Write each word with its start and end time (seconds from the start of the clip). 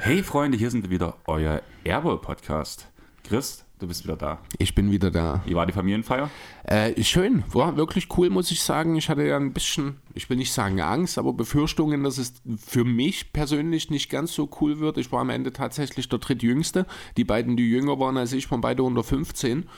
Hey 0.00 0.22
Freunde, 0.24 0.58
hier 0.58 0.70
sind 0.72 0.90
wieder 0.90 1.16
euer 1.26 1.62
Airwall-Podcast. 1.84 2.88
Chris, 3.22 3.64
du 3.84 3.88
bist 3.88 4.04
wieder 4.04 4.16
da. 4.16 4.38
Ich 4.58 4.74
bin 4.74 4.90
wieder 4.90 5.10
da. 5.10 5.42
Wie 5.46 5.54
war 5.54 5.66
die 5.66 5.72
Familienfeier? 5.72 6.30
Äh, 6.64 7.02
schön, 7.02 7.44
war 7.52 7.76
wirklich 7.76 8.08
cool, 8.16 8.30
muss 8.30 8.50
ich 8.50 8.62
sagen. 8.62 8.96
Ich 8.96 9.08
hatte 9.08 9.22
ja 9.22 9.36
ein 9.36 9.52
bisschen, 9.52 9.98
ich 10.14 10.28
will 10.30 10.38
nicht 10.38 10.52
sagen 10.52 10.80
Angst, 10.80 11.18
aber 11.18 11.32
Befürchtungen, 11.32 12.02
dass 12.02 12.18
es 12.18 12.34
für 12.56 12.84
mich 12.84 13.32
persönlich 13.32 13.90
nicht 13.90 14.10
ganz 14.10 14.32
so 14.32 14.48
cool 14.60 14.80
wird. 14.80 14.98
Ich 14.98 15.12
war 15.12 15.20
am 15.20 15.30
Ende 15.30 15.52
tatsächlich 15.52 16.08
der 16.08 16.18
drittjüngste. 16.18 16.86
Die 17.16 17.24
beiden, 17.24 17.56
die 17.56 17.68
jünger 17.68 18.00
waren 18.00 18.16
als 18.16 18.32
ich, 18.32 18.50
waren 18.50 18.60
beide 18.60 18.82
unter 18.82 19.04
15. 19.04 19.68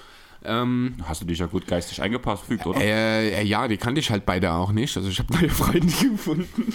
Ähm, 0.44 0.94
Hast 1.02 1.22
du 1.22 1.26
dich 1.26 1.38
ja 1.38 1.46
gut 1.46 1.66
geistig 1.66 2.00
eingepasst, 2.00 2.44
fügt, 2.44 2.66
oder? 2.66 2.80
Äh, 2.80 3.40
äh, 3.40 3.44
ja, 3.44 3.66
die 3.66 3.78
kannte 3.78 4.00
ich 4.00 4.10
halt 4.10 4.24
beide 4.24 4.52
auch 4.52 4.70
nicht. 4.70 4.96
Also 4.96 5.08
ich 5.08 5.18
habe 5.18 5.32
neue 5.34 5.48
Freunde 5.48 5.80
gefunden. 6.10 6.72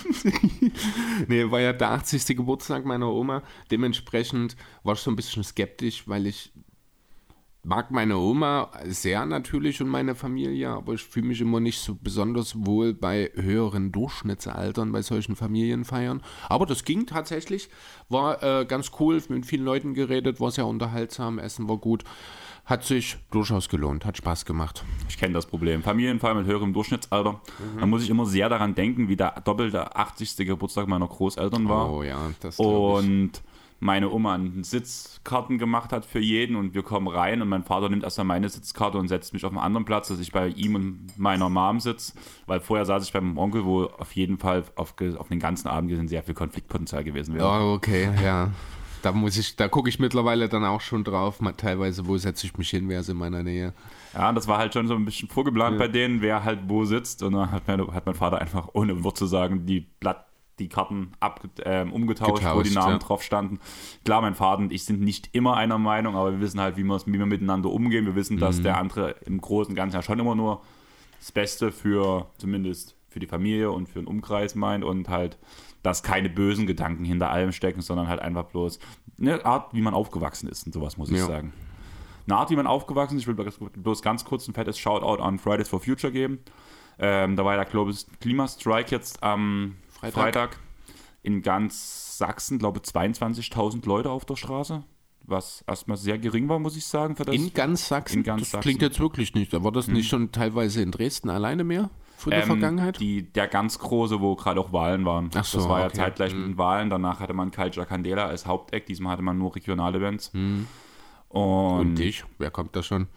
nee, 1.28 1.50
war 1.50 1.62
ja 1.62 1.72
der 1.72 1.92
80. 1.92 2.36
Geburtstag 2.36 2.86
meiner 2.86 3.08
Oma. 3.08 3.44
Dementsprechend 3.70 4.58
war 4.84 4.96
ich 4.96 5.00
so 5.00 5.10
ein 5.10 5.16
bisschen 5.16 5.44
skeptisch, 5.44 6.04
weil 6.08 6.28
ich 6.28 6.52
mag 7.64 7.92
meine 7.92 8.18
Oma 8.18 8.72
sehr 8.86 9.26
natürlich 9.26 9.82
und 9.82 9.88
meine 9.88 10.16
Familie, 10.16 10.70
aber 10.70 10.94
ich 10.94 11.04
fühle 11.04 11.28
mich 11.28 11.42
immer 11.42 11.60
nicht 11.60 11.80
so 11.80 11.96
besonders 11.96 12.66
wohl 12.66 12.94
bei 12.94 13.32
höheren 13.36 13.92
Durchschnittsaltern 13.92 14.92
bei 14.92 15.02
solchen 15.02 15.36
Familienfeiern. 15.36 16.22
Aber 16.50 16.66
das 16.66 16.84
ging 16.84 17.06
tatsächlich, 17.06 17.70
war 18.10 18.42
äh, 18.42 18.66
ganz 18.66 18.92
cool, 19.00 19.22
mit 19.30 19.46
vielen 19.46 19.66
Leuten 19.66 19.94
geredet, 19.94 20.40
war 20.40 20.52
sehr 20.52 20.66
unterhaltsam, 20.66 21.40
Essen 21.40 21.70
war 21.70 21.78
gut 21.78 22.04
hat 22.64 22.86
sich 22.86 23.18
durchaus 23.32 23.70
gelohnt, 23.70 24.06
hat 24.06 24.18
Spaß 24.18 24.46
gemacht. 24.46 24.84
Ich 25.10 25.18
kenne 25.18 25.34
das 25.34 25.46
Problem. 25.46 25.84
Familienfall 25.84 26.36
mit 26.36 26.46
höherem 26.46 26.74
Durchschnittsalter. 26.74 27.34
Mhm. 27.34 27.80
Da 27.80 27.86
muss 27.86 28.04
ich 28.04 28.10
immer 28.10 28.26
sehr 28.26 28.50
daran 28.50 28.76
denken, 28.76 29.10
wie 29.10 29.18
der 29.18 29.42
doppelte 29.42 29.96
80. 29.96 30.38
Geburtstag 30.38 30.88
meiner 30.88 31.08
Großeltern 31.08 31.68
war. 31.68 31.92
Oh 31.92 32.04
ja, 32.04 32.32
das 32.40 32.60
Und 32.60 33.42
meine 33.82 34.12
Oma 34.12 34.40
Sitzkarten 34.62 35.58
gemacht 35.58 35.92
hat 35.92 36.06
für 36.06 36.20
jeden 36.20 36.56
und 36.56 36.76
wir 36.76 36.84
kommen 36.84 37.08
rein 37.08 37.42
und 37.42 37.50
mein 37.50 37.64
Vater 37.64 37.90
nimmt 37.90 38.04
erstmal 38.04 38.26
meine 38.26 38.48
Sitzkarte 38.48 39.00
und 39.00 39.08
setzt 39.08 39.34
mich 39.34 39.44
auf 39.44 39.52
einen 39.52 39.60
anderen 39.60 39.86
Platz, 39.86 40.08
dass 40.08 40.20
ich 40.20 40.32
bei 40.32 40.50
ihm 40.50 40.76
und 40.76 41.18
meiner 41.18 41.50
Mom 41.50 41.80
sitze, 41.80 42.14
weil 42.46 42.60
vorher 42.60 42.86
saß 42.86 43.04
ich 43.04 43.12
beim 43.12 43.40
Onkel, 43.40 43.66
wo 43.66 43.86
auf 43.86 44.16
jeden 44.16 44.38
Fall 44.38 44.64
auf, 44.76 44.94
auf 45.18 45.28
den 45.30 45.40
ganzen 45.40 45.68
Abend 45.68 45.90
gesehen 45.90 46.08
sehr 46.08 46.22
viel 46.22 46.36
Konfliktpotenzial 46.36 47.04
gewesen 47.04 47.34
wäre. 47.34 47.48
Oh, 47.48 47.74
okay, 47.74 48.12
ja. 48.24 48.52
Da 49.02 49.12
muss 49.14 49.36
ich, 49.36 49.56
da 49.56 49.68
gucke 49.68 49.90
ich 49.90 49.98
mittlerweile 49.98 50.48
dann 50.48 50.64
auch 50.64 50.82
schon 50.82 51.04
drauf, 51.04 51.40
teilweise, 51.58 52.06
wo 52.06 52.18
setze 52.18 52.46
ich 52.46 52.56
mich 52.60 52.70
hin, 52.70 52.88
wer 52.88 53.00
ist 53.00 53.10
in 53.10 53.18
meiner 53.18 53.42
Nähe. 53.42 53.74
Ja, 54.14 54.32
das 54.32 54.48
war 54.48 54.60
halt 54.60 54.76
schon 54.76 54.88
so 54.88 54.94
ein 54.94 55.06
bisschen 55.06 55.28
vorgeplant 55.28 55.74
ja. 55.74 55.80
bei 55.80 55.88
denen, 55.88 56.22
wer 56.22 56.44
halt 56.44 56.60
wo 56.68 56.86
sitzt. 56.86 57.24
Und 57.24 57.34
dann 57.34 57.52
hat, 57.52 57.68
meine, 57.68 57.88
hat 57.88 58.06
mein 58.06 58.14
Vater 58.14 58.40
einfach, 58.40 58.70
ohne 58.74 59.04
Wort 59.04 59.18
zu 59.18 59.26
sagen, 59.26 59.66
die 59.66 59.80
Blatt, 59.80 60.28
die 60.62 60.70
Karten 60.70 61.12
ab, 61.20 61.42
äh, 61.64 61.84
umgetauscht, 61.84 62.36
Getauscht, 62.36 62.56
wo 62.56 62.62
die 62.62 62.74
Namen 62.74 62.94
ja. 62.94 62.98
drauf 63.00 63.24
standen. 63.24 63.60
Klar, 64.06 64.22
mein 64.22 64.36
Vater 64.36 64.62
und 64.62 64.72
ich 64.72 64.86
sind 64.86 65.02
nicht 65.02 65.30
immer 65.34 65.58
einer 65.58 65.78
Meinung, 65.78 66.16
aber 66.16 66.32
wir 66.32 66.42
wissen 66.42 66.60
halt, 66.60 66.78
wie, 66.78 66.84
wie 66.86 67.20
wir 67.20 67.26
miteinander 67.26 67.70
umgehen. 67.70 68.06
Wir 68.06 68.16
wissen, 68.16 68.38
dass 68.38 68.60
mhm. 68.60 68.64
der 68.64 68.78
andere 68.78 69.16
im 69.26 69.40
Großen 69.42 69.72
und 69.72 69.76
Ganzen 69.76 69.96
ja 69.96 70.02
schon 70.02 70.20
immer 70.20 70.36
nur 70.36 70.62
das 71.20 71.32
Beste 71.32 71.72
für 71.72 72.28
zumindest 72.38 72.96
für 73.10 73.20
die 73.20 73.28
Familie 73.28 73.72
und 73.72 73.90
für 73.90 74.00
den 74.00 74.08
Umkreis 74.08 74.56
meint 74.56 74.84
und 74.84 75.10
halt 75.10 75.38
dass 75.84 76.04
keine 76.04 76.30
bösen 76.30 76.68
Gedanken 76.68 77.06
hinter 77.06 77.32
allem 77.32 77.52
stecken, 77.52 77.82
sondern 77.82 78.08
halt 78.08 78.20
einfach 78.20 78.46
bloß 78.46 78.80
eine 79.20 79.46
Art, 79.46 79.74
wie 79.74 79.82
man 79.82 79.94
aufgewachsen 79.94 80.48
ist 80.48 80.66
und 80.66 80.74
sowas, 80.74 80.98
muss 80.98 81.10
ich 81.10 81.18
ja. 81.18 81.26
sagen. 81.26 81.54
Eine 82.28 82.38
Art, 82.38 82.52
wie 82.52 82.56
man 82.56 82.68
aufgewachsen 82.68 83.18
ist. 83.18 83.24
Ich 83.24 83.28
will 83.28 83.36
bloß 83.36 84.02
ganz 84.02 84.26
kurz 84.26 84.48
ein 84.48 84.54
fettes 84.54 84.78
Shoutout 84.78 85.22
an 85.22 85.40
Fridays 85.40 85.70
for 85.70 85.80
Future 85.80 86.14
geben. 86.14 86.40
Ähm, 87.00 87.36
da 87.36 87.44
war 87.44 87.56
der 87.56 87.66
Klimastrike 87.66 88.92
jetzt 88.92 89.24
am 89.24 89.76
Freitag. 90.02 90.22
Freitag 90.22 90.60
in 91.24 91.42
ganz 91.42 92.18
Sachsen, 92.18 92.60
glaube 92.60 92.82
ich, 92.84 92.92
22.000 92.92 93.86
Leute 93.88 94.10
auf 94.10 94.26
der 94.26 94.36
Straße 94.36 94.84
was 95.24 95.64
erstmal 95.68 95.98
sehr 95.98 96.18
gering 96.18 96.50
war, 96.50 96.58
muss 96.60 96.76
ich 96.76 96.86
sagen. 96.86 97.16
Für 97.16 97.24
das 97.24 97.36
in 97.36 97.54
ganz 97.54 97.88
Sachsen? 97.88 98.18
In 98.18 98.24
ganz 98.24 98.42
das 98.42 98.52
Sachsen. 98.52 98.64
klingt 98.64 98.82
jetzt 98.82 99.00
wirklich 99.00 99.34
nicht. 99.36 99.54
War 99.54 99.72
das 99.72 99.88
hm. 99.88 99.94
nicht 99.94 100.10
schon 100.10 100.32
teilweise 100.32 100.82
in 100.82 100.92
Dresden 100.92 101.30
alleine 101.30 101.64
mehr? 101.64 101.90
von 102.22 102.32
der 102.32 102.42
ähm, 102.42 102.48
Vergangenheit? 102.48 103.00
Die, 103.00 103.24
der 103.24 103.48
ganz 103.48 103.80
große, 103.80 104.22
wo 104.22 104.36
gerade 104.36 104.60
auch 104.60 104.72
Wahlen 104.72 105.06
waren. 105.06 105.30
Ach 105.34 105.44
so, 105.44 105.58
das 105.58 105.68
war 105.68 105.84
okay. 105.84 105.98
ja 105.98 106.04
zeitgleich 106.06 106.34
mit 106.34 106.44
den 106.44 106.52
mhm. 106.52 106.58
Wahlen. 106.58 106.90
Danach 106.90 107.20
hatte 107.20 107.34
man 107.34 107.52
Culture 107.52 107.86
Candela 107.86 108.28
als 108.28 108.46
Haupteck. 108.46 108.86
Diesmal 108.86 109.14
hatte 109.14 109.24
man 109.24 109.38
nur 109.38 109.56
Regionalevents. 109.56 110.32
Mhm. 110.34 110.68
Und, 111.30 111.80
Und 111.80 111.96
dich? 111.96 112.24
Wer 112.38 112.52
kommt 112.52 112.76
da 112.76 112.84
schon? 112.84 113.08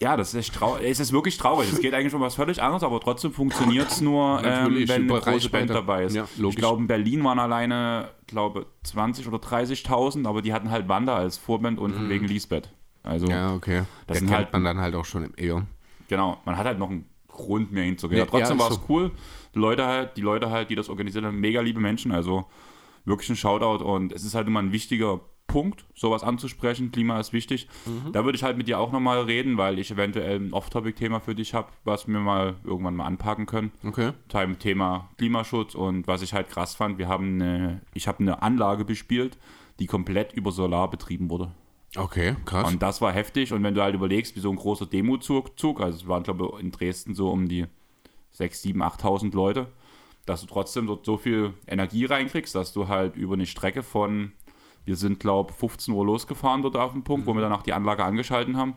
Ja, 0.00 0.16
das 0.16 0.34
ist, 0.34 0.52
es 0.82 1.00
ist 1.00 1.12
wirklich 1.12 1.38
traurig. 1.38 1.72
Es 1.72 1.80
geht 1.80 1.94
eigentlich 1.94 2.14
um 2.14 2.20
was 2.20 2.34
völlig 2.34 2.60
anderes, 2.62 2.82
aber 2.82 3.00
trotzdem 3.00 3.32
funktioniert 3.32 3.90
es 3.90 4.00
nur, 4.00 4.42
ähm, 4.44 4.74
wenn 4.86 5.10
eine 5.10 5.20
große 5.20 5.48
Band 5.48 5.70
dabei 5.70 6.04
ist. 6.04 6.14
Ja, 6.14 6.26
ich 6.36 6.56
glaube, 6.56 6.80
in 6.82 6.86
Berlin 6.86 7.22
waren 7.24 7.38
alleine, 7.38 8.08
glaube 8.26 8.66
20 8.82 9.28
oder 9.28 9.38
30.000, 9.38 10.26
aber 10.26 10.42
die 10.42 10.52
hatten 10.52 10.70
halt 10.70 10.88
Wanda 10.88 11.16
als 11.16 11.38
Vorband 11.38 11.78
und 11.78 11.98
mhm. 11.98 12.08
wegen 12.08 12.26
Lisbeth. 12.26 12.70
Also, 13.02 13.26
ja, 13.28 13.54
okay. 13.54 13.82
Das 14.06 14.18
kennt 14.18 14.30
halt, 14.30 14.52
man 14.52 14.64
dann 14.64 14.80
halt 14.80 14.94
auch 14.94 15.04
schon 15.04 15.24
im 15.24 15.32
Eon. 15.36 15.66
Genau, 16.08 16.38
man 16.44 16.56
hat 16.56 16.66
halt 16.66 16.78
noch 16.78 16.90
ein 16.90 17.06
Grund 17.28 17.72
mehr 17.72 17.84
hinzugehen. 17.84 18.18
Ja, 18.18 18.26
trotzdem 18.26 18.58
ja, 18.58 18.64
war 18.64 18.70
es 18.70 18.76
so. 18.76 18.82
cool. 18.88 19.10
Die 19.54 19.58
Leute 19.58 19.86
halt, 19.86 20.16
die 20.16 20.22
Leute 20.22 20.50
halt, 20.50 20.70
die 20.70 20.74
das 20.74 20.88
organisiert 20.88 21.24
haben, 21.24 21.38
mega 21.38 21.60
liebe 21.60 21.80
Menschen. 21.80 22.12
Also 22.12 22.46
wirklich 23.04 23.28
ein 23.28 23.36
Shoutout 23.36 23.84
und 23.84 24.12
es 24.12 24.24
ist 24.24 24.34
halt 24.34 24.46
immer 24.46 24.60
ein 24.60 24.72
wichtiger 24.72 25.20
Punkt, 25.46 25.84
sowas 25.94 26.22
anzusprechen. 26.22 26.90
Klima 26.90 27.20
ist 27.20 27.32
wichtig. 27.32 27.68
Mhm. 27.86 28.12
Da 28.12 28.24
würde 28.24 28.36
ich 28.36 28.42
halt 28.42 28.56
mit 28.56 28.66
dir 28.66 28.78
auch 28.78 28.92
nochmal 28.92 29.20
reden, 29.22 29.56
weil 29.56 29.78
ich 29.78 29.90
eventuell 29.90 30.40
ein 30.40 30.52
Off-Topic-Thema 30.52 31.20
für 31.20 31.34
dich 31.34 31.54
habe, 31.54 31.68
was 31.84 32.08
wir 32.08 32.18
mal 32.18 32.56
irgendwann 32.64 32.96
mal 32.96 33.06
anpacken 33.06 33.46
können. 33.46 33.72
Okay. 33.84 34.12
Thema 34.58 35.10
Klimaschutz 35.16 35.74
und 35.74 36.06
was 36.06 36.22
ich 36.22 36.32
halt 36.32 36.48
krass 36.48 36.74
fand, 36.74 36.98
wir 36.98 37.08
haben 37.08 37.40
eine, 37.40 37.80
ich 37.94 38.08
habe 38.08 38.20
eine 38.20 38.42
Anlage 38.42 38.84
bespielt, 38.84 39.38
die 39.78 39.86
komplett 39.86 40.32
über 40.32 40.50
Solar 40.50 40.90
betrieben 40.90 41.30
wurde. 41.30 41.52
Okay, 41.96 42.36
krass. 42.44 42.72
Und 42.72 42.82
das 42.82 43.00
war 43.00 43.12
heftig. 43.12 43.52
Und 43.52 43.62
wenn 43.62 43.74
du 43.74 43.82
halt 43.82 43.94
überlegst, 43.94 44.34
wie 44.36 44.40
so 44.40 44.50
ein 44.50 44.56
großer 44.56 44.86
Demozug, 44.86 45.58
Zug, 45.58 45.80
also 45.80 45.96
es 45.96 46.08
waren, 46.08 46.22
glaube 46.22 46.50
ich, 46.52 46.60
in 46.60 46.70
Dresden 46.72 47.14
so 47.14 47.30
um 47.30 47.48
die 47.48 47.66
6, 48.32 48.62
7, 48.62 48.82
8.000 48.82 49.34
Leute, 49.34 49.68
dass 50.26 50.40
du 50.40 50.46
trotzdem 50.46 50.86
dort 50.86 51.04
so 51.04 51.16
viel 51.16 51.54
Energie 51.66 52.04
reinkriegst, 52.04 52.54
dass 52.54 52.72
du 52.72 52.88
halt 52.88 53.16
über 53.16 53.34
eine 53.34 53.46
Strecke 53.46 53.82
von, 53.82 54.32
wir 54.84 54.96
sind, 54.96 55.20
glaube 55.20 55.52
ich, 55.52 55.58
15 55.58 55.94
Uhr 55.94 56.04
losgefahren 56.04 56.62
dort 56.62 56.76
auf 56.76 56.92
dem 56.92 57.04
Punkt, 57.04 57.26
mhm. 57.26 57.30
wo 57.30 57.34
wir 57.34 57.42
dann 57.42 57.52
auch 57.52 57.62
die 57.62 57.72
Anlage 57.72 58.04
angeschalten 58.04 58.56
haben, 58.56 58.74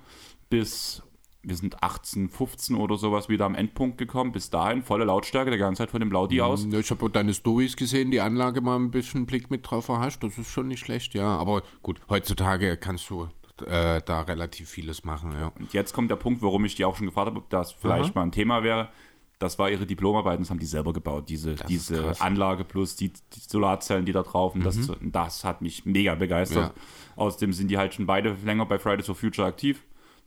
bis 0.50 1.04
wir 1.48 1.56
sind 1.56 1.82
18, 1.82 2.30
15 2.30 2.76
oder 2.76 2.98
sowas 2.98 3.30
wieder 3.30 3.46
am 3.46 3.56
Endpunkt 3.56 3.98
gekommen. 3.98 4.34
Bis 4.34 4.50
dahin 4.50 4.84
volle 4.84 5.06
Lautstärke, 5.06 5.50
der 5.50 5.60
ganze 5.60 5.84
Zeit 5.84 5.92
von 5.92 6.02
dem 6.02 6.12
Laudi 6.12 6.42
aus. 6.42 6.68
Ja, 6.70 6.80
ich 6.80 6.92
habe 6.92 7.10
deine 7.10 7.34
Stories 7.34 7.78
gesehen, 7.78 8.12
die 8.12 8.20
Anlage 8.20 8.60
mal 8.60 8.76
ein 8.76 8.92
bisschen 8.92 9.26
Blick 9.26 9.50
mit 9.50 9.70
drauf 9.70 9.88
erhascht. 9.88 10.24
Das 10.24 10.38
ist 10.38 10.50
schon 10.50 10.68
nicht 10.68 10.80
schlecht, 10.80 11.14
ja. 11.14 11.38
Aber 11.38 11.64
gut, 11.84 12.02
heutzutage 12.10 12.76
kannst 12.76 13.10
du 13.10 13.30
äh, 13.66 14.02
da 14.06 14.22
relativ 14.22 14.70
vieles 14.70 15.06
machen, 15.06 15.32
ja. 15.32 15.54
Und 15.58 15.72
jetzt 15.72 15.94
kommt 15.94 16.12
der 16.12 16.18
Punkt, 16.18 16.42
warum 16.42 16.66
ich 16.66 16.76
die 16.76 16.84
auch 16.84 16.98
schon 16.98 17.08
gefragt 17.08 17.28
habe, 17.28 17.40
ob 17.40 17.50
das 17.50 17.72
vielleicht 17.72 18.12
Aha. 18.12 18.20
mal 18.20 18.24
ein 18.24 18.32
Thema 18.32 18.64
wäre. 18.64 18.90
Das 19.40 19.60
war 19.60 19.70
ihre 19.70 19.86
Diplomarbeit, 19.86 20.40
das 20.40 20.50
haben 20.50 20.60
die 20.60 20.66
selber 20.66 20.94
gebaut, 20.94 21.30
diese, 21.30 21.56
diese 21.70 22.20
Anlage 22.22 22.64
plus 22.64 22.96
die, 22.96 23.10
die, 23.10 23.40
Solarzellen, 23.40 24.06
die 24.06 24.12
da 24.12 24.24
drauf. 24.24 24.56
Und 24.56 24.62
mhm. 24.62 24.66
das, 24.66 24.92
das 25.02 25.44
hat 25.44 25.62
mich 25.62 25.86
mega 25.86 26.16
begeistert. 26.16 26.76
Ja. 26.76 26.82
Außerdem 27.18 27.54
sind 27.54 27.70
die 27.70 27.78
halt 27.78 27.94
schon 27.94 28.08
beide 28.08 28.36
länger 28.44 28.66
bei 28.66 28.80
Fridays 28.80 29.06
for 29.06 29.16
Future 29.16 29.48
aktiv 29.48 29.84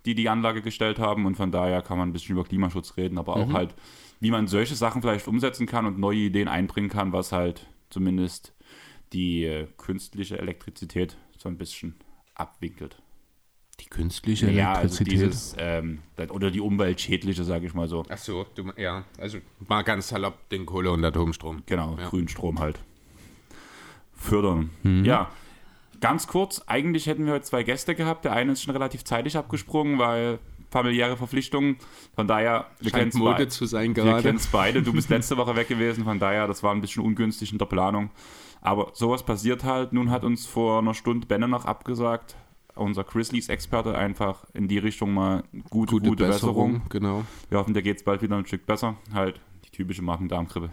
die 0.06 0.14
die 0.14 0.28
Anlage 0.28 0.62
gestellt 0.62 0.98
haben. 0.98 1.26
Und 1.26 1.36
von 1.36 1.52
daher 1.52 1.82
kann 1.82 1.98
man 1.98 2.08
ein 2.08 2.12
bisschen 2.12 2.34
über 2.34 2.44
Klimaschutz 2.44 2.96
reden, 2.96 3.18
aber 3.18 3.36
auch 3.36 3.48
mhm. 3.48 3.52
halt, 3.52 3.74
wie 4.20 4.30
man 4.30 4.46
solche 4.46 4.74
Sachen 4.74 5.02
vielleicht 5.02 5.28
umsetzen 5.28 5.66
kann 5.66 5.86
und 5.86 5.98
neue 5.98 6.18
Ideen 6.18 6.48
einbringen 6.48 6.90
kann, 6.90 7.12
was 7.12 7.32
halt 7.32 7.66
zumindest 7.90 8.54
die 9.12 9.44
äh, 9.44 9.66
künstliche 9.76 10.38
Elektrizität 10.38 11.16
so 11.36 11.48
ein 11.48 11.58
bisschen 11.58 11.96
abwinkelt. 12.34 12.99
Die 13.80 13.86
künstliche 13.86 14.46
Elektrizität? 14.46 14.56
Ja, 14.56 14.74
also 14.74 15.04
dieses, 15.04 15.56
ähm, 15.58 15.98
oder 16.30 16.50
die 16.50 16.60
umweltschädliche, 16.60 17.44
sage 17.44 17.66
ich 17.66 17.74
mal 17.74 17.88
so. 17.88 18.04
Ach 18.08 18.18
so, 18.18 18.46
du, 18.54 18.72
ja, 18.76 19.04
also 19.18 19.38
mal 19.66 19.82
ganz 19.82 20.08
salopp 20.08 20.48
den 20.50 20.66
Kohle- 20.66 20.90
und 20.90 21.04
Atomstrom. 21.04 21.62
Genau, 21.66 21.96
ja. 21.98 22.08
Grünstrom 22.08 22.58
halt. 22.58 22.78
Fördern. 24.14 24.70
Mhm. 24.82 25.04
Ja, 25.04 25.30
Ganz 26.00 26.26
kurz, 26.26 26.62
eigentlich 26.66 27.06
hätten 27.06 27.26
wir 27.26 27.34
heute 27.34 27.44
zwei 27.44 27.62
Gäste 27.62 27.94
gehabt. 27.94 28.24
Der 28.24 28.32
eine 28.32 28.52
ist 28.52 28.62
schon 28.62 28.72
relativ 28.72 29.04
zeitig 29.04 29.36
abgesprungen, 29.36 29.98
weil 29.98 30.38
familiäre 30.70 31.16
Verpflichtungen. 31.16 31.76
Von 32.14 32.26
daher, 32.26 32.66
wir 32.80 32.90
kennen 32.90 33.10
es 33.12 33.18
beide. 33.18 33.48
zu 33.48 33.66
sein 33.66 33.92
gerade. 33.92 34.16
Wir 34.16 34.22
kennen 34.22 34.38
es 34.38 34.46
beide. 34.46 34.82
Du 34.82 34.92
bist 34.92 35.10
letzte 35.10 35.36
Woche 35.36 35.56
weg 35.56 35.68
gewesen, 35.68 36.04
von 36.04 36.18
daher, 36.18 36.46
das 36.46 36.62
war 36.62 36.74
ein 36.74 36.80
bisschen 36.80 37.04
ungünstig 37.04 37.52
in 37.52 37.58
der 37.58 37.66
Planung. 37.66 38.10
Aber 38.62 38.92
sowas 38.94 39.24
passiert 39.24 39.64
halt. 39.64 39.92
Nun 39.92 40.10
hat 40.10 40.24
uns 40.24 40.46
vor 40.46 40.78
einer 40.78 40.94
Stunde 40.94 41.26
Benne 41.26 41.48
noch 41.48 41.66
abgesagt, 41.66 42.34
unser 42.80 43.04
Grizzlies-Experte, 43.04 43.96
einfach 43.96 44.44
in 44.54 44.68
die 44.68 44.78
Richtung 44.78 45.12
mal 45.12 45.44
gute, 45.70 45.92
gute, 45.92 46.08
gute 46.08 46.26
Besserung. 46.26 46.72
Besserung. 46.74 46.88
Genau. 46.88 47.24
Wir 47.48 47.58
hoffen, 47.58 47.74
der 47.74 47.82
geht 47.82 47.98
es 47.98 48.04
bald 48.04 48.22
wieder 48.22 48.36
ein 48.36 48.46
Stück 48.46 48.66
besser. 48.66 48.96
Halt 49.12 49.40
die 49.64 49.70
typische 49.70 50.02
Magen-Darm-Grippe. 50.02 50.70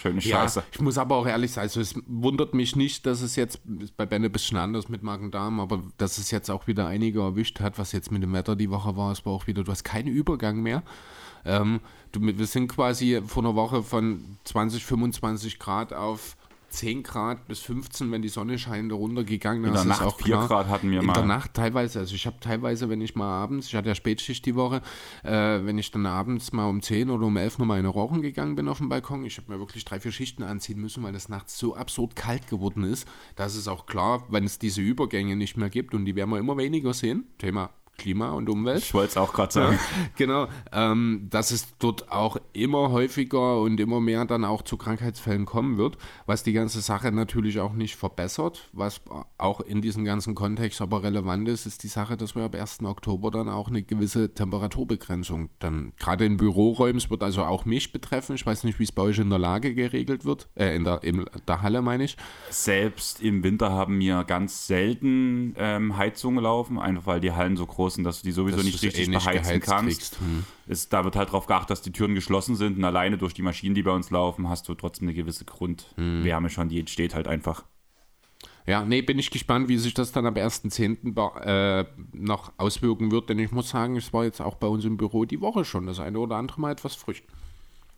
Schöne 0.00 0.20
Scheiße. 0.20 0.60
Ja, 0.60 0.66
ich 0.70 0.80
muss 0.80 0.98
aber 0.98 1.16
auch 1.16 1.26
ehrlich 1.26 1.52
sein, 1.52 1.62
also 1.62 1.80
es 1.80 1.94
wundert 2.06 2.54
mich 2.54 2.76
nicht, 2.76 3.06
dass 3.06 3.22
es 3.22 3.36
jetzt, 3.36 3.60
bei 3.96 4.06
Ben 4.06 4.24
ein 4.24 4.32
bisschen 4.32 4.58
anders 4.58 4.88
mit 4.88 5.02
Magen-Darm, 5.02 5.60
aber 5.60 5.82
dass 5.96 6.18
es 6.18 6.30
jetzt 6.30 6.50
auch 6.50 6.66
wieder 6.66 6.86
einige 6.86 7.20
erwischt 7.20 7.60
hat, 7.60 7.78
was 7.78 7.92
jetzt 7.92 8.12
mit 8.12 8.22
dem 8.22 8.32
Wetter 8.32 8.56
die 8.56 8.70
Woche 8.70 8.96
war, 8.96 9.12
es 9.12 9.24
war 9.24 9.32
auch 9.32 9.46
wieder, 9.46 9.64
du 9.64 9.72
hast 9.72 9.84
keinen 9.84 10.08
Übergang 10.08 10.60
mehr. 10.62 10.82
Ähm, 11.46 11.80
du, 12.12 12.20
wir 12.20 12.46
sind 12.46 12.68
quasi 12.68 13.20
vor 13.26 13.42
einer 13.42 13.54
Woche 13.54 13.82
von 13.82 14.38
20, 14.44 14.84
25 14.84 15.58
Grad 15.58 15.92
auf 15.92 16.36
10 16.74 17.02
Grad 17.02 17.46
bis 17.46 17.60
15, 17.60 18.10
wenn 18.10 18.22
die 18.22 18.28
Sonne 18.28 18.58
scheint, 18.58 18.92
runtergegangen. 18.92 19.64
In 19.64 19.72
der 19.72 19.84
Nacht 19.84 20.02
auch 20.02 20.16
4 20.16 20.24
klar. 20.24 20.48
Grad 20.48 20.68
hatten 20.68 20.90
wir 20.90 21.00
In 21.00 21.06
mal. 21.06 21.12
In 21.12 21.26
der 21.28 21.36
Nacht 21.36 21.54
teilweise, 21.54 22.00
also 22.00 22.14
ich 22.14 22.26
habe 22.26 22.36
teilweise, 22.40 22.88
wenn 22.88 23.00
ich 23.00 23.14
mal 23.14 23.28
abends, 23.28 23.68
ich 23.68 23.74
hatte 23.74 23.88
ja 23.88 23.94
Spätschicht 23.94 24.44
die 24.46 24.54
Woche, 24.54 24.82
äh, 25.22 25.30
wenn 25.30 25.78
ich 25.78 25.90
dann 25.90 26.06
abends 26.06 26.52
mal 26.52 26.68
um 26.68 26.82
10 26.82 27.10
oder 27.10 27.26
um 27.26 27.36
11 27.36 27.58
nochmal 27.58 27.80
in 27.80 27.86
Rauchen 27.86 28.22
gegangen 28.22 28.56
bin 28.56 28.68
auf 28.68 28.78
dem 28.78 28.88
Balkon, 28.88 29.24
ich 29.24 29.38
habe 29.38 29.52
mir 29.52 29.58
wirklich 29.58 29.84
drei, 29.84 30.00
vier 30.00 30.12
Schichten 30.12 30.42
anziehen 30.42 30.80
müssen, 30.80 31.02
weil 31.02 31.12
das 31.12 31.28
nachts 31.28 31.58
so 31.58 31.74
absurd 31.74 32.16
kalt 32.16 32.48
geworden 32.48 32.84
ist. 32.84 33.08
Das 33.36 33.56
ist 33.56 33.68
auch 33.68 33.86
klar, 33.86 34.24
wenn 34.28 34.44
es 34.44 34.58
diese 34.58 34.80
Übergänge 34.80 35.36
nicht 35.36 35.56
mehr 35.56 35.70
gibt 35.70 35.94
und 35.94 36.04
die 36.04 36.16
werden 36.16 36.30
wir 36.30 36.38
immer 36.38 36.56
weniger 36.56 36.92
sehen. 36.92 37.26
Thema 37.38 37.70
Klima 37.96 38.32
und 38.32 38.48
Umwelt. 38.48 38.78
Ich 38.78 38.94
wollte 38.94 39.10
es 39.10 39.16
auch 39.16 39.32
gerade 39.32 39.52
sagen. 39.52 39.78
Ja, 39.78 40.08
genau, 40.16 40.48
ähm, 40.72 41.28
dass 41.30 41.50
es 41.50 41.78
dort 41.78 42.10
auch 42.10 42.36
immer 42.52 42.90
häufiger 42.90 43.60
und 43.60 43.78
immer 43.80 44.00
mehr 44.00 44.24
dann 44.24 44.44
auch 44.44 44.62
zu 44.62 44.76
Krankheitsfällen 44.76 45.46
kommen 45.46 45.78
wird, 45.78 45.96
was 46.26 46.42
die 46.42 46.52
ganze 46.52 46.80
Sache 46.80 47.12
natürlich 47.12 47.60
auch 47.60 47.72
nicht 47.72 47.96
verbessert. 47.96 48.68
Was 48.72 49.00
auch 49.38 49.60
in 49.60 49.80
diesem 49.80 50.04
ganzen 50.04 50.34
Kontext 50.34 50.80
aber 50.80 51.02
relevant 51.02 51.48
ist, 51.48 51.66
ist 51.66 51.82
die 51.82 51.88
Sache, 51.88 52.16
dass 52.16 52.34
wir 52.34 52.42
ab 52.42 52.54
1. 52.54 52.82
Oktober 52.82 53.30
dann 53.30 53.48
auch 53.48 53.68
eine 53.68 53.82
gewisse 53.82 54.34
Temperaturbegrenzung 54.34 55.50
dann 55.58 55.92
gerade 55.98 56.24
in 56.24 56.36
Büroräumen, 56.36 56.96
es 56.96 57.10
wird 57.10 57.22
also 57.22 57.44
auch 57.44 57.64
mich 57.64 57.92
betreffen. 57.92 58.34
Ich 58.34 58.44
weiß 58.44 58.64
nicht, 58.64 58.78
wie 58.78 58.84
es 58.84 58.92
bei 58.92 59.02
euch 59.02 59.18
in 59.18 59.30
der 59.30 59.38
Lage 59.38 59.74
geregelt 59.74 60.24
wird, 60.24 60.48
äh, 60.56 60.74
in, 60.74 60.84
der, 60.84 61.02
in 61.02 61.24
der 61.46 61.62
Halle 61.62 61.82
meine 61.82 62.04
ich. 62.04 62.16
Selbst 62.50 63.22
im 63.22 63.42
Winter 63.42 63.72
haben 63.72 63.98
wir 64.00 64.24
ganz 64.24 64.66
selten 64.66 65.54
ähm, 65.56 65.96
Heizungen 65.96 66.42
laufen, 66.42 66.78
einfach 66.78 67.06
weil 67.06 67.20
die 67.20 67.32
Hallen 67.32 67.56
so 67.56 67.66
groß 67.66 67.83
großen, 67.84 68.04
dass 68.04 68.20
du 68.20 68.26
die 68.26 68.32
sowieso 68.32 68.56
dass 68.56 68.66
nicht 68.66 68.82
richtig 68.82 69.06
eh 69.06 69.10
nicht 69.10 69.24
beheizen 69.24 69.60
kannst. 69.60 70.18
Hm. 70.18 70.44
Ist, 70.66 70.92
da 70.92 71.04
wird 71.04 71.16
halt 71.16 71.28
darauf 71.28 71.46
geachtet, 71.46 71.70
dass 71.70 71.82
die 71.82 71.92
Türen 71.92 72.14
geschlossen 72.14 72.56
sind 72.56 72.78
und 72.78 72.84
alleine 72.84 73.18
durch 73.18 73.34
die 73.34 73.42
Maschinen, 73.42 73.74
die 73.74 73.82
bei 73.82 73.92
uns 73.92 74.10
laufen, 74.10 74.48
hast 74.48 74.68
du 74.68 74.74
trotzdem 74.74 75.08
eine 75.08 75.14
gewisse 75.14 75.44
Grundwärme 75.44 76.48
hm. 76.48 76.52
schon, 76.52 76.68
die 76.68 76.80
entsteht 76.80 77.14
halt 77.14 77.28
einfach. 77.28 77.64
Ja, 78.66 78.82
nee, 78.82 79.02
bin 79.02 79.18
ich 79.18 79.30
gespannt, 79.30 79.68
wie 79.68 79.76
sich 79.76 79.92
das 79.92 80.12
dann 80.12 80.24
am 80.24 80.34
1.10. 80.34 81.42
Äh, 81.44 81.84
noch 82.14 82.52
auswirken 82.56 83.10
wird, 83.10 83.28
denn 83.28 83.38
ich 83.38 83.52
muss 83.52 83.68
sagen, 83.68 83.96
es 83.96 84.12
war 84.14 84.24
jetzt 84.24 84.40
auch 84.40 84.54
bei 84.54 84.66
uns 84.66 84.86
im 84.86 84.96
Büro 84.96 85.26
die 85.26 85.42
Woche 85.42 85.66
schon 85.66 85.86
das 85.86 86.00
eine 86.00 86.18
oder 86.18 86.36
andere 86.36 86.60
Mal 86.60 86.72
etwas 86.72 86.94
frisch. 86.94 87.22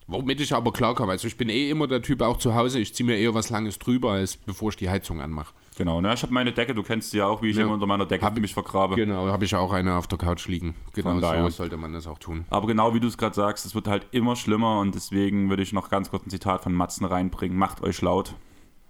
Womit 0.07 0.41
ich 0.41 0.53
aber 0.53 0.71
klarkomme. 0.71 1.11
Also 1.13 1.27
ich 1.27 1.37
bin 1.37 1.49
eh 1.49 1.69
immer 1.69 1.87
der 1.87 2.01
Typ 2.01 2.21
auch 2.21 2.37
zu 2.37 2.53
Hause, 2.53 2.79
ich 2.79 2.93
ziehe 2.93 3.07
mir 3.07 3.17
eher 3.17 3.33
was 3.33 3.49
Langes 3.49 3.79
drüber, 3.79 4.11
als 4.11 4.35
bevor 4.35 4.69
ich 4.69 4.75
die 4.75 4.89
Heizung 4.89 5.21
anmache. 5.21 5.53
Genau, 5.77 6.01
ne? 6.01 6.13
ich 6.13 6.23
habe 6.23 6.33
meine 6.33 6.51
Decke, 6.51 6.73
du 6.73 6.81
kennst 6.81 7.11
sie 7.11 7.19
ja 7.19 7.27
auch, 7.27 7.41
wie 7.41 7.49
ich 7.49 7.55
ja. 7.55 7.63
immer 7.63 7.73
unter 7.73 7.85
meiner 7.85 8.05
Decke 8.05 8.25
hab, 8.25 8.37
mich 8.39 8.53
vergrabe. 8.53 8.95
Genau, 8.95 9.27
habe 9.27 9.45
ich 9.45 9.55
auch 9.55 9.71
eine 9.71 9.95
auf 9.95 10.07
der 10.07 10.17
Couch 10.17 10.47
liegen. 10.47 10.75
Genau 10.93 11.19
so 11.19 11.49
sollte 11.49 11.77
man 11.77 11.93
das 11.93 12.07
auch 12.07 12.17
tun. 12.17 12.45
Aber 12.49 12.65
genau 12.65 12.93
wie 12.95 12.99
du 12.99 13.07
es 13.07 13.17
gerade 13.17 13.35
sagst, 13.35 13.65
es 13.65 13.75
wird 13.75 13.87
halt 13.87 14.07
immer 14.11 14.35
schlimmer 14.35 14.79
und 14.79 14.95
deswegen 14.95 15.49
würde 15.49 15.61
ich 15.61 15.73
noch 15.73 15.89
ganz 15.89 16.09
kurz 16.09 16.25
ein 16.25 16.31
Zitat 16.31 16.63
von 16.63 16.73
Matzen 16.73 17.05
reinbringen. 17.05 17.57
Macht 17.57 17.81
euch 17.81 18.01
laut. 18.01 18.33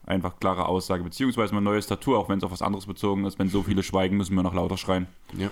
Einfach 0.06 0.40
klare 0.40 0.68
Aussage, 0.68 1.04
beziehungsweise 1.04 1.54
mein 1.54 1.66
neues 1.66 1.88
Tattoo, 1.88 2.16
auch 2.16 2.30
wenn 2.30 2.38
es 2.38 2.44
auf 2.46 2.52
was 2.52 2.62
anderes 2.62 2.86
bezogen 2.86 3.26
ist. 3.26 3.38
Wenn 3.38 3.50
so 3.50 3.64
viele 3.64 3.84
schweigen, 3.84 4.16
müssen 4.16 4.36
wir 4.36 4.44
noch 4.44 4.54
lauter 4.54 4.78
schreien. 4.78 5.08
Ja. 5.38 5.52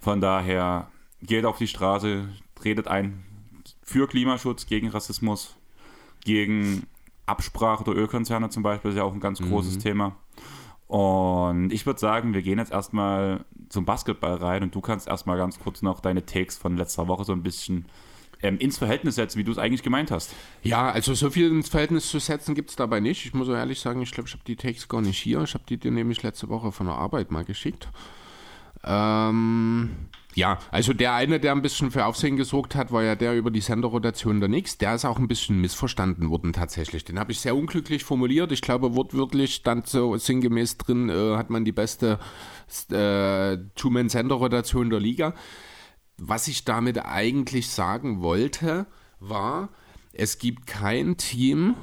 Von 0.00 0.20
daher, 0.20 0.88
geht 1.22 1.44
auf 1.44 1.58
die 1.58 1.68
Straße, 1.68 2.28
tretet 2.54 2.88
ein 2.88 3.24
für 3.82 4.06
Klimaschutz, 4.06 4.66
gegen 4.66 4.88
Rassismus, 4.88 5.56
gegen 6.24 6.84
Absprache 7.26 7.84
der 7.84 7.94
Ölkonzerne 7.94 8.50
zum 8.50 8.62
Beispiel, 8.62 8.90
ist 8.90 8.96
ja 8.96 9.04
auch 9.04 9.12
ein 9.12 9.20
ganz 9.20 9.40
großes 9.40 9.76
mhm. 9.76 9.80
Thema. 9.80 10.16
Und 10.86 11.72
ich 11.72 11.86
würde 11.86 11.98
sagen, 11.98 12.34
wir 12.34 12.42
gehen 12.42 12.58
jetzt 12.58 12.72
erstmal 12.72 13.44
zum 13.68 13.84
Basketball 13.84 14.34
rein 14.34 14.62
und 14.62 14.74
du 14.74 14.80
kannst 14.80 15.08
erstmal 15.08 15.38
ganz 15.38 15.58
kurz 15.58 15.82
noch 15.82 16.00
deine 16.00 16.26
Takes 16.26 16.56
von 16.56 16.76
letzter 16.76 17.08
Woche 17.08 17.24
so 17.24 17.32
ein 17.32 17.42
bisschen 17.42 17.86
ähm, 18.42 18.58
ins 18.58 18.78
Verhältnis 18.78 19.14
setzen, 19.14 19.38
wie 19.38 19.44
du 19.44 19.52
es 19.52 19.58
eigentlich 19.58 19.82
gemeint 19.82 20.10
hast. 20.10 20.34
Ja, 20.62 20.90
also 20.90 21.14
so 21.14 21.30
viel 21.30 21.50
ins 21.50 21.70
Verhältnis 21.70 22.10
zu 22.10 22.18
setzen 22.18 22.54
gibt 22.54 22.70
es 22.70 22.76
dabei 22.76 23.00
nicht. 23.00 23.24
Ich 23.24 23.32
muss 23.32 23.48
ehrlich 23.48 23.80
sagen, 23.80 24.02
ich 24.02 24.12
glaube, 24.12 24.28
ich 24.28 24.34
habe 24.34 24.44
die 24.46 24.56
Takes 24.56 24.88
gar 24.88 25.00
nicht 25.00 25.18
hier. 25.18 25.42
Ich 25.42 25.54
habe 25.54 25.64
die 25.68 25.78
dir 25.78 25.90
nämlich 25.90 26.22
letzte 26.22 26.48
Woche 26.50 26.70
von 26.70 26.86
der 26.86 26.96
Arbeit 26.96 27.30
mal 27.30 27.44
geschickt. 27.44 27.88
Ähm, 28.84 29.90
ja, 30.34 30.58
also 30.72 30.92
der 30.92 31.14
eine, 31.14 31.38
der 31.38 31.52
ein 31.52 31.62
bisschen 31.62 31.92
für 31.92 32.06
Aufsehen 32.06 32.36
gesorgt 32.36 32.74
hat, 32.74 32.90
war 32.90 33.04
ja 33.04 33.14
der 33.14 33.36
über 33.36 33.50
die 33.52 33.60
Senderrotation 33.60 34.40
der 34.40 34.48
Nix. 34.48 34.78
Der 34.78 34.94
ist 34.94 35.04
auch 35.04 35.18
ein 35.18 35.28
bisschen 35.28 35.60
missverstanden 35.60 36.28
worden 36.28 36.52
tatsächlich. 36.52 37.04
Den 37.04 37.20
habe 37.20 37.30
ich 37.30 37.40
sehr 37.40 37.56
unglücklich 37.56 38.02
formuliert. 38.02 38.50
Ich 38.50 38.60
glaube, 38.60 38.96
wortwörtlich 38.96 39.54
stand 39.54 39.86
so 39.86 40.16
sinngemäß 40.16 40.78
drin, 40.78 41.08
äh, 41.08 41.36
hat 41.36 41.50
man 41.50 41.64
die 41.64 41.72
beste 41.72 42.18
äh, 42.90 43.58
Two-Man-Senderrotation 43.76 44.90
der 44.90 45.00
Liga. 45.00 45.34
Was 46.18 46.48
ich 46.48 46.64
damit 46.64 47.04
eigentlich 47.04 47.70
sagen 47.70 48.20
wollte, 48.20 48.86
war, 49.20 49.68
es 50.12 50.38
gibt 50.38 50.66
kein 50.66 51.16
Team, 51.16 51.76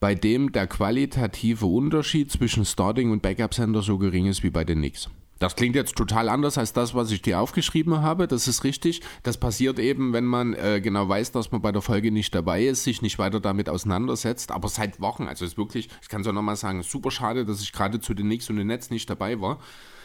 bei 0.00 0.14
dem 0.14 0.52
der 0.52 0.66
qualitative 0.66 1.66
Unterschied 1.66 2.30
zwischen 2.30 2.64
Starting 2.64 3.10
und 3.10 3.22
Backup-Sender 3.22 3.82
so 3.82 3.98
gering 3.98 4.26
ist 4.26 4.42
wie 4.42 4.50
bei 4.50 4.64
den 4.64 4.78
Knicks. 4.78 5.10
Das 5.42 5.56
klingt 5.56 5.74
jetzt 5.74 5.96
total 5.96 6.28
anders 6.28 6.56
als 6.56 6.72
das, 6.72 6.94
was 6.94 7.10
ich 7.10 7.20
dir 7.20 7.40
aufgeschrieben 7.40 8.00
habe. 8.00 8.28
Das 8.28 8.46
ist 8.46 8.62
richtig. 8.62 9.00
Das 9.24 9.38
passiert 9.38 9.80
eben, 9.80 10.12
wenn 10.12 10.24
man 10.24 10.54
äh, 10.54 10.80
genau 10.80 11.08
weiß, 11.08 11.32
dass 11.32 11.50
man 11.50 11.60
bei 11.60 11.72
der 11.72 11.82
Folge 11.82 12.12
nicht 12.12 12.32
dabei 12.32 12.64
ist, 12.64 12.84
sich 12.84 13.02
nicht 13.02 13.18
weiter 13.18 13.40
damit 13.40 13.68
auseinandersetzt. 13.68 14.52
Aber 14.52 14.68
seit 14.68 15.00
Wochen, 15.00 15.26
also 15.26 15.44
ist 15.44 15.58
wirklich, 15.58 15.88
ich 16.00 16.08
kann 16.08 16.20
es 16.20 16.28
auch 16.28 16.32
nochmal 16.32 16.54
sagen, 16.54 16.84
super 16.84 17.10
schade, 17.10 17.44
dass 17.44 17.60
ich 17.60 17.72
gerade 17.72 17.98
zu 17.98 18.14
den 18.14 18.28
Nix 18.28 18.48
und 18.50 18.56
den 18.56 18.68
Netz 18.68 18.90
nicht 18.90 19.10
dabei 19.10 19.40
war. 19.40 19.58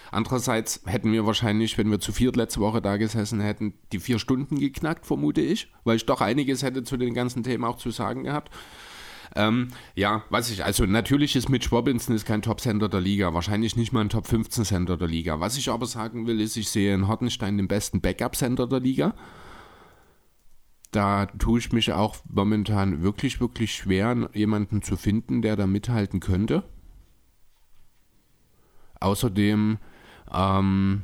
Andererseits 0.10 0.82
hätten 0.88 1.12
wir 1.12 1.28
wahrscheinlich, 1.28 1.78
wenn 1.78 1.92
wir 1.92 2.00
zu 2.00 2.14
viert 2.14 2.36
letzte 2.36 2.60
Woche 2.60 2.82
da 2.82 2.98
gesessen 2.98 3.40
hätten, 3.40 3.76
die 3.92 4.00
vier 4.00 4.18
Stunden 4.18 4.58
geknackt, 4.58 5.06
vermute 5.06 5.42
ich, 5.42 5.72
weil 5.84 5.98
ich 5.98 6.08
doch 6.08 6.22
einiges 6.22 6.64
hätte 6.64 6.82
zu 6.82 6.98
den 6.98 7.14
ganzen 7.14 7.44
Themen 7.44 7.64
auch 7.64 7.78
zu 7.78 7.92
sagen 7.92 8.24
gehabt. 8.24 8.52
Ähm, 9.36 9.70
ja, 9.96 10.24
weiß 10.30 10.52
ich, 10.52 10.64
also 10.64 10.86
natürlich 10.86 11.36
ist 11.36 11.50
Mitch 11.50 11.70
Robinson 11.72 12.16
ist 12.16 12.26
kein 12.26 12.42
Top-Center 12.42 12.90
der 12.90 13.02
Liga, 13.02 13.34
wahrscheinlich 13.34 13.76
nicht 13.76 13.92
mal 13.92 14.02
ein 14.02 14.10
Top-15-Center 14.10 14.98
der 14.98 15.08
Liga. 15.08 15.40
Was 15.40 15.58
ich 15.58 15.70
aber 15.70 15.86
sagen 15.86 16.28
will, 16.28 16.40
ist, 16.40 16.56
ich 16.58 16.70
sehe 16.70 16.94
in 16.94 17.08
Hartenstein 17.08 17.58
den 17.58 17.68
besten 17.68 18.02
Backup-Center 18.02 18.68
der 18.68 18.80
Liga. 18.80 19.14
Da 20.92 21.26
tue 21.26 21.60
ich 21.60 21.72
mich 21.74 21.92
auch 21.92 22.16
momentan 22.30 23.04
wirklich, 23.04 23.42
wirklich 23.42 23.76
schwer, 23.76 24.30
jemanden 24.34 24.82
zu 24.82 24.96
finden, 24.96 25.42
der 25.42 25.56
da 25.56 25.68
mithalten 25.68 26.20
könnte. 26.20 26.64
Außerdem, 29.00 29.78
ähm, 30.34 31.02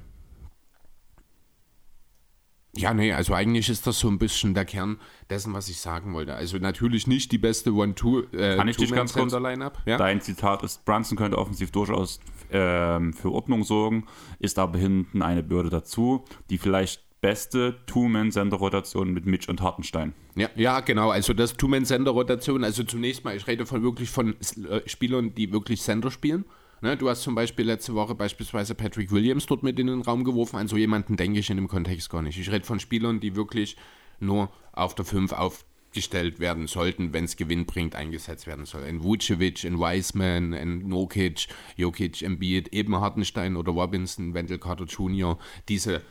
ja, 2.75 2.94
nee, 2.94 3.13
also 3.13 3.34
eigentlich 3.34 3.70
ist 3.70 3.86
das 3.86 4.00
so 4.00 4.08
ein 4.08 4.18
bisschen 4.18 4.56
der 4.56 4.65
Kern 4.65 5.00
dessen, 5.30 5.53
was 5.53 5.70
ich 5.70 5.80
sagen 5.80 6.13
wollte. 6.13 6.34
Also 6.34 6.58
natürlich 6.58 7.06
nicht 7.06 7.32
die 7.32 7.38
beste 7.38 7.72
One-Two 7.72 8.24
äh, 8.32 8.56
Kann 8.56 8.68
ich 8.68 8.77
dich 8.77 8.92
ganz 8.92 9.13
kurz 9.13 9.32
Line-Up. 9.34 9.84
Ja? 9.86 9.98
Dein 9.98 10.22
Zitat 10.22 10.63
ist, 10.63 10.84
Brunson 10.84 11.18
könnte 11.18 11.38
offensiv 11.38 11.70
durchaus 11.72 12.20
ähm, 12.51 13.13
für 13.13 13.32
Ordnung 13.32 13.63
sorgen, 13.63 14.06
ist 14.39 14.58
aber 14.58 14.80
hinten 14.80 15.22
eine 15.22 15.44
Bürde 15.44 15.70
dazu, 15.70 16.25
die 16.50 16.58
vielleicht 16.58 17.03
beste 17.22 17.77
Two-Man-Sender-Rotation 17.86 19.13
mit 19.13 19.25
Mitch 19.25 19.50
und 19.50 19.62
Hartenstein. 19.62 20.13
Ja, 20.36 20.50
ja, 20.56 20.80
genau. 20.82 21.10
Also 21.12 21.34
das 21.34 21.56
Two-Man-Sender-Rotation, 21.56 22.63
also 22.63 22.84
zunächst 22.84 23.24
mal, 23.24 23.38
ich 23.38 23.48
rede 23.48 23.65
von 23.65 23.84
wirklich 23.84 24.10
von 24.10 24.36
äh, 24.70 24.82
Spielern, 24.88 25.34
die 25.36 25.53
wirklich 25.53 25.82
Sender 25.82 26.12
spielen. 26.12 26.44
Ne, 26.84 26.98
du 26.98 27.10
hast 27.10 27.22
zum 27.22 27.34
Beispiel 27.34 27.66
letzte 27.66 27.96
Woche 27.96 28.13
beispielsweise 28.13 28.75
Patrick 28.75 29.10
Williams 29.10 29.46
dort 29.46 29.63
mit 29.63 29.80
in 29.80 29.88
den 29.88 30.02
Raum 30.02 30.25
geworfen. 30.25 30.58
An 30.58 30.68
so 30.68 30.75
jemanden 30.75 31.16
denke 31.16 31.40
ich 31.40 31.50
in 31.50 31.56
dem 31.56 31.70
Kontext 31.70 32.10
gar 32.10 32.22
nicht. 32.22 32.38
Ich 32.38 32.52
rede 32.52 32.66
von 32.66 32.82
Spielern, 32.82 33.22
die 33.22 33.38
wirklich 33.38 33.78
nur 34.20 34.52
auf 34.74 34.94
der 34.94 35.06
5 35.06 35.32
aufgestellt 35.32 36.42
werden 36.42 36.68
sollten, 36.68 37.13
wenn 37.13 37.24
es 37.24 37.38
Gewinn 37.38 37.66
bringt, 37.66 37.96
eingesetzt 37.96 38.48
werden 38.48 38.66
soll. 38.66 38.84
In 38.84 39.02
Vucevic, 39.02 39.63
in 39.63 39.80
Wiseman, 39.80 40.52
in 40.52 40.90
Nokic, 40.90 41.48
Jokic, 41.78 42.22
Embiid, 42.22 42.74
eben 42.74 43.00
Hartenstein 43.00 43.56
oder 43.56 43.72
Robinson, 43.72 44.34
Wendell 44.34 44.60
Carter 44.60 44.84
Jr., 44.84 45.40
diese 45.70 46.02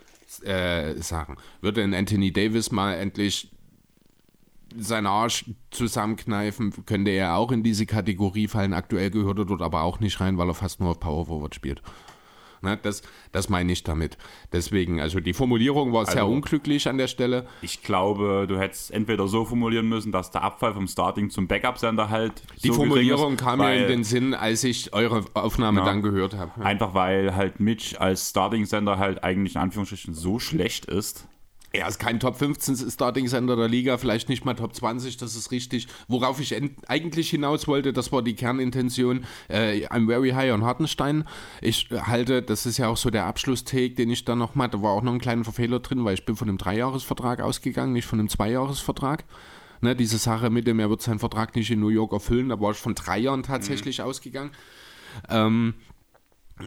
äh, 0.43 0.95
Sachen. 1.03 1.37
Würde 1.61 1.83
in 1.83 1.93
Anthony 1.93 2.33
Davis 2.33 2.73
mal 2.73 2.95
endlich 2.95 3.51
seinen 4.79 5.07
Arsch 5.07 5.45
zusammenkneifen, 5.71 6.73
könnte 6.87 7.11
er 7.11 7.37
auch 7.37 7.53
in 7.53 7.63
diese 7.63 7.87
Kategorie 7.87 8.49
fallen. 8.49 8.73
Aktuell 8.75 9.11
gehört 9.11 9.39
er 9.39 9.45
dort 9.45 9.63
aber 9.63 9.83
auch 9.83 10.01
nicht 10.01 10.21
rein, 10.21 10.39
weil 10.39 10.49
er 10.49 10.55
fast 10.55 10.81
nur 10.81 10.91
auf 10.91 11.01
Power 11.01 11.27
Forward 11.27 11.55
spielt. 11.55 11.83
Ne, 12.63 12.79
das, 12.81 13.03
das 13.33 13.49
meine 13.49 13.73
ich 13.73 13.83
damit. 13.83 14.17
Deswegen, 14.53 15.01
also 15.01 15.19
die 15.19 15.33
Formulierung 15.33 15.93
war 15.93 16.01
also, 16.01 16.13
sehr 16.13 16.27
unglücklich 16.29 16.89
an 16.89 16.97
der 16.97 17.09
Stelle. 17.09 17.49
Ich 17.61 17.83
glaube, 17.83 18.47
du 18.49 18.57
hättest 18.57 18.93
entweder 18.93 19.27
so 19.27 19.45
formulieren 19.45 19.89
müssen, 19.89 20.13
dass 20.13 20.31
der 20.31 20.45
Abfall 20.45 20.73
vom 20.73 20.87
Starting 20.87 21.29
zum 21.29 21.49
Backup-Sender 21.49 22.09
halt. 22.09 22.45
Die 22.63 22.69
so 22.69 22.75
Formulierung 22.75 23.33
ist, 23.33 23.41
kam 23.41 23.59
mir 23.59 23.75
in 23.75 23.89
den 23.89 24.05
Sinn, 24.05 24.33
als 24.33 24.63
ich 24.63 24.93
eure 24.93 25.25
Aufnahme 25.35 25.81
ja, 25.81 25.87
dann 25.87 26.03
gehört 26.03 26.37
habe. 26.37 26.65
Einfach 26.65 26.95
weil 26.95 27.35
halt 27.35 27.59
Mitch 27.59 27.99
als 27.99 28.31
Starting-Sender 28.31 28.97
halt 28.97 29.25
eigentlich 29.25 29.57
in 29.57 29.61
Anführungsstrichen 29.61 30.15
so 30.15 30.39
schlecht 30.39 30.85
ist 30.85 31.27
Er 31.73 31.89
ist 31.89 31.99
kein 31.99 32.21
Top 32.21 32.37
15 32.37 32.91
Starting 32.91 33.29
Center 33.29 33.57
der 33.57 33.69
Liga, 33.69 33.97
vielleicht 33.97 34.29
nicht 34.29 34.45
mal 34.45 34.55
Top 34.55 34.75
20, 34.75 35.17
das 35.17 35.35
ist 35.35 35.51
richtig. 35.51 35.89
Worauf 36.07 36.39
ich 36.39 36.55
eigentlich 36.87 37.31
hinaus 37.31 37.67
wollte, 37.67 37.93
das 37.95 38.13
war 38.13 38.23
die 38.23 38.35
Kernintention. 38.35 39.25
Äh, 39.49 39.87
I'm 39.87 40.07
very 40.07 40.31
high 40.31 40.53
on 40.53 40.65
Hartenstein. 40.65 41.25
Ich 41.63 41.89
halte, 41.91 42.43
das 42.43 42.67
ist 42.67 42.77
ja 42.77 42.89
auch 42.89 42.99
so 42.99 43.09
der 43.09 43.25
Abschlusstake, 43.25 43.95
den 43.95 44.11
ich 44.11 44.25
dann 44.25 44.39
noch 44.39 44.55
mal, 44.55 44.69
da 44.69 44.83
war 44.83 44.91
auch 44.91 45.03
noch 45.03 45.15
ein 45.15 45.21
kleiner 45.21 45.45
Verfehler 45.45 45.81
drin, 45.81 46.05
weil 46.05 46.15
ich 46.15 46.27
bin 46.27 46.37
von 46.37 46.49
einem 46.49 46.59
Dreijahresvertrag 46.59 47.41
ausgegangen, 47.41 47.95
nicht 47.95 48.07
von 48.07 48.19
einem 48.19 48.29
Zweijahresvertrag. 48.29 49.25
Ne, 49.81 49.97
diese 49.97 50.19
Sache 50.19 50.49
mit 50.49 50.69
dem, 50.69 50.79
er 50.79 50.91
wird 50.91 51.03
seinen 51.03 51.19
Vertrag 51.19 51.57
nicht 51.57 51.71
in 51.71 51.81
New 51.81 51.89
York 51.89 52.13
erfüllen, 52.13 52.51
da 52.51 52.61
war 52.61 52.71
ich 52.71 52.77
von 52.77 52.95
drei 52.95 53.19
Jahren 53.19 53.43
tatsächlich 53.43 53.99
mhm. 53.99 54.05
ausgegangen. 54.05 54.51
Ähm, 55.29 55.75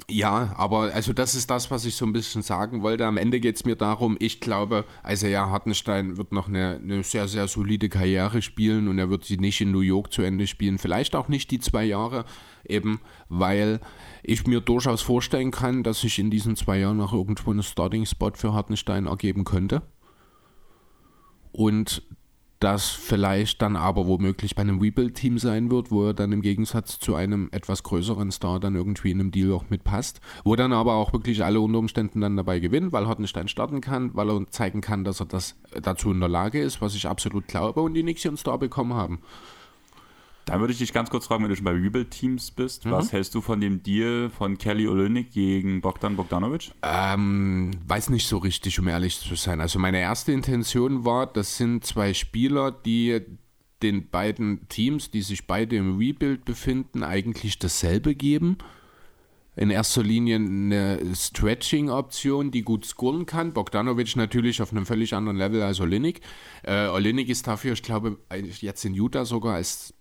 ja, 0.10 0.54
aber 0.58 0.94
also 0.94 1.14
das 1.14 1.36
ist 1.36 1.50
das, 1.50 1.72
was 1.72 1.86
ich 1.86 1.96
so 1.96 2.06
ein 2.06 2.14
bisschen 2.14 2.42
sagen 2.42 2.82
wollte. 2.82 3.06
Am 3.06 3.18
Ende 3.18 3.40
geht 3.40 3.56
es 3.56 3.66
mir 3.66 3.76
darum, 3.76 4.18
ich 4.20 4.40
glaube, 4.40 4.86
also 5.04 5.28
ja, 5.28 5.50
Hartenstein 5.50 6.18
wird 6.18 6.32
noch 6.32 6.48
eine, 6.48 6.80
eine, 6.82 7.04
sehr, 7.04 7.28
sehr 7.28 7.48
solide 7.48 7.90
Karriere 7.90 8.42
spielen 8.42 8.88
und 8.88 9.00
er 9.00 9.10
wird 9.10 9.26
sie 9.26 9.38
nicht 9.38 9.62
in 9.62 9.72
New 9.72 9.82
York 9.82 10.12
zu 10.12 10.22
Ende 10.22 10.48
spielen. 10.48 10.78
Vielleicht 10.78 11.16
auch 11.16 11.28
nicht 11.28 11.52
die 11.52 11.60
zwei 11.60 11.84
Jahre, 11.84 12.26
eben 12.68 13.00
weil 13.30 13.80
ich 14.24 14.48
mir 14.48 14.62
durchaus 14.62 15.02
vorstellen 15.02 15.52
kann, 15.52 15.84
dass 15.84 16.02
sich 16.02 16.20
in 16.20 16.32
diesen 16.32 16.56
zwei 16.56 16.80
Jahren 16.80 16.98
noch 16.98 17.14
irgendwo 17.14 17.52
ein 17.52 17.64
Starting-Spot 17.64 18.32
für 18.36 18.54
Hartenstein 18.54 19.06
ergeben 19.06 19.44
könnte. 19.44 19.82
Und 21.52 22.04
das 22.60 22.90
vielleicht 22.90 23.62
dann 23.62 23.76
aber 23.76 24.08
womöglich 24.08 24.56
bei 24.56 24.62
einem 24.62 24.80
Rebuild-Team 24.80 25.38
sein 25.40 25.70
wird, 25.70 25.92
wo 25.92 26.08
er 26.08 26.14
dann 26.14 26.32
im 26.32 26.42
Gegensatz 26.42 27.00
zu 27.00 27.16
einem 27.16 27.50
etwas 27.52 27.84
größeren 27.84 28.32
Star 28.32 28.60
dann 28.60 28.76
irgendwie 28.76 29.12
in 29.12 29.20
einem 29.20 29.32
Deal 29.32 29.52
auch 29.52 29.70
mitpasst, 29.70 30.22
wo 30.44 30.56
dann 30.56 30.74
aber 30.74 30.94
auch 30.94 31.14
wirklich 31.14 31.44
alle 31.44 31.60
unter 31.60 31.80
Umständen 31.80 32.22
dann 32.22 32.38
dabei 32.38 32.60
gewinnen, 32.60 32.92
weil 32.92 33.08
Hartenstein 33.08 33.48
starten 33.48 33.82
kann, 33.82 34.16
weil 34.16 34.30
er 34.30 34.48
zeigen 34.50 34.82
kann, 34.82 35.04
dass 35.04 35.20
er 35.20 35.26
das 35.26 35.56
dazu 35.82 36.12
in 36.12 36.20
der 36.20 36.30
Lage 36.30 36.62
ist, 36.62 36.82
was 36.82 36.96
ich 36.96 37.08
absolut 37.08 37.48
glaube 37.48 37.82
und 37.82 37.94
die 37.94 38.02
Knicks 38.02 38.24
ihren 38.24 38.38
Star 38.38 38.58
bekommen 38.58 38.94
haben. 38.94 39.20
Dann 40.46 40.60
würde 40.60 40.74
ich 40.74 40.80
dich 40.80 40.94
ganz 40.94 41.10
kurz 41.10 41.26
fragen, 41.26 41.44
wenn 41.44 41.50
du 41.50 41.56
schon 41.56 41.66
bei 41.66 41.72
Rebuild-Teams 41.72 42.52
bist, 42.52 42.86
mhm. 42.86 42.92
was 42.92 43.12
hältst 43.12 43.34
du 43.34 43.42
von 43.42 43.60
dem 43.60 43.82
Deal 43.82 44.30
von 44.30 44.58
Kelly 44.58 44.88
Olynyk 44.88 45.32
gegen 45.32 45.82
Bogdan 45.82 46.16
Bogdanovic? 46.16 46.72
Ähm, 46.84 47.72
weiß 47.88 48.10
nicht 48.12 48.28
so 48.28 48.38
richtig, 48.38 48.80
um 48.80 48.88
ehrlich 48.88 49.20
zu 49.20 49.36
sein. 49.36 49.60
Also 49.60 49.80
meine 49.80 50.00
erste 50.00 50.32
Intention 50.32 51.04
war, 51.04 51.26
das 51.26 51.58
sind 51.58 51.84
zwei 51.84 52.14
Spieler, 52.14 52.72
die 52.72 53.22
den 53.82 54.10
beiden 54.10 54.68
Teams, 54.70 55.10
die 55.10 55.22
sich 55.22 55.48
beide 55.48 55.76
im 55.76 55.98
Rebuild 55.98 56.46
befinden, 56.46 57.04
eigentlich 57.04 57.60
dasselbe 57.60 58.16
geben. 58.16 58.58
In 59.58 59.70
erster 59.70 60.04
Linie 60.04 60.36
eine 60.36 61.00
Stretching-Option, 61.16 62.52
die 62.52 62.64
gut 62.64 62.86
scoren 62.86 63.26
kann. 63.26 63.54
Bogdanovic 63.54 64.16
natürlich 64.16 64.62
auf 64.62 64.72
einem 64.72 64.86
völlig 64.86 65.14
anderen 65.14 65.38
Level 65.38 65.62
als 65.64 65.80
Olinik. 65.80 66.22
Äh, 66.64 66.88
Olinik 66.88 67.30
ist 67.30 67.48
dafür, 67.48 67.74
ich 67.74 67.82
glaube, 67.82 68.18
jetzt 68.60 68.84
in 68.84 68.94
Utah 68.94 69.24
sogar 69.24 69.56
als 69.56 69.95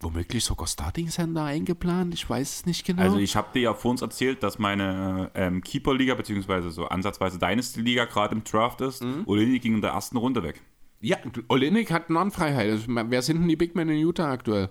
womöglich 0.00 0.44
sogar 0.44 0.66
Starting 0.66 1.08
Center 1.08 1.44
eingeplant? 1.44 2.14
Ich 2.14 2.28
weiß 2.28 2.60
es 2.60 2.66
nicht 2.66 2.86
genau. 2.86 3.02
Also 3.02 3.18
ich 3.18 3.36
habe 3.36 3.48
dir 3.52 3.62
ja 3.62 3.74
vor 3.74 3.90
uns 3.90 4.02
erzählt, 4.02 4.42
dass 4.42 4.58
meine 4.58 5.30
ähm, 5.34 5.62
Keeper-Liga, 5.62 6.14
beziehungsweise 6.14 6.70
so 6.70 6.86
ansatzweise 6.86 7.38
Dynasty-Liga 7.38 8.04
gerade 8.04 8.34
im 8.34 8.44
Draft 8.44 8.80
ist. 8.80 9.02
Mhm. 9.02 9.24
Olinik 9.26 9.62
ging 9.62 9.74
in 9.74 9.80
der 9.80 9.90
ersten 9.90 10.16
Runde 10.16 10.42
weg. 10.42 10.62
Ja, 11.00 11.16
Olinik 11.48 11.90
hat 11.92 12.10
Non-Freiheit. 12.10 12.70
Also, 12.70 12.86
wer 12.88 13.22
sind 13.22 13.40
denn 13.40 13.48
die 13.48 13.56
Big 13.56 13.74
Men 13.74 13.88
in 13.88 13.98
Utah 13.98 14.32
aktuell? 14.32 14.70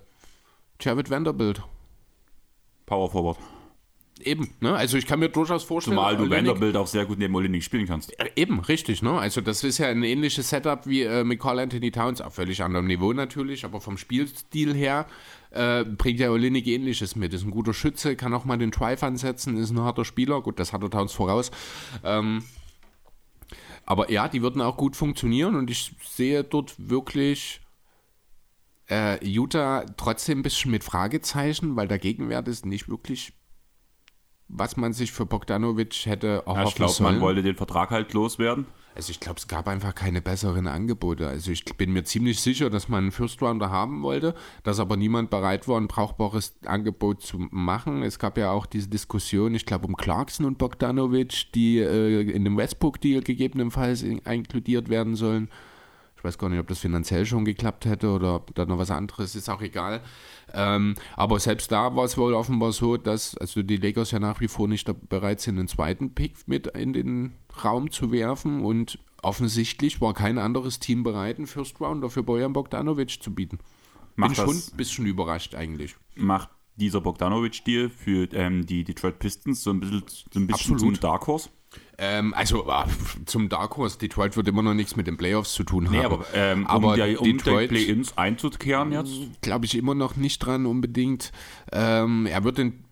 Jared 0.79 1.09
Vanderbilt. 1.09 1.61
Power 2.85 3.09
Forward. 3.09 3.37
Eben, 4.23 4.53
ne? 4.61 4.75
Also 4.75 4.97
ich 4.97 5.05
kann 5.05 5.19
mir 5.19 5.29
durchaus 5.29 5.63
vorstellen. 5.63 5.97
Zumal 5.97 6.17
du 6.17 6.29
Vanderbilt 6.29 6.75
auch 6.75 6.87
sehr 6.87 7.05
gut 7.05 7.19
neben 7.19 7.35
Olinik 7.35 7.63
spielen 7.63 7.87
kannst. 7.87 8.13
Eben, 8.35 8.59
richtig, 8.59 9.01
ne? 9.01 9.11
Also 9.11 9.41
das 9.41 9.63
ist 9.63 9.77
ja 9.77 9.87
ein 9.87 10.03
ähnliches 10.03 10.49
Setup 10.49 10.87
wie 10.87 11.03
äh, 11.03 11.23
mit 11.23 11.39
Carl 11.39 11.59
Anthony 11.59 11.91
Towns, 11.91 12.21
auf 12.21 12.35
völlig 12.35 12.61
anderem 12.63 12.87
Niveau 12.87 13.13
natürlich, 13.13 13.65
aber 13.65 13.81
vom 13.81 13.97
Spielstil 13.97 14.73
her 14.73 15.07
äh, 15.51 15.83
bringt 15.83 16.19
ja 16.19 16.31
Olinik 16.31 16.67
ähnliches 16.67 17.15
mit. 17.15 17.33
Ist 17.33 17.43
ein 17.43 17.51
guter 17.51 17.73
Schütze, 17.73 18.15
kann 18.15 18.33
auch 18.33 18.45
mal 18.45 18.57
den 18.57 18.71
Drive 18.71 19.03
ansetzen, 19.03 19.57
ist 19.57 19.71
ein 19.71 19.79
harter 19.81 20.05
Spieler. 20.05 20.41
Gut, 20.41 20.59
das 20.59 20.73
hat 20.73 20.81
der 20.81 20.89
Towns 20.89 21.13
voraus. 21.13 21.51
Ähm, 22.03 22.43
aber 23.85 24.11
ja, 24.11 24.27
die 24.27 24.41
würden 24.41 24.61
auch 24.61 24.77
gut 24.77 24.95
funktionieren 24.95 25.55
und 25.55 25.69
ich 25.69 25.95
sehe 26.03 26.43
dort 26.43 26.75
wirklich 26.77 27.61
äh, 28.89 29.25
Utah 29.25 29.85
trotzdem 29.95 30.39
ein 30.39 30.43
bisschen 30.43 30.71
mit 30.71 30.83
Fragezeichen, 30.83 31.75
weil 31.75 31.87
der 31.87 31.99
Gegenwert 31.99 32.47
ist 32.47 32.65
nicht 32.65 32.89
wirklich 32.89 33.33
was 34.49 34.77
man 34.77 34.93
sich 34.93 35.11
für 35.11 35.25
Bogdanovic 35.25 36.05
hätte 36.05 36.43
erhoffen 36.45 36.61
ja, 36.61 36.67
Ich 36.67 36.75
glaube, 36.75 37.03
man 37.03 37.21
wollte 37.21 37.43
den 37.43 37.55
Vertrag 37.55 37.91
halt 37.91 38.13
loswerden. 38.13 38.65
Also 38.95 39.11
ich 39.11 39.19
glaube, 39.19 39.37
es 39.37 39.47
gab 39.47 39.67
einfach 39.67 39.93
keine 39.93 40.23
besseren 40.23 40.65
Angebote. 40.65 41.27
Also 41.27 41.51
ich 41.51 41.63
bin 41.65 41.93
mir 41.93 42.03
ziemlich 42.03 42.39
sicher, 42.39 42.71
dass 42.71 42.89
man 42.89 43.03
einen 43.03 43.11
First 43.11 43.39
Rounder 43.43 43.69
haben 43.69 44.01
wollte, 44.01 44.33
dass 44.63 44.79
aber 44.79 44.97
niemand 44.97 45.29
bereit 45.29 45.67
war, 45.67 45.79
ein 45.79 45.87
brauchbares 45.87 46.55
Angebot 46.65 47.21
zu 47.21 47.37
machen. 47.51 48.01
Es 48.01 48.17
gab 48.17 48.39
ja 48.39 48.49
auch 48.49 48.65
diese 48.65 48.87
Diskussion, 48.87 49.53
ich 49.53 49.67
glaube, 49.67 49.85
um 49.85 49.95
Clarkson 49.95 50.47
und 50.47 50.57
Bogdanovic, 50.57 51.51
die 51.53 51.77
äh, 51.77 52.21
in 52.21 52.43
dem 52.43 52.57
Westbrook-Deal 52.57 53.21
gegebenenfalls 53.21 54.01
inkludiert 54.01 54.89
werden 54.89 55.15
sollen. 55.15 55.49
Ich 56.17 56.23
weiß 56.23 56.39
gar 56.39 56.49
nicht, 56.49 56.59
ob 56.59 56.67
das 56.67 56.79
finanziell 56.79 57.25
schon 57.27 57.45
geklappt 57.45 57.85
hätte 57.85 58.09
oder 58.09 58.35
ob 58.35 58.55
da 58.55 58.65
noch 58.65 58.79
was 58.79 58.89
anderes 58.89 59.35
ist, 59.35 59.49
auch 59.49 59.61
egal. 59.61 60.01
Ähm, 60.51 60.95
aber 61.15 61.39
selbst 61.39 61.71
da 61.71 61.95
war 61.95 62.05
es 62.05 62.17
wohl 62.17 62.33
offenbar 62.33 62.71
so, 62.71 62.97
dass 62.97 63.37
also 63.37 63.61
die 63.61 63.77
Lakers 63.77 64.11
ja 64.11 64.19
nach 64.19 64.41
wie 64.41 64.47
vor 64.47 64.67
nicht 64.67 64.89
bereit 65.09 65.41
sind, 65.41 65.59
einen 65.59 65.67
zweiten 65.67 66.15
Pick 66.15 66.47
mit 66.47 66.67
in 66.67 66.93
den 66.93 67.33
Raum 67.63 67.91
zu 67.91 68.11
werfen 68.11 68.61
und 68.61 68.97
offensichtlich 69.21 70.01
war 70.01 70.15
kein 70.15 70.39
anderes 70.39 70.79
Team 70.79 71.03
bereit, 71.03 71.37
einen 71.37 71.47
First 71.47 71.79
Rounder 71.79 72.09
für 72.09 72.23
Bojan 72.23 72.53
Bogdanovic 72.53 73.21
zu 73.21 73.33
bieten. 73.33 73.59
Macht 74.15 74.35
Bin 74.35 74.45
schon 74.45 74.55
ein 74.55 74.77
bisschen 74.77 75.05
überrascht 75.05 75.53
eigentlich. 75.53 75.95
Macht 76.15 76.49
dieser 76.77 77.01
Bogdanovic-Deal 77.01 77.89
für 77.89 78.31
ähm, 78.33 78.65
die 78.65 78.83
Detroit 78.83 79.19
Pistons 79.19 79.63
so 79.63 79.71
ein 79.71 79.79
bisschen, 79.79 80.03
so 80.07 80.39
ein 80.39 80.47
bisschen 80.47 80.73
Absolut. 80.73 81.03
Dark 81.03 81.27
Horse? 81.27 81.49
Ähm, 81.99 82.33
also 82.35 82.69
ah, 82.69 82.87
zum 83.25 83.49
Dark 83.49 83.75
Horse, 83.77 83.97
Detroit 83.97 84.37
wird 84.37 84.47
immer 84.47 84.61
noch 84.61 84.75
nichts 84.75 84.95
mit 84.95 85.07
den 85.07 85.17
Playoffs 85.17 85.53
zu 85.53 85.63
tun 85.63 85.87
haben. 85.87 85.97
Nee, 85.97 86.03
aber, 86.03 86.25
ähm, 86.33 86.67
aber 86.67 86.89
um, 86.89 86.95
der, 86.95 87.19
um 87.19 87.25
Detroit, 87.25 87.69
Play-ins 87.69 88.17
einzukehren 88.17 88.91
jetzt? 88.91 89.41
Glaube 89.41 89.65
ich 89.65 89.75
immer 89.75 89.95
noch 89.95 90.15
nicht 90.15 90.39
dran 90.39 90.67
unbedingt. 90.67 91.31
Ähm, 91.71 92.27
er 92.27 92.43
wird 92.43 92.59
den 92.59 92.83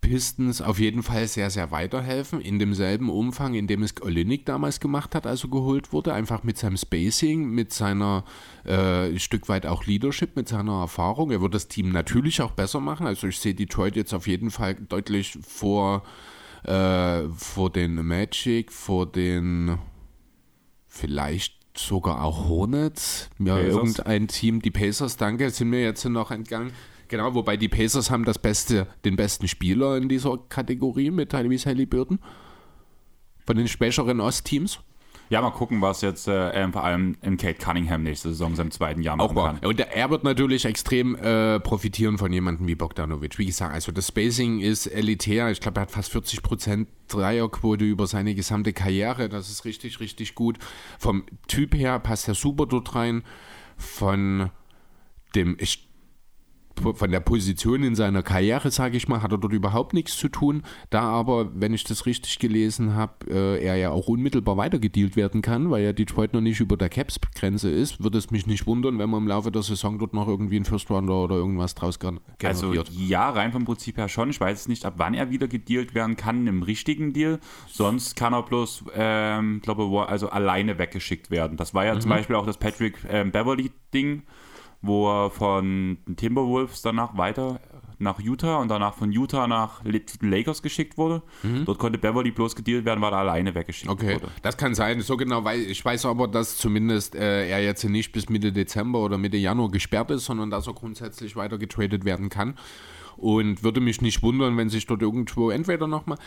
Pistons 0.00 0.60
auf 0.60 0.78
jeden 0.78 1.02
Fall 1.02 1.26
sehr, 1.26 1.48
sehr 1.48 1.70
weiterhelfen, 1.70 2.40
in 2.40 2.58
demselben 2.58 3.08
Umfang, 3.08 3.54
in 3.54 3.66
dem 3.66 3.82
es 3.82 3.94
Olinik 4.02 4.44
damals 4.44 4.78
gemacht 4.78 5.14
hat, 5.14 5.26
als 5.26 5.44
er 5.44 5.50
geholt 5.50 5.92
wurde, 5.92 6.12
einfach 6.12 6.42
mit 6.42 6.58
seinem 6.58 6.76
Spacing, 6.76 7.48
mit 7.48 7.72
seiner 7.72 8.24
äh, 8.64 9.18
Stück 9.18 9.48
weit 9.48 9.64
auch 9.64 9.86
Leadership, 9.86 10.36
mit 10.36 10.48
seiner 10.48 10.80
Erfahrung. 10.80 11.30
Er 11.30 11.40
wird 11.40 11.54
das 11.54 11.68
Team 11.68 11.90
natürlich 11.90 12.42
auch 12.42 12.50
besser 12.50 12.80
machen, 12.80 13.06
also 13.06 13.28
ich 13.28 13.38
sehe 13.38 13.54
Detroit 13.54 13.96
jetzt 13.96 14.12
auf 14.12 14.26
jeden 14.26 14.50
Fall 14.50 14.74
deutlich 14.74 15.38
vor 15.46 16.02
äh, 16.64 17.28
vor 17.28 17.70
den 17.70 18.06
Magic, 18.06 18.72
vor 18.72 19.10
den 19.10 19.78
vielleicht 20.86 21.62
sogar 21.76 22.22
auch 22.22 22.48
Hornets, 22.48 23.30
ja, 23.38 23.56
Pacers. 23.56 23.74
irgendein 23.74 24.28
Team, 24.28 24.60
die 24.60 24.70
Pacers, 24.70 25.16
danke, 25.16 25.50
sind 25.50 25.70
mir 25.70 25.82
jetzt 25.82 26.04
noch 26.04 26.30
entgangen. 26.30 26.72
Genau, 27.08 27.34
wobei 27.34 27.56
die 27.56 27.68
Pacers 27.68 28.10
haben 28.10 28.24
das 28.24 28.38
beste, 28.38 28.86
den 29.04 29.16
besten 29.16 29.48
Spieler 29.48 29.96
in 29.96 30.08
dieser 30.08 30.38
Kategorie 30.48 31.10
mit 31.10 31.30
Tyrese 31.30 31.68
Halliburton. 31.68 32.18
Von 33.44 33.56
den 33.56 33.68
schwächeren 33.68 34.20
Ostteams. 34.20 34.80
Ja, 35.32 35.40
mal 35.40 35.50
gucken, 35.50 35.80
was 35.80 36.02
jetzt 36.02 36.28
äh, 36.28 36.72
vor 36.72 36.84
allem 36.84 37.16
im 37.22 37.38
Kate 37.38 37.54
Cunningham 37.54 38.02
nächste 38.02 38.28
Saison 38.28 38.54
seinem 38.54 38.70
zweiten 38.70 39.00
Jahr 39.00 39.16
machen 39.16 39.38
Auch 39.38 39.46
kann. 39.46 39.58
Und 39.60 39.80
er 39.80 40.10
wird 40.10 40.24
natürlich 40.24 40.66
extrem 40.66 41.16
äh, 41.16 41.58
profitieren 41.58 42.18
von 42.18 42.30
jemandem 42.30 42.66
wie 42.66 42.74
Bogdanovic. 42.74 43.38
Wie 43.38 43.46
gesagt, 43.46 43.72
also 43.72 43.92
das 43.92 44.08
Spacing 44.08 44.60
ist 44.60 44.88
elitär. 44.88 45.50
Ich 45.50 45.60
glaube, 45.60 45.80
er 45.80 45.84
hat 45.84 45.90
fast 45.90 46.14
40% 46.14 46.86
Dreierquote 47.08 47.82
über 47.82 48.06
seine 48.06 48.34
gesamte 48.34 48.74
Karriere. 48.74 49.30
Das 49.30 49.48
ist 49.48 49.64
richtig, 49.64 50.00
richtig 50.00 50.34
gut. 50.34 50.58
Vom 50.98 51.24
Typ 51.48 51.74
her 51.74 51.98
passt 51.98 52.28
er 52.28 52.34
super 52.34 52.66
dort 52.66 52.94
rein. 52.94 53.22
Von 53.78 54.50
dem, 55.34 55.56
ich 55.58 55.88
von 56.80 57.10
der 57.10 57.20
Position 57.20 57.82
in 57.82 57.94
seiner 57.94 58.22
Karriere, 58.22 58.70
sage 58.70 58.96
ich 58.96 59.08
mal, 59.08 59.22
hat 59.22 59.32
er 59.32 59.38
dort 59.38 59.52
überhaupt 59.52 59.94
nichts 59.94 60.16
zu 60.16 60.28
tun. 60.28 60.62
Da 60.90 61.02
aber, 61.02 61.50
wenn 61.54 61.74
ich 61.74 61.84
das 61.84 62.06
richtig 62.06 62.38
gelesen 62.38 62.94
habe, 62.94 63.12
äh, 63.28 63.64
er 63.64 63.76
ja 63.76 63.90
auch 63.90 64.08
unmittelbar 64.08 64.56
weitergedealt 64.56 65.16
werden 65.16 65.42
kann, 65.42 65.70
weil 65.70 65.84
ja 65.84 65.92
Detroit 65.92 66.32
noch 66.32 66.40
nicht 66.40 66.60
über 66.60 66.76
der 66.76 66.88
Caps-Grenze 66.88 67.70
ist, 67.70 68.02
würde 68.02 68.18
es 68.18 68.30
mich 68.30 68.46
nicht 68.46 68.66
wundern, 68.66 68.98
wenn 68.98 69.10
man 69.10 69.22
im 69.22 69.28
Laufe 69.28 69.50
der 69.50 69.62
Saison 69.62 69.98
dort 69.98 70.14
noch 70.14 70.28
irgendwie 70.28 70.56
einen 70.56 70.64
First 70.64 70.90
Rounder 70.90 71.24
oder 71.24 71.36
irgendwas 71.36 71.74
draus 71.74 71.98
generiert. 71.98 72.22
Also 72.42 72.72
ja, 72.72 73.30
rein 73.30 73.52
vom 73.52 73.64
Prinzip 73.64 73.96
her 73.96 74.08
schon. 74.08 74.30
Ich 74.30 74.40
weiß 74.40 74.68
nicht, 74.68 74.84
ab 74.84 74.94
wann 74.96 75.14
er 75.14 75.30
wieder 75.30 75.48
gedealt 75.48 75.94
werden 75.94 76.16
kann 76.16 76.46
im 76.46 76.62
richtigen 76.62 77.12
Deal. 77.12 77.38
Sonst 77.68 78.16
kann 78.16 78.32
er 78.32 78.42
bloß, 78.42 78.84
ähm, 78.94 79.60
glaube 79.62 80.08
also 80.08 80.28
alleine 80.30 80.78
weggeschickt 80.78 81.30
werden. 81.30 81.56
Das 81.56 81.74
war 81.74 81.84
ja 81.84 81.94
mhm. 81.94 82.00
zum 82.00 82.10
Beispiel 82.10 82.36
auch 82.36 82.46
das 82.46 82.58
Patrick 82.58 82.98
ähm, 83.08 83.30
Beverly-Ding 83.30 84.22
wo 84.82 85.08
er 85.08 85.30
von 85.30 85.98
den 86.06 86.16
Timberwolves 86.16 86.82
danach 86.82 87.16
weiter 87.16 87.60
nach 88.02 88.18
Utah 88.18 88.56
und 88.56 88.68
danach 88.68 88.94
von 88.94 89.12
Utah 89.12 89.46
nach 89.46 89.82
Lakers 90.20 90.60
geschickt 90.60 90.98
wurde. 90.98 91.22
Mhm. 91.42 91.64
Dort 91.64 91.78
konnte 91.78 91.98
Beverly 91.98 92.32
bloß 92.32 92.56
gedealt 92.56 92.84
werden, 92.84 93.00
weil 93.00 93.12
er 93.12 93.20
alleine 93.20 93.54
weggeschickt 93.54 93.90
okay. 93.90 94.14
wurde. 94.14 94.28
Das 94.42 94.56
kann 94.56 94.74
sein, 94.74 95.00
so 95.00 95.16
genau, 95.16 95.44
weil 95.44 95.60
ich 95.60 95.82
weiß 95.84 96.04
aber, 96.06 96.28
dass 96.28 96.56
zumindest 96.56 97.14
äh, 97.14 97.48
er 97.48 97.62
jetzt 97.62 97.84
nicht 97.84 98.12
bis 98.12 98.28
Mitte 98.28 98.52
Dezember 98.52 98.98
oder 98.98 99.18
Mitte 99.18 99.36
Januar 99.36 99.70
gesperrt 99.70 100.10
ist, 100.10 100.24
sondern 100.24 100.50
dass 100.50 100.66
er 100.66 100.74
grundsätzlich 100.74 101.36
weiter 101.36 101.58
getradet 101.58 102.04
werden 102.04 102.28
kann. 102.28 102.54
Und 103.16 103.62
würde 103.62 103.80
mich 103.80 104.00
nicht 104.00 104.22
wundern, 104.22 104.56
wenn 104.56 104.68
sich 104.68 104.86
dort 104.86 105.00
irgendwo 105.00 105.50
entweder 105.50 105.86
nochmal, 105.86 106.18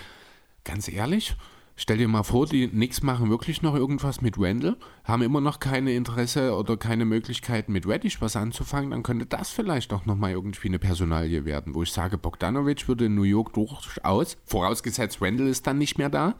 ganz 0.63 0.87
ehrlich, 0.87 1.35
Stell 1.77 1.97
dir 1.97 2.07
mal 2.07 2.23
vor, 2.23 2.45
die 2.45 2.69
Knicks 2.69 3.03
machen 3.03 3.29
wirklich 3.29 3.61
noch 3.61 3.75
irgendwas 3.75 4.21
mit 4.21 4.39
Randall, 4.39 4.77
haben 5.03 5.21
immer 5.23 5.41
noch 5.41 5.59
keine 5.59 5.93
Interesse 5.93 6.55
oder 6.55 6.77
keine 6.77 7.03
Möglichkeit 7.03 7.67
mit 7.67 7.85
Reddish 7.85 8.21
was 8.21 8.37
anzufangen, 8.37 8.91
dann 8.91 9.03
könnte 9.03 9.25
das 9.25 9.49
vielleicht 9.49 9.91
auch 9.91 10.05
nochmal 10.05 10.31
irgendwie 10.31 10.69
eine 10.69 10.79
Personalie 10.79 11.43
werden, 11.43 11.75
wo 11.75 11.83
ich 11.83 11.91
sage, 11.91 12.17
Bogdanovic 12.17 12.87
würde 12.87 13.05
in 13.05 13.15
New 13.15 13.23
York 13.23 13.51
durchaus, 13.53 14.37
vorausgesetzt 14.45 15.21
Randall 15.21 15.47
ist 15.47 15.67
dann 15.67 15.77
nicht 15.77 15.97
mehr 15.97 16.09
da, 16.09 16.35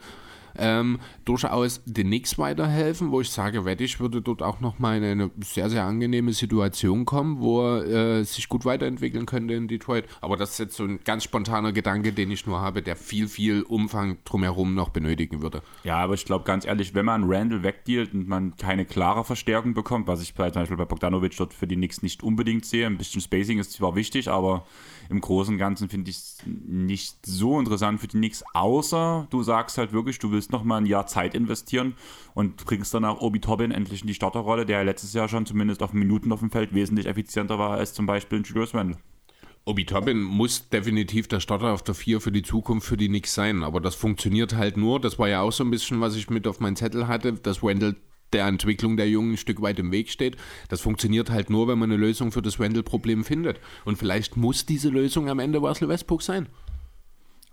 ähm, 0.57 1.00
durchaus 1.25 1.81
den 1.85 2.07
Knicks 2.07 2.38
weiterhelfen, 2.38 3.12
wo 3.12 3.21
ich 3.21 3.29
sage, 3.29 3.65
Reddish 3.65 4.00
würde 4.00 4.21
dort 4.21 4.41
auch 4.41 4.59
nochmal 4.59 4.97
in 4.97 5.03
eine 5.03 5.31
sehr, 5.39 5.69
sehr 5.69 5.83
angenehme 5.83 6.33
Situation 6.33 7.05
kommen, 7.05 7.39
wo 7.39 7.62
er 7.62 8.19
äh, 8.19 8.24
sich 8.24 8.50
gut 8.50 8.65
weiterentwickeln 8.65 9.25
könnte 9.25 9.53
in 9.53 9.67
Detroit. 9.67 10.05
Aber 10.21 10.38
das 10.38 10.51
ist 10.51 10.59
jetzt 10.59 10.77
so 10.77 10.83
ein 10.83 11.00
ganz 11.03 11.24
spontaner 11.24 11.71
Gedanke, 11.71 12.13
den 12.13 12.31
ich 12.31 12.45
nur 12.45 12.62
habe, 12.62 12.81
der 12.81 12.95
viel, 12.95 13.27
viel 13.27 13.63
Umfang 13.63 14.17
drumherum 14.25 14.74
noch 14.74 14.89
benötigen 14.89 15.41
würde. 15.41 15.62
Ja, 15.83 15.97
aber 15.97 16.13
ich 16.13 16.25
glaube 16.25 16.45
ganz 16.45 16.65
ehrlich, 16.65 16.93
wenn 16.93 17.05
man 17.05 17.24
Randall 17.25 17.63
wegdealt 17.63 18.13
und 18.13 18.27
man 18.27 18.55
keine 18.55 18.85
klare 18.85 19.24
Verstärkung 19.24 19.74
bekommt, 19.74 20.07
was 20.07 20.21
ich 20.21 20.33
zum 20.35 20.51
Beispiel 20.51 20.77
bei 20.77 20.85
Bogdanovic 20.85 21.35
dort 21.38 21.53
für 21.53 21.67
die 21.67 21.75
Knicks 21.75 22.01
nicht 22.01 22.24
unbedingt 22.24 22.65
sehe, 22.65 22.85
ein 22.85 22.97
bisschen 22.97 23.21
Spacing 23.21 23.59
ist 23.59 23.74
zwar 23.74 23.95
wichtig, 23.95 24.29
aber 24.29 24.65
im 25.09 25.21
Großen 25.21 25.53
und 25.53 25.57
Ganzen 25.57 25.89
finde 25.89 26.12
ich 26.12 26.17
es 26.17 26.38
nicht 26.45 27.25
so 27.25 27.59
interessant 27.59 28.00
für 28.00 28.07
die 28.07 28.17
Knicks, 28.17 28.43
außer 28.53 29.27
du 29.29 29.43
sagst 29.43 29.77
halt 29.77 29.93
wirklich, 29.93 30.19
du 30.19 30.31
willst 30.31 30.51
noch 30.51 30.63
mal 30.63 30.77
ein 30.77 30.85
Jahr 30.85 31.07
Zeit 31.07 31.35
investieren 31.35 31.95
und 32.33 32.65
bringst 32.65 32.93
dann 32.93 33.05
auch 33.05 33.21
Obi 33.21 33.39
Toppin 33.39 33.71
endlich 33.71 34.01
in 34.01 34.07
die 34.07 34.13
Starterrolle, 34.13 34.65
der 34.65 34.83
letztes 34.83 35.13
Jahr 35.13 35.27
schon 35.27 35.45
zumindest 35.45 35.83
auf 35.83 35.93
Minuten 35.93 36.31
auf 36.31 36.39
dem 36.39 36.51
Feld 36.51 36.74
wesentlich 36.74 37.07
effizienter 37.07 37.59
war 37.59 37.71
als 37.71 37.93
zum 37.93 38.05
Beispiel 38.05 38.41
Julius 38.43 38.74
Randle. 38.74 38.97
Obi 39.67 39.85
Toppin 39.85 40.21
muss 40.21 40.69
definitiv 40.69 41.27
der 41.27 41.39
Starter 41.39 41.74
auf 41.74 41.81
der 41.81 41.95
4 41.95 42.21
für 42.21 42.31
die 42.31 42.43
Zukunft 42.43 42.88
für 42.88 42.97
die 42.97 43.07
Knicks 43.07 43.33
sein, 43.33 43.63
aber 43.63 43.81
das 43.81 43.95
funktioniert 43.95 44.55
halt 44.55 44.77
nur, 44.77 45.00
das 45.00 45.17
war 45.17 45.27
ja 45.27 45.41
auch 45.41 45.51
so 45.51 45.63
ein 45.63 45.71
bisschen, 45.71 46.01
was 46.01 46.15
ich 46.15 46.29
mit 46.29 46.47
auf 46.47 46.59
meinen 46.59 46.75
Zettel 46.75 47.07
hatte, 47.07 47.33
dass 47.33 47.63
Wendell 47.63 47.95
der 48.34 48.48
Entwicklung 48.48 48.98
der 48.98 49.10
Jungen 49.10 49.34
ein 49.34 49.38
Stück 49.38 49.62
weit 49.62 49.79
im 49.79 49.91
Weg 49.91 50.10
steht. 50.10 50.38
Das 50.70 50.82
funktioniert 50.82 51.29
halt 51.29 51.50
nur, 51.50 51.67
wenn 51.67 51.79
man 51.79 51.91
eine 51.91 52.00
Lösung 52.00 52.32
für 52.32 52.41
das 52.41 52.60
Wendell-Problem 52.60 53.24
findet. 53.24 53.60
Und 53.86 53.98
vielleicht 53.98 54.38
muss 54.38 54.65
diese 54.65 54.89
Lösung 54.89 55.29
am 55.29 55.39
Ende 55.39 55.60
Russell 55.60 55.89
Westbrook 55.89 56.22
sein. 56.22 56.50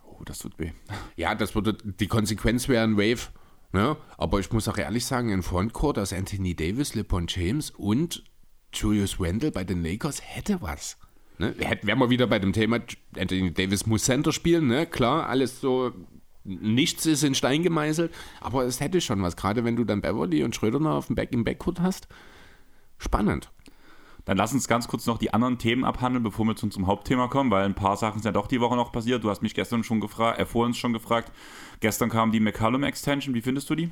Oh, 0.05 0.23
das 0.25 0.39
tut 0.39 0.59
weh. 0.59 0.73
Ja, 1.17 1.35
das 1.35 1.55
würde, 1.55 1.75
die 1.75 2.09
Konsequenz 2.09 2.69
wäre 2.69 2.85
ein 2.85 2.97
Wave. 2.97 3.29
Ne? 3.73 3.97
Aber 4.19 4.39
ich 4.41 4.53
muss 4.53 4.69
auch 4.69 4.77
ehrlich 4.77 5.07
sagen, 5.07 5.31
in 5.31 5.43
Frontcourt 5.43 5.99
aus 5.99 6.13
Anthony 6.13 6.55
Davis, 6.55 6.95
LeBron 6.95 7.27
James 7.29 7.71
und 7.71 8.23
Julius 8.73 9.19
Wendell 9.19 9.51
bei 9.51 9.65
den 9.65 9.83
Lakers 9.83 10.21
hätte 10.23 10.61
was. 10.61 10.99
Ne? 11.39 11.55
Wären 11.83 11.99
wir 11.99 12.11
wieder 12.11 12.27
bei 12.27 12.39
dem 12.39 12.53
Thema, 12.53 12.81
Anthony 13.17 13.53
Davis 13.53 13.87
muss 13.87 14.05
Center 14.05 14.33
spielen, 14.33 14.67
ne? 14.67 14.87
klar, 14.87 15.29
alles 15.29 15.61
so 15.61 15.93
nichts 16.45 17.07
ist 17.07 17.23
in 17.23 17.35
Stein 17.35 17.63
gemeißelt, 17.63 18.13
aber 18.41 18.65
es 18.65 18.81
hätte 18.81 19.01
schon 19.01 19.23
was, 19.23 19.37
gerade 19.37 19.65
wenn 19.65 19.77
du 19.77 19.85
dann 19.85 20.01
Beverly 20.01 20.43
und 20.43 20.55
Schröder 20.55 20.81
noch 20.81 20.97
auf 20.97 21.07
dem 21.07 21.17
Back 21.17 21.33
im 21.33 21.45
Backcourt 21.45 21.81
hast. 21.81 22.09
Spannend. 22.99 23.51
Dann 24.25 24.37
lass 24.37 24.53
uns 24.53 24.69
ganz 24.69 24.87
kurz 24.87 25.07
noch 25.07 25.19
die 25.19 25.35
anderen 25.35 25.59
Themen 25.59 25.85
abhandeln, 25.85 26.23
bevor 26.23 26.47
wir 26.47 26.55
zu 26.55 26.67
unserem 26.67 26.87
Hauptthema 26.87 27.27
kommen, 27.27 27.51
weil 27.51 27.65
ein 27.65 27.75
paar 27.75 27.97
Sachen 27.97 28.21
sind 28.21 28.27
ja 28.27 28.33
doch 28.33 28.47
die 28.47 28.61
Woche 28.61 28.77
noch 28.77 28.93
passiert. 28.93 29.25
Du 29.25 29.31
hast 29.31 29.43
mich 29.43 29.55
gestern 29.55 29.83
schon 29.83 30.01
gefragt, 30.01 30.39
äh, 30.39 30.47
vor 30.47 30.65
uns 30.65 30.77
schon 30.77 30.93
gefragt. 30.93 31.33
Gestern 31.81 32.09
kam 32.09 32.31
die 32.31 32.39
McCallum 32.39 32.85
Extension. 32.85 33.35
Wie 33.35 33.41
findest 33.41 33.69
du 33.69 33.75
die? 33.75 33.91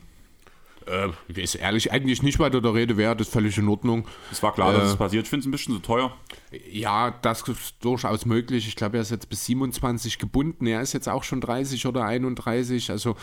Äh, 0.87 1.41
ist 1.41 1.55
ehrlich 1.55 1.93
eigentlich 1.93 2.23
nicht 2.23 2.39
weiter 2.39 2.61
der 2.61 2.75
Rede 2.75 2.97
wert, 2.97 3.21
ist 3.21 3.33
völlig 3.33 3.57
in 3.59 3.69
Ordnung. 3.69 4.07
Es 4.33 4.43
war 4.43 4.55
klar, 4.55 4.75
äh, 4.75 4.79
dass 4.79 4.91
es 4.91 4.97
passiert. 4.97 5.25
Ich 5.25 5.31
finde 5.31 5.43
es 5.43 5.49
ein 5.49 5.51
bisschen 5.51 5.75
zu 5.75 5.81
teuer. 5.81 6.17
Ja, 6.71 7.11
das 7.23 7.43
ist 7.43 7.77
durchaus 7.81 8.27
möglich. 8.27 8.67
Ich 8.67 8.77
glaube, 8.77 8.97
er 8.97 9.03
ist 9.03 9.11
jetzt 9.11 9.29
bis 9.29 9.45
27 9.47 10.19
gebunden. 10.19 10.67
Er 10.67 10.81
ist 10.81 10.93
jetzt 10.93 11.09
auch 11.09 11.23
schon 11.23 11.41
30 11.41 11.87
oder 11.87 12.05
31. 12.05 12.91
Also, 12.91 13.17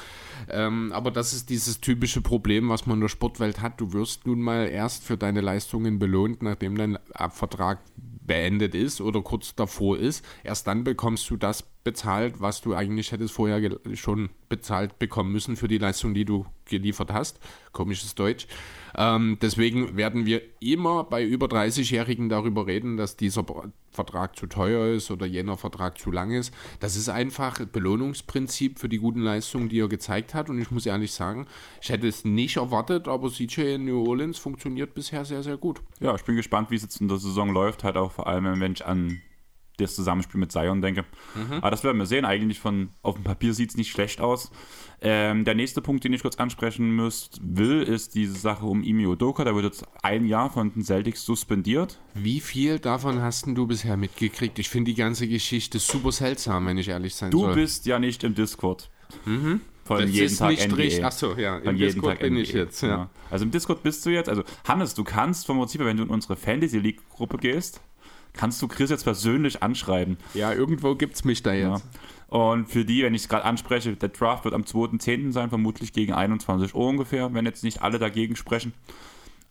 ähm, 0.50 0.92
aber 0.94 1.12
das 1.12 1.34
ist 1.34 1.50
dieses 1.50 1.82
typische 1.82 2.22
Problem, 2.22 2.70
was 2.70 2.86
man 2.86 2.98
in 2.98 3.02
der 3.02 3.10
Sportwelt 3.10 3.62
hat. 3.62 3.82
Du 3.82 3.94
wirst 3.94 4.28
nun 4.28 4.42
mal 4.42 4.68
erst 4.68 5.04
für 5.04 5.18
deine 5.18 5.42
Leistungen 5.42 6.00
belohnt, 6.00 6.42
nachdem 6.42 6.78
dein 6.78 7.00
Vertrag 7.32 7.80
beendet 8.28 8.76
ist 8.76 9.02
oder 9.02 9.22
kurz 9.22 9.56
davor 9.56 9.98
ist. 9.98 10.24
Erst 10.44 10.68
dann 10.68 10.84
bekommst 10.84 11.30
du 11.30 11.38
das 11.38 11.64
bezahlt, 11.84 12.42
was 12.42 12.62
du 12.62 12.76
eigentlich 12.76 13.12
hättest 13.12 13.34
vorher 13.34 13.80
schon 13.94 14.30
bezahlt 14.50 15.00
bekommen 15.00 15.32
müssen 15.32 15.56
für 15.56 15.68
die 15.68 15.78
Leistung, 15.78 16.14
die 16.14 16.26
du 16.26 16.46
geliefert 16.66 17.12
hast. 17.12 17.40
Komisches 17.72 18.14
Deutsch. 18.14 18.48
Ähm, 18.98 19.38
deswegen 19.42 19.96
werden 19.96 20.26
wir 20.26 20.42
immer 20.60 21.04
bei 21.04 21.24
über 21.24 21.46
30-Jährigen 21.46 22.30
darüber 22.30 22.66
reden, 22.66 22.98
dass 22.98 23.16
dieser 23.16 23.46
Vertrag 23.92 24.36
zu 24.36 24.48
teuer 24.48 24.96
ist 24.96 25.12
oder 25.12 25.26
jener 25.26 25.56
Vertrag 25.56 26.00
zu 26.00 26.12
lang 26.12 26.32
ist. 26.32 26.54
Das 26.80 26.96
ist 26.96 27.08
einfach 27.08 27.64
Belohnungsprinzip 27.66 28.80
für 28.80 28.90
die 28.90 28.98
guten 28.98 29.22
Leistungen, 29.22 29.70
die 29.70 29.80
er 29.80 29.88
gezeigt 29.88 30.34
hat. 30.34 30.50
Und 30.50 30.60
ich 30.60 30.72
muss 30.72 30.86
ehrlich 30.86 31.12
sagen, 31.12 31.46
ich 31.82 31.90
hätte 31.90 32.08
es 32.08 32.26
nicht 32.26 32.58
erwartet, 32.58 33.08
aber 33.08 33.30
CJ 33.30 33.76
in 33.76 33.86
New 33.86 34.04
Orleans 34.08 34.40
funktioniert 34.40 34.96
bisher 34.96 35.26
sehr, 35.26 35.44
sehr 35.44 35.58
gut. 35.58 35.82
Ja, 36.00 36.16
ich 36.16 36.24
bin 36.24 36.36
gespannt, 36.36 36.72
wie 36.72 36.76
es 36.76 36.82
jetzt 36.82 37.00
in 37.00 37.08
der 37.08 37.18
Saison 37.18 37.52
läuft. 37.52 37.84
Halt 37.84 37.98
auch 37.98 38.12
vor 38.12 38.28
allem, 38.28 38.60
wenn 38.60 38.72
ich 38.72 38.86
an 38.86 39.22
das 39.78 39.96
Zusammenspiel 39.96 40.40
mit 40.40 40.52
Zion 40.52 40.82
denke. 40.82 41.06
Mhm. 41.36 41.54
Aber 41.54 41.72
das 41.72 41.84
werden 41.84 41.98
wir 41.98 42.06
sehen. 42.06 42.26
Eigentlich 42.26 42.60
von 42.60 42.90
auf 43.02 43.16
dem 43.16 43.24
Papier 43.24 43.54
sieht 43.54 43.70
es 43.70 43.78
nicht 43.78 43.92
schlecht 43.92 44.20
aus. 44.20 44.52
Ähm, 45.00 45.46
der 45.46 45.54
nächste 45.54 45.82
Punkt, 45.82 46.04
den 46.04 46.14
ich 46.14 46.24
kurz 46.24 46.38
ansprechen 46.38 46.90
müsst, 46.92 47.40
will, 47.42 47.84
ist 47.84 48.16
diese 48.16 48.34
Sache 48.34 48.66
um 48.66 48.84
Imi 48.84 49.06
Odoka. 49.06 49.44
Der 49.44 49.54
wird 49.56 49.66
jetzt 49.66 49.86
ein 50.02 50.26
Jahr 50.26 50.50
von 50.50 50.74
den 50.74 50.84
Celtics 50.84 51.24
suspendiert. 51.24 52.00
Wie 52.14 52.40
viel 52.40 52.80
davon 52.80 53.22
hast 53.22 53.46
du 53.48 53.68
bisher 53.68 53.98
mitgekriegt? 53.98 54.58
Ich 54.60 54.70
finde 54.70 54.92
die 54.92 54.98
ganze 54.98 55.28
Geschichte 55.28 55.80
super 55.80 56.12
seltsam, 56.12 56.66
wenn 56.66 56.78
ich 56.78 56.90
ehrlich 56.90 57.16
sein 57.16 57.32
du 57.32 57.42
soll. 57.42 57.50
Du 57.50 57.56
bist 57.56 57.86
ja 57.86 58.00
nicht 58.00 58.24
im 58.24 58.34
Discord. 58.34 58.90
Mhm. 59.26 59.62
Von 59.88 60.02
das 60.02 60.12
jeden 60.12 60.36
Tag 60.36 60.50
nicht 60.50 60.68
NBA. 60.70 61.06
Achso, 61.06 61.36
ja, 61.36 61.60
von 61.60 61.70
im 61.70 61.78
Discord 61.78 62.16
Tag 62.16 62.20
bin 62.20 62.34
NBA. 62.34 62.42
ich 62.42 62.52
jetzt. 62.52 62.82
Ja. 62.82 62.90
ja. 62.90 63.10
Also 63.30 63.46
im 63.46 63.52
Discord 63.52 63.84
bist 63.84 64.06
du 64.06 64.10
jetzt. 64.10 64.28
Also 64.28 64.44
Hannes, 64.68 64.94
du 64.94 65.04
kannst 65.04 65.46
vom 65.46 65.58
Prinzip, 65.60 65.82
wenn 65.82 65.96
du 65.96 66.04
in 66.04 66.10
unsere 66.10 66.36
Fantasy 66.36 66.80
League 66.80 67.08
Gruppe 67.10 67.38
gehst, 67.38 67.82
kannst 68.38 68.62
du 68.62 68.68
Chris 68.68 68.90
jetzt 68.90 69.04
persönlich 69.04 69.62
anschreiben. 69.64 70.18
Ja, 70.34 70.54
irgendwo 70.54 70.96
gibt 70.96 71.16
es 71.16 71.26
mich 71.26 71.44
da 71.44 71.54
jetzt. 71.54 71.84
Ja. 71.84 72.38
Und 72.40 72.68
für 72.68 72.84
die, 72.84 73.04
wenn 73.04 73.14
ich 73.14 73.24
es 73.24 73.30
gerade 73.30 73.46
anspreche, 73.46 73.96
der 73.96 74.10
Draft 74.10 74.44
wird 74.44 74.54
am 74.54 74.64
2.10. 74.64 75.32
sein, 75.32 75.50
vermutlich 75.50 75.94
gegen 75.94 76.14
21 76.14 76.76
Uhr 76.76 76.88
ungefähr, 76.88 77.34
wenn 77.34 77.46
jetzt 77.46 77.64
nicht 77.64 77.82
alle 77.82 78.00
dagegen 78.00 78.36
sprechen. 78.36 78.74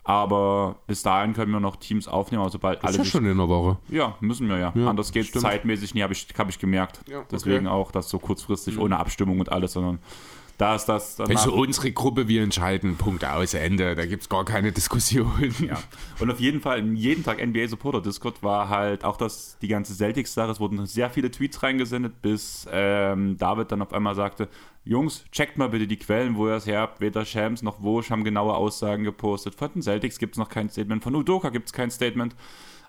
Aber 0.04 0.76
bis 0.86 1.02
dahin 1.02 1.32
können 1.32 1.50
wir 1.50 1.58
noch 1.58 1.76
Teams 1.76 2.06
aufnehmen, 2.06 2.42
aber 2.42 2.50
sobald 2.50 2.84
alle. 2.84 2.92
Ist 2.92 2.98
ja 2.98 3.04
schon 3.04 3.26
in 3.26 3.36
der 3.36 3.48
Woche. 3.48 3.78
Ja, 3.88 4.16
müssen 4.20 4.48
wir 4.48 4.56
ja. 4.58 4.72
ja 4.76 4.88
Anders 4.88 5.10
geht 5.10 5.34
es 5.34 5.42
zeitmäßig 5.42 5.94
nie, 5.94 6.02
habe 6.02 6.12
ich, 6.12 6.28
hab 6.38 6.48
ich 6.48 6.60
gemerkt. 6.60 7.00
Ja, 7.08 7.18
okay. 7.18 7.26
Deswegen 7.32 7.66
auch, 7.66 7.90
dass 7.90 8.08
so 8.08 8.20
kurzfristig 8.20 8.76
mhm. 8.76 8.82
ohne 8.82 8.98
Abstimmung 8.98 9.40
und 9.40 9.50
alles, 9.50 9.72
sondern 9.72 9.98
da 10.58 10.74
ist 10.74 10.86
das. 10.86 11.20
Also 11.20 11.52
unsere 11.52 11.92
Gruppe, 11.92 12.28
wir 12.28 12.42
entscheiden, 12.42 12.96
Punkt 12.96 13.24
aus, 13.24 13.52
Ende. 13.52 13.94
Da 13.94 14.06
gibt 14.06 14.22
es 14.22 14.28
gar 14.28 14.44
keine 14.44 14.72
Diskussion. 14.72 15.54
Ja. 15.60 15.78
Und 16.18 16.30
auf 16.30 16.40
jeden 16.40 16.60
Fall, 16.60 16.84
jeden 16.94 17.24
Tag 17.24 17.44
NBA 17.44 17.68
Supporter 17.68 18.00
Discord 18.00 18.42
war 18.42 18.68
halt 18.68 19.04
auch 19.04 19.16
das, 19.16 19.58
die 19.60 19.68
ganze 19.68 19.94
Celtics-Sache. 19.94 20.50
Es 20.50 20.60
wurden 20.60 20.86
sehr 20.86 21.10
viele 21.10 21.30
Tweets 21.30 21.62
reingesendet, 21.62 22.22
bis 22.22 22.66
ähm, 22.70 23.36
David 23.36 23.72
dann 23.72 23.82
auf 23.82 23.92
einmal 23.92 24.14
sagte: 24.14 24.48
Jungs, 24.84 25.24
checkt 25.30 25.58
mal 25.58 25.68
bitte 25.68 25.86
die 25.86 25.98
Quellen, 25.98 26.36
wo 26.36 26.46
ihr 26.46 26.54
es 26.54 26.66
her 26.66 26.80
habt. 26.80 27.00
Weder 27.00 27.24
Shams 27.24 27.62
noch 27.62 27.82
Wosch 27.82 28.10
haben 28.10 28.24
genaue 28.24 28.54
Aussagen 28.54 29.04
gepostet. 29.04 29.54
Von 29.54 29.72
den 29.74 29.82
Celtics 29.82 30.18
gibt 30.18 30.34
es 30.34 30.38
noch 30.38 30.48
kein 30.48 30.70
Statement. 30.70 31.02
Von 31.02 31.14
Udoka 31.14 31.50
gibt 31.50 31.66
es 31.66 31.72
kein 31.72 31.90
Statement. 31.90 32.34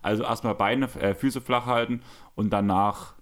Also 0.01 0.23
erstmal 0.23 0.56
Beine, 0.56 0.88
äh, 0.99 1.15
Füße 1.15 1.41
flach 1.41 1.65
halten 1.65 2.01
und 2.36 2.51
danach 2.51 3.15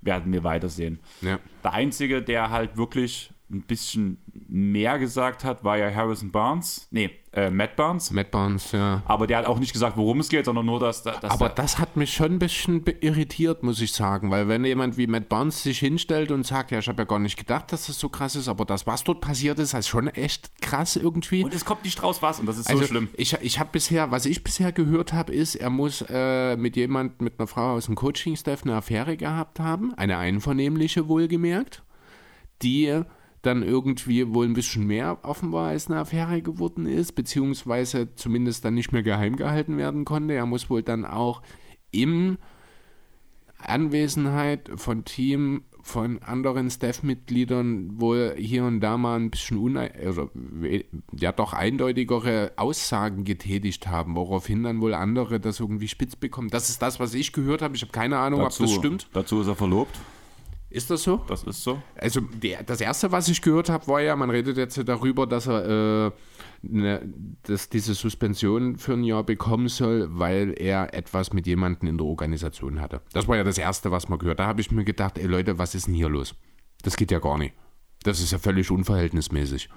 werden 0.00 0.32
wir 0.32 0.44
weitersehen. 0.44 1.00
Ja. 1.20 1.38
Der 1.62 1.72
Einzige, 1.72 2.22
der 2.22 2.50
halt 2.50 2.76
wirklich 2.76 3.32
ein 3.50 3.62
bisschen 3.62 4.18
mehr 4.48 4.98
gesagt 4.98 5.44
hat, 5.44 5.64
war 5.64 5.76
ja 5.76 5.92
Harrison 5.92 6.30
Barnes. 6.30 6.86
Nee, 6.90 7.10
äh, 7.32 7.50
Matt 7.50 7.76
Barnes. 7.76 8.10
Matt 8.10 8.30
Barnes, 8.30 8.72
ja. 8.72 9.02
Aber 9.06 9.26
der 9.26 9.38
hat 9.38 9.46
auch 9.46 9.58
nicht 9.58 9.72
gesagt, 9.72 9.96
worum 9.96 10.20
es 10.20 10.28
geht, 10.28 10.44
sondern 10.44 10.66
nur, 10.66 10.78
dass. 10.78 11.02
dass 11.02 11.22
Aber 11.24 11.48
das 11.48 11.78
hat 11.78 11.96
mich 11.96 12.12
schon 12.12 12.32
ein 12.32 12.38
bisschen 12.38 12.84
irritiert, 13.00 13.62
muss 13.62 13.80
ich 13.80 13.92
sagen. 13.92 14.30
Weil, 14.30 14.48
wenn 14.48 14.64
jemand 14.64 14.96
wie 14.96 15.06
Matt 15.06 15.28
Barnes 15.28 15.62
sich 15.62 15.80
hinstellt 15.80 16.30
und 16.30 16.46
sagt, 16.46 16.70
ja, 16.70 16.78
ich 16.78 16.88
habe 16.88 17.02
ja 17.02 17.06
gar 17.06 17.18
nicht 17.18 17.36
gedacht, 17.36 17.72
dass 17.72 17.86
das 17.86 17.98
so 17.98 18.08
krass 18.08 18.36
ist, 18.36 18.48
aber 18.48 18.64
das, 18.64 18.86
was 18.86 19.02
dort 19.02 19.20
passiert 19.20 19.58
ist, 19.58 19.74
ist 19.74 19.88
schon 19.88 20.08
echt 20.08 20.60
krass 20.60 20.96
irgendwie. 20.96 21.44
Und 21.44 21.54
es 21.54 21.64
kommt 21.64 21.84
nicht 21.84 22.02
raus 22.02 22.22
was 22.22 22.38
und 22.40 22.46
das 22.46 22.58
ist 22.58 22.68
also, 22.68 22.82
so 22.82 22.88
schlimm. 22.88 23.08
Ich, 23.14 23.32
ich 23.40 23.58
habe 23.58 23.70
bisher, 23.72 24.10
was 24.10 24.26
ich 24.26 24.44
bisher 24.44 24.72
gehört 24.72 25.12
habe, 25.12 25.32
ist, 25.32 25.56
er 25.56 25.70
muss 25.70 26.04
äh, 26.08 26.56
mit 26.56 26.76
jemand, 26.76 27.20
mit 27.20 27.38
einer 27.38 27.46
Frau 27.46 27.72
aus 27.74 27.86
dem 27.86 27.96
Coaching-Staff 27.96 28.62
eine 28.62 28.74
Affäre 28.74 29.16
gehabt 29.16 29.58
haben. 29.60 29.92
Eine 29.94 30.18
einvernehmliche, 30.18 31.08
wohlgemerkt. 31.08 31.82
Die 32.62 33.02
dann 33.42 33.62
irgendwie 33.62 34.34
wohl 34.34 34.46
ein 34.46 34.54
bisschen 34.54 34.86
mehr 34.86 35.18
offenbar 35.22 35.68
als 35.68 35.88
eine 35.88 36.00
Affäre 36.00 36.42
geworden 36.42 36.86
ist, 36.86 37.12
beziehungsweise 37.12 38.14
zumindest 38.14 38.64
dann 38.64 38.74
nicht 38.74 38.92
mehr 38.92 39.02
geheim 39.02 39.36
gehalten 39.36 39.78
werden 39.78 40.04
konnte. 40.04 40.34
Er 40.34 40.46
muss 40.46 40.68
wohl 40.68 40.82
dann 40.82 41.04
auch 41.04 41.42
im 41.90 42.38
Anwesenheit 43.58 44.70
von 44.76 45.04
Team, 45.04 45.64
von 45.82 46.22
anderen 46.22 46.70
Staff-Mitgliedern 46.70 48.00
wohl 48.00 48.34
hier 48.36 48.64
und 48.64 48.80
da 48.80 48.98
mal 48.98 49.18
ein 49.18 49.30
bisschen 49.30 49.56
une 49.56 49.90
also, 49.94 50.30
ja 51.18 51.32
doch 51.32 51.54
eindeutigere 51.54 52.52
Aussagen 52.56 53.24
getätigt 53.24 53.86
haben, 53.86 54.14
woraufhin 54.14 54.62
dann 54.62 54.82
wohl 54.82 54.92
andere 54.92 55.40
das 55.40 55.58
irgendwie 55.58 55.88
spitz 55.88 56.16
bekommen. 56.16 56.48
Das 56.48 56.68
ist 56.68 56.82
das, 56.82 57.00
was 57.00 57.14
ich 57.14 57.32
gehört 57.32 57.62
habe. 57.62 57.76
Ich 57.76 57.82
habe 57.82 57.92
keine 57.92 58.18
Ahnung, 58.18 58.40
dazu, 58.40 58.64
ob 58.64 58.68
das 58.68 58.76
stimmt. 58.76 59.08
Dazu 59.14 59.40
ist 59.40 59.46
er 59.46 59.56
verlobt. 59.56 59.98
Ist 60.70 60.88
das 60.88 61.02
so? 61.02 61.16
Das 61.26 61.42
ist 61.42 61.64
so. 61.64 61.82
Also 61.96 62.20
der, 62.20 62.62
das 62.62 62.80
erste, 62.80 63.10
was 63.10 63.28
ich 63.28 63.42
gehört 63.42 63.68
habe, 63.68 63.86
war 63.88 64.00
ja, 64.00 64.14
man 64.14 64.30
redet 64.30 64.56
jetzt 64.56 64.80
darüber, 64.88 65.26
dass 65.26 65.48
er 65.48 66.06
äh, 66.06 66.10
ne, 66.62 67.12
dass 67.42 67.68
diese 67.68 67.94
Suspension 67.94 68.78
für 68.78 68.92
ein 68.92 69.02
Jahr 69.02 69.24
bekommen 69.24 69.68
soll, 69.68 70.06
weil 70.10 70.54
er 70.56 70.94
etwas 70.94 71.32
mit 71.32 71.46
jemandem 71.48 71.88
in 71.88 71.98
der 71.98 72.06
Organisation 72.06 72.80
hatte. 72.80 73.00
Das 73.12 73.26
war 73.26 73.36
ja 73.36 73.44
das 73.44 73.58
erste, 73.58 73.90
was 73.90 74.08
man 74.08 74.20
gehört. 74.20 74.38
Da 74.38 74.46
habe 74.46 74.60
ich 74.60 74.70
mir 74.70 74.84
gedacht, 74.84 75.18
ey 75.18 75.26
Leute, 75.26 75.58
was 75.58 75.74
ist 75.74 75.88
denn 75.88 75.94
hier 75.94 76.08
los? 76.08 76.34
Das 76.82 76.96
geht 76.96 77.10
ja 77.10 77.18
gar 77.18 77.36
nicht. 77.36 77.54
Das 78.04 78.20
ist 78.20 78.30
ja 78.30 78.38
völlig 78.38 78.70
unverhältnismäßig. 78.70 79.68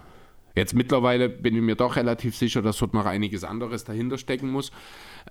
Jetzt 0.55 0.75
mittlerweile 0.75 1.29
bin 1.29 1.55
ich 1.55 1.61
mir 1.61 1.75
doch 1.75 1.95
relativ 1.95 2.35
sicher, 2.35 2.61
dass 2.61 2.77
dort 2.77 2.93
noch 2.93 3.05
einiges 3.05 3.43
anderes 3.43 3.83
dahinter 3.83 4.17
stecken 4.17 4.51
muss. 4.51 4.71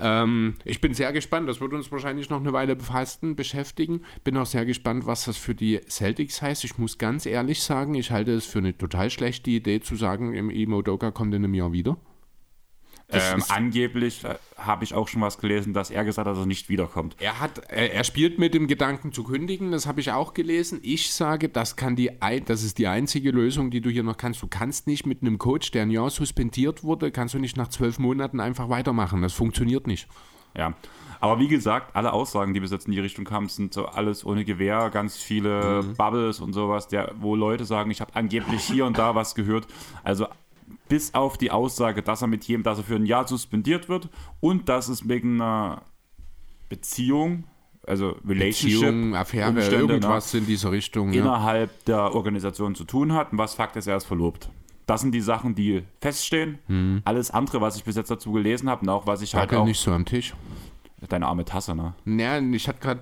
Ähm, 0.00 0.54
ich 0.64 0.80
bin 0.80 0.94
sehr 0.94 1.12
gespannt, 1.12 1.48
das 1.48 1.60
wird 1.60 1.72
uns 1.72 1.92
wahrscheinlich 1.92 2.28
noch 2.28 2.40
eine 2.40 2.52
Weile 2.52 2.74
befassen, 2.74 3.36
beschäftigen. 3.36 4.02
Bin 4.24 4.36
auch 4.36 4.46
sehr 4.46 4.64
gespannt, 4.64 5.06
was 5.06 5.26
das 5.26 5.36
für 5.36 5.54
die 5.54 5.80
Celtics 5.88 6.42
heißt. 6.42 6.64
Ich 6.64 6.76
muss 6.78 6.98
ganz 6.98 7.26
ehrlich 7.26 7.62
sagen, 7.62 7.94
ich 7.94 8.10
halte 8.10 8.32
es 8.32 8.46
für 8.46 8.58
eine 8.58 8.76
total 8.76 9.10
schlechte 9.10 9.50
Idee 9.50 9.80
zu 9.80 9.94
sagen, 9.94 10.34
im 10.34 10.50
Imodoka 10.50 11.12
kommt 11.12 11.34
in 11.34 11.44
einem 11.44 11.54
Jahr 11.54 11.72
wieder. 11.72 11.98
Ähm, 13.12 13.42
angeblich 13.48 14.24
äh, 14.24 14.36
habe 14.56 14.84
ich 14.84 14.94
auch 14.94 15.08
schon 15.08 15.20
was 15.20 15.38
gelesen, 15.38 15.72
dass 15.72 15.90
er 15.90 16.04
gesagt 16.04 16.26
hat, 16.26 16.34
dass 16.34 16.42
er 16.42 16.46
nicht 16.46 16.68
wiederkommt. 16.68 17.16
Er 17.18 17.40
hat, 17.40 17.58
er, 17.68 17.92
er 17.92 18.04
spielt 18.04 18.38
mit 18.38 18.54
dem 18.54 18.66
Gedanken 18.66 19.12
zu 19.12 19.24
kündigen, 19.24 19.70
das 19.70 19.86
habe 19.86 20.00
ich 20.00 20.12
auch 20.12 20.34
gelesen. 20.34 20.80
Ich 20.82 21.12
sage, 21.12 21.48
das 21.48 21.76
kann 21.76 21.96
die, 21.96 22.10
das 22.46 22.62
ist 22.62 22.78
die 22.78 22.86
einzige 22.86 23.30
Lösung, 23.30 23.70
die 23.70 23.80
du 23.80 23.90
hier 23.90 24.02
noch 24.02 24.16
kannst. 24.16 24.42
Du 24.42 24.46
kannst 24.48 24.86
nicht 24.86 25.06
mit 25.06 25.22
einem 25.22 25.38
Coach, 25.38 25.70
der 25.70 25.82
ein 25.82 25.90
Jahr 25.90 26.10
suspendiert 26.10 26.84
wurde, 26.84 27.10
kannst 27.10 27.34
du 27.34 27.38
nicht 27.38 27.56
nach 27.56 27.68
zwölf 27.68 27.98
Monaten 27.98 28.40
einfach 28.40 28.68
weitermachen. 28.68 29.22
Das 29.22 29.32
funktioniert 29.32 29.86
nicht. 29.86 30.08
Ja, 30.56 30.74
aber 31.22 31.38
wie 31.38 31.46
gesagt, 31.46 31.94
alle 31.94 32.12
Aussagen, 32.12 32.52
die 32.52 32.58
bis 32.58 32.72
jetzt 32.72 32.86
in 32.86 32.92
die 32.92 32.98
Richtung 32.98 33.24
kamen, 33.24 33.48
sind 33.48 33.72
so 33.72 33.86
alles 33.86 34.26
ohne 34.26 34.44
Gewehr, 34.44 34.90
ganz 34.90 35.16
viele 35.16 35.82
mhm. 35.82 35.94
Bubbles 35.94 36.40
und 36.40 36.52
sowas, 36.52 36.88
der, 36.88 37.12
wo 37.20 37.36
Leute 37.36 37.64
sagen, 37.64 37.92
ich 37.92 38.00
habe 38.00 38.14
angeblich 38.16 38.64
hier 38.64 38.84
und 38.86 38.98
da 38.98 39.14
was 39.14 39.36
gehört. 39.36 39.68
Also 40.02 40.26
bis 40.92 41.14
auf 41.14 41.38
die 41.38 41.50
Aussage, 41.50 42.02
dass 42.02 42.20
er 42.20 42.28
mit 42.28 42.44
jedem, 42.44 42.64
dass 42.64 42.76
er 42.76 42.84
für 42.84 42.96
ein 42.96 43.06
Jahr 43.06 43.26
suspendiert 43.26 43.88
wird 43.88 44.10
und 44.40 44.68
dass 44.68 44.90
es 44.90 45.08
wegen 45.08 45.40
einer 45.40 45.80
Beziehung, 46.68 47.44
also 47.86 48.14
Relationship, 48.28 48.80
Beziehung, 48.80 49.16
Affäre, 49.16 49.48
Umstände, 49.48 49.94
irgendwas 49.94 50.34
ne, 50.34 50.40
in 50.40 50.46
dieser 50.46 50.70
Richtung, 50.70 51.14
innerhalb 51.14 51.70
ja. 51.70 51.76
der 51.86 52.14
Organisation 52.14 52.74
zu 52.74 52.84
tun 52.84 53.14
hat. 53.14 53.32
Und 53.32 53.38
was 53.38 53.54
Fakt 53.54 53.76
ist, 53.76 53.86
er 53.86 53.96
ist 53.96 54.04
verlobt. 54.04 54.50
Das 54.84 55.00
sind 55.00 55.12
die 55.12 55.22
Sachen, 55.22 55.54
die 55.54 55.82
feststehen. 56.02 56.58
Hm. 56.66 57.00
Alles 57.06 57.30
andere, 57.30 57.62
was 57.62 57.76
ich 57.76 57.84
bis 57.84 57.96
jetzt 57.96 58.10
dazu 58.10 58.30
gelesen 58.32 58.68
habe, 58.68 58.82
und 58.82 58.90
auch 58.90 59.06
was 59.06 59.22
ich 59.22 59.32
War 59.32 59.40
halt 59.40 59.54
auch 59.54 59.64
nicht 59.64 59.80
so 59.80 59.92
am 59.92 60.04
Tisch. 60.04 60.34
Deine 61.08 61.26
arme 61.26 61.46
Tasse, 61.46 61.74
ne? 61.74 61.94
Ja, 62.04 62.38
ich 62.38 62.68
hatte 62.68 62.80
gerade 62.80 63.00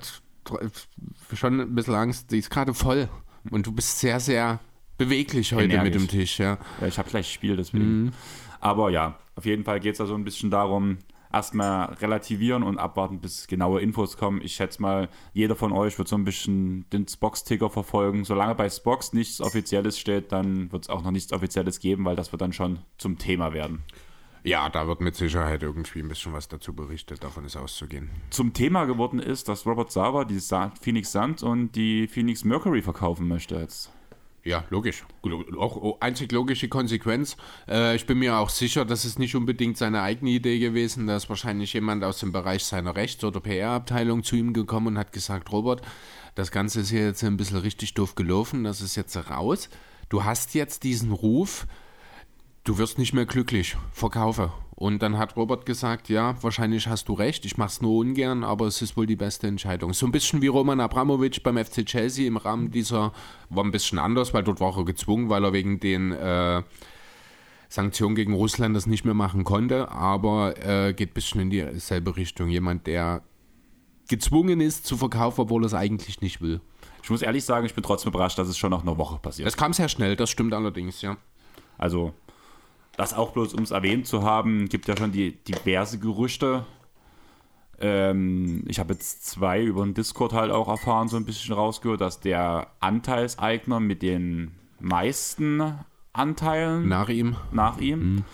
schon 1.34 1.60
ein 1.60 1.74
bisschen 1.74 1.96
Angst. 1.96 2.30
Die 2.30 2.38
ist 2.38 2.50
gerade 2.50 2.72
voll. 2.72 3.08
Und 3.50 3.66
du 3.66 3.72
bist 3.72 3.98
sehr, 3.98 4.20
sehr 4.20 4.60
beweglich 5.00 5.52
heute 5.54 5.64
Energisch. 5.64 5.84
mit 5.84 5.94
dem 5.94 6.08
Tisch, 6.08 6.38
ja. 6.38 6.58
ja 6.80 6.86
ich 6.86 6.98
habe 6.98 7.08
gleich 7.08 7.32
Spiel, 7.32 7.56
deswegen. 7.56 8.04
Mhm. 8.04 8.12
Aber 8.60 8.90
ja, 8.90 9.18
auf 9.34 9.46
jeden 9.46 9.64
Fall 9.64 9.80
geht 9.80 9.92
es 9.92 9.98
da 9.98 10.06
so 10.06 10.14
ein 10.14 10.24
bisschen 10.24 10.50
darum, 10.50 10.98
erstmal 11.32 11.94
relativieren 11.94 12.62
und 12.62 12.76
abwarten, 12.78 13.20
bis 13.20 13.46
genaue 13.46 13.80
Infos 13.80 14.18
kommen. 14.18 14.42
Ich 14.42 14.52
schätze 14.54 14.82
mal, 14.82 15.08
jeder 15.32 15.56
von 15.56 15.72
euch 15.72 15.96
wird 15.98 16.08
so 16.08 16.16
ein 16.16 16.24
bisschen 16.24 16.84
den 16.90 17.08
Spox-Ticker 17.08 17.70
verfolgen. 17.70 18.24
Solange 18.24 18.54
bei 18.54 18.68
Spox 18.68 19.14
nichts 19.14 19.40
Offizielles 19.40 19.98
steht, 19.98 20.32
dann 20.32 20.70
wird 20.70 20.84
es 20.84 20.90
auch 20.90 21.02
noch 21.02 21.12
nichts 21.12 21.32
Offizielles 21.32 21.80
geben, 21.80 22.04
weil 22.04 22.16
das 22.16 22.32
wird 22.32 22.42
dann 22.42 22.52
schon 22.52 22.80
zum 22.98 23.16
Thema 23.16 23.54
werden. 23.54 23.82
Ja, 24.42 24.68
da 24.68 24.86
wird 24.86 25.00
mit 25.00 25.14
Sicherheit 25.14 25.62
irgendwie 25.62 26.00
ein 26.00 26.08
bisschen 26.08 26.34
was 26.34 26.48
dazu 26.48 26.74
berichtet, 26.74 27.24
davon 27.24 27.44
ist 27.44 27.56
auszugehen. 27.56 28.10
Zum 28.30 28.52
Thema 28.52 28.84
geworden 28.84 29.18
ist, 29.18 29.48
dass 29.48 29.66
Robert 29.66 29.92
Sava 29.92 30.24
die 30.24 30.40
Phoenix 30.80 31.12
Suns 31.12 31.42
und 31.42 31.72
die 31.72 32.06
Phoenix 32.06 32.44
Mercury 32.44 32.82
verkaufen 32.82 33.28
möchte 33.28 33.56
jetzt. 33.56 33.90
Ja, 34.42 34.64
logisch. 34.70 35.04
Auch 35.58 36.00
einzig 36.00 36.32
logische 36.32 36.68
Konsequenz. 36.68 37.36
Äh, 37.68 37.96
ich 37.96 38.06
bin 38.06 38.18
mir 38.18 38.38
auch 38.38 38.48
sicher, 38.48 38.86
dass 38.86 39.04
es 39.04 39.18
nicht 39.18 39.34
unbedingt 39.36 39.76
seine 39.76 40.00
eigene 40.00 40.30
Idee 40.30 40.58
gewesen. 40.58 41.06
Da 41.06 41.16
ist 41.16 41.28
wahrscheinlich 41.28 41.74
jemand 41.74 42.02
aus 42.04 42.20
dem 42.20 42.32
Bereich 42.32 42.64
seiner 42.64 42.96
Rechts- 42.96 43.22
oder 43.22 43.40
PR-Abteilung 43.40 44.22
zu 44.22 44.36
ihm 44.36 44.54
gekommen 44.54 44.88
und 44.88 44.98
hat 44.98 45.12
gesagt, 45.12 45.52
Robert, 45.52 45.82
das 46.34 46.50
Ganze 46.50 46.80
ist 46.80 46.90
hier 46.90 47.04
jetzt 47.04 47.22
ein 47.22 47.36
bisschen 47.36 47.58
richtig 47.58 47.92
doof 47.94 48.14
gelaufen, 48.14 48.64
das 48.64 48.80
ist 48.80 48.96
jetzt 48.96 49.16
raus. 49.30 49.68
Du 50.08 50.24
hast 50.24 50.54
jetzt 50.54 50.84
diesen 50.84 51.12
Ruf, 51.12 51.66
du 52.70 52.78
wirst 52.78 52.98
nicht 52.98 53.12
mehr 53.12 53.26
glücklich, 53.26 53.76
verkaufe. 53.90 54.52
Und 54.76 55.02
dann 55.02 55.18
hat 55.18 55.34
Robert 55.34 55.66
gesagt, 55.66 56.08
ja, 56.08 56.40
wahrscheinlich 56.40 56.86
hast 56.86 57.08
du 57.08 57.14
recht, 57.14 57.44
ich 57.44 57.58
mache 57.58 57.70
es 57.70 57.82
nur 57.82 57.96
ungern, 57.96 58.44
aber 58.44 58.66
es 58.66 58.80
ist 58.80 58.96
wohl 58.96 59.06
die 59.06 59.16
beste 59.16 59.48
Entscheidung. 59.48 59.92
So 59.92 60.06
ein 60.06 60.12
bisschen 60.12 60.40
wie 60.40 60.46
Roman 60.46 60.78
Abramovic 60.78 61.42
beim 61.42 61.58
FC 61.58 61.84
Chelsea 61.84 62.28
im 62.28 62.36
Rahmen 62.36 62.70
dieser, 62.70 63.12
war 63.48 63.64
ein 63.64 63.72
bisschen 63.72 63.98
anders, 63.98 64.32
weil 64.34 64.44
dort 64.44 64.60
war 64.60 64.78
er 64.78 64.84
gezwungen, 64.84 65.28
weil 65.28 65.44
er 65.44 65.52
wegen 65.52 65.80
den 65.80 66.12
äh, 66.12 66.62
Sanktionen 67.68 68.14
gegen 68.14 68.34
Russland 68.34 68.76
das 68.76 68.86
nicht 68.86 69.04
mehr 69.04 69.14
machen 69.14 69.42
konnte, 69.42 69.90
aber 69.90 70.54
äh, 70.64 70.94
geht 70.94 71.10
ein 71.10 71.14
bisschen 71.14 71.40
in 71.40 71.50
dieselbe 71.50 72.16
Richtung. 72.16 72.50
Jemand, 72.50 72.86
der 72.86 73.24
gezwungen 74.08 74.60
ist 74.60 74.86
zu 74.86 74.96
verkaufen, 74.96 75.40
obwohl 75.40 75.64
er 75.64 75.66
es 75.66 75.74
eigentlich 75.74 76.20
nicht 76.20 76.40
will. 76.40 76.60
Ich 77.02 77.10
muss 77.10 77.22
ehrlich 77.22 77.44
sagen, 77.44 77.66
ich 77.66 77.74
bin 77.74 77.82
trotzdem 77.82 78.10
überrascht, 78.10 78.38
dass 78.38 78.46
es 78.46 78.56
schon 78.56 78.70
nach 78.70 78.82
einer 78.82 78.96
Woche 78.96 79.18
passiert. 79.18 79.48
Es 79.48 79.56
kam 79.56 79.72
sehr 79.72 79.88
schnell, 79.88 80.14
das 80.14 80.30
stimmt 80.30 80.54
allerdings, 80.54 81.02
ja. 81.02 81.16
Also 81.80 82.12
das 83.00 83.14
auch 83.14 83.32
bloß, 83.32 83.54
um 83.54 83.62
es 83.62 83.70
erwähnt 83.70 84.06
zu 84.06 84.24
haben, 84.24 84.68
gibt 84.68 84.86
ja 84.86 84.94
schon 84.94 85.10
die 85.10 85.32
diverse 85.44 85.98
Gerüchte. 85.98 86.66
Ähm, 87.80 88.62
ich 88.68 88.78
habe 88.78 88.92
jetzt 88.92 89.24
zwei 89.26 89.62
über 89.62 89.82
den 89.84 89.94
Discord 89.94 90.34
halt 90.34 90.50
auch 90.50 90.68
erfahren, 90.68 91.08
so 91.08 91.16
ein 91.16 91.24
bisschen 91.24 91.54
rausgehört, 91.54 92.02
dass 92.02 92.20
der 92.20 92.66
Anteilseigner 92.80 93.80
mit 93.80 94.02
den 94.02 94.50
meisten 94.80 95.78
Anteilen 96.12 96.88
nach 96.88 97.08
ihm, 97.08 97.36
nach 97.52 97.78
ihm 97.78 97.98
mhm. 98.16 98.24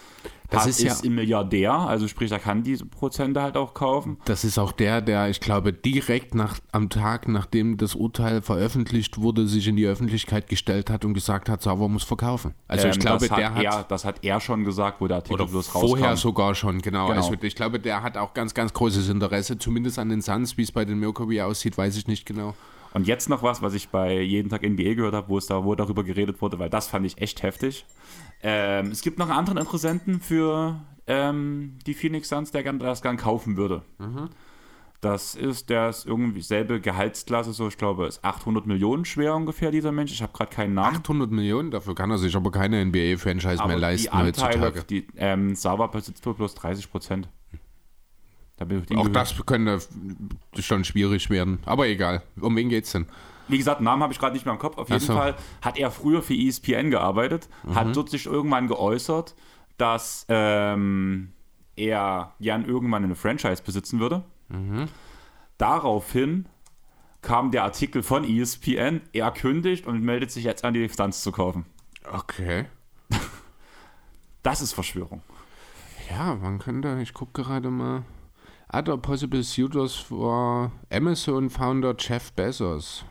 Das 0.51 0.63
hat, 0.63 0.69
ist, 0.69 0.81
ist 0.81 1.03
ja, 1.03 1.07
im 1.07 1.15
Milliardär, 1.17 1.73
also 1.73 2.07
sprich, 2.09 2.31
er 2.31 2.39
kann 2.39 2.63
diese 2.63 2.87
Prozente 2.87 3.43
halt 3.43 3.57
auch 3.57 3.75
kaufen. 3.75 4.19
Das 4.25 4.45
ist 4.45 4.59
auch 4.59 4.73
der, 4.73 5.01
der, 5.01 5.29
ich 5.29 5.41
glaube, 5.41 5.73
direkt 5.73 6.35
nach, 6.35 6.59
am 6.73 6.89
Tag, 6.89 7.29
nachdem 7.29 7.77
das 7.77 7.95
Urteil 7.95 8.43
veröffentlicht 8.43 9.19
wurde, 9.19 9.47
sich 9.47 9.67
in 9.67 9.77
die 9.77 9.87
Öffentlichkeit 9.87 10.49
gestellt 10.49 10.91
hat 10.91 11.05
und 11.05 11.15
gesagt 11.15 11.49
hat, 11.49 11.63
Sauber 11.63 11.89
muss 11.89 12.05
verkaufen. 12.05 12.55
Also 12.69 12.87
ähm, 12.87 12.93
ich 12.93 12.99
glaube, 12.99 13.29
der 13.29 13.55
hat, 13.55 13.63
er, 13.63 13.85
das 13.85 14.05
hat 14.05 14.25
er 14.25 14.41
schon 14.41 14.65
gesagt, 14.65 15.01
wo 15.01 15.07
der 15.07 15.19
Artikel 15.19 15.35
oder 15.35 15.51
bloß 15.51 15.75
rauskam. 15.75 15.89
Vorher 15.89 16.17
sogar 16.17 16.55
schon, 16.55 16.81
genau. 16.81 17.09
genau. 17.09 17.17
Also 17.19 17.35
ich 17.41 17.55
glaube, 17.55 17.81
der 17.81 18.03
hat 18.03 18.17
auch 18.17 18.35
ganz, 18.35 18.55
ganz 18.55 18.73
großes 18.73 19.09
Interesse, 19.09 19.59
zumindest 19.59 19.99
an 19.99 20.09
den 20.09 20.23
Suns, 20.23 20.57
wie 20.57 20.63
es 20.63 20.73
bei 20.73 20.85
den 20.85 20.99
Mercury 20.99 21.41
aussieht, 21.41 21.77
weiß 21.77 21.97
ich 21.97 22.07
nicht 22.07 22.27
genau. 22.27 22.55
Und 22.97 23.07
jetzt 23.07 23.29
noch 23.29 23.43
was, 23.43 23.61
was 23.61 23.75
ich 23.75 23.91
bei 23.91 24.23
jeden 24.23 24.49
Tag 24.49 24.63
NBA 24.63 24.95
gehört 24.95 25.15
habe, 25.15 25.29
wo 25.29 25.37
es 25.37 25.47
da, 25.47 25.63
wo 25.63 25.75
darüber 25.75 26.03
geredet 26.03 26.41
wurde, 26.41 26.59
weil 26.59 26.71
das 26.71 26.89
fand 26.89 27.05
ich 27.05 27.21
echt 27.21 27.43
heftig. 27.43 27.85
Ähm, 28.43 28.91
es 28.91 29.03
gibt 29.03 29.19
noch 29.19 29.29
einen 29.29 29.39
anderen 29.39 29.59
Interessenten 29.59 30.23
für 30.23 30.81
ähm, 31.07 31.79
die 31.87 31.93
Phoenix 31.93 32.31
Suns, 32.31 32.53
der 32.53 32.63
das 32.73 33.03
gern 33.03 33.19
kaufen 33.19 33.59
würde. 33.59 33.83
Mhm. 33.99 34.31
Das 35.03 35.35
ist, 35.35 35.69
der 35.69 35.91
ist 35.91 36.07
irgendwie 36.07 36.41
selbe 36.41 36.81
Gehaltsklasse, 36.81 37.53
so 37.53 37.69
ich 37.69 37.77
glaube, 37.77 38.07
ist 38.07 38.25
800 38.25 38.67
Millionen 38.67 39.05
schwer 39.05 39.35
ungefähr, 39.35 39.71
dieser 39.71 39.93
Mensch. 39.93 40.13
Ich 40.13 40.23
habe 40.23 40.33
gerade 40.33 40.51
keinen 40.51 40.73
Namen. 40.73 40.97
800 40.97 41.31
Millionen? 41.31 41.71
Dafür 41.71 41.95
kann 41.95 42.11
er 42.11 42.17
sich 42.17 42.35
aber 42.35 42.51
keine 42.51 42.83
NBA-Franchise 42.83 43.63
mehr 43.67 43.77
leisten 43.77 44.05
die 44.05 44.11
Anteile, 44.11 44.69
heutzutage. 44.69 44.85
Die, 44.85 45.07
ähm, 45.17 45.55
Sava 45.55 45.89
besitzt 45.89 46.25
nur 46.25 46.35
bloß 46.35 46.55
30 46.55 46.91
Prozent. 46.91 47.29
Da 48.57 48.67
auch 48.97 49.09
das 49.09 49.35
könnte 49.45 49.81
schon 50.59 50.85
schwierig 50.85 51.29
werden. 51.29 51.59
Aber 51.67 51.87
egal. 51.89 52.23
Um 52.41 52.57
wen 52.57 52.71
geht's 52.71 52.93
denn? 52.93 53.07
Wie 53.49 53.59
gesagt, 53.59 53.81
Namen 53.81 54.03
habe 54.03 54.13
ich 54.13 54.19
gerade 54.19 54.33
nicht 54.33 54.47
mehr 54.47 54.55
im 54.55 54.59
Kopf. 54.59 54.79
Auf 54.79 54.89
jeden 54.89 55.01
so. 55.01 55.13
Fall 55.13 55.37
hat 55.63 55.79
er 55.79 55.91
früher 55.91 56.23
für 56.23 56.35
ESPN 56.35 56.91
gearbeitet, 56.91 57.49
mhm. 57.65 57.75
hat 57.75 57.95
dort 57.95 58.11
sich 58.11 58.27
irgendwann 58.27 58.67
geäußert, 58.67 59.35
dass 59.77 60.25
ähm, 60.29 61.33
er 61.77 62.33
gern 62.41 62.65
irgendwann 62.65 63.05
eine 63.05 63.15
Franchise 63.15 63.63
besitzen 63.63 64.01
würde. 64.01 64.25
Mhm. 64.49 64.87
Daraufhin 65.59 66.49
kam 67.23 67.51
der 67.51 67.65
Artikel 67.65 68.03
von 68.03 68.25
ESPN, 68.25 69.03
er 69.13 69.31
kündigt 69.33 69.87
und 69.87 70.01
meldet 70.03 70.31
sich 70.31 70.45
jetzt 70.45 70.65
an, 70.65 70.75
die 70.75 70.81
Distanz 70.81 71.23
zu 71.23 71.33
kaufen. 71.33 71.67
Okay. 72.11 72.67
Das 74.43 74.61
ist 74.61 74.75
Verschwörung. 74.75 75.23
Ja, 76.09 76.37
man 76.37 76.61
könnte, 76.61 77.01
ich 77.03 77.15
gucke 77.15 77.43
gerade 77.43 77.69
mal. 77.69 78.05
Other 78.73 78.97
possible 78.97 79.43
suitors 79.45 79.95
for 79.95 80.73
Amazon 80.91 81.51
Founder 81.51 81.95
Jeff 81.97 82.33
Bezos. 82.33 83.05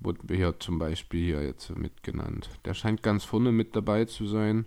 Wurde 0.00 0.34
hier 0.34 0.58
zum 0.60 0.78
Beispiel 0.78 1.24
hier 1.24 1.42
jetzt 1.42 1.70
mitgenannt. 1.76 2.50
Der 2.64 2.74
scheint 2.74 3.02
ganz 3.02 3.24
vorne 3.24 3.52
mit 3.52 3.74
dabei 3.74 4.04
zu 4.04 4.26
sein. 4.26 4.66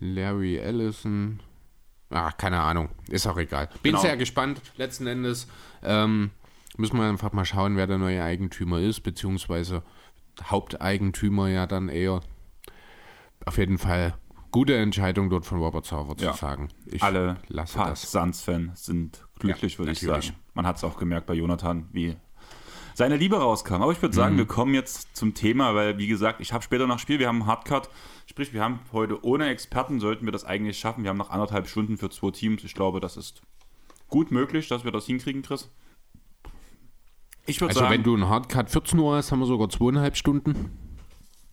Larry 0.00 0.56
Ellison. 0.56 1.40
Ach, 2.10 2.36
keine 2.36 2.60
Ahnung. 2.60 2.90
Ist 3.08 3.26
auch 3.26 3.38
egal. 3.38 3.68
Bin 3.82 3.92
genau. 3.92 4.02
sehr 4.02 4.16
gespannt. 4.16 4.60
Letzten 4.76 5.06
Endes 5.06 5.46
ähm, 5.82 6.30
müssen 6.76 6.98
wir 6.98 7.08
einfach 7.08 7.32
mal 7.32 7.44
schauen, 7.44 7.76
wer 7.76 7.86
der 7.86 7.98
neue 7.98 8.22
Eigentümer 8.22 8.80
ist, 8.80 9.00
beziehungsweise 9.00 9.82
Haupteigentümer 10.42 11.48
ja 11.48 11.66
dann 11.66 11.88
eher. 11.88 12.20
Auf 13.46 13.58
jeden 13.58 13.78
Fall 13.78 14.14
gute 14.52 14.76
Entscheidung 14.76 15.30
dort 15.30 15.44
von 15.44 15.58
Robert 15.58 15.84
Sauer 15.86 16.16
zu 16.16 16.26
ja. 16.26 16.34
sagen. 16.34 16.68
Ich 16.86 17.02
Alle 17.02 17.38
Suns-Fans 17.66 18.84
sind 18.84 19.26
glücklich, 19.40 19.72
ja, 19.72 19.78
würde 19.80 19.92
ich 19.92 20.00
sagen. 20.00 20.36
Man 20.54 20.66
hat 20.66 20.76
es 20.76 20.84
auch 20.84 20.96
gemerkt 20.96 21.26
bei 21.26 21.34
Jonathan, 21.34 21.88
wie 21.92 22.16
seine 22.94 23.16
Liebe 23.16 23.36
rauskam. 23.36 23.82
Aber 23.82 23.90
ich 23.90 24.00
würde 24.00 24.14
sagen, 24.14 24.34
mhm. 24.34 24.38
wir 24.38 24.46
kommen 24.46 24.74
jetzt 24.74 25.16
zum 25.16 25.34
Thema, 25.34 25.74
weil, 25.74 25.98
wie 25.98 26.06
gesagt, 26.06 26.40
ich 26.40 26.52
habe 26.52 26.62
später 26.62 26.86
noch 26.86 26.98
Spiel, 26.98 27.18
wir 27.18 27.28
haben 27.28 27.40
einen 27.40 27.46
Hardcut. 27.46 27.88
Sprich, 28.26 28.52
wir 28.52 28.62
haben 28.62 28.80
heute 28.92 29.24
ohne 29.24 29.48
Experten, 29.48 29.98
sollten 29.98 30.24
wir 30.26 30.32
das 30.32 30.44
eigentlich 30.44 30.78
schaffen. 30.78 31.02
Wir 31.02 31.10
haben 31.10 31.16
noch 31.16 31.30
anderthalb 31.30 31.66
Stunden 31.66 31.96
für 31.96 32.10
zwei 32.10 32.30
Teams. 32.30 32.62
Ich 32.64 32.74
glaube, 32.74 33.00
das 33.00 33.16
ist 33.16 33.42
gut 34.08 34.30
möglich, 34.30 34.68
dass 34.68 34.84
wir 34.84 34.92
das 34.92 35.06
hinkriegen, 35.06 35.42
Chris. 35.42 35.70
Ich 37.46 37.60
würde 37.60 37.70
also, 37.70 37.80
sagen, 37.80 37.92
wenn 37.92 38.02
du 38.02 38.14
einen 38.14 38.28
Hardcut 38.28 38.70
14 38.70 38.98
Uhr 38.98 39.16
hast, 39.16 39.32
haben 39.32 39.40
wir 39.40 39.46
sogar 39.46 39.68
zweieinhalb 39.68 40.16
Stunden. 40.16 40.78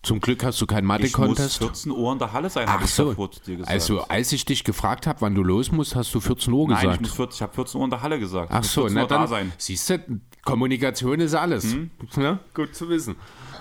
Zum 0.02 0.18
Glück 0.20 0.42
hast 0.44 0.58
du 0.60 0.66
keinen 0.66 0.86
Mathe-Contest. 0.86 1.56
Ich 1.56 1.60
muss 1.60 1.82
14 1.82 1.92
Uhr 1.92 2.12
in 2.12 2.18
der 2.18 2.32
Halle 2.32 2.48
sein, 2.48 2.66
habe 2.66 2.84
ich 2.84 2.90
so. 2.90 3.12
dir 3.12 3.56
gesagt. 3.56 3.70
Also, 3.70 4.00
als 4.02 4.32
ich 4.32 4.46
dich 4.46 4.64
gefragt 4.64 5.06
habe, 5.06 5.20
wann 5.20 5.34
du 5.34 5.42
los 5.42 5.70
musst, 5.72 5.94
hast 5.94 6.14
du 6.14 6.20
14 6.20 6.52
Uhr 6.52 6.68
gesagt. 6.68 6.84
Nein, 6.84 6.94
ich, 6.94 7.00
muss 7.02 7.12
40, 7.12 7.36
ich 7.36 7.42
habe 7.42 7.54
14 7.54 7.78
Uhr 7.78 7.84
in 7.84 7.90
der 7.90 8.00
Halle 8.00 8.18
gesagt. 8.18 8.50
Ach 8.50 8.64
so, 8.64 8.88
na 8.88 9.04
dann, 9.04 9.22
da 9.22 9.26
sein. 9.26 9.52
siehst 9.58 9.90
du, 9.90 10.20
Kommunikation 10.42 11.20
ist 11.20 11.34
alles. 11.34 11.64
Hm? 11.64 11.90
Ja, 12.16 12.38
gut 12.54 12.74
zu 12.74 12.88
wissen. 12.88 13.16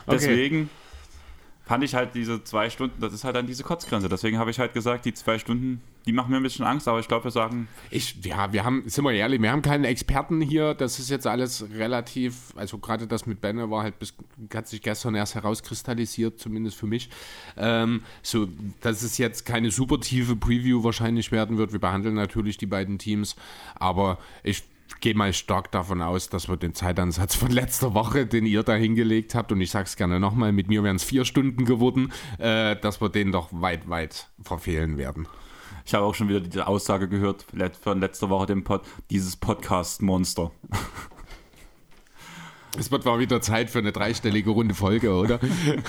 Okay. 0.05 0.17
Deswegen 0.17 0.69
fand 1.65 1.83
ich 1.83 1.93
halt 1.93 2.15
diese 2.15 2.43
zwei 2.43 2.69
Stunden, 2.69 3.01
das 3.01 3.13
ist 3.13 3.25
halt 3.25 3.35
dann 3.35 3.45
diese 3.45 3.63
Kotzgrenze. 3.63 4.07
Deswegen 4.07 4.39
habe 4.39 4.49
ich 4.49 4.59
halt 4.59 4.73
gesagt, 4.73 5.05
die 5.05 5.13
zwei 5.13 5.37
Stunden, 5.39 5.81
die 6.09 6.13
machen 6.13 6.31
mir 6.31 6.37
ein 6.37 6.43
bisschen 6.43 6.65
Angst, 6.65 6.87
aber 6.87 6.99
ich 6.99 7.07
glaube, 7.07 7.25
wir 7.25 7.31
sagen. 7.31 7.67
Ich, 7.91 8.15
ja, 8.25 8.51
wir 8.51 8.63
haben, 8.63 8.81
sind 8.87 9.03
wir 9.03 9.11
ehrlich, 9.11 9.39
wir 9.39 9.51
haben 9.51 9.61
keinen 9.61 9.83
Experten 9.83 10.41
hier. 10.41 10.73
Das 10.73 10.97
ist 10.97 11.11
jetzt 11.11 11.27
alles 11.27 11.63
relativ, 11.75 12.51
also 12.55 12.79
gerade 12.79 13.05
das 13.05 13.27
mit 13.27 13.41
Benne 13.41 13.69
war 13.69 13.83
halt 13.83 13.99
bis, 13.99 14.15
hat 14.51 14.67
sich 14.67 14.81
gestern 14.81 15.13
erst 15.13 15.35
herauskristallisiert, 15.35 16.39
zumindest 16.39 16.77
für 16.77 16.87
mich. 16.87 17.11
Ähm, 17.57 18.01
so, 18.23 18.47
dass 18.81 19.03
es 19.03 19.19
jetzt 19.19 19.45
keine 19.45 19.69
super 19.69 19.99
tiefe 19.99 20.35
Preview 20.35 20.83
wahrscheinlich 20.83 21.31
werden 21.31 21.59
wird. 21.59 21.73
Wir 21.73 21.79
behandeln 21.79 22.15
natürlich 22.15 22.57
die 22.57 22.65
beiden 22.65 22.97
Teams, 22.97 23.35
aber 23.75 24.17
ich 24.41 24.63
gehe 24.99 25.13
mal 25.13 25.31
stark 25.31 25.71
davon 25.71 26.01
aus, 26.01 26.29
dass 26.29 26.49
wir 26.49 26.57
den 26.57 26.73
Zeitansatz 26.73 27.35
von 27.35 27.51
letzter 27.51 27.93
Woche, 27.93 28.25
den 28.25 28.47
ihr 28.47 28.63
da 28.63 28.73
hingelegt 28.73 29.35
habt, 29.35 29.51
und 29.51 29.61
ich 29.61 29.69
sage 29.69 29.85
es 29.85 29.95
gerne 29.95 30.19
nochmal, 30.19 30.53
mit 30.53 30.69
mir 30.69 30.83
wären 30.83 30.95
es 30.95 31.03
vier 31.03 31.23
Stunden 31.23 31.65
geworden, 31.65 32.11
äh, 32.39 32.75
dass 32.77 32.99
wir 32.99 33.09
den 33.09 33.31
doch 33.31 33.49
weit, 33.51 33.87
weit 33.87 34.27
verfehlen 34.41 34.97
werden. 34.97 35.27
Ich 35.85 35.93
habe 35.93 36.05
auch 36.05 36.15
schon 36.15 36.29
wieder 36.29 36.39
diese 36.39 36.67
Aussage 36.67 37.07
gehört 37.07 37.45
von 37.81 37.99
letzter 37.99 38.29
Woche, 38.29 38.47
dem 38.47 38.63
Pod, 38.63 38.81
dieses 39.09 39.35
Podcast-Monster. 39.35 40.51
Es 42.77 42.91
wird 42.91 43.05
mal 43.05 43.19
wieder 43.19 43.41
Zeit 43.41 43.69
für 43.69 43.79
eine 43.79 43.91
dreistellige 43.91 44.51
Runde 44.51 44.75
Folge, 44.75 45.13
oder? 45.13 45.39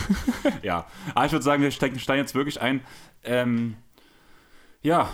ja, 0.63 0.87
aber 1.15 1.27
ich 1.27 1.33
würde 1.33 1.45
sagen, 1.45 1.63
wir 1.63 1.71
steigen 1.71 1.97
jetzt 1.97 2.35
wirklich 2.35 2.61
ein. 2.61 2.81
Ähm, 3.23 3.77
ja, 4.83 5.11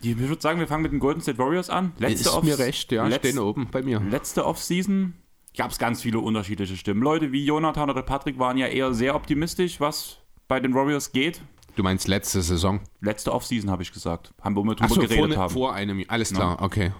ich 0.00 0.18
würde 0.18 0.40
sagen, 0.40 0.60
wir 0.60 0.66
fangen 0.66 0.82
mit 0.82 0.92
den 0.92 1.00
Golden 1.00 1.20
State 1.20 1.38
Warriors 1.38 1.70
an. 1.70 1.92
Letzte 1.98 2.28
ist 2.28 2.42
mir 2.42 2.58
recht, 2.58 2.92
ja, 2.92 3.06
letzte, 3.06 3.28
stehen 3.28 3.40
oben 3.40 3.68
bei 3.70 3.82
mir. 3.82 4.00
Letzte 4.00 4.46
Offseason 4.46 5.14
gab 5.56 5.70
es 5.70 5.78
ganz 5.78 6.02
viele 6.02 6.20
unterschiedliche 6.20 6.76
Stimmen. 6.76 7.02
Leute 7.02 7.32
wie 7.32 7.44
Jonathan 7.44 7.90
oder 7.90 8.02
Patrick 8.02 8.38
waren 8.38 8.56
ja 8.58 8.66
eher 8.66 8.94
sehr 8.94 9.14
optimistisch, 9.14 9.80
was 9.80 10.18
bei 10.48 10.60
den 10.60 10.74
Warriors 10.74 11.12
geht. 11.12 11.40
Du 11.76 11.82
meinst 11.82 12.08
letzte 12.08 12.40
Saison? 12.40 12.80
Letzte 13.00 13.32
Offseason 13.32 13.70
habe 13.70 13.82
ich 13.82 13.92
gesagt. 13.92 14.32
Haben 14.40 14.56
wir 14.56 14.64
mit 14.64 14.80
drüber 14.80 14.94
so, 14.94 15.00
geredet 15.02 15.34
vor, 15.34 15.42
haben. 15.42 15.52
vor 15.52 15.74
einem 15.74 15.98
Jahr. 16.00 16.10
Alles 16.10 16.32
klar, 16.32 16.56
ja. 16.58 16.64
okay. 16.64 16.92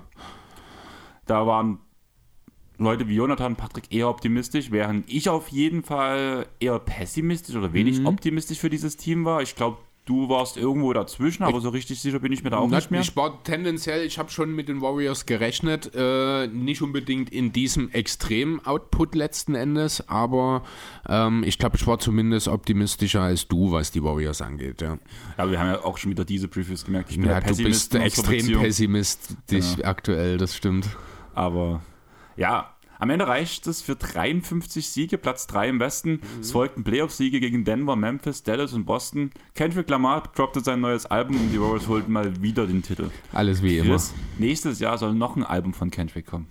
Da 1.24 1.46
waren 1.46 1.78
Leute 2.76 3.08
wie 3.08 3.14
Jonathan 3.14 3.52
und 3.52 3.56
Patrick 3.56 3.90
eher 3.90 4.08
optimistisch, 4.08 4.70
während 4.70 5.10
ich 5.10 5.30
auf 5.30 5.48
jeden 5.48 5.82
Fall 5.82 6.46
eher 6.60 6.78
pessimistisch 6.78 7.56
oder 7.56 7.72
wenig 7.72 8.00
mhm. 8.00 8.06
optimistisch 8.06 8.58
für 8.58 8.68
dieses 8.68 8.98
Team 8.98 9.24
war. 9.24 9.40
Ich 9.40 9.56
glaube, 9.56 9.78
Du 10.06 10.28
warst 10.28 10.56
irgendwo 10.56 10.92
dazwischen, 10.92 11.42
aber 11.42 11.60
so 11.60 11.68
richtig 11.70 12.00
sicher 12.00 12.20
bin 12.20 12.30
ich 12.30 12.44
mir 12.44 12.50
da 12.50 12.58
auch 12.58 12.68
nicht 12.68 12.92
mehr. 12.92 13.00
Ich 13.00 13.16
war 13.16 13.42
tendenziell, 13.42 14.06
ich 14.06 14.20
habe 14.20 14.30
schon 14.30 14.54
mit 14.54 14.68
den 14.68 14.80
Warriors 14.80 15.26
gerechnet, 15.26 15.90
äh, 15.96 16.46
nicht 16.46 16.80
unbedingt 16.80 17.30
in 17.30 17.52
diesem 17.52 17.90
extremen 17.90 18.64
Output 18.64 19.16
letzten 19.16 19.56
Endes, 19.56 20.08
aber 20.08 20.62
ähm, 21.08 21.42
ich 21.44 21.58
glaube, 21.58 21.76
ich 21.76 21.88
war 21.88 21.98
zumindest 21.98 22.46
optimistischer 22.46 23.22
als 23.22 23.48
du, 23.48 23.72
was 23.72 23.90
die 23.90 24.04
Warriors 24.04 24.42
angeht. 24.42 24.80
Ja, 24.80 24.98
ja 25.38 25.50
wir 25.50 25.58
haben 25.58 25.70
ja 25.70 25.84
auch 25.84 25.98
schon 25.98 26.12
wieder 26.12 26.24
diese 26.24 26.46
Previews 26.46 26.84
gemerkt. 26.84 27.10
Ich 27.10 27.18
bin 27.18 27.28
ja, 27.28 27.40
du 27.40 27.56
bist 27.56 27.92
extrem 27.96 28.60
pessimistisch 28.60 29.74
genau. 29.74 29.88
aktuell, 29.88 30.38
das 30.38 30.54
stimmt. 30.54 30.86
Aber 31.34 31.82
ja, 32.36 32.75
am 32.98 33.11
Ende 33.11 33.26
reicht 33.26 33.66
es 33.66 33.82
für 33.82 33.96
53 33.96 34.88
Siege, 34.88 35.18
Platz 35.18 35.46
3 35.46 35.68
im 35.68 35.80
Westen. 35.80 36.12
Mhm. 36.12 36.40
Es 36.40 36.52
folgten 36.52 36.85
Playoff-Siege 36.85 37.40
gegen 37.40 37.64
Denver, 37.64 37.96
Memphis, 37.96 38.42
Dallas 38.42 38.72
und 38.72 38.85
Boston. 38.85 39.30
Kendrick 39.54 39.88
Lamar 39.90 40.22
droppte 40.35 40.61
sein 40.61 40.80
neues 40.80 41.06
Album 41.06 41.37
und 41.37 41.52
die 41.52 41.61
Warriors 41.61 41.88
holten 41.88 42.12
mal 42.12 42.42
wieder 42.42 42.66
den 42.66 42.82
Titel. 42.82 43.11
Alles 43.32 43.62
wie 43.62 43.78
Chris, 43.80 44.11
immer. 44.11 44.46
Nächstes 44.46 44.80
Jahr 44.80 44.98
soll 44.98 45.14
noch 45.14 45.37
ein 45.37 45.44
Album 45.44 45.74
von 45.74 45.90
Kendrick 45.90 46.26
kommen. 46.26 46.46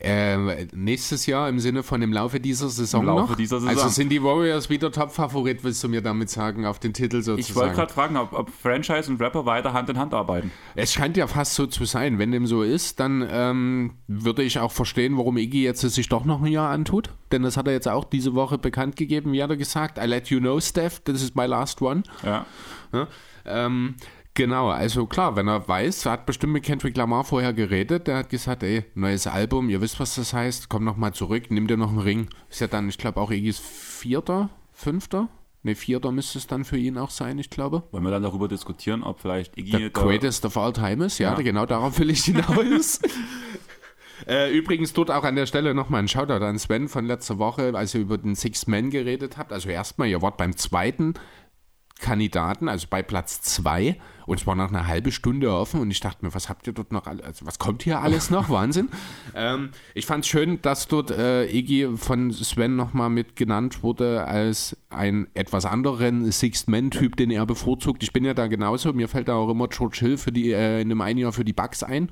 Äh, 0.00 0.66
nächstes 0.72 1.26
Jahr 1.26 1.48
im 1.48 1.60
Sinne 1.60 1.84
von 1.84 2.02
im 2.02 2.12
Laufe 2.12 2.40
dieser 2.40 2.68
Saison 2.68 3.02
Im 3.02 3.06
Laufe 3.06 3.30
noch? 3.30 3.36
Dieser 3.36 3.60
Saison. 3.60 3.76
Also 3.76 3.88
sind 3.88 4.08
die 4.08 4.22
Warriors 4.22 4.68
wieder 4.68 4.90
Top-Favorit, 4.90 5.62
willst 5.62 5.84
du 5.84 5.88
mir 5.88 6.02
damit 6.02 6.30
sagen, 6.30 6.66
auf 6.66 6.80
den 6.80 6.92
Titel 6.92 7.22
sozusagen? 7.22 7.40
Ich 7.40 7.54
wollte 7.54 7.74
gerade 7.76 7.92
fragen, 7.92 8.16
ob, 8.16 8.32
ob, 8.32 8.50
Franchise 8.50 9.08
und 9.08 9.20
Rapper 9.20 9.46
weiter 9.46 9.72
Hand 9.72 9.88
in 9.90 9.98
Hand 9.98 10.12
arbeiten. 10.12 10.50
Es 10.74 10.92
scheint 10.92 11.16
ja 11.16 11.28
fast 11.28 11.54
so 11.54 11.66
zu 11.66 11.84
sein. 11.84 12.18
Wenn 12.18 12.32
dem 12.32 12.46
so 12.46 12.62
ist, 12.62 12.98
dann 12.98 13.26
ähm, 13.30 13.92
würde 14.08 14.42
ich 14.42 14.58
auch 14.58 14.72
verstehen, 14.72 15.16
warum 15.16 15.36
Iggy 15.36 15.62
jetzt 15.62 15.80
sich 15.80 16.08
doch 16.08 16.24
noch 16.24 16.42
ein 16.42 16.50
Jahr 16.50 16.70
antut. 16.70 17.10
Denn 17.30 17.42
das 17.42 17.56
hat 17.56 17.68
er 17.68 17.72
jetzt 17.72 17.88
auch 17.88 18.04
diese 18.04 18.34
Woche 18.34 18.58
bekannt 18.58 18.96
gegeben, 18.96 19.32
wie 19.32 19.42
hat 19.42 19.50
er 19.50 19.56
gesagt? 19.56 19.98
I 19.98 20.06
let 20.06 20.28
you 20.28 20.40
know, 20.40 20.58
Steph, 20.58 21.00
this 21.00 21.22
is 21.22 21.34
my 21.36 21.46
last 21.46 21.80
one. 21.80 22.02
Ja. 22.24 22.46
ja 22.92 23.06
ähm, 23.46 23.94
Genau, 24.36 24.68
also 24.68 25.06
klar, 25.06 25.36
wenn 25.36 25.46
er 25.46 25.66
weiß, 25.66 26.06
er 26.06 26.12
hat 26.12 26.26
bestimmt 26.26 26.54
mit 26.54 26.64
Kendrick 26.64 26.96
Lamar 26.96 27.22
vorher 27.22 27.52
geredet, 27.52 28.08
der 28.08 28.16
hat 28.16 28.30
gesagt, 28.30 28.64
ey, 28.64 28.84
neues 28.96 29.28
Album, 29.28 29.70
ihr 29.70 29.80
wisst, 29.80 30.00
was 30.00 30.16
das 30.16 30.32
heißt, 30.32 30.68
komm 30.68 30.82
nochmal 30.82 31.14
zurück, 31.14 31.44
nimm 31.50 31.68
dir 31.68 31.76
noch 31.76 31.90
einen 31.90 32.00
Ring. 32.00 32.28
Ist 32.50 32.60
ja 32.60 32.66
dann, 32.66 32.88
ich 32.88 32.98
glaube, 32.98 33.20
auch 33.20 33.30
Iggy's 33.30 33.60
vierter, 33.60 34.50
fünfter? 34.72 35.28
Ne, 35.62 35.76
vierter 35.76 36.10
müsste 36.10 36.38
es 36.38 36.48
dann 36.48 36.64
für 36.64 36.76
ihn 36.76 36.98
auch 36.98 37.10
sein, 37.10 37.38
ich 37.38 37.48
glaube. 37.48 37.84
Wollen 37.92 38.02
wir 38.02 38.10
dann 38.10 38.24
darüber 38.24 38.48
diskutieren, 38.48 39.04
ob 39.04 39.20
vielleicht 39.20 39.56
Iggy... 39.56 39.70
Der 39.70 39.90
greatest 39.90 40.44
of 40.44 40.56
all 40.56 40.72
time 40.72 41.06
ist, 41.06 41.18
ja, 41.18 41.32
ja. 41.32 41.40
genau 41.40 41.64
darauf 41.64 41.98
will 42.00 42.10
ich 42.10 42.24
hinaus. 42.24 43.00
Äh, 44.26 44.56
übrigens 44.56 44.92
dort 44.92 45.10
auch 45.10 45.24
an 45.24 45.34
der 45.34 45.44
Stelle 45.44 45.74
nochmal 45.74 46.00
ein 46.00 46.08
Shoutout 46.08 46.44
an 46.44 46.58
Sven 46.58 46.88
von 46.88 47.04
letzter 47.04 47.38
Woche, 47.38 47.72
als 47.74 47.94
ihr 47.94 48.00
über 48.00 48.16
den 48.16 48.34
Six 48.34 48.66
Men 48.66 48.88
geredet 48.88 49.36
habt. 49.36 49.52
Also 49.52 49.68
erstmal, 49.68 50.08
ihr 50.08 50.22
wart 50.22 50.36
beim 50.36 50.56
zweiten 50.56 51.14
Kandidaten, 52.00 52.68
also 52.68 52.86
bei 52.90 53.02
Platz 53.02 53.40
zwei. 53.40 53.96
Und 54.26 54.40
es 54.40 54.46
war 54.46 54.54
noch 54.54 54.70
eine 54.70 54.86
halbe 54.86 55.12
Stunde 55.12 55.52
offen 55.52 55.80
und 55.80 55.90
ich 55.90 56.00
dachte 56.00 56.24
mir, 56.24 56.34
was 56.34 56.48
habt 56.48 56.66
ihr 56.66 56.72
dort 56.72 56.92
noch 56.92 57.06
alles, 57.06 57.24
also 57.24 57.46
was 57.46 57.58
kommt 57.58 57.82
hier 57.82 58.00
alles 58.00 58.30
noch? 58.30 58.48
Wahnsinn. 58.54 58.88
Ähm, 59.34 59.70
ich 59.94 60.06
fand 60.06 60.24
es 60.24 60.30
schön, 60.30 60.62
dass 60.62 60.88
dort 60.88 61.10
äh, 61.10 61.44
Iggy 61.46 61.96
von 61.96 62.32
Sven 62.32 62.74
nochmal 62.74 63.10
mit 63.10 63.36
genannt 63.36 63.82
wurde 63.82 64.24
als 64.24 64.76
ein 64.88 65.28
etwas 65.34 65.66
anderen 65.66 66.30
Sixth-Man-Typ, 66.30 67.16
den 67.16 67.30
er 67.30 67.44
bevorzugt. 67.44 68.02
Ich 68.02 68.12
bin 68.12 68.24
ja 68.24 68.32
da 68.32 68.46
genauso. 68.46 68.92
Mir 68.94 69.08
fällt 69.08 69.28
da 69.28 69.34
auch 69.34 69.50
immer 69.50 69.68
George 69.68 69.98
Hill 70.00 70.16
für 70.16 70.32
die, 70.32 70.52
äh, 70.52 70.80
in 70.80 70.88
dem 70.88 71.02
einen 71.02 71.18
Jahr 71.18 71.32
für 71.32 71.44
die 71.44 71.52
Bugs 71.52 71.82
ein. 71.82 72.10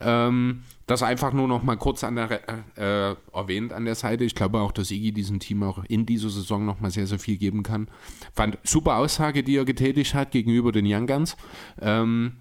Ähm, 0.00 0.62
das 0.86 1.02
einfach 1.02 1.32
nur 1.32 1.48
noch 1.48 1.62
mal 1.62 1.76
kurz 1.76 2.04
an 2.04 2.16
der, 2.16 2.30
äh, 2.76 3.16
erwähnt 3.32 3.72
an 3.72 3.84
der 3.84 3.94
Seite. 3.94 4.24
Ich 4.24 4.34
glaube 4.34 4.60
auch, 4.60 4.72
dass 4.72 4.90
Iggy 4.90 5.12
diesem 5.12 5.40
Team 5.40 5.62
auch 5.62 5.82
in 5.88 6.04
dieser 6.04 6.30
Saison 6.30 6.64
noch 6.64 6.80
mal 6.80 6.90
sehr, 6.90 7.06
sehr 7.06 7.18
viel 7.18 7.38
geben 7.38 7.62
kann. 7.62 7.88
Fand 8.34 8.58
super 8.64 8.96
Aussage, 8.96 9.42
die 9.42 9.56
er 9.56 9.64
getätigt 9.64 10.14
hat 10.14 10.30
gegenüber 10.30 10.72
den 10.72 10.84
Young 10.86 11.06
Guns. 11.06 11.36
Ähm, 11.80 12.34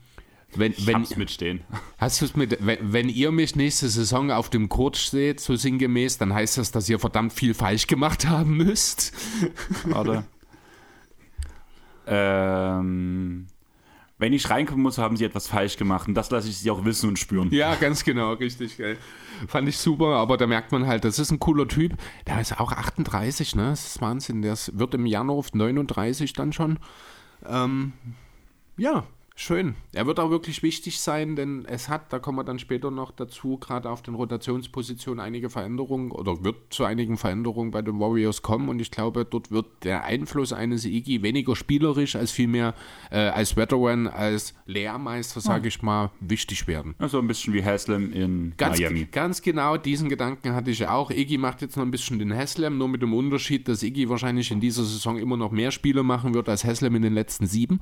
wenn, 0.56 0.74
ich 0.74 0.86
wenn, 0.86 0.96
hab's 0.96 1.16
mitstehen. 1.16 1.62
Hast 1.98 2.22
du 2.22 2.26
es 2.26 2.36
mit? 2.36 2.58
Wenn, 2.60 2.94
wenn, 2.94 3.10
ihr 3.10 3.32
mich 3.32 3.56
nächste 3.56 3.90
Saison 3.90 4.30
auf 4.30 4.50
dem 4.50 4.70
Court 4.70 4.96
seht, 4.96 5.40
so 5.40 5.56
sinngemäß, 5.56 6.18
dann 6.18 6.34
heißt 6.34 6.58
das, 6.58 6.72
dass 6.72 6.88
ihr 6.90 7.00
verdammt 7.00 7.34
viel 7.34 7.54
falsch 7.54 7.88
gemacht 7.88 8.28
haben 8.28 8.58
müsst. 8.58 9.14
Warte. 9.86 10.26
ähm, 12.08 13.48
wenn 14.18 14.34
ich 14.34 14.50
reinkommen 14.50 14.84
muss, 14.84 14.98
haben 14.98 15.18
sie 15.18 15.26
etwas 15.26 15.48
falsch 15.48 15.78
gemacht. 15.78 16.08
Und 16.08 16.14
das 16.14 16.30
lasse 16.30 16.48
ich 16.48 16.58
sie 16.58 16.72
auch 16.72 16.86
wissen 16.86 17.10
und 17.10 17.20
spüren. 17.20 17.52
Ja, 17.52 17.76
ganz 17.76 18.04
genau, 18.04 18.34
richtig 18.34 18.78
geil. 18.78 18.98
Fand 19.48 19.68
ich 19.68 19.78
super, 19.78 20.16
aber 20.16 20.38
da 20.38 20.48
merkt 20.48 20.72
man 20.72 20.88
halt, 20.88 21.04
das 21.04 21.20
ist 21.20 21.32
ein 21.32 21.40
cooler 21.40 21.68
Typ. 21.68 21.94
Der 22.28 22.40
ist 22.40 22.60
auch 22.60 22.72
38, 22.72 23.56
ne? 23.56 23.70
Das 23.72 23.86
ist 23.86 24.02
Wahnsinn. 24.02 24.42
Der 24.42 24.56
wird 24.74 24.94
im 24.94 25.06
Januar 25.06 25.38
auf 25.38 25.54
39 25.54 26.34
dann 26.34 26.54
schon. 26.54 26.80
Ähm, 27.46 27.94
ja, 28.78 29.04
Schön. 29.36 29.74
Er 29.94 30.06
wird 30.06 30.20
auch 30.20 30.30
wirklich 30.30 30.62
wichtig 30.62 31.00
sein, 31.00 31.36
denn 31.36 31.66
es 31.66 31.90
hat, 31.90 32.14
da 32.14 32.20
kommen 32.20 32.38
wir 32.38 32.44
dann 32.44 32.60
später 32.60 32.92
noch 32.92 33.10
dazu, 33.10 33.58
gerade 33.58 33.90
auf 33.90 34.04
den 34.04 34.14
Rotationspositionen 34.14 35.20
einige 35.20 35.50
Veränderungen 35.50 36.12
oder 36.12 36.44
wird 36.44 36.72
zu 36.72 36.84
einigen 36.84 37.18
Veränderungen 37.18 37.72
bei 37.72 37.82
den 37.82 38.00
Warriors 38.00 38.44
kommen 38.44 38.70
und 38.70 38.80
ich 38.80 38.92
glaube, 38.92 39.26
dort 39.26 39.50
wird 39.50 39.66
der 39.84 40.04
Einfluss 40.04 40.54
eines 40.54 40.86
Iggy 40.86 41.24
weniger 41.24 41.56
spielerisch 41.56 42.16
als 42.16 42.32
vielmehr 42.32 42.76
äh, 43.10 43.18
als 43.18 43.58
Veteran, 43.58 44.06
als 44.08 44.54
Lehrmeister, 44.68 45.42
sage 45.42 45.68
ich 45.68 45.82
mal, 45.82 46.12
wichtig 46.20 46.68
werden. 46.68 46.94
Also 47.00 47.18
ein 47.18 47.28
bisschen 47.28 47.56
wie 47.56 47.64
Haslam 47.64 48.14
in 48.14 48.54
ganz, 48.56 48.80
Miami. 48.80 49.08
Ganz 49.12 49.42
genau, 49.42 49.78
diesen 49.78 50.10
Gedanken 50.10 50.54
hatte 50.54 50.70
ich 50.70 50.88
auch. 50.88 51.10
Iggy 51.10 51.40
macht 51.40 51.64
jetzt 51.64 51.76
noch 51.76 51.84
ein 51.84 51.92
bisschen 51.92 52.20
den 52.20 52.34
Haslam, 52.36 52.78
nur 52.78 52.88
mit 52.88 53.02
dem 53.02 53.16
Unterschied, 53.16 53.68
dass 53.68 53.82
Iggy 53.82 54.10
wahrscheinlich 54.10 54.52
in 54.52 54.60
dieser 54.60 54.84
Saison 54.84 55.18
immer 55.18 55.38
noch 55.38 55.52
mehr 55.52 55.72
Spiele 55.72 56.04
machen 56.04 56.36
wird 56.36 56.50
als 56.50 56.64
Haslam 56.64 56.96
in 56.96 57.02
den 57.02 57.14
letzten 57.16 57.48
sieben. 57.48 57.80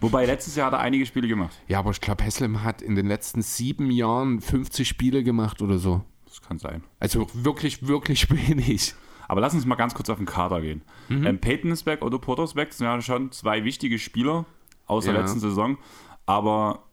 Wobei 0.00 0.26
letztes 0.26 0.56
Jahr 0.56 0.68
hat 0.68 0.74
er 0.74 0.80
einige 0.80 1.06
Spiele 1.06 1.28
gemacht. 1.28 1.56
Ja, 1.68 1.78
aber 1.78 1.90
ich 1.90 2.00
glaube, 2.00 2.24
Heslem 2.24 2.62
hat 2.62 2.82
in 2.82 2.94
den 2.94 3.06
letzten 3.06 3.42
sieben 3.42 3.90
Jahren 3.90 4.40
50 4.40 4.86
Spiele 4.86 5.22
gemacht 5.22 5.62
oder 5.62 5.78
so. 5.78 6.02
Das 6.24 6.42
kann 6.42 6.58
sein. 6.58 6.82
Also 7.00 7.26
wirklich, 7.34 7.86
wirklich 7.86 8.30
wenig. 8.48 8.94
Aber 9.28 9.40
lass 9.40 9.54
uns 9.54 9.66
mal 9.66 9.74
ganz 9.74 9.94
kurz 9.94 10.08
auf 10.08 10.18
den 10.18 10.26
Kader 10.26 10.60
gehen. 10.60 10.82
Mhm. 11.08 11.26
Ähm, 11.26 11.40
Peyton 11.40 11.70
ist 11.70 11.86
weg, 11.86 12.02
Otto 12.02 12.18
Porter 12.18 12.44
ist 12.44 12.56
weg. 12.56 12.68
Das 12.68 12.78
sind 12.78 12.86
ja 12.86 13.00
schon 13.00 13.32
zwei 13.32 13.64
wichtige 13.64 13.98
Spieler 13.98 14.46
aus 14.86 15.04
der 15.04 15.14
ja. 15.14 15.20
letzten 15.20 15.40
Saison. 15.40 15.78
Aber 16.26 16.84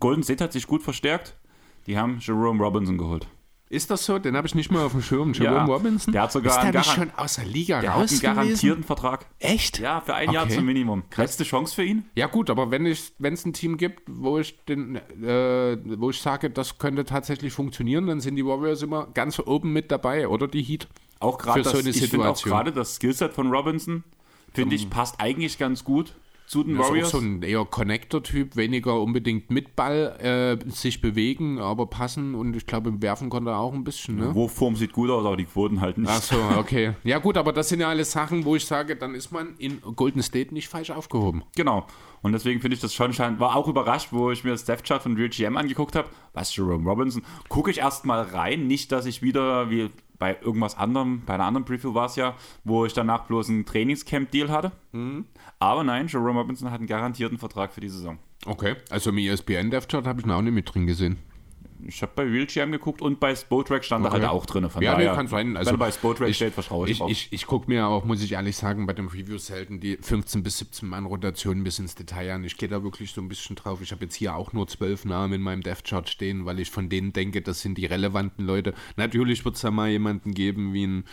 Golden 0.00 0.22
State 0.22 0.42
hat 0.42 0.52
sich 0.52 0.66
gut 0.66 0.82
verstärkt. 0.82 1.36
Die 1.86 1.98
haben 1.98 2.18
Jerome 2.20 2.62
Robinson 2.62 2.98
geholt. 2.98 3.26
Ist 3.70 3.90
das 3.90 4.04
so? 4.04 4.18
Den 4.18 4.36
habe 4.36 4.46
ich 4.46 4.54
nicht 4.54 4.70
mal 4.70 4.84
auf 4.84 4.92
dem 4.92 5.00
Schirm. 5.00 5.32
Jerome 5.32 5.56
ja, 5.56 5.64
Robinson? 5.64 6.12
Der 6.12 6.22
hat 6.22 6.32
sogar 6.32 6.56
ist 6.56 6.62
der 6.62 6.80
nicht 6.80 6.92
schon 6.92 7.10
aus 7.16 7.36
der 7.36 7.46
Liga 7.46 7.80
der 7.80 7.92
raus 7.92 8.12
hat 8.12 8.24
einen 8.24 8.36
garantierten 8.36 8.84
Vertrag. 8.84 9.26
Echt? 9.38 9.78
Ja, 9.78 10.00
für 10.00 10.14
ein 10.14 10.28
okay. 10.28 10.34
Jahr 10.34 10.48
zum 10.48 10.66
Minimum. 10.66 11.02
Letzte 11.16 11.44
Chance 11.44 11.74
für 11.74 11.82
ihn? 11.82 12.04
Ja 12.14 12.26
gut, 12.26 12.50
aber 12.50 12.70
wenn 12.70 12.86
es 12.86 13.12
ein 13.20 13.52
Team 13.54 13.78
gibt, 13.78 14.02
wo 14.06 14.38
ich, 14.38 14.62
den, 14.66 14.96
äh, 14.96 15.78
wo 15.98 16.10
ich 16.10 16.20
sage, 16.20 16.50
das 16.50 16.78
könnte 16.78 17.04
tatsächlich 17.04 17.52
funktionieren, 17.54 18.06
dann 18.06 18.20
sind 18.20 18.36
die 18.36 18.44
Warriors 18.44 18.82
immer 18.82 19.06
ganz 19.06 19.38
oben 19.40 19.72
mit 19.72 19.90
dabei 19.90 20.28
oder 20.28 20.46
die 20.46 20.62
Heat. 20.62 20.86
Auch 21.20 21.38
gerade 21.38 21.64
so 21.64 21.78
ich 21.78 22.10
finde 22.10 22.28
auch 22.28 22.42
gerade 22.42 22.70
das 22.70 22.96
Skillset 22.96 23.32
von 23.32 23.50
Robinson, 23.50 24.04
finde 24.52 24.74
ich, 24.74 24.90
passt 24.90 25.20
eigentlich 25.20 25.58
ganz 25.58 25.84
gut 25.84 26.14
zu 26.46 26.62
den 26.62 26.76
das 26.76 26.88
Warriors. 26.88 27.08
Ist 27.08 27.14
auch 27.14 27.20
so 27.20 27.26
ein 27.26 27.42
eher 27.42 27.64
Connector-Typ, 27.64 28.56
weniger 28.56 29.00
unbedingt 29.00 29.50
mit 29.50 29.76
Ball 29.76 30.58
äh, 30.64 30.70
sich 30.70 31.00
bewegen, 31.00 31.58
aber 31.58 31.86
passen 31.86 32.34
und 32.34 32.54
ich 32.56 32.66
glaube, 32.66 32.90
im 32.90 33.02
Werfen 33.02 33.30
konnte 33.30 33.50
er 33.50 33.58
auch 33.58 33.72
ein 33.72 33.84
bisschen. 33.84 34.16
Ne? 34.16 34.34
Wurfform 34.34 34.76
sieht 34.76 34.92
gut 34.92 35.10
aus, 35.10 35.24
aber 35.24 35.36
die 35.36 35.44
Quoten 35.44 35.80
halt 35.80 35.98
nicht. 35.98 36.10
Ach 36.10 36.22
so, 36.22 36.36
okay. 36.58 36.92
Ja, 37.04 37.18
gut, 37.18 37.36
aber 37.36 37.52
das 37.52 37.68
sind 37.68 37.80
ja 37.80 37.88
alles 37.88 38.12
Sachen, 38.12 38.44
wo 38.44 38.56
ich 38.56 38.66
sage, 38.66 38.96
dann 38.96 39.14
ist 39.14 39.32
man 39.32 39.54
in 39.58 39.80
Golden 39.96 40.22
State 40.22 40.52
nicht 40.52 40.68
falsch 40.68 40.90
aufgehoben. 40.90 41.44
Genau. 41.56 41.86
Und 42.22 42.32
deswegen 42.32 42.60
finde 42.60 42.74
ich 42.74 42.80
das 42.80 42.94
schon, 42.94 43.12
war 43.38 43.56
auch 43.56 43.68
überrascht, 43.68 44.08
wo 44.10 44.30
ich 44.30 44.44
mir 44.44 44.50
das 44.50 44.64
Death 44.64 44.84
Chart 44.84 45.02
von 45.02 45.14
Real 45.16 45.28
GM 45.28 45.56
angeguckt 45.56 45.94
habe. 45.94 46.08
Was, 46.32 46.54
Jerome 46.54 46.88
Robinson? 46.88 47.22
Gucke 47.48 47.70
ich 47.70 47.78
erstmal 47.78 48.22
rein, 48.22 48.66
nicht, 48.66 48.92
dass 48.92 49.06
ich 49.06 49.22
wieder, 49.22 49.70
wie 49.70 49.90
bei 50.18 50.36
irgendwas 50.40 50.76
anderem, 50.76 51.22
bei 51.26 51.34
einer 51.34 51.44
anderen 51.44 51.64
Preview 51.64 51.94
war 51.94 52.06
es 52.06 52.16
ja, 52.16 52.34
wo 52.64 52.84
ich 52.86 52.92
danach 52.92 53.24
bloß 53.26 53.48
ein 53.48 53.66
Trainingscamp-Deal 53.66 54.50
hatte. 54.50 54.72
Mhm. 54.92 55.26
Aber 55.58 55.84
nein, 55.84 56.06
Jerome 56.06 56.40
Robinson 56.40 56.70
hat 56.70 56.78
einen 56.78 56.86
garantierten 56.86 57.38
Vertrag 57.38 57.72
für 57.72 57.80
die 57.80 57.88
Saison. 57.88 58.18
Okay, 58.46 58.76
also 58.90 59.10
im 59.10 59.18
ESPN 59.18 59.70
Dev 59.70 59.86
Chart 59.88 60.06
habe 60.06 60.20
ich 60.20 60.26
ihn 60.26 60.32
auch 60.32 60.42
nicht 60.42 60.54
mit 60.54 60.72
drin 60.72 60.86
gesehen. 60.86 61.18
Ich 61.86 62.02
habe 62.02 62.12
bei 62.14 62.30
Wheelchair 62.30 62.66
geguckt 62.66 63.02
und 63.02 63.20
bei 63.20 63.34
Spotrack 63.34 63.84
stand 63.84 64.04
okay. 64.06 64.16
er 64.16 64.22
halt 64.22 64.30
auch 64.30 64.46
drin. 64.46 64.68
Von 64.68 64.82
ja, 64.82 64.92
daher, 64.92 65.10
nee, 65.10 65.16
kann 65.16 65.28
sein. 65.28 65.56
Also, 65.56 65.72
wenn 65.72 65.78
bei 65.78 65.90
Spotrack 65.90 66.28
ich, 66.28 66.36
steht, 66.36 66.54
vertraue 66.54 66.86
ich, 66.86 66.92
ich 66.92 66.98
drauf. 66.98 67.10
Ich, 67.10 67.28
ich 67.32 67.46
gucke 67.46 67.70
mir 67.70 67.86
auch, 67.86 68.04
muss 68.04 68.22
ich 68.22 68.32
ehrlich 68.32 68.56
sagen, 68.56 68.86
bei 68.86 68.92
den 68.92 69.08
Reviews 69.08 69.46
selten 69.46 69.80
die 69.80 69.96
15 70.00 70.42
bis 70.42 70.58
17 70.58 70.88
Mann 70.88 71.06
Rotationen 71.06 71.64
bis 71.64 71.78
ins 71.78 71.94
Detail 71.94 72.32
an. 72.32 72.44
Ich 72.44 72.56
gehe 72.56 72.68
da 72.68 72.82
wirklich 72.82 73.12
so 73.12 73.20
ein 73.20 73.28
bisschen 73.28 73.56
drauf. 73.56 73.80
Ich 73.82 73.92
habe 73.92 74.04
jetzt 74.04 74.14
hier 74.14 74.34
auch 74.34 74.52
nur 74.52 74.66
zwölf 74.66 75.04
Namen 75.04 75.34
in 75.34 75.42
meinem 75.42 75.62
Dev-Chart 75.62 76.08
stehen, 76.08 76.46
weil 76.46 76.60
ich 76.60 76.70
von 76.70 76.88
denen 76.88 77.12
denke, 77.12 77.42
das 77.42 77.60
sind 77.60 77.78
die 77.78 77.86
relevanten 77.86 78.46
Leute. 78.46 78.74
Natürlich 78.96 79.44
wird 79.44 79.56
es 79.56 79.60
da 79.60 79.70
mal 79.70 79.90
jemanden 79.90 80.34
geben 80.34 80.72
wie 80.72 80.86
ein 80.86 81.04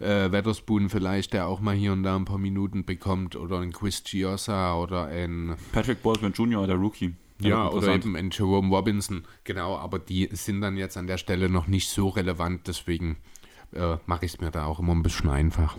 äh, 0.00 0.30
Weatherspoon 0.30 0.88
vielleicht, 0.88 1.32
der 1.32 1.46
auch 1.46 1.60
mal 1.60 1.74
hier 1.74 1.92
und 1.92 2.02
da 2.02 2.16
ein 2.16 2.24
paar 2.24 2.38
Minuten 2.38 2.84
bekommt 2.84 3.36
oder 3.36 3.60
ein 3.60 3.72
Chris 3.72 4.02
Giosa 4.04 4.76
oder 4.76 5.06
ein 5.06 5.56
Patrick 5.72 6.02
Baldwin 6.02 6.32
Jr., 6.32 6.66
der 6.66 6.76
Rookie. 6.76 7.14
Ja, 7.38 7.68
oder 7.68 7.94
eben 7.94 8.16
ein 8.16 8.30
Jerome 8.30 8.74
Robinson, 8.74 9.24
genau, 9.44 9.76
aber 9.76 9.98
die 9.98 10.28
sind 10.32 10.60
dann 10.62 10.76
jetzt 10.76 10.96
an 10.96 11.06
der 11.06 11.18
Stelle 11.18 11.50
noch 11.50 11.66
nicht 11.66 11.88
so 11.90 12.08
relevant, 12.08 12.66
deswegen 12.66 13.18
äh, 13.72 13.96
mache 14.06 14.24
ich 14.24 14.34
es 14.34 14.40
mir 14.40 14.50
da 14.50 14.64
auch 14.66 14.78
immer 14.78 14.94
ein 14.94 15.02
bisschen 15.02 15.28
einfach. 15.28 15.76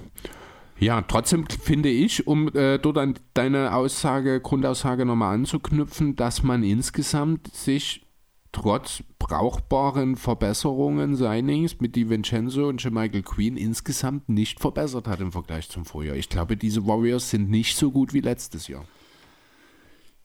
Ja, 0.80 1.02
trotzdem 1.02 1.48
finde 1.48 1.89
ich, 1.89 2.28
um 2.28 2.50
äh, 2.50 2.78
dort 2.78 3.00
an 3.00 3.15
deine 3.34 3.74
Aussage, 3.74 4.39
Grundaussage 4.39 5.06
nochmal 5.06 5.34
anzuknüpfen, 5.34 6.15
dass 6.15 6.43
man 6.43 6.63
insgesamt 6.63 7.54
sich 7.56 8.06
trotz 8.52 9.04
brauchbaren 9.17 10.15
Verbesserungen, 10.15 11.15
Signings 11.15 11.80
mit 11.80 11.96
DiVincenzo 11.96 12.67
und 12.67 12.84
Michael 12.91 13.24
Queen 13.24 13.58
insgesamt 13.58 14.30
nicht 14.30 14.60
verbessert 14.60 15.08
hat 15.08 15.20
im 15.20 15.32
Vergleich 15.32 15.70
zum 15.70 15.86
Vorjahr. 15.86 16.15
Ich 16.15 16.30
glaube, 16.30 16.58
diese 16.58 16.86
Warriors 16.86 17.32
sind 17.32 17.50
nicht 17.50 17.76
so 17.76 17.91
gut 17.91 18.13
wie 18.13 18.22
letztes 18.22 18.67
Jahr 18.67 18.86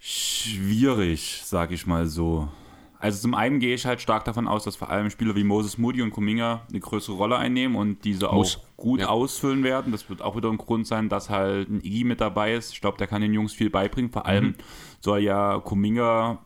schwierig, 0.04 1.42
sag 1.44 1.70
ich 1.70 1.86
mal 1.86 2.06
so. 2.06 2.48
Also 2.98 3.20
zum 3.20 3.34
einen 3.34 3.60
gehe 3.60 3.74
ich 3.74 3.86
halt 3.86 4.00
stark 4.00 4.24
davon 4.24 4.48
aus, 4.48 4.64
dass 4.64 4.74
vor 4.74 4.90
allem 4.90 5.10
Spieler 5.10 5.36
wie 5.36 5.44
Moses 5.44 5.78
Moody 5.78 6.02
und 6.02 6.10
Kuminga 6.10 6.66
eine 6.68 6.80
größere 6.80 7.16
Rolle 7.16 7.36
einnehmen 7.36 7.76
und 7.76 8.04
diese 8.04 8.26
Muss. 8.26 8.56
auch 8.56 8.76
gut 8.76 9.00
ja. 9.00 9.08
ausfüllen 9.08 9.62
werden. 9.62 9.92
Das 9.92 10.08
wird 10.10 10.20
auch 10.20 10.36
wieder 10.36 10.50
ein 10.50 10.58
Grund 10.58 10.88
sein, 10.88 11.08
dass 11.08 11.30
halt 11.30 11.68
ein 11.68 11.80
Iggy 11.84 12.02
mit 12.02 12.20
dabei 12.20 12.54
ist. 12.54 12.72
Ich 12.72 12.80
glaube, 12.80 12.98
der 12.98 13.06
kann 13.06 13.22
den 13.22 13.32
Jungs 13.32 13.52
viel 13.52 13.70
beibringen. 13.70 14.10
Vor 14.10 14.26
allem 14.26 14.46
mhm. 14.46 14.54
soll 15.00 15.20
ja 15.20 15.60
Kuminga 15.60 16.44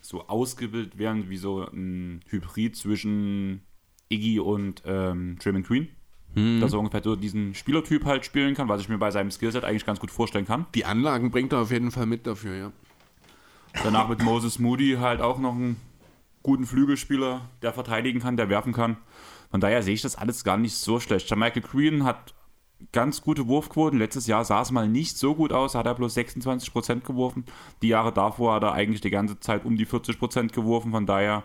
so 0.00 0.26
ausgebildet 0.26 0.98
werden 0.98 1.30
wie 1.30 1.36
so 1.36 1.64
ein 1.64 2.20
Hybrid 2.28 2.74
zwischen 2.74 3.62
Iggy 4.08 4.40
und 4.40 4.82
ähm, 4.86 5.38
Draymond 5.40 5.66
Green. 5.66 5.88
Hm. 6.34 6.60
Dass 6.60 6.72
er 6.72 6.78
ungefähr 6.78 7.02
so 7.02 7.16
diesen 7.16 7.54
Spielertyp 7.54 8.04
halt 8.04 8.24
spielen 8.24 8.54
kann, 8.54 8.68
was 8.68 8.80
ich 8.80 8.88
mir 8.88 8.98
bei 8.98 9.10
seinem 9.10 9.30
Skillset 9.30 9.64
eigentlich 9.64 9.84
ganz 9.84 10.00
gut 10.00 10.10
vorstellen 10.10 10.46
kann. 10.46 10.66
Die 10.74 10.84
Anlagen 10.84 11.30
bringt 11.30 11.52
er 11.52 11.60
auf 11.60 11.70
jeden 11.70 11.90
Fall 11.90 12.06
mit 12.06 12.26
dafür, 12.26 12.54
ja. 12.54 12.72
Danach 13.82 14.08
mit 14.08 14.22
Moses 14.22 14.58
Moody 14.58 14.96
halt 15.00 15.20
auch 15.20 15.38
noch 15.38 15.54
einen 15.54 15.76
guten 16.42 16.66
Flügelspieler, 16.66 17.42
der 17.62 17.72
verteidigen 17.72 18.20
kann, 18.20 18.36
der 18.36 18.48
werfen 18.48 18.72
kann. 18.72 18.96
Von 19.50 19.60
daher 19.60 19.82
sehe 19.82 19.94
ich 19.94 20.02
das 20.02 20.16
alles 20.16 20.44
gar 20.44 20.56
nicht 20.56 20.74
so 20.74 21.00
schlecht. 21.00 21.34
Michael 21.36 21.62
Green 21.62 22.04
hat 22.04 22.34
ganz 22.90 23.22
gute 23.22 23.46
Wurfquoten. 23.46 23.98
Letztes 23.98 24.26
Jahr 24.26 24.44
sah 24.44 24.62
es 24.62 24.70
mal 24.70 24.88
nicht 24.88 25.16
so 25.16 25.34
gut 25.34 25.52
aus, 25.52 25.74
hat 25.74 25.86
er 25.86 25.94
bloß 25.94 26.16
26% 26.16 27.00
geworfen. 27.00 27.44
Die 27.82 27.88
Jahre 27.88 28.12
davor 28.12 28.54
hat 28.54 28.64
er 28.64 28.72
eigentlich 28.72 29.00
die 29.00 29.10
ganze 29.10 29.38
Zeit 29.38 29.64
um 29.64 29.76
die 29.76 29.86
40% 29.86 30.52
geworfen. 30.52 30.90
Von 30.90 31.06
daher 31.06 31.44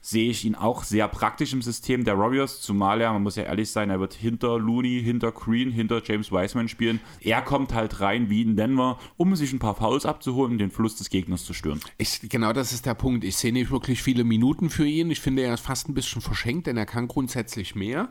sehe 0.00 0.30
ich 0.30 0.44
ihn 0.44 0.54
auch 0.54 0.84
sehr 0.84 1.08
praktisch 1.08 1.52
im 1.52 1.62
System 1.62 2.04
der 2.04 2.18
Warriors, 2.18 2.60
zumal 2.60 3.00
er, 3.00 3.12
man 3.12 3.22
muss 3.22 3.36
ja 3.36 3.44
ehrlich 3.44 3.70
sein, 3.70 3.90
er 3.90 4.00
wird 4.00 4.14
hinter 4.14 4.58
Looney, 4.58 5.02
hinter 5.02 5.32
Green, 5.32 5.70
hinter 5.70 6.02
James 6.04 6.32
Wiseman 6.32 6.68
spielen. 6.68 7.00
Er 7.20 7.42
kommt 7.42 7.74
halt 7.74 8.00
rein 8.00 8.30
wie 8.30 8.42
in 8.42 8.56
Denver, 8.56 8.98
um 9.16 9.36
sich 9.36 9.52
ein 9.52 9.58
paar 9.58 9.74
Fouls 9.74 10.06
abzuholen 10.06 10.52
und 10.52 10.58
den 10.58 10.70
Fluss 10.70 10.96
des 10.96 11.10
Gegners 11.10 11.44
zu 11.44 11.52
stören. 11.52 11.80
Ich, 11.98 12.20
genau 12.28 12.52
das 12.52 12.72
ist 12.72 12.86
der 12.86 12.94
Punkt. 12.94 13.24
Ich 13.24 13.36
sehe 13.36 13.52
nicht 13.52 13.70
wirklich 13.70 14.02
viele 14.02 14.24
Minuten 14.24 14.70
für 14.70 14.86
ihn. 14.86 15.10
Ich 15.10 15.20
finde, 15.20 15.42
er 15.42 15.54
ist 15.54 15.60
fast 15.60 15.88
ein 15.88 15.94
bisschen 15.94 16.22
verschenkt, 16.22 16.66
denn 16.66 16.76
er 16.76 16.86
kann 16.86 17.08
grundsätzlich 17.08 17.74
mehr. 17.74 18.08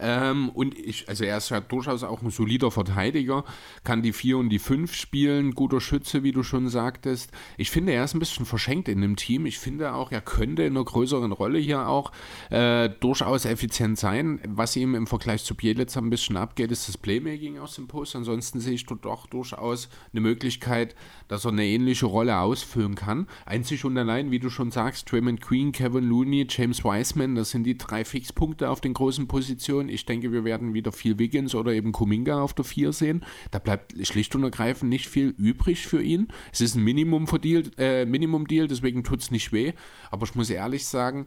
Ähm, 0.00 0.50
und 0.50 0.78
ich, 0.78 1.08
also 1.08 1.24
er 1.24 1.38
ist 1.38 1.50
ja 1.50 1.60
durchaus 1.60 2.02
auch 2.02 2.22
ein 2.22 2.30
solider 2.30 2.70
Verteidiger, 2.70 3.44
kann 3.84 4.02
die 4.02 4.12
4 4.12 4.38
und 4.38 4.48
die 4.48 4.58
5 4.58 4.94
spielen, 4.94 5.54
guter 5.54 5.80
Schütze, 5.80 6.22
wie 6.22 6.32
du 6.32 6.42
schon 6.42 6.68
sagtest. 6.68 7.30
Ich 7.56 7.70
finde, 7.70 7.92
er 7.92 8.04
ist 8.04 8.14
ein 8.14 8.18
bisschen 8.18 8.46
verschenkt 8.46 8.88
in 8.88 9.00
dem 9.00 9.16
Team. 9.16 9.46
Ich 9.46 9.58
finde 9.58 9.94
auch, 9.94 10.12
er 10.12 10.20
könnte 10.20 10.62
in 10.62 10.76
einer 10.76 10.84
größeren 10.84 11.32
Rolle 11.32 11.58
hier 11.58 11.88
auch 11.88 12.12
äh, 12.50 12.88
durchaus 12.88 13.44
effizient 13.44 13.98
sein. 13.98 14.40
Was 14.46 14.76
ihm 14.76 14.94
im 14.94 15.06
Vergleich 15.06 15.44
zu 15.44 15.54
Bielitz 15.54 15.96
ein 15.96 16.10
bisschen 16.10 16.36
abgeht, 16.36 16.70
ist 16.70 16.88
das 16.88 16.98
Playmaking 16.98 17.58
aus 17.58 17.76
dem 17.76 17.88
Post. 17.88 18.16
Ansonsten 18.16 18.60
sehe 18.60 18.74
ich 18.74 18.86
dort 18.86 19.04
doch 19.04 19.26
durchaus 19.26 19.88
eine 20.12 20.20
Möglichkeit, 20.20 20.94
dass 21.28 21.44
er 21.44 21.52
eine 21.52 21.64
ähnliche 21.64 22.06
Rolle 22.06 22.38
ausfüllen 22.38 22.94
kann. 22.94 23.26
Einzig 23.44 23.84
und 23.84 23.96
allein, 23.96 24.30
wie 24.30 24.38
du 24.38 24.50
schon 24.50 24.70
sagst, 24.70 25.10
Draymond 25.10 25.40
Queen, 25.40 25.72
Kevin 25.72 26.04
Looney, 26.04 26.46
James 26.48 26.84
Wiseman, 26.84 27.34
das 27.34 27.50
sind 27.50 27.64
die 27.64 27.78
drei 27.78 28.04
Fixpunkte 28.04 28.70
auf 28.70 28.80
den 28.80 28.94
großen 28.94 29.26
Positionen. 29.26 29.85
Ich 29.88 30.06
denke, 30.06 30.32
wir 30.32 30.44
werden 30.44 30.74
wieder 30.74 30.92
viel 30.92 31.18
Wiggins 31.18 31.54
oder 31.54 31.72
eben 31.72 31.92
Kuminga 31.92 32.40
auf 32.40 32.54
der 32.54 32.64
4 32.64 32.92
sehen. 32.92 33.24
Da 33.50 33.58
bleibt 33.58 33.94
schlicht 34.06 34.34
und 34.34 34.44
ergreifend 34.44 34.90
nicht 34.90 35.08
viel 35.08 35.28
übrig 35.28 35.86
für 35.86 36.02
ihn. 36.02 36.28
Es 36.52 36.60
ist 36.60 36.74
ein 36.74 36.82
Minimum-Deal, 36.82 37.70
äh, 37.78 38.04
Minimum 38.04 38.46
deswegen 38.46 39.04
tut 39.04 39.20
es 39.20 39.30
nicht 39.30 39.52
weh. 39.52 39.72
Aber 40.10 40.26
ich 40.26 40.34
muss 40.34 40.50
ehrlich 40.50 40.86
sagen, 40.86 41.26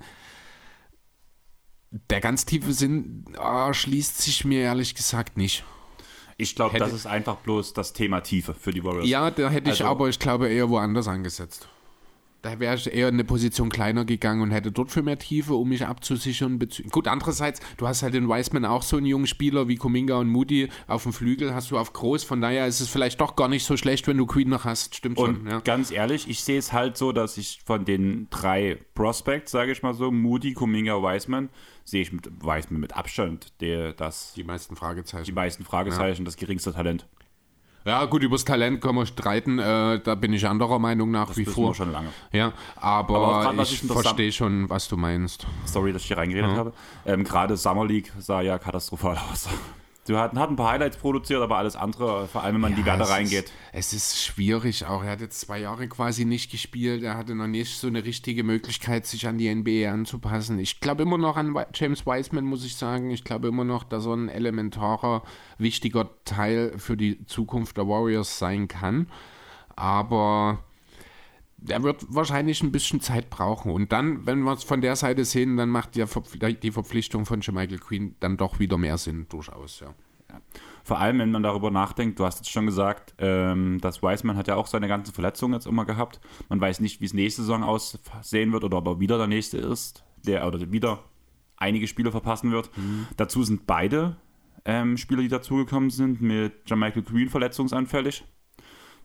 der 1.92 2.22
ganz 2.22 2.46
tiefe 2.46 2.74
Sinn 2.74 3.26
oh, 3.40 3.74
schließt 3.74 4.22
sich 4.22 4.46
mir 4.46 4.62
ehrlich 4.62 4.96
gesagt 4.96 5.38
nicht. 5.38 5.64
Ich 6.38 6.56
glaube, 6.56 6.80
das 6.80 6.94
ist 6.94 7.06
einfach 7.06 7.38
bloß 7.38 7.74
das 7.74 7.92
Thema 7.92 8.22
Tiefe 8.22 8.54
für 8.54 8.72
die 8.72 8.84
Warriors. 8.84 9.10
Ja, 9.10 9.30
da 9.30 9.50
hätte 9.50 9.72
also, 9.72 9.84
ich 9.84 9.90
aber, 9.90 10.08
ich 10.08 10.20
glaube, 10.20 10.48
eher 10.48 10.70
woanders 10.70 11.08
angesetzt. 11.10 11.68
Da 12.42 12.60
wäre 12.60 12.76
ich 12.76 12.92
eher 12.92 13.10
eine 13.10 13.26
Position 13.26 13.70
kleiner 13.70 14.06
gegangen 14.06 14.42
und 14.42 14.52
hätte 14.52 14.72
dort 14.72 14.92
für 14.92 15.04
mehr 15.04 15.20
Tiefe, 15.20 15.56
um 15.56 15.68
mich 15.68 15.86
abzusichern. 15.86 16.58
Gut, 16.90 17.08
andererseits, 17.08 17.60
du 17.76 17.86
hast 17.86 18.02
halt 18.02 18.16
in 18.16 18.30
Wiseman 18.30 18.64
auch 18.64 18.84
so 18.84 18.96
einen 18.96 19.08
jungen 19.08 19.28
Spieler 19.28 19.68
wie 19.68 19.76
Kuminga 19.76 20.16
und 20.16 20.30
Moody 20.30 20.70
auf 20.88 21.04
dem 21.04 21.12
Flügel, 21.12 21.54
hast 21.54 21.72
du 21.72 21.78
auf 21.78 21.92
groß. 21.92 22.24
Von 22.24 22.40
daher 22.40 22.66
ist 22.66 22.80
es 22.80 22.88
vielleicht 22.88 23.20
doch 23.20 23.36
gar 23.36 23.50
nicht 23.50 23.66
so 23.66 23.76
schlecht, 23.76 24.08
wenn 24.08 24.16
du 24.16 24.26
Queen 24.26 24.48
noch 24.48 24.64
hast. 24.64 24.96
Stimmt 24.96 25.18
und 25.18 25.36
schon. 25.36 25.48
Ja. 25.48 25.60
Ganz 25.60 25.92
ehrlich, 25.92 26.30
ich 26.30 26.42
sehe 26.42 26.58
es 26.58 26.72
halt 26.72 26.96
so, 26.96 27.12
dass 27.12 27.38
ich 27.38 27.62
von 27.66 27.84
den 27.84 28.28
drei 28.30 28.78
Prospects, 28.96 29.52
sage 29.52 29.74
ich 29.74 29.84
mal 29.84 29.94
so, 29.94 30.10
Moody, 30.10 30.54
Kuminga, 30.54 30.94
Wiseman, 30.94 31.50
sehe 31.84 32.02
ich 32.02 32.14
mit 32.14 32.26
Wiseman 32.42 32.80
mit 32.80 32.96
Abstand 32.96 33.60
der, 33.60 33.92
das. 33.92 34.34
Die 34.36 34.46
meisten 34.46 34.78
Fragezeichen. 34.78 35.26
Die 35.26 35.34
meisten 35.34 35.66
Fragezeichen, 35.66 36.22
ja. 36.22 36.26
das 36.26 36.38
geringste 36.38 36.72
Talent. 36.72 37.06
Ja, 37.86 38.06
gut, 38.06 38.24
über 38.24 38.36
das 38.36 38.46
Talent 38.46 38.82
können 38.82 38.96
wir 38.96 39.06
streiten. 39.06 39.58
Äh, 39.60 40.00
da 40.00 40.16
bin 40.16 40.34
ich 40.34 40.48
anderer 40.48 40.80
Meinung 40.80 41.12
nach 41.12 41.30
das 41.30 41.38
wie 41.38 41.46
vor. 41.46 41.74
Schon 41.74 41.92
lange. 41.92 42.10
Ja, 42.32 42.52
aber, 42.76 43.18
aber 43.18 43.54
grad, 43.56 43.68
ich, 43.68 43.84
ich 43.84 43.92
verstehe 43.92 44.32
schon, 44.32 44.70
was 44.70 44.88
du 44.88 44.98
meinst. 44.98 45.46
Sorry, 45.66 45.94
dass 45.94 46.02
ich 46.02 46.08
hier 46.08 46.18
reingeredet 46.18 46.52
ja. 46.52 46.58
habe. 46.58 46.74
Ähm, 47.06 47.24
Gerade 47.24 47.58
Summer 47.58 47.86
League 47.86 48.12
sah 48.20 48.42
ja 48.42 48.58
katastrophal 48.58 49.18
aus. 49.32 49.48
Du 50.10 50.18
hat, 50.18 50.34
hat 50.34 50.50
ein 50.50 50.56
paar 50.56 50.72
Highlights 50.72 50.98
produziert, 50.98 51.40
aber 51.40 51.58
alles 51.60 51.76
andere, 51.76 52.28
vor 52.28 52.42
allem 52.42 52.56
wenn 52.56 52.62
man 52.62 52.72
ja, 52.72 52.78
in 52.78 52.84
die 52.84 52.88
Werte 52.88 53.08
reingeht. 53.08 53.52
es 53.72 53.94
ist 53.94 54.20
schwierig 54.20 54.88
auch. 54.88 55.04
Er 55.04 55.12
hat 55.12 55.22
jetzt 55.22 55.40
zwei 55.40 55.60
Jahre 55.60 55.88
quasi 55.88 56.26
nicht 56.26 56.50
gespielt. 56.50 57.04
Er 57.04 57.16
hatte 57.16 57.36
noch 57.36 57.46
nicht 57.46 57.78
so 57.78 57.86
eine 57.86 58.04
richtige 58.04 58.44
Möglichkeit, 58.44 59.06
sich 59.06 59.28
an 59.28 59.38
die 59.38 59.54
NBA 59.54 59.88
anzupassen. 59.92 60.58
Ich 60.58 60.80
glaube 60.80 61.04
immer 61.04 61.20
noch 61.20 61.38
an 61.38 61.56
James 61.76 62.08
Wiseman, 62.08 62.44
muss 62.44 62.66
ich 62.66 62.76
sagen. 62.76 63.12
Ich 63.12 63.24
glaube 63.24 63.50
immer 63.50 63.66
noch, 63.66 63.84
dass 63.84 64.08
er 64.08 64.16
ein 64.16 64.30
elementarer, 64.30 65.22
wichtiger 65.60 66.10
Teil 66.26 66.74
für 66.80 66.98
die 66.98 67.24
Zukunft 67.28 67.78
der 67.78 67.88
Warriors 67.88 68.40
sein 68.40 68.68
kann. 68.68 69.12
Aber 69.76 70.64
er 71.68 71.84
wird 71.84 72.06
wahrscheinlich 72.10 72.64
ein 72.64 72.72
bisschen 72.72 73.02
Zeit 73.02 73.30
brauchen. 73.30 73.72
Und 73.72 73.92
dann, 73.92 74.26
wenn 74.26 74.42
wir 74.42 74.54
es 74.54 74.64
von 74.64 74.82
der 74.82 74.96
Seite 74.96 75.26
sehen, 75.26 75.58
dann 75.58 75.70
macht 75.70 75.96
die, 75.96 76.06
die 76.62 76.72
Verpflichtung 76.72 77.26
von 77.26 77.40
Michael 77.40 77.80
Queen 77.80 78.16
dann 78.20 78.38
doch 78.38 78.60
wieder 78.60 78.78
mehr 78.78 78.98
Sinn, 78.98 79.28
durchaus, 79.30 79.80
ja. 79.82 79.94
ja. 80.30 80.42
Vor 80.84 81.00
allem, 81.00 81.20
wenn 81.20 81.32
man 81.32 81.44
darüber 81.44 81.72
nachdenkt, 81.72 82.20
du 82.20 82.26
hast 82.26 82.40
jetzt 82.40 82.52
schon 82.52 82.66
gesagt, 82.66 83.14
ähm, 83.18 83.80
dass 83.82 84.02
Wiseman 84.02 84.38
hat 84.38 84.48
ja 84.48 84.56
auch 84.56 84.68
seine 84.68 84.88
ganzen 84.88 85.14
Verletzungen 85.14 85.54
jetzt 85.54 85.68
immer 85.68 85.86
gehabt. 85.86 86.20
Man 86.48 86.62
weiß 86.62 86.80
nicht, 86.80 87.02
wie 87.02 87.06
es 87.06 87.14
nächste 87.14 87.42
Saison 87.42 87.64
aussehen 87.64 88.52
wird 88.52 88.64
oder 88.64 88.78
ob 88.78 88.88
er 88.88 89.00
wieder 89.00 89.18
der 89.18 89.28
nächste 89.28 89.58
ist, 89.58 90.04
der 90.26 90.48
oder 90.48 90.72
wieder 90.72 91.04
einige 91.58 91.88
Spiele 91.88 92.12
verpassen 92.12 92.52
wird. 92.52 92.76
Mhm. 92.78 93.08
Dazu 93.18 93.44
sind 93.44 93.68
beide 93.68 94.16
ähm, 94.66 94.98
Spieler, 94.98 95.22
die 95.22 95.28
dazugekommen 95.28 95.90
sind, 95.90 96.22
mit 96.22 96.70
Michael 96.70 97.04
Green 97.04 97.30
verletzungsanfällig 97.30 98.24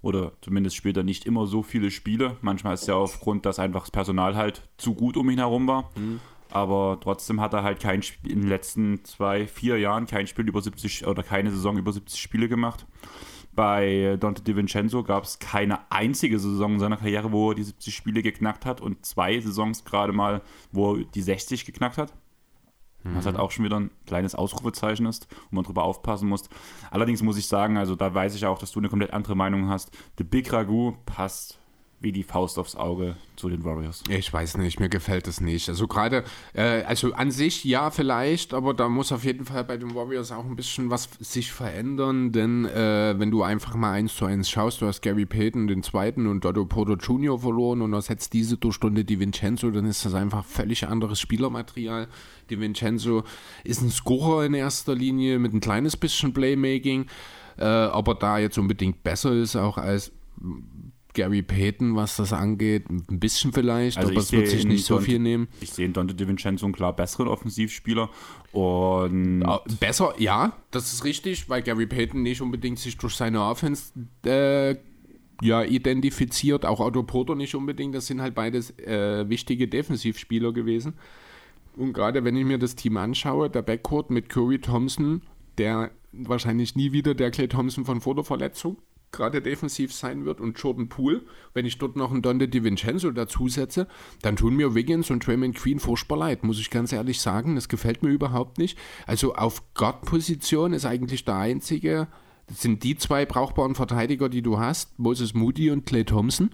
oder 0.05 0.33
zumindest 0.43 0.77
spielt 0.77 0.97
er 0.97 1.03
nicht 1.03 1.25
immer 1.25 1.47
so 1.47 1.63
viele 1.63 1.91
Spiele. 1.91 2.37
Manchmal 2.43 2.75
ist 2.75 2.83
es 2.83 2.87
ja 2.89 2.95
aufgrund, 2.95 3.47
dass 3.47 3.59
einfach 3.59 3.81
das 3.81 3.91
Personal 3.91 4.37
halt 4.37 4.69
zu 4.77 4.95
gut 4.95 5.17
um 5.17 5.31
ihn 5.31 5.39
herum 5.39 5.67
war. 5.67 5.91
Mhm. 5.97 6.21
Aber 6.51 6.99
trotzdem 7.01 7.41
hat 7.41 7.55
er 7.55 7.63
halt 7.63 7.81
kein 7.81 8.03
Spiel 8.03 8.31
in 8.31 8.43
den 8.43 8.49
letzten 8.49 9.05
zwei, 9.05 9.47
vier 9.47 9.79
Jahren 9.79 10.07
kein 10.07 10.27
Spiel 10.27 10.47
über 10.47 10.61
70 10.61 11.07
oder 11.07 11.23
keine 11.23 11.51
Saison 11.51 11.79
über 11.79 11.91
70 11.91 12.21
Spiele 12.21 12.49
gemacht. 12.49 12.87
Bei 13.55 14.17
Dante 14.21 14.43
DiVincenzo 14.43 15.05
gab 15.05 15.25
es 15.25 15.39
keine 15.39 15.91
einzige 15.91 16.39
Saison 16.39 16.75
in 16.75 16.81
seiner 16.81 16.97
Karriere, 16.97 17.33
wo 17.33 17.51
er 17.51 17.55
die 17.55 17.63
70 17.63 17.95
Spiele 17.95 18.23
geknackt 18.23 18.67
hat 18.67 18.81
und 18.81 19.07
zwei 19.07 19.41
Saisons 19.41 19.85
gerade 19.85 20.13
mal, 20.13 20.43
wo 20.71 20.97
er 20.97 21.05
die 21.05 21.23
60 21.23 21.65
geknackt 21.65 21.97
hat. 21.97 22.13
Mhm. 23.05 23.17
Was 23.17 23.27
halt 23.27 23.39
auch 23.39 23.51
schon 23.51 23.65
wieder 23.65 23.79
ein 23.79 23.91
kleines 24.07 24.35
Ausrufezeichen 24.35 25.07
ist, 25.07 25.29
wo 25.51 25.57
man 25.57 25.65
drüber 25.65 25.85
aufpassen 25.85 26.29
muss. 26.29 26.49
Allerdings 26.91 27.23
muss 27.23 27.39
ich 27.39 27.47
sagen, 27.47 27.77
also 27.77 27.95
da 27.95 28.13
weiß 28.13 28.35
ich 28.35 28.47
auch, 28.47 28.59
dass 28.59 28.73
du 28.73 28.81
eine 28.81 28.89
komplett 28.89 29.13
andere 29.13 29.37
Meinung 29.37 29.69
hast. 29.69 29.91
The 30.19 30.25
Big 30.25 30.53
Ragu 30.53 30.95
passt 31.07 31.59
wie 32.01 32.13
die 32.13 32.23
Faust 32.23 32.59
aufs 32.59 32.77
Auge 32.77 33.17
zu 33.37 33.49
den 33.49 33.65
Warriors. 33.65 34.05
Ich 34.09 34.33
weiß 34.33 34.59
nicht, 34.59 34.79
mir 34.79 34.89
gefällt 34.89 35.27
das 35.27 35.41
nicht. 35.41 35.69
Also 35.69 35.89
gerade, 35.89 36.25
äh, 36.53 36.83
also 36.83 37.15
an 37.15 37.31
sich 37.31 37.65
ja 37.65 37.91
vielleicht, 37.91 38.53
aber 38.55 38.75
da 38.75 38.89
muss 38.89 39.11
auf 39.11 39.25
jeden 39.25 39.45
Fall 39.45 39.65
bei 39.65 39.77
den 39.77 39.95
Warriors 39.95 40.31
auch 40.31 40.45
ein 40.45 40.55
bisschen 40.55 40.91
was 40.91 41.09
sich 41.19 41.51
verändern, 41.51 42.31
denn 42.33 42.67
äh, 42.67 43.15
wenn 43.19 43.31
du 43.31 43.43
einfach 43.43 43.75
mal 43.75 43.93
eins 43.93 44.15
zu 44.15 44.27
eins 44.27 44.51
schaust, 44.51 44.83
du 44.83 44.87
hast 44.87 45.01
Gary 45.01 45.27
Payton 45.27 45.67
den 45.67 45.83
zweiten 45.83 46.27
und 46.27 46.45
Dotto 46.45 46.67
Porter 46.67 46.97
Jr. 46.97 47.39
verloren 47.39 47.83
und 47.83 47.93
ersetzt 47.93 48.33
diese 48.35 48.57
Durchstunde 48.57 49.05
die 49.05 49.19
Vincenzo, 49.19 49.71
dann 49.71 49.87
ist 49.87 50.05
das 50.05 50.15
einfach 50.15 50.45
völlig 50.45 50.87
anderes 50.87 51.21
Spielermaterial. 51.21 52.09
Die 52.51 52.61
Vincenzo 52.61 53.25
ist 53.65 53.81
ein 53.81 53.91
Scorer 53.91 54.45
in 54.45 54.55
erster 54.55 54.95
Linie 54.95 55.39
mit 55.39 55.55
ein 55.55 55.61
kleines 55.61 55.97
bisschen 55.97 56.35
Playmaking, 56.35 57.07
äh, 57.57 57.65
aber 57.65 58.15
da 58.15 58.39
jetzt 58.39 58.59
unbedingt 58.59 59.03
besser 59.03 59.33
ist 59.33 59.57
auch 59.57 59.79
als 59.79 60.13
Gary 61.15 61.43
Payton, 61.43 61.97
was 61.97 62.17
das 62.17 62.33
angeht, 62.33 62.91
ein 62.91 63.21
bisschen 63.21 63.53
vielleicht, 63.53 63.97
also 63.97 64.11
aber 64.11 64.21
es 64.21 64.33
wird 64.33 64.49
sich 64.49 64.67
nicht 64.67 64.85
so 64.85 64.99
viel 64.99 65.19
nehmen. 65.19 65.49
Ich 65.61 65.73
sehe 65.73 65.87
in 65.87 65.93
Dante 65.93 66.15
DiVincenzo 66.15 66.67
einen 66.67 66.75
klar 66.75 66.95
besseren 66.95 67.29
Offensivspieler 67.29 68.11
und 68.53 69.45
besser, 69.81 70.15
ja, 70.19 70.57
das 70.71 70.93
ist 70.93 71.05
richtig, 71.05 71.49
weil 71.49 71.63
Gary 71.63 71.87
Payton 71.87 72.23
nicht 72.23 72.43
unbedingt 72.43 72.79
sich 72.79 72.99
durch 72.99 73.15
seine 73.15 73.43
Offense 73.43 73.93
äh, 74.27 74.77
ja, 75.41 75.63
identifiziert, 75.63 76.67
auch 76.67 76.81
Otto 76.81 77.03
Porter 77.05 77.35
nicht 77.35 77.55
unbedingt, 77.55 77.95
das 77.95 78.07
sind 78.07 78.21
halt 78.21 78.35
beides 78.35 78.77
äh, 78.79 79.29
wichtige 79.29 79.69
Defensivspieler 79.69 80.53
gewesen. 80.53 80.95
Und 81.77 81.93
gerade 81.93 82.25
wenn 82.25 82.37
ich 82.37 82.45
mir 82.45 82.59
das 82.59 82.77
Team 82.77 82.97
anschaue, 82.97 83.51
der 83.51 83.63
Backcourt 83.63 84.11
mit 84.11 84.29
Curry 84.29 84.61
Thompson, 84.61 85.23
der 85.59 85.91
wahrscheinlich 86.13 86.77
nie 86.77 86.93
wieder 86.93 87.15
der 87.15 87.31
Clay 87.31 87.49
Thompson 87.49 87.85
von 87.85 88.01
vor 88.01 88.15
der 88.15 88.25
Verletzung 88.25 88.77
gerade 89.15 89.41
defensiv 89.41 89.93
sein 89.93 90.25
wird 90.25 90.41
und 90.41 90.59
Jordan 90.59 90.89
Poole, 90.89 91.23
wenn 91.53 91.67
ich 91.67 91.79
dort 91.79 91.97
noch 91.97 92.11
einen 92.11 92.23
Dante 92.23 92.49
DiVincenzo 92.49 93.11
dazusetze, 93.11 93.87
dann 94.23 94.37
tun 94.37 94.57
mir 94.57 94.75
Wiggins 94.75 95.11
und 95.11 95.27
Draymond 95.27 95.57
Queen 95.57 95.79
furchtbar 95.79 96.19
leid, 96.19 96.45
muss 96.45 96.61
ich 96.61 96.71
ganz 96.71 96.93
ehrlich 96.93 97.21
sagen. 97.21 97.55
Das 97.55 97.69
gefällt 97.69 98.03
mir 98.03 98.11
überhaupt 98.11 98.59
nicht. 98.59 98.79
Also 99.07 99.35
auf 99.35 99.63
Guard-Position 99.75 100.73
ist 100.73 100.85
eigentlich 100.85 101.25
der 101.25 101.37
einzige, 101.37 102.09
das 102.47 102.61
sind 102.63 102.83
die 102.83 102.97
zwei 102.97 103.25
brauchbaren 103.25 103.75
Verteidiger, 103.75 104.29
die 104.29 104.43
du 104.43 104.59
hast, 104.59 104.99
Moses 104.99 105.35
Moody 105.35 105.71
und 105.71 105.87
Clay 105.87 106.05
Thompson. 106.05 106.51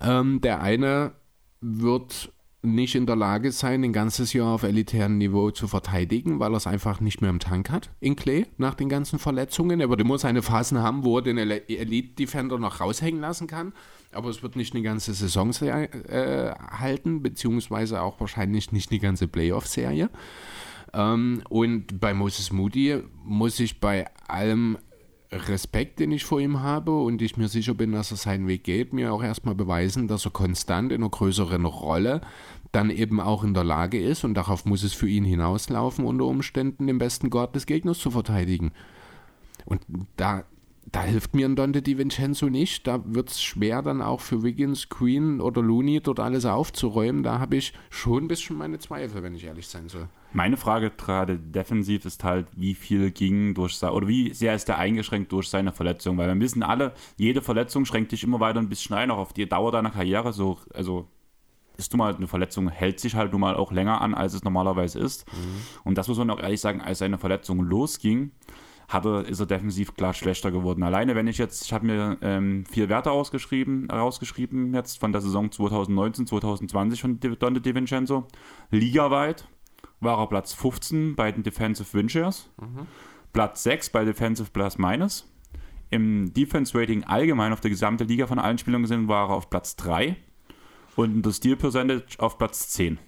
Ähm, 0.00 0.40
der 0.40 0.60
eine 0.60 1.12
wird 1.60 2.32
nicht 2.62 2.94
in 2.94 3.06
der 3.06 3.16
Lage 3.16 3.52
sein, 3.52 3.82
ein 3.84 3.92
ganzes 3.92 4.32
Jahr 4.32 4.54
auf 4.54 4.62
elitärem 4.62 5.16
Niveau 5.16 5.50
zu 5.50 5.66
verteidigen, 5.66 6.40
weil 6.40 6.52
er 6.52 6.58
es 6.58 6.66
einfach 6.66 7.00
nicht 7.00 7.20
mehr 7.20 7.30
im 7.30 7.38
Tank 7.38 7.70
hat 7.70 7.90
in 8.00 8.16
Klee 8.16 8.46
nach 8.58 8.74
den 8.74 8.88
ganzen 8.88 9.18
Verletzungen. 9.18 9.80
Er 9.80 9.88
wird 9.88 10.00
immer 10.00 10.18
seine 10.18 10.42
Phasen 10.42 10.78
haben, 10.78 11.04
wo 11.04 11.18
er 11.18 11.22
den 11.22 11.38
Elite-Defender 11.38 12.58
noch 12.58 12.80
raushängen 12.80 13.20
lassen 13.20 13.46
kann, 13.46 13.72
aber 14.12 14.28
es 14.28 14.42
wird 14.42 14.56
nicht 14.56 14.74
eine 14.74 14.82
ganze 14.82 15.14
Saison 15.14 15.50
äh, 15.62 16.52
halten, 16.52 17.22
beziehungsweise 17.22 18.02
auch 18.02 18.20
wahrscheinlich 18.20 18.72
nicht 18.72 18.90
eine 18.90 19.00
ganze 19.00 19.26
Playoff-Serie. 19.26 20.10
Ähm, 20.92 21.42
und 21.48 21.98
bei 22.00 22.12
Moses 22.12 22.52
Moody 22.52 23.02
muss 23.24 23.58
ich 23.60 23.80
bei 23.80 24.06
allem 24.28 24.76
Respekt, 25.32 26.00
den 26.00 26.10
ich 26.10 26.24
vor 26.24 26.40
ihm 26.40 26.60
habe 26.60 26.98
und 26.98 27.22
ich 27.22 27.36
mir 27.36 27.48
sicher 27.48 27.74
bin, 27.74 27.92
dass 27.92 28.10
er 28.10 28.16
seinen 28.16 28.48
Weg 28.48 28.64
geht, 28.64 28.92
mir 28.92 29.12
auch 29.12 29.22
erstmal 29.22 29.54
beweisen, 29.54 30.08
dass 30.08 30.24
er 30.24 30.32
konstant 30.32 30.90
in 30.90 31.02
einer 31.02 31.10
größeren 31.10 31.64
Rolle 31.64 32.20
dann 32.72 32.90
eben 32.90 33.20
auch 33.20 33.44
in 33.44 33.54
der 33.54 33.64
Lage 33.64 34.02
ist 34.02 34.24
und 34.24 34.34
darauf 34.34 34.64
muss 34.64 34.82
es 34.82 34.92
für 34.92 35.08
ihn 35.08 35.24
hinauslaufen, 35.24 36.04
unter 36.04 36.24
Umständen 36.24 36.86
den 36.86 36.98
besten 36.98 37.30
Gott 37.30 37.54
des 37.54 37.66
Gegners 37.66 37.98
zu 37.98 38.10
verteidigen. 38.10 38.72
Und 39.64 39.82
da 40.16 40.44
da 40.92 41.02
hilft 41.02 41.34
mir 41.34 41.46
ein 41.46 41.56
Dante 41.56 41.82
Di 41.82 41.98
Vincenzo 41.98 42.48
nicht. 42.48 42.86
Da 42.86 43.00
wird 43.04 43.30
es 43.30 43.40
schwer 43.40 43.82
dann 43.82 44.02
auch 44.02 44.20
für 44.20 44.42
Wiggins, 44.42 44.88
Queen 44.88 45.40
oder 45.40 45.62
Looney 45.62 46.00
dort 46.00 46.18
alles 46.18 46.44
aufzuräumen. 46.44 47.22
Da 47.22 47.38
habe 47.38 47.56
ich 47.56 47.72
schon 47.90 48.24
ein 48.24 48.28
bisschen 48.28 48.56
meine 48.56 48.78
Zweifel, 48.78 49.22
wenn 49.22 49.34
ich 49.34 49.44
ehrlich 49.44 49.68
sein 49.68 49.88
soll. 49.88 50.08
Meine 50.32 50.56
Frage 50.56 50.90
gerade 50.90 51.38
defensiv 51.38 52.04
ist 52.04 52.22
halt, 52.22 52.46
wie 52.54 52.74
viel 52.74 53.10
ging 53.10 53.54
durch 53.54 53.76
sein, 53.76 53.90
oder 53.90 54.06
wie 54.06 54.32
sehr 54.32 54.54
ist 54.54 54.68
er 54.68 54.78
eingeschränkt 54.78 55.32
durch 55.32 55.48
seine 55.48 55.72
Verletzung? 55.72 56.18
Weil 56.18 56.28
wir 56.28 56.40
wissen 56.40 56.62
alle, 56.62 56.92
jede 57.16 57.42
Verletzung 57.42 57.84
schränkt 57.84 58.12
dich 58.12 58.22
immer 58.22 58.38
weiter 58.38 58.60
ein 58.60 58.68
bisschen 58.68 58.96
ein, 58.96 59.10
auch 59.10 59.18
auf 59.18 59.32
die 59.32 59.48
Dauer 59.48 59.72
deiner 59.72 59.90
Karriere. 59.90 60.32
So, 60.32 60.58
also 60.72 61.08
ist 61.76 61.92
nun 61.92 61.98
mal 61.98 62.14
eine 62.14 62.28
Verletzung, 62.28 62.68
hält 62.68 63.00
sich 63.00 63.14
halt 63.16 63.32
nun 63.32 63.40
mal 63.40 63.56
auch 63.56 63.72
länger 63.72 64.00
an, 64.00 64.14
als 64.14 64.34
es 64.34 64.44
normalerweise 64.44 64.98
ist. 64.98 65.26
Mhm. 65.32 65.62
Und 65.84 65.98
das 65.98 66.06
muss 66.06 66.18
man 66.18 66.30
auch 66.30 66.40
ehrlich 66.40 66.60
sagen, 66.60 66.80
als 66.80 66.98
seine 66.98 67.18
Verletzung 67.18 67.62
losging, 67.62 68.30
hat 68.90 69.06
er, 69.06 69.24
ist 69.26 69.40
er 69.40 69.46
defensiv 69.46 69.94
klar 69.94 70.12
schlechter 70.14 70.50
geworden. 70.50 70.82
Alleine 70.82 71.14
wenn 71.14 71.28
ich 71.28 71.38
jetzt, 71.38 71.64
ich 71.64 71.72
habe 71.72 71.86
mir 71.86 72.18
ähm, 72.22 72.64
vier 72.66 72.88
Werte 72.88 73.10
ausgeschrieben, 73.10 73.88
rausgeschrieben 73.90 74.74
jetzt 74.74 74.98
von 74.98 75.12
der 75.12 75.20
Saison 75.20 75.50
2019, 75.50 76.26
2020 76.26 77.00
von 77.00 77.20
Dante 77.20 77.60
DiVincenzo. 77.60 78.26
Ligaweit 78.70 79.46
war 80.00 80.18
er 80.18 80.26
Platz 80.26 80.52
15 80.54 81.14
bei 81.14 81.30
den 81.30 81.42
Defensive 81.42 81.92
Windshares, 81.92 82.50
mhm. 82.60 82.86
Platz 83.32 83.62
6 83.62 83.90
bei 83.90 84.04
Defensive 84.04 84.50
Plus 84.50 84.78
Minus. 84.78 85.26
Im 85.90 86.32
Defense 86.32 86.78
Rating 86.78 87.04
allgemein 87.04 87.52
auf 87.52 87.60
der 87.60 87.70
gesamten 87.70 88.06
Liga 88.06 88.26
von 88.26 88.38
allen 88.38 88.58
Spielern 88.58 88.82
gesehen 88.82 89.08
war 89.08 89.28
er 89.28 89.34
auf 89.34 89.50
Platz 89.50 89.74
3 89.76 90.16
und 90.96 91.22
das 91.22 91.36
Steal 91.38 91.56
Percentage 91.56 92.18
auf 92.18 92.38
Platz 92.38 92.68
10 92.70 92.98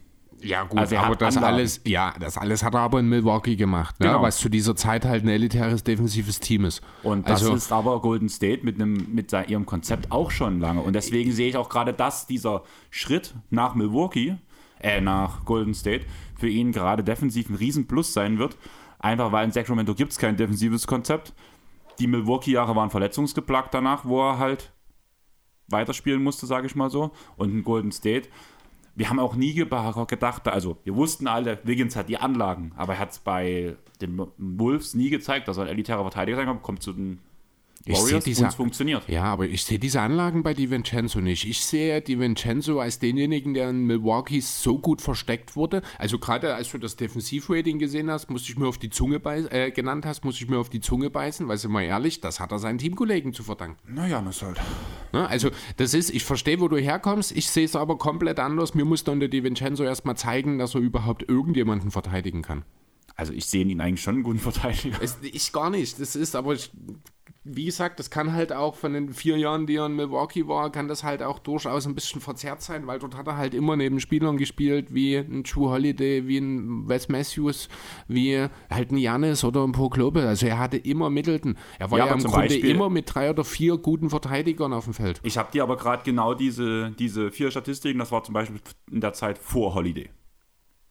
Ja, 0.41 0.65
gut, 0.65 0.81
also 0.81 0.97
aber 0.97 1.15
das 1.15 1.37
alles, 1.37 1.81
ja, 1.85 2.13
das 2.19 2.37
alles 2.39 2.65
hat 2.65 2.75
er 2.75 2.81
aber 2.81 2.99
in 2.99 3.09
Milwaukee 3.09 3.55
gemacht, 3.55 4.01
ne? 4.01 4.09
genau. 4.09 4.23
was 4.23 4.39
zu 4.39 4.49
dieser 4.49 4.75
Zeit 4.75 5.05
halt 5.05 5.25
ein 5.25 5.29
elitäres 5.29 5.85
defensives 5.85 6.41
Team 6.41 6.65
ist. 6.65 6.83
Und 7.05 7.29
das 7.29 7.43
also, 7.43 7.55
ist 7.55 7.71
aber 7.71 8.01
Golden 8.01 8.29
State 8.29 8.65
mit, 8.65 8.81
einem, 8.81 9.15
mit 9.15 9.33
ihrem 9.33 9.65
Konzept 9.65 10.11
auch 10.11 10.33
schon 10.33 10.59
lange. 10.59 10.81
Und 10.81 10.95
deswegen 10.95 11.31
sehe 11.31 11.49
ich 11.49 11.57
auch 11.57 11.69
gerade, 11.69 11.93
dass 11.93 12.27
dieser 12.27 12.65
Schritt 12.91 13.35
nach 13.51 13.77
Milwaukee, 13.77 14.37
äh, 14.83 15.01
nach 15.01 15.45
Golden 15.45 15.75
State, 15.75 16.07
für 16.37 16.49
ihn 16.49 16.73
gerade 16.73 17.05
defensiv 17.05 17.49
ein 17.49 17.57
Riesenplus 17.57 18.13
sein 18.13 18.39
wird. 18.39 18.57
Einfach 18.99 19.33
weil 19.33 19.47
in 19.47 19.53
Sacramento 19.53 19.95
gibt 19.95 20.13
es 20.13 20.19
kein 20.19 20.37
defensives 20.37 20.87
Konzept. 20.87 21.35
Die 21.99 22.07
Milwaukee-Jahre 22.07 22.77
waren 22.77 22.91
verletzungsgeplagt 22.91 23.75
danach, 23.75 24.05
wo 24.05 24.21
er 24.23 24.39
halt 24.39 24.73
weiterspielen 25.69 26.23
musste, 26.23 26.47
sage 26.47 26.67
ich 26.67 26.75
mal 26.75 26.91
so. 26.91 27.13
Und 27.37 27.51
in 27.51 27.65
Golden 27.65 27.93
State 27.93 28.29
wir 28.95 29.09
haben 29.09 29.19
auch 29.19 29.35
nie 29.35 29.55
gedacht, 29.55 30.49
also 30.49 30.77
wir 30.85 30.95
wussten 30.95 31.27
alle, 31.27 31.59
Wiggins 31.65 31.97
hat 31.97 32.09
die 32.09 32.19
Anlagen, 32.19 32.73
aber 32.77 32.95
er 32.95 32.99
hat 32.99 33.13
es 33.13 33.19
bei 33.19 33.77
den 34.01 34.27
Wolves 34.37 34.95
nie 34.95 35.11
gezeigt, 35.11 35.49
dass 35.49 35.57
er 35.57 35.65
ein 35.65 35.71
elitärer 35.71 36.03
Verteidiger 36.03 36.37
sein 36.37 36.47
kann, 36.47 36.63
kommt 36.63 36.83
zu 36.83 36.93
den 36.93 37.21
Warriors 37.87 38.25
diese, 38.25 38.45
und 38.45 38.55
funktioniert. 38.55 39.09
Ja, 39.09 39.25
aber 39.25 39.47
ich 39.47 39.65
sehe 39.65 39.79
diese 39.79 40.01
Anlagen 40.01 40.43
bei 40.43 40.55
DiVincenzo 40.55 41.21
nicht. 41.21 41.47
Ich 41.47 41.65
sehe 41.65 42.01
DiVincenzo 42.01 42.81
als 42.81 42.99
denjenigen, 42.99 43.55
der 43.55 43.71
in 43.71 43.87
Milwaukee 43.87 44.41
so 44.41 44.79
gut 44.79 45.01
versteckt 45.01 45.57
wurde. 45.57 45.83
Also 45.99 46.19
gerade 46.19 46.55
als 46.55 46.71
du 46.71 46.79
das 46.79 46.97
Defensivrating 46.97 47.79
gesehen 47.79 48.11
hast, 48.11 48.31
musste 48.31 48.53
ich 48.53 48.59
mir 48.59 48.67
auf 48.67 48.79
die 48.79 48.91
Zunge 48.91 49.21
beißen, 49.21 49.51
äh, 49.51 49.71
genannt 49.71 50.07
hast, 50.07 50.25
musste 50.25 50.45
ich 50.45 50.51
mir 50.51 50.59
auf 50.59 50.71
die 50.71 50.81
Zunge 50.81 51.11
beißen, 51.11 51.49
weil 51.49 51.59
sind 51.59 51.73
wir 51.73 51.83
ehrlich, 51.83 52.21
das 52.21 52.41
hat 52.41 52.53
er 52.53 52.59
seinen 52.59 52.79
Teamkollegen 52.79 53.33
zu 53.33 53.43
verdanken. 53.43 53.79
Naja, 53.93 54.23
das 54.23 54.43
halt. 54.43 54.61
Na, 55.13 55.27
also 55.27 55.51
das 55.77 55.95
ist, 55.95 56.11
ich 56.11 56.25
verstehe, 56.25 56.61
wo 56.61 56.69
du 56.69 56.77
herkommst, 56.77 57.33
ich 57.33 57.49
sehe 57.51 57.65
es 57.65 57.77
aber 57.77 57.99
komplett 57.99 58.39
anders. 58.39 58.75
Mir 58.75 58.85
muss 58.85 59.05
dann 59.05 59.21
der 59.21 59.29
DiVincenzo 59.29 59.85
erstmal 59.85 60.17
zeigen, 60.17 60.59
dass 60.59 60.75
er 60.75 60.81
überhaupt 60.81 61.29
irgendjemanden 61.29 61.91
verteidigen 61.91 62.43
kann. 62.43 62.65
Also 63.15 63.33
ich 63.33 63.47
sehe 63.47 63.65
ihn 63.65 63.81
eigentlich 63.81 64.03
schon 64.03 64.17
einen 64.17 64.23
guten 64.23 64.39
Verteidiger. 64.39 64.99
Es, 65.03 65.19
ich 65.23 65.53
gar 65.53 65.71
nicht. 65.71 66.01
Das 66.01 66.17
ist 66.17 66.35
aber, 66.35 66.55
ich, 66.55 66.71
wie 67.45 67.65
gesagt, 67.65 67.99
das 67.99 68.11
kann 68.11 68.33
halt 68.33 68.53
auch 68.53 68.77
von 68.77 68.93
den 68.93 69.13
vier 69.13 69.37
Jahren, 69.37 69.67
die 69.67 69.75
er 69.75 69.87
in 69.87 69.97
Milwaukee 69.97 70.47
war, 70.47 70.71
kann 70.71 70.87
das 70.87 71.03
halt 71.03 71.25
auch 71.25 71.41
durchaus 71.41 71.87
ein 71.87 71.95
bisschen 71.95 72.21
verzerrt 72.21 72.63
sein, 72.63 72.87
weil 72.87 73.01
dort 73.01 73.17
hat 73.17 73.27
er 73.27 73.37
halt 73.37 73.53
immer 73.53 73.75
neben 73.75 73.99
Spielern 73.99 74.37
gespielt, 74.37 74.95
wie 74.95 75.17
ein 75.17 75.43
True 75.43 75.71
Holiday, 75.71 76.29
wie 76.29 76.39
ein 76.39 76.89
Wes 76.89 77.09
Matthews, 77.09 77.69
wie 78.07 78.47
halt 78.71 78.93
ein 78.93 78.97
Janis 78.97 79.43
oder 79.43 79.67
ein 79.67 79.73
Poklobe. 79.73 80.23
Also 80.23 80.47
er 80.47 80.61
hatte 80.61 80.77
immer 80.77 81.11
Middleton. 81.11 81.57
Er 81.81 81.91
war 81.91 81.99
ja, 81.99 82.07
ja 82.07 82.13
im 82.13 82.21
Grunde 82.21 82.49
Beispiel, 82.49 82.71
immer 82.71 82.89
mit 82.91 83.13
drei 83.13 83.31
oder 83.31 83.43
vier 83.43 83.77
guten 83.77 84.09
Verteidigern 84.09 84.73
auf 84.73 84.85
dem 84.85 84.95
Feld. 84.95 85.21
Ich 85.25 85.37
habe 85.37 85.51
dir 85.51 85.65
aber 85.65 85.77
gerade 85.77 86.05
genau 86.05 86.35
diese, 86.35 86.93
diese 86.93 87.33
vier 87.33 87.51
Statistiken, 87.51 87.99
das 87.99 88.13
war 88.13 88.23
zum 88.23 88.35
Beispiel 88.35 88.61
in 88.89 89.01
der 89.01 89.15
Zeit 89.15 89.37
vor 89.39 89.75
Holiday. 89.75 90.11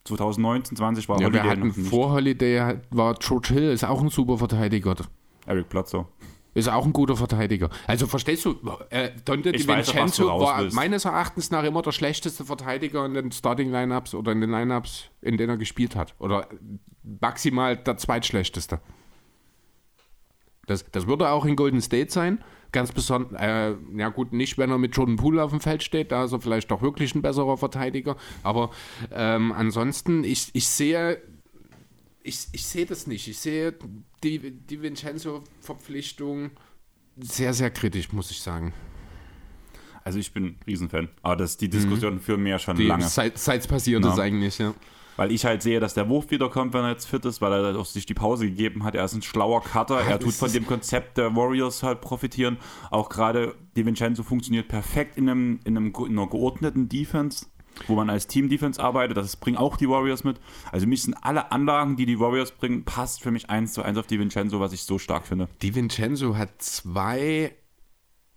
2019, 0.04 0.76
20 0.76 1.08
war 1.08 1.18
ja, 1.18 1.28
Holiday. 1.28 1.44
Wir 1.44 1.50
hatten 1.50 1.72
vor 1.72 2.12
Holiday 2.12 2.76
war 2.90 3.14
George 3.14 3.54
Hill, 3.54 3.70
ist 3.70 3.84
auch 3.84 4.02
ein 4.02 4.10
super 4.10 4.36
Verteidiger. 4.36 4.96
Eric 5.46 5.70
Platzo. 5.70 6.06
Ist 6.54 6.68
auch 6.68 6.84
ein 6.84 6.92
guter 6.92 7.16
Verteidiger. 7.16 7.70
Also 7.86 8.06
verstehst 8.06 8.44
du, 8.44 8.56
äh, 8.90 9.10
Dante 9.24 9.52
Di 9.52 9.66
Vincenzo 9.66 10.26
war 10.26 10.62
meines 10.72 11.06
Erachtens 11.06 11.50
nach 11.50 11.64
immer 11.64 11.80
der 11.80 11.92
schlechteste 11.92 12.44
Verteidiger 12.44 13.06
in 13.06 13.14
den 13.14 13.32
Starting-Lineups 13.32 14.14
oder 14.14 14.32
in 14.32 14.40
den 14.40 14.50
Lineups, 14.50 15.08
in 15.22 15.38
denen 15.38 15.50
er 15.50 15.56
gespielt 15.56 15.96
hat. 15.96 16.14
Oder 16.18 16.48
maximal 17.02 17.76
der 17.76 17.96
zweitschlechteste. 17.96 18.80
Das, 20.66 20.84
das 20.92 21.06
würde 21.06 21.30
auch 21.30 21.44
in 21.46 21.56
Golden 21.56 21.80
State 21.80 22.12
sein. 22.12 22.44
Ganz 22.70 22.92
besonders, 22.92 23.40
äh, 23.40 23.74
ja 23.96 24.08
gut, 24.10 24.32
nicht, 24.32 24.58
wenn 24.58 24.70
er 24.70 24.78
mit 24.78 24.96
Jordan 24.96 25.16
Poole 25.16 25.42
auf 25.42 25.50
dem 25.50 25.60
Feld 25.60 25.82
steht, 25.82 26.12
da 26.12 26.24
ist 26.24 26.32
er 26.32 26.40
vielleicht 26.40 26.70
doch 26.70 26.82
wirklich 26.82 27.14
ein 27.14 27.22
besserer 27.22 27.56
Verteidiger. 27.56 28.16
Aber 28.42 28.70
ähm, 29.10 29.52
ansonsten, 29.52 30.22
ich, 30.24 30.50
ich 30.54 30.68
sehe 30.68 31.20
ich, 32.22 32.48
ich 32.52 32.66
sehe 32.66 32.86
das 32.86 33.06
nicht. 33.06 33.28
Ich 33.28 33.38
sehe 33.38 33.74
die, 34.22 34.38
die 34.50 34.82
Vincenzo-Verpflichtung 34.82 36.50
sehr, 37.18 37.52
sehr 37.52 37.70
kritisch, 37.70 38.12
muss 38.12 38.30
ich 38.30 38.40
sagen. 38.40 38.72
Also 40.04 40.18
ich 40.18 40.32
bin 40.32 40.56
Riesenfan. 40.66 41.08
Aber 41.22 41.36
das, 41.36 41.56
die 41.56 41.68
Diskussion 41.68 42.14
mhm. 42.14 42.20
führen 42.20 42.44
wir 42.44 42.52
ja 42.52 42.58
schon 42.58 42.76
die, 42.76 42.86
lange. 42.86 43.06
Seit 43.06 43.36
es 43.36 43.66
passiert 43.66 44.04
ja. 44.04 44.12
ist 44.12 44.18
eigentlich, 44.18 44.58
ja. 44.58 44.74
Weil 45.16 45.30
ich 45.30 45.44
halt 45.44 45.62
sehe, 45.62 45.78
dass 45.78 45.92
der 45.92 46.08
Wurf 46.08 46.30
wiederkommt, 46.30 46.72
wenn 46.72 46.84
er 46.84 46.90
jetzt 46.90 47.04
fit 47.04 47.24
ist, 47.26 47.42
weil 47.42 47.52
er 47.52 47.78
auch 47.78 47.84
sich 47.84 48.06
die 48.06 48.14
Pause 48.14 48.46
gegeben 48.46 48.82
hat. 48.82 48.94
Er 48.94 49.04
ist 49.04 49.12
ein 49.12 49.20
schlauer 49.20 49.62
Cutter. 49.62 50.00
Er 50.00 50.18
tut 50.18 50.32
von 50.32 50.50
dem 50.50 50.66
Konzept 50.66 51.18
der 51.18 51.36
Warriors 51.36 51.82
halt 51.82 52.00
profitieren. 52.00 52.56
Auch 52.90 53.10
gerade 53.10 53.54
die 53.76 53.84
Vincenzo 53.84 54.22
funktioniert 54.22 54.68
perfekt 54.68 55.18
in, 55.18 55.28
einem, 55.28 55.60
in, 55.64 55.76
einem, 55.76 55.92
in 55.94 56.18
einer 56.18 56.28
geordneten 56.28 56.88
Defense 56.88 57.46
wo 57.86 57.94
man 57.94 58.10
als 58.10 58.26
Team-Defense 58.26 58.82
arbeitet. 58.82 59.16
Das 59.16 59.36
bringen 59.36 59.56
auch 59.56 59.76
die 59.76 59.88
Warriors 59.88 60.24
mit. 60.24 60.38
Also 60.70 60.86
mich 60.86 61.02
sind 61.02 61.14
alle 61.22 61.52
Anlagen, 61.52 61.96
die 61.96 62.06
die 62.06 62.20
Warriors 62.20 62.52
bringen, 62.52 62.84
passt 62.84 63.22
für 63.22 63.30
mich 63.30 63.50
eins 63.50 63.72
zu 63.72 63.82
eins 63.82 63.98
auf 63.98 64.06
die 64.06 64.18
Vincenzo, 64.18 64.60
was 64.60 64.72
ich 64.72 64.82
so 64.82 64.98
stark 64.98 65.26
finde. 65.26 65.48
Die 65.62 65.74
Vincenzo 65.74 66.36
hat 66.36 66.62
zwei 66.62 67.52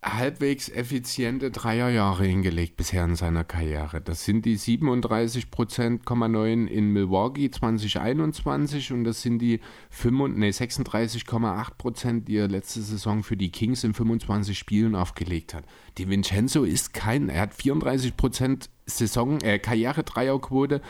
halbwegs 0.05 0.69
effiziente 0.69 1.51
Dreierjahre 1.51 2.25
hingelegt 2.25 2.77
bisher 2.77 3.03
in 3.03 3.15
seiner 3.15 3.43
Karriere. 3.43 4.01
Das 4.01 4.23
sind 4.23 4.45
die 4.45 4.57
37,9 4.57 6.67
in 6.67 6.93
Milwaukee 6.93 7.49
2021 7.49 8.91
und 8.91 9.03
das 9.03 9.21
sind 9.21 9.39
die 9.39 9.59
nee, 10.03 10.49
36,8% 10.49 12.25
die 12.25 12.37
er 12.37 12.47
letzte 12.47 12.81
Saison 12.81 13.23
für 13.23 13.35
die 13.35 13.51
Kings 13.51 13.83
in 13.83 13.93
25 13.93 14.57
Spielen 14.57 14.95
aufgelegt 14.95 15.53
hat. 15.53 15.65
Die 15.97 16.07
Vincenzo 16.07 16.63
ist 16.63 16.93
kein, 16.93 17.29
er 17.29 17.41
hat 17.41 17.55
34 17.55 18.13
Saison, 18.85 19.39
äh, 19.41 19.59
Karriere-Dreierquote. 19.59 20.81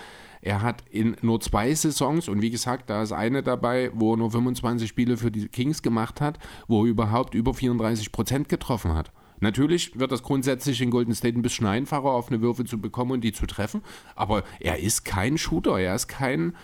Er 0.41 0.61
hat 0.61 0.83
in 0.91 1.15
nur 1.21 1.41
zwei 1.41 1.73
Saisons, 1.73 2.29
und 2.29 2.41
wie 2.41 2.51
gesagt, 2.51 2.89
da 2.89 3.01
ist 3.01 3.11
eine 3.11 3.41
dabei, 3.41 3.89
wo 3.93 4.13
er 4.13 4.17
nur 4.17 4.31
25 4.31 4.87
Spiele 4.87 5.17
für 5.17 5.31
die 5.31 5.47
Kings 5.47 5.81
gemacht 5.81 6.21
hat, 6.21 6.37
wo 6.67 6.83
er 6.83 6.89
überhaupt 6.89 7.33
über 7.33 7.53
34 7.53 8.11
Prozent 8.11 8.47
getroffen 8.47 8.93
hat. 8.93 9.11
Natürlich 9.39 9.97
wird 9.99 10.11
das 10.11 10.23
grundsätzlich 10.23 10.81
in 10.81 10.91
Golden 10.91 11.13
State 11.13 11.37
ein 11.37 11.41
bisschen 11.41 11.67
einfacher, 11.67 12.05
auf 12.05 12.29
eine 12.29 12.41
Würfe 12.41 12.63
zu 12.65 12.79
bekommen 12.79 13.11
und 13.11 13.21
die 13.21 13.33
zu 13.33 13.45
treffen, 13.45 13.81
aber 14.15 14.43
er 14.59 14.79
ist 14.79 15.03
kein 15.03 15.37
Shooter, 15.37 15.79
er 15.79 15.95
ist 15.95 16.07
kein, 16.07 16.55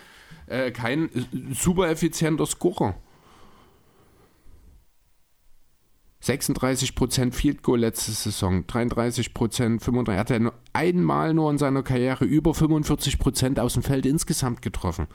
äh, 0.47 0.71
kein 0.71 1.09
super 1.51 1.89
effizienter 1.89 2.45
Scorer. 2.45 2.95
36% 6.23 7.33
Field 7.33 7.63
Goal 7.63 7.79
letzte 7.79 8.11
Saison, 8.11 8.65
33%, 8.65 9.81
35%. 9.81 10.11
Er 10.11 10.19
hat 10.19 10.29
ja 10.29 10.51
einmal 10.73 11.33
nur 11.33 11.49
in 11.49 11.57
seiner 11.57 11.83
Karriere 11.83 12.25
über 12.25 12.51
45% 12.51 13.59
aus 13.59 13.73
dem 13.73 13.83
Feld 13.83 14.05
insgesamt 14.05 14.61
getroffen. 14.61 15.07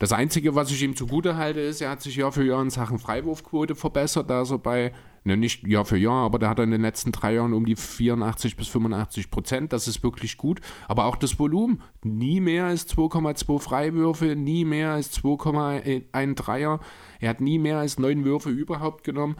Das 0.00 0.12
Einzige, 0.12 0.54
was 0.54 0.70
ich 0.70 0.82
ihm 0.82 0.96
zugute 0.96 1.36
halte, 1.36 1.60
ist, 1.60 1.82
er 1.82 1.90
hat 1.90 2.00
sich 2.00 2.16
Jahr 2.16 2.32
für 2.32 2.42
Jahr 2.42 2.62
in 2.62 2.70
Sachen 2.70 2.98
Freiwurfquote 2.98 3.74
verbessert. 3.74 4.30
Da 4.30 4.40
ist 4.40 4.50
er 4.50 4.56
bei, 4.56 4.94
ne, 5.24 5.36
nicht 5.36 5.66
Jahr 5.66 5.84
für 5.84 5.98
Jahr, 5.98 6.24
aber 6.24 6.38
da 6.38 6.48
hat 6.48 6.58
er 6.58 6.64
in 6.64 6.70
den 6.70 6.80
letzten 6.80 7.12
drei 7.12 7.34
Jahren 7.34 7.52
um 7.52 7.66
die 7.66 7.76
84 7.76 8.56
bis 8.56 8.68
85 8.68 9.30
Prozent. 9.30 9.74
Das 9.74 9.88
ist 9.88 10.02
wirklich 10.02 10.38
gut. 10.38 10.62
Aber 10.88 11.04
auch 11.04 11.16
das 11.16 11.38
Volumen. 11.38 11.82
Nie 12.02 12.40
mehr 12.40 12.64
als 12.64 12.88
2,2 12.88 13.58
Freiwürfe, 13.58 14.36
nie 14.36 14.64
mehr 14.64 14.92
als 14.92 15.12
2,1 15.12 16.34
Dreier. 16.34 16.80
Er 17.20 17.28
hat 17.28 17.42
nie 17.42 17.58
mehr 17.58 17.80
als 17.80 17.98
neun 17.98 18.24
Würfe 18.24 18.48
überhaupt 18.48 19.04
genommen. 19.04 19.36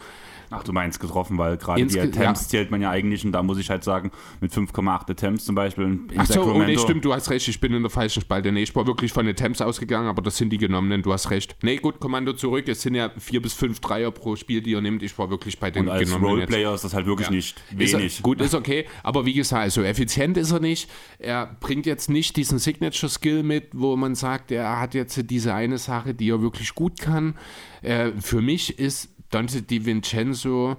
Ach, 0.53 0.64
du 0.64 0.72
meinst 0.72 0.98
getroffen, 0.98 1.38
weil 1.38 1.57
gerade 1.57 1.86
die 1.86 2.01
Attempts 2.01 2.42
ja. 2.42 2.48
zählt 2.48 2.72
man 2.72 2.82
ja 2.82 2.90
eigentlich 2.90 3.24
und 3.24 3.30
da 3.30 3.42
muss 3.42 3.59
ich 3.59 3.70
halt 3.70 3.84
sagen, 3.84 4.11
mit 4.40 4.53
5,8 4.53 5.11
Attempts 5.11 5.44
zum 5.44 5.55
Beispiel 5.55 5.84
in 5.84 6.09
Ach 6.16 6.26
so, 6.26 6.42
oh 6.42 6.62
nee, 6.62 6.76
stimmt, 6.76 7.05
du 7.05 7.14
hast 7.14 7.30
recht, 7.30 7.46
ich 7.46 7.61
bin 7.61 7.72
in 7.72 7.82
der 7.82 7.90
falschen 7.90 8.20
Spalte. 8.20 8.51
Nee, 8.51 8.64
ich 8.64 8.74
war 8.74 8.84
wirklich 8.86 9.12
von 9.12 9.28
Attempts 9.28 9.61
ausgegangen, 9.61 10.09
aber 10.09 10.22
das 10.22 10.36
sind 10.36 10.51
die 10.51 10.59
genommenen, 10.59 11.03
du 11.03 11.12
hast 11.12 11.30
recht. 11.30 11.57
Nee, 11.62 11.76
gut, 11.76 12.01
Kommando 12.01 12.32
zurück, 12.32 12.66
es 12.66 12.82
sind 12.82 12.96
ja 12.96 13.11
vier 13.16 13.40
bis 13.40 13.55
fünf 13.55 13.78
Dreier 13.78 14.11
pro 14.11 14.34
Spiel, 14.34 14.61
die 14.61 14.74
er 14.74 14.80
nimmt. 14.80 15.05
Ich 15.05 15.16
war 15.18 15.30
wirklich 15.30 15.61
bei 15.61 15.70
den 15.70 15.84
und 15.84 15.90
als 15.90 16.03
genommenen. 16.03 16.30
Roleplayer 16.30 16.74
ist 16.74 16.82
das 16.82 16.94
halt 16.94 17.07
wirklich 17.07 17.28
ja. 17.28 17.34
nicht 17.34 17.62
wenig. 17.70 18.07
Ist 18.07 18.22
gut, 18.22 18.40
ist 18.40 18.55
okay, 18.55 18.86
aber 19.05 19.26
wie 19.26 19.34
gesagt, 19.34 19.62
also 19.62 19.82
effizient 19.82 20.36
ist 20.36 20.51
er 20.51 20.61
nicht. 20.61 20.90
Er 21.20 21.57
bringt 21.61 21.86
jetzt 21.86 22.11
nicht 22.11 22.36
diesen 22.36 22.59
Signature-Skill 22.59 23.44
mit, 23.44 23.68
wo 23.72 23.94
man 23.94 24.16
sagt, 24.16 24.51
er 24.51 24.80
hat 24.80 24.94
jetzt 24.94 25.30
diese 25.30 25.55
eine 25.55 25.78
Sache, 25.78 26.12
die 26.12 26.30
er 26.30 26.42
wirklich 26.42 26.74
gut 26.74 27.01
kann. 27.01 27.36
Äh, 27.82 28.11
für 28.20 28.42
mich 28.42 28.78
ist 28.78 29.09
Dante 29.30 29.62
Di 29.62 29.84
Vincenzo 29.84 30.76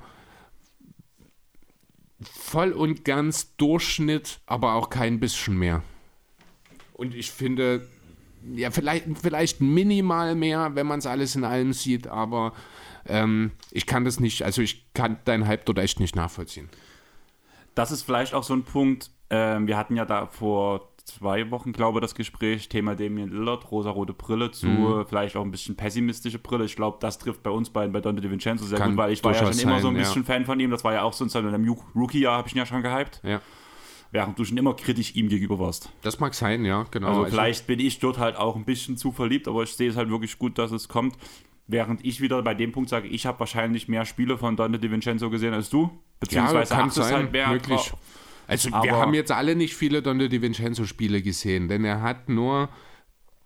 voll 2.22 2.72
und 2.72 3.04
ganz 3.06 3.56
Durchschnitt, 3.56 4.42
aber 4.46 4.76
auch 4.76 4.90
kein 4.90 5.20
bisschen 5.20 5.58
mehr. 5.58 5.84
Und 6.94 7.16
ich 7.16 7.32
finde, 7.32 7.88
ja, 8.54 8.72
vielleicht, 8.72 9.06
vielleicht 9.20 9.62
minimal 9.62 10.36
mehr, 10.36 10.76
wenn 10.76 10.88
man 10.88 11.00
es 11.00 11.08
alles 11.08 11.36
in 11.36 11.44
allem 11.44 11.74
sieht, 11.74 12.08
aber 12.08 12.54
ähm, 13.08 13.52
ich 13.72 13.86
kann 13.86 14.06
das 14.06 14.20
nicht, 14.20 14.44
also 14.44 14.62
ich 14.62 14.94
kann 14.94 15.18
deinen 15.26 15.48
Hype 15.48 15.66
dort 15.66 15.80
echt 15.80 16.00
nicht 16.00 16.16
nachvollziehen. 16.16 16.70
Das 17.74 17.92
ist 17.92 18.04
vielleicht 18.04 18.34
auch 18.34 18.44
so 18.44 18.54
ein 18.54 18.64
Punkt, 18.64 19.10
ähm, 19.32 19.66
wir 19.66 19.78
hatten 19.78 19.96
ja 19.96 20.06
da 20.06 20.28
vor 20.28 20.90
zwei 21.06 21.50
Wochen, 21.52 21.72
glaube 21.72 22.00
ich, 22.00 22.02
das 22.02 22.16
Gespräch, 22.16 22.70
Thema 22.70 22.96
Damien 22.96 23.30
Lillard, 23.30 23.72
rosa-rote 23.72 24.14
Brille 24.14 24.52
zu, 24.52 24.68
mhm. 24.68 25.06
vielleicht 25.08 25.36
auch 25.36 25.44
ein 25.44 25.52
bisschen 25.52 25.76
pessimistische 25.76 26.38
Brille. 26.38 26.66
Ich 26.66 26.76
glaube, 26.76 26.98
das 27.00 27.18
trifft 27.18 27.42
bei 27.42 27.50
uns 27.50 27.70
beiden, 27.70 27.92
bei 27.92 28.02
Dante 28.02 28.22
DiVincenzo 28.22 28.66
sehr 28.66 28.78
Kann 28.78 28.92
gut, 28.92 28.98
weil 28.98 29.14
ich 29.14 29.24
war 29.24 29.34
ja 29.34 29.40
schon 29.40 29.54
sein, 29.54 29.68
immer 29.68 29.80
so 29.80 29.88
ein 29.88 29.96
bisschen 29.96 30.24
ja. 30.24 30.28
Fan 30.28 30.46
von 30.46 30.60
ihm. 30.60 30.70
Das 30.70 30.84
war 30.84 30.94
ja 30.94 31.04
auch 31.04 31.14
so 31.14 31.24
in 31.24 31.30
seinem 31.30 31.78
Rookie-Jahr, 31.96 32.38
habe 32.38 32.48
ich 32.48 32.54
ihn 32.54 32.60
ja 32.60 32.66
schon 32.66 32.84
gehypt. 32.84 33.22
Ja. 33.24 33.42
während 34.12 34.38
du 34.38 34.44
schon 34.44 34.58
immer 34.58 34.74
kritisch 34.76 35.16
ihm 35.16 35.30
gegenüber 35.30 35.58
warst. 35.60 35.90
Das 36.02 36.20
mag 36.20 36.34
sein, 36.34 36.66
ja, 36.66 36.86
genau. 36.92 37.08
Also, 37.08 37.24
also 37.24 37.32
vielleicht 37.32 37.68
bin 37.68 37.80
ich 37.80 38.00
dort 38.00 38.20
halt 38.20 38.36
auch 38.36 38.58
ein 38.58 38.66
bisschen 38.66 38.98
zu 38.98 39.12
verliebt, 39.12 39.48
aber 39.48 39.64
ich 39.64 39.74
sehe 39.74 39.90
es 39.90 39.96
halt 39.96 40.10
wirklich 40.10 40.38
gut, 40.38 40.58
dass 40.58 40.72
es 40.72 40.90
kommt. 40.90 41.16
Während 41.68 42.04
ich 42.04 42.20
wieder 42.20 42.42
bei 42.42 42.54
dem 42.54 42.74
Punkt 42.74 42.90
sage, 42.90 43.08
ich 43.08 43.26
habe 43.26 43.40
wahrscheinlich 43.40 43.88
mehr 43.88 44.04
Spiele 44.04 44.38
von 44.38 44.58
Dante 44.58 44.78
DiVincenzo 44.78 45.30
gesehen 45.30 45.54
als 45.54 45.70
du. 45.70 45.90
Beziehungsweise 46.20 46.74
ja, 46.74 46.80
kann 46.80 46.90
sein, 46.90 47.14
halt 47.14 47.32
mehr 47.32 47.48
möglich. 47.48 47.94
Also 48.52 48.70
aber 48.74 48.84
wir 48.84 48.98
haben 48.98 49.14
jetzt 49.14 49.32
alle 49.32 49.56
nicht 49.56 49.76
viele 49.76 50.02
Dante 50.02 50.28
DiVincenzo 50.28 50.86
Spiele 50.86 51.22
gesehen, 51.22 51.70
denn 51.70 51.86
er 51.86 52.02
hat 52.02 52.28
nur 52.28 52.68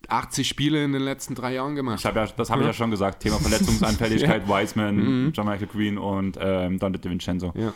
80 0.07 0.47
Spiele 0.47 0.83
in 0.83 0.93
den 0.93 1.03
letzten 1.03 1.35
drei 1.35 1.53
Jahren 1.53 1.75
gemacht. 1.75 1.99
Ich 1.99 2.05
hab 2.07 2.15
ja, 2.15 2.25
das 2.25 2.49
habe 2.49 2.61
ich 2.61 2.67
ja 2.67 2.73
schon 2.73 2.89
gesagt. 2.89 3.21
Thema 3.21 3.37
Verletzungsanfälligkeit, 3.37 4.43
ja. 4.47 4.61
Wiseman, 4.61 4.95
mhm. 4.95 5.31
John 5.31 5.45
Michael 5.45 5.67
Green 5.67 5.99
und 5.99 6.39
ähm, 6.41 6.79
Dante 6.79 6.97
DiVincenzo. 6.97 7.53
Ja. 7.55 7.71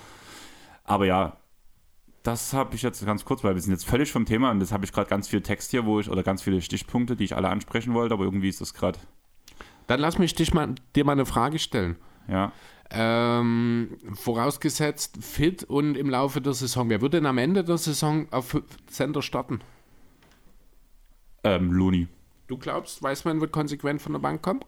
Aber 0.85 1.05
ja, 1.05 1.37
das 2.23 2.51
habe 2.53 2.75
ich 2.75 2.81
jetzt 2.81 3.05
ganz 3.05 3.23
kurz, 3.25 3.43
weil 3.43 3.53
wir 3.53 3.61
sind 3.61 3.73
jetzt 3.73 3.85
völlig 3.85 4.11
vom 4.11 4.25
Thema 4.25 4.49
und 4.49 4.59
jetzt 4.59 4.71
habe 4.71 4.83
ich 4.83 4.91
gerade 4.91 5.07
ganz 5.07 5.27
viel 5.27 5.41
Text 5.41 5.69
hier, 5.69 5.85
wo 5.85 5.99
ich, 5.99 6.09
oder 6.09 6.23
ganz 6.23 6.41
viele 6.41 6.63
Stichpunkte, 6.63 7.15
die 7.15 7.25
ich 7.25 7.35
alle 7.35 7.49
ansprechen 7.49 7.93
wollte, 7.93 8.15
aber 8.15 8.23
irgendwie 8.23 8.49
ist 8.49 8.59
das 8.59 8.73
gerade. 8.73 8.97
Dann 9.85 9.99
lass 9.99 10.17
mich 10.17 10.33
dich 10.33 10.51
mal, 10.51 10.73
dir 10.95 11.05
mal 11.05 11.11
eine 11.11 11.27
Frage 11.27 11.59
stellen. 11.59 11.95
Ja. 12.27 12.51
Ähm, 12.91 13.97
vorausgesetzt 14.13 15.17
fit 15.21 15.63
und 15.63 15.95
im 15.95 16.09
Laufe 16.09 16.41
der 16.41 16.53
Saison. 16.53 16.89
Wer 16.89 17.01
wird 17.01 17.13
denn 17.13 17.27
am 17.27 17.37
Ende 17.37 17.63
der 17.63 17.77
Saison 17.77 18.27
auf 18.31 18.59
Center 18.87 19.21
starten? 19.21 19.59
Ähm, 21.43 21.71
Looney. 21.71 22.07
Du 22.47 22.57
glaubst, 22.57 23.03
Weißmann 23.03 23.41
wird 23.41 23.51
konsequent 23.51 24.01
von 24.01 24.13
der 24.13 24.19
Bank 24.19 24.41
kommen? 24.41 24.61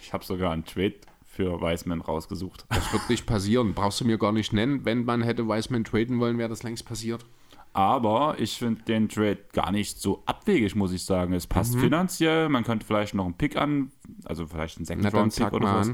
Ich 0.00 0.14
habe 0.14 0.24
sogar 0.24 0.52
einen 0.52 0.64
Trade 0.64 0.94
für 1.26 1.60
Weißmann 1.60 2.00
rausgesucht. 2.00 2.64
Das 2.70 2.92
wird 2.92 3.08
nicht 3.10 3.26
passieren. 3.26 3.74
Brauchst 3.74 4.00
du 4.00 4.06
mir 4.06 4.16
gar 4.16 4.32
nicht 4.32 4.52
nennen. 4.52 4.84
Wenn 4.84 5.04
man 5.04 5.22
hätte 5.22 5.46
Weißmann 5.46 5.84
traden 5.84 6.18
wollen, 6.18 6.38
wäre 6.38 6.48
das 6.48 6.62
längst 6.62 6.86
passiert. 6.86 7.26
Aber 7.72 8.36
ich 8.38 8.58
finde 8.58 8.82
den 8.82 9.08
Trade 9.08 9.38
gar 9.52 9.70
nicht 9.70 10.00
so 10.00 10.22
abwegig, 10.26 10.74
muss 10.74 10.92
ich 10.92 11.04
sagen. 11.04 11.34
Es 11.34 11.46
passt 11.46 11.76
mhm. 11.76 11.80
finanziell. 11.80 12.48
Man 12.48 12.64
könnte 12.64 12.84
vielleicht 12.84 13.14
noch 13.14 13.26
einen 13.26 13.34
Pick 13.34 13.56
an, 13.56 13.92
also 14.24 14.46
vielleicht 14.46 14.78
einen 14.78 14.86
Second 14.86 15.14
Round 15.14 15.36
Pick 15.36 15.52
oder 15.52 15.84
so. 15.84 15.92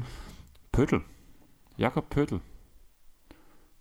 Pötel. 0.71 1.03
Jakob 1.77 2.09
Pötel. 2.09 2.41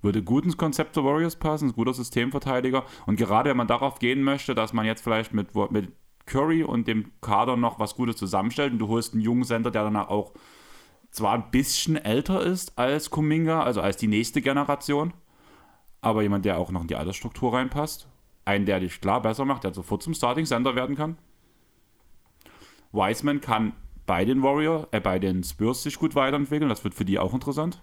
Würde 0.03 0.23
gut 0.23 0.45
ins 0.45 0.57
Konzept 0.57 0.95
der 0.95 1.05
Warriors 1.05 1.37
passen, 1.37 1.67
ist 1.67 1.73
ein 1.73 1.77
guter 1.77 1.95
Systemverteidiger. 1.95 2.85
Und 3.07 3.17
gerade 3.17 3.51
wenn 3.51 3.57
man 3.57 3.67
darauf 3.67 3.99
gehen 3.99 4.23
möchte, 4.23 4.55
dass 4.55 4.73
man 4.73 4.87
jetzt 4.87 5.03
vielleicht 5.03 5.33
mit, 5.33 5.55
mit 5.71 5.93
Curry 6.27 6.63
und 6.63 6.87
dem 6.87 7.11
Kader 7.21 7.57
noch 7.57 7.81
was 7.81 7.95
Gutes 7.95 8.17
zusammenstellt 8.17 8.73
und 8.73 8.79
du 8.79 8.89
holst 8.89 9.15
einen 9.15 9.23
jungen 9.23 9.45
Center, 9.45 9.71
der 9.71 9.85
dann 9.85 9.97
auch 9.97 10.33
zwar 11.11 11.35
ein 11.35 11.51
bisschen 11.51 11.97
älter 11.97 12.43
ist 12.43 12.79
als 12.79 13.11
Kuminga, 13.11 13.63
also 13.63 13.81
als 13.81 13.97
die 13.97 14.09
nächste 14.09 14.43
Generation, 14.43 15.15
aber 16.03 16.23
jemand, 16.23 16.45
der 16.45 16.59
auch 16.59 16.71
noch 16.71 16.83
in 16.83 16.89
die 16.89 16.97
Altersstruktur 16.97 17.55
reinpasst. 17.55 18.09
Einen, 18.45 18.67
der 18.67 18.81
dich 18.81 19.01
klar 19.01 19.23
besser 19.23 19.45
macht, 19.45 19.65
der 19.65 19.75
sofort 19.75 20.03
zum 20.03 20.15
Starting 20.15 20.45
Center 20.45 20.77
werden 20.77 20.95
kann. 20.95 21.17
Wiseman 22.93 23.41
kann 23.41 23.73
bei 24.07 24.25
den 24.25 24.43
Warriors, 24.43 24.87
äh, 24.93 25.01
bei 25.01 25.19
den 25.19 25.43
Spurs 25.43 25.83
sich 25.83 25.99
gut 25.99 26.15
weiterentwickeln. 26.15 26.69
Das 26.69 26.85
wird 26.85 26.95
für 26.95 27.05
die 27.05 27.19
auch 27.19 27.35
interessant. 27.35 27.81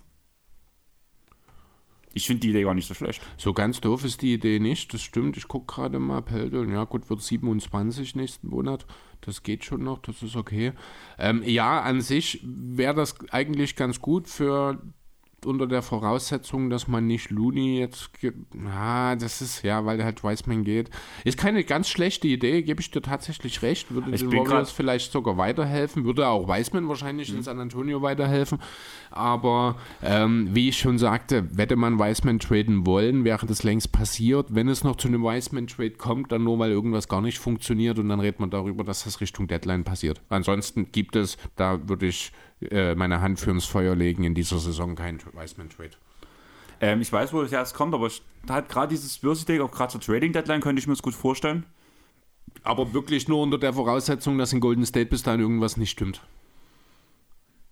Ich 2.16 2.28
finde 2.28 2.42
die 2.42 2.52
Idee 2.52 2.64
gar 2.64 2.76
nicht 2.76 2.88
so 2.88 2.94
schlecht. 2.94 3.22
So 3.38 3.54
ganz 3.54 3.82
doof 3.82 4.06
ist 4.06 4.22
die 4.22 4.34
Idee 4.34 4.60
nicht, 4.60 4.94
das 4.94 5.02
stimmt. 5.02 5.36
Ich 5.36 5.48
gucke 5.48 5.74
gerade 5.74 5.98
mal, 5.98 6.22
Peldeln, 6.22 6.72
ja 6.72 6.84
gut, 6.84 7.10
wird 7.10 7.22
27 7.22 8.16
nächsten 8.16 8.50
Monat. 8.50 8.86
Das 9.22 9.42
geht 9.42 9.66
schon 9.66 9.84
noch, 9.84 10.00
das 10.00 10.22
ist 10.22 10.36
okay. 10.36 10.74
Ähm, 11.18 11.42
ja, 11.44 11.82
an 11.82 12.02
sich 12.02 12.40
wäre 12.44 12.94
das 12.94 13.16
eigentlich 13.32 13.76
ganz 13.76 14.00
gut 14.00 14.28
für 14.28 14.80
unter 15.46 15.68
der 15.68 15.82
Voraussetzung, 15.82 16.70
dass 16.70 16.88
man 16.88 17.08
nicht 17.08 17.30
Looney 17.30 17.80
jetzt. 17.80 18.10
Ah, 18.68 19.16
das 19.16 19.42
ist 19.42 19.64
ja, 19.64 19.86
weil 19.86 20.04
halt 20.04 20.24
Wiseman 20.24 20.64
geht. 20.64 20.90
Ist 21.24 21.38
keine 21.38 21.64
ganz 21.64 21.90
schlechte 21.90 22.28
Idee, 22.28 22.62
gebe 22.62 22.82
ich 22.82 22.92
dir 22.92 23.02
tatsächlich 23.02 23.62
recht. 23.62 23.94
Würde 23.94 24.12
ich 24.12 24.22
den 24.22 24.32
Warriors 24.32 24.72
vielleicht 24.72 25.12
sogar 25.12 25.38
weiterhelfen. 25.38 26.06
Würde 26.06 26.28
auch 26.28 26.48
Wiseman 26.48 26.88
wahrscheinlich 26.88 27.32
mhm. 27.32 27.38
in 27.38 27.44
San 27.44 27.60
Antonio 27.60 28.02
weiterhelfen. 28.02 28.60
Aber 29.12 29.76
ähm, 30.02 30.50
wie 30.54 30.70
ich 30.70 30.78
schon 30.78 30.98
sagte, 30.98 31.48
hätte 31.56 31.76
man 31.76 32.00
Wiseman 32.00 32.40
traden 32.40 32.86
wollen, 32.86 33.24
wäre 33.24 33.46
das 33.46 33.64
längst 33.64 33.92
passiert. 33.92 34.48
Wenn 34.50 34.68
es 34.68 34.84
noch 34.84 34.96
zu 34.96 35.08
einem 35.08 35.24
Wiseman-Trade 35.24 35.92
kommt, 35.92 36.32
dann 36.32 36.44
nur 36.44 36.58
weil 36.60 36.72
irgendwas 36.72 37.08
gar 37.08 37.22
nicht 37.22 37.38
funktioniert 37.38 38.00
und 38.00 38.10
dann 38.10 38.20
redet 38.20 38.40
man 38.40 38.50
darüber, 38.50 38.84
dass 38.84 39.04
das 39.04 39.22
Richtung 39.22 39.48
Deadline 39.48 39.84
passiert. 39.84 40.22
Ansonsten 40.30 40.92
gibt 40.92 41.16
es, 41.16 41.38
da 41.56 41.88
würde 41.88 42.08
ich 42.08 42.32
äh, 42.72 42.96
meine 42.96 43.22
Hand 43.22 43.40
für 43.40 43.52
ins 43.52 43.66
Feuer 43.66 43.96
legen, 43.96 44.24
in 44.24 44.36
dieser 44.36 44.60
Saison 44.60 44.96
kein 44.96 45.20
Wiseman-Trade. 45.34 45.92
Ähm, 46.82 47.02
ich 47.02 47.12
weiß, 47.12 47.34
wo 47.34 47.42
das 47.42 47.52
erst 47.52 47.76
kommt, 47.76 47.94
aber 47.94 48.10
halt 48.50 48.70
gerade 48.70 48.90
dieses 48.90 49.16
Spursy-Ding, 49.16 49.62
auch 49.62 49.72
gerade 49.72 49.92
zur 49.92 50.02
Trading-Deadline, 50.02 50.62
könnte 50.62 50.80
ich 50.80 50.88
mir 50.88 50.94
das 50.94 51.02
gut 51.02 51.16
vorstellen. 51.16 51.66
Aber 52.64 52.94
wirklich 52.94 53.28
nur 53.28 53.42
unter 53.42 53.58
der 53.58 53.74
Voraussetzung, 53.74 54.38
dass 54.38 54.54
in 54.54 54.60
Golden 54.60 54.86
State 54.86 55.08
bis 55.08 55.24
dahin 55.24 55.40
irgendwas 55.42 55.78
nicht 55.78 55.92
stimmt. 55.92 56.22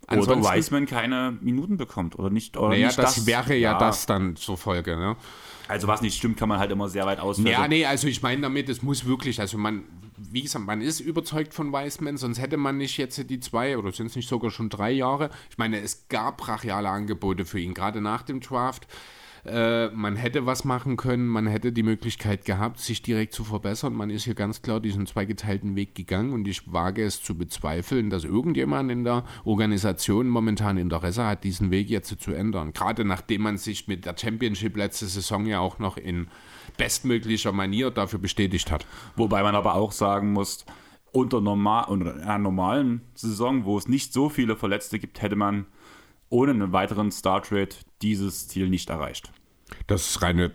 Ansonsten, 0.08 0.46
oder 0.46 0.56
Wiseman 0.56 0.86
keine 0.86 1.38
Minuten 1.42 1.78
bekommt 1.78 2.18
oder 2.18 2.30
nicht. 2.30 2.58
Oder 2.58 2.70
naja, 2.70 2.88
nicht 2.88 3.00
das, 3.00 3.16
das, 3.16 3.26
wäre 3.26 3.54
ja, 3.56 3.74
ja, 3.74 3.80
das 3.80 4.06
dann 4.06 4.36
zur 4.36 4.58
Folge. 4.58 4.98
Ne? 4.98 5.16
Also 5.68 5.88
was 5.88 6.02
nicht 6.02 6.18
stimmt, 6.18 6.38
kann 6.38 6.50
man 6.50 6.60
halt 6.60 6.72
immer 6.72 6.89
sehr 6.89 7.06
weit 7.06 7.20
ausführen. 7.20 7.52
Ja, 7.52 7.68
nee, 7.68 7.86
also 7.86 8.08
ich 8.08 8.22
meine 8.22 8.42
damit, 8.42 8.68
es 8.68 8.82
muss 8.82 9.06
wirklich, 9.06 9.39
also 9.39 9.58
man, 9.58 9.84
wie 10.30 10.43
gesagt, 10.43 10.65
man 10.65 10.82
ist 10.82 10.99
überzeugt 10.99 11.53
von 11.53 11.72
Wiseman, 11.72 12.17
sonst 12.17 12.39
hätte 12.39 12.57
man 12.57 12.78
nicht 12.78 12.97
jetzt 12.97 13.30
die 13.30 13.39
zwei 13.39 13.78
oder 13.78 13.91
sind 13.91 14.07
es 14.07 14.15
nicht 14.15 14.30
sogar 14.30 14.51
schon 14.51 14.69
drei 14.69 14.91
Jahre. 14.91 15.30
Ich 15.49 15.57
meine, 15.57 15.80
es 15.80 16.07
gab 16.07 16.38
brachiale 16.38 16.89
Angebote 16.89 17.45
für 17.45 17.59
ihn, 17.59 17.74
gerade 17.74 18.01
nach 18.01 18.22
dem 18.22 18.39
Draft. 18.39 18.88
Äh, 19.46 19.88
man 19.89 20.16
hätte 20.16 20.46
was 20.46 20.66
machen 20.66 20.98
können, 20.98 21.28
man 21.28 21.48
hätte 21.48 21.72
die 21.72 21.84
Möglichkeit 21.84 22.46
gehabt, 22.46 22.80
sich 22.80 23.02
direkt 23.02 23.34
zu 23.34 23.44
verbessern. 23.44 23.94
Man 23.94 24.10
ist 24.10 24.26
hier 24.26 24.36
ganz 24.36 24.62
klar 24.62 24.80
diesen 24.80 25.08
zweigeteilten 25.08 25.76
Weg 25.76 25.96
gegangen 25.96 26.34
und 26.34 26.48
ich 26.48 26.72
wage 26.72 27.04
es 27.04 27.24
zu 27.24 27.36
bezweifeln, 27.36 28.10
dass 28.10 28.24
irgendjemand 28.24 28.92
in 28.92 29.04
der 29.04 29.24
Organisation 29.44 30.28
momentan 30.28 30.78
Interesse 30.78 31.26
hat, 31.26 31.44
diesen 31.44 31.72
Weg 31.72 31.89
jetzt 31.89 32.20
zu 32.22 32.34
ändern. 32.34 32.74
Gerade 32.74 33.04
nachdem 33.04 33.42
man 33.42 33.58
sich 33.58 33.88
mit 33.88 34.06
der 34.06 34.16
Championship 34.18 34.78
letzte 34.78 35.08
Saison 35.08 35.46
ja 35.46 35.60
auch 35.60 35.80
noch 35.80 35.98
in 35.98 36.28
bestmöglicher 36.78 37.52
Manier 37.52 37.89
dafür 37.89 38.20
bestätigt 38.20 38.72
hat. 38.72 38.86
Wobei 39.16 39.42
man 39.42 39.56
aber 39.56 39.76
auch 39.76 39.92
sagen 39.92 40.34
muss, 40.34 40.66
unter 41.12 41.42
normal, 41.42 41.86
unter 41.89 42.16
einer 42.16 42.38
normalen 42.38 43.02
Saison, 43.16 43.66
wo 43.66 43.78
es 43.78 43.88
nicht 43.88 44.14
so 44.14 44.30
viele 44.30 44.56
Verletzte 44.56 45.00
gibt, 45.00 45.22
hätte 45.22 45.36
man 45.36 45.66
ohne 46.32 46.52
einen 46.52 46.72
weiteren 46.72 47.12
Star 47.12 47.44
Trade 47.44 47.70
dieses 48.02 48.48
Ziel 48.48 48.70
nicht 48.70 48.90
erreicht. 48.90 49.32
Das 49.86 50.10
ist 50.10 50.22
reine 50.22 50.52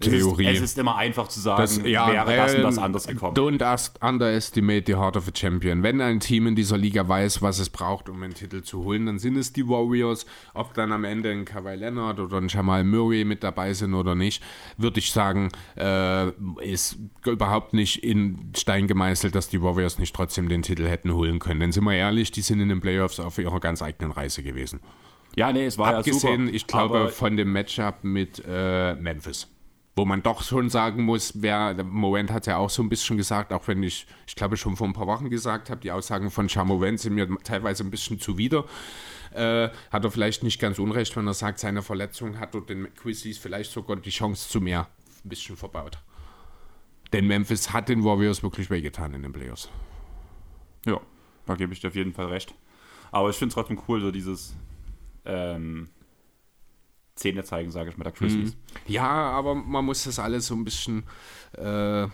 Theorie. 0.00 0.46
Es 0.46 0.52
ist, 0.54 0.62
es 0.62 0.70
ist, 0.70 0.78
immer 0.78 0.96
einfach 0.96 1.28
zu 1.28 1.40
sagen, 1.40 1.60
das, 1.60 1.80
ja, 1.84 2.08
wäre 2.08 2.36
das 2.36 2.54
und 2.54 2.62
das 2.62 2.78
anders 2.78 3.06
gekommen. 3.06 3.36
Don't 3.36 3.90
underestimate 4.00 4.84
the 4.86 4.94
heart 4.94 5.16
of 5.16 5.28
a 5.28 5.30
champion. 5.34 5.82
Wenn 5.82 6.00
ein 6.00 6.20
Team 6.20 6.46
in 6.46 6.56
dieser 6.56 6.76
Liga 6.76 7.06
weiß, 7.06 7.42
was 7.42 7.58
es 7.58 7.70
braucht, 7.70 8.08
um 8.08 8.22
einen 8.22 8.34
Titel 8.34 8.62
zu 8.62 8.84
holen, 8.84 9.06
dann 9.06 9.18
sind 9.18 9.36
es 9.36 9.52
die 9.52 9.68
Warriors. 9.68 10.26
Ob 10.54 10.74
dann 10.74 10.92
am 10.92 11.04
Ende 11.04 11.30
ein 11.30 11.44
Kawhi 11.44 11.76
Leonard 11.76 12.20
oder 12.20 12.38
ein 12.38 12.48
Jamal 12.48 12.84
Murray 12.84 13.24
mit 13.24 13.42
dabei 13.42 13.72
sind 13.74 13.94
oder 13.94 14.14
nicht, 14.14 14.42
würde 14.76 14.98
ich 14.98 15.12
sagen, 15.12 15.50
äh, 15.76 16.30
ist 16.60 16.98
überhaupt 17.24 17.74
nicht 17.74 18.02
in 18.02 18.52
Stein 18.56 18.86
gemeißelt, 18.86 19.34
dass 19.34 19.48
die 19.48 19.62
Warriors 19.62 19.98
nicht 19.98 20.14
trotzdem 20.14 20.48
den 20.48 20.62
Titel 20.62 20.86
hätten 20.86 21.12
holen 21.12 21.38
können. 21.38 21.60
Denn 21.60 21.72
sind 21.72 21.84
wir 21.84 21.94
ehrlich, 21.94 22.30
die 22.32 22.42
sind 22.42 22.60
in 22.60 22.68
den 22.68 22.80
Playoffs 22.80 23.20
auf 23.20 23.38
ihrer 23.38 23.60
ganz 23.60 23.82
eigenen 23.82 24.12
Reise 24.12 24.42
gewesen. 24.42 24.80
Ja, 25.34 25.52
nee, 25.52 25.64
es 25.64 25.78
war 25.78 25.96
Abgesehen, 25.96 26.40
ja 26.40 26.46
super. 26.46 26.56
ich 26.56 26.66
glaube, 26.66 27.08
von 27.08 27.36
dem 27.36 27.52
Matchup 27.52 28.04
mit 28.04 28.42
äh, 28.46 28.94
Memphis 28.96 29.51
wo 29.94 30.04
man 30.06 30.22
doch 30.22 30.42
schon 30.42 30.70
sagen 30.70 31.04
muss, 31.04 31.42
wer, 31.42 31.74
Moment 31.84 32.30
hat 32.30 32.46
ja 32.46 32.56
auch 32.56 32.70
so 32.70 32.82
ein 32.82 32.88
bisschen 32.88 33.16
gesagt, 33.18 33.52
auch 33.52 33.68
wenn 33.68 33.82
ich, 33.82 34.06
ich 34.26 34.34
glaube 34.34 34.56
schon 34.56 34.76
vor 34.76 34.86
ein 34.86 34.94
paar 34.94 35.06
Wochen 35.06 35.28
gesagt 35.28 35.68
habe, 35.68 35.80
die 35.80 35.92
Aussagen 35.92 36.30
von 36.30 36.48
Chamoven 36.48 36.96
sind 36.96 37.14
mir 37.14 37.28
teilweise 37.44 37.84
ein 37.84 37.90
bisschen 37.90 38.18
zuwider. 38.18 38.64
Äh, 39.34 39.68
hat 39.90 40.04
er 40.04 40.10
vielleicht 40.10 40.42
nicht 40.42 40.60
ganz 40.60 40.78
unrecht, 40.78 41.14
wenn 41.16 41.26
er 41.26 41.34
sagt, 41.34 41.58
seine 41.58 41.82
Verletzung 41.82 42.38
hat 42.38 42.54
er 42.54 42.62
den 42.62 42.94
Quizzes 42.94 43.38
vielleicht 43.38 43.70
sogar 43.70 43.96
die 43.96 44.10
Chance 44.10 44.48
zu 44.48 44.60
mehr 44.60 44.88
ein 45.24 45.28
bisschen 45.28 45.56
verbaut. 45.56 45.98
Denn 47.12 47.26
Memphis 47.26 47.72
hat 47.72 47.88
den 47.88 48.04
Warriors 48.04 48.42
wirklich 48.42 48.70
wehgetan 48.70 49.12
in 49.12 49.22
den 49.22 49.32
Playoffs. 49.32 49.68
Ja, 50.86 51.00
da 51.46 51.54
gebe 51.54 51.72
ich 51.72 51.80
dir 51.80 51.88
auf 51.88 51.94
jeden 51.94 52.14
Fall 52.14 52.26
recht. 52.26 52.54
Aber 53.10 53.28
ich 53.28 53.36
finde 53.36 53.50
es 53.50 53.54
trotzdem 53.54 53.80
cool, 53.88 54.00
so 54.00 54.10
dieses 54.10 54.54
ähm, 55.26 55.90
Zähne 57.14 57.44
zeigen, 57.44 57.70
sage 57.70 57.90
ich 57.90 57.96
mal, 57.96 58.04
der 58.04 58.12
Grizzlies. 58.12 58.54
Mhm. 58.54 58.60
Ja, 58.86 59.10
aber 59.10 59.54
man 59.54 59.84
muss 59.84 60.04
das 60.04 60.18
alles 60.18 60.46
so 60.46 60.54
ein 60.54 60.64
bisschen 60.64 61.04
äh, 61.52 62.06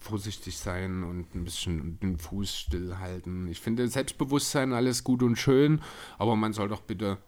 vorsichtig 0.00 0.58
sein 0.58 1.02
und 1.02 1.34
ein 1.34 1.44
bisschen 1.44 1.98
den 2.00 2.18
Fuß 2.18 2.56
stillhalten. 2.56 3.48
Ich 3.48 3.60
finde 3.60 3.88
Selbstbewusstsein 3.88 4.72
alles 4.72 5.04
gut 5.04 5.22
und 5.22 5.36
schön, 5.36 5.80
aber 6.18 6.36
man 6.36 6.52
soll 6.52 6.68
doch 6.68 6.82
bitte 6.82 7.18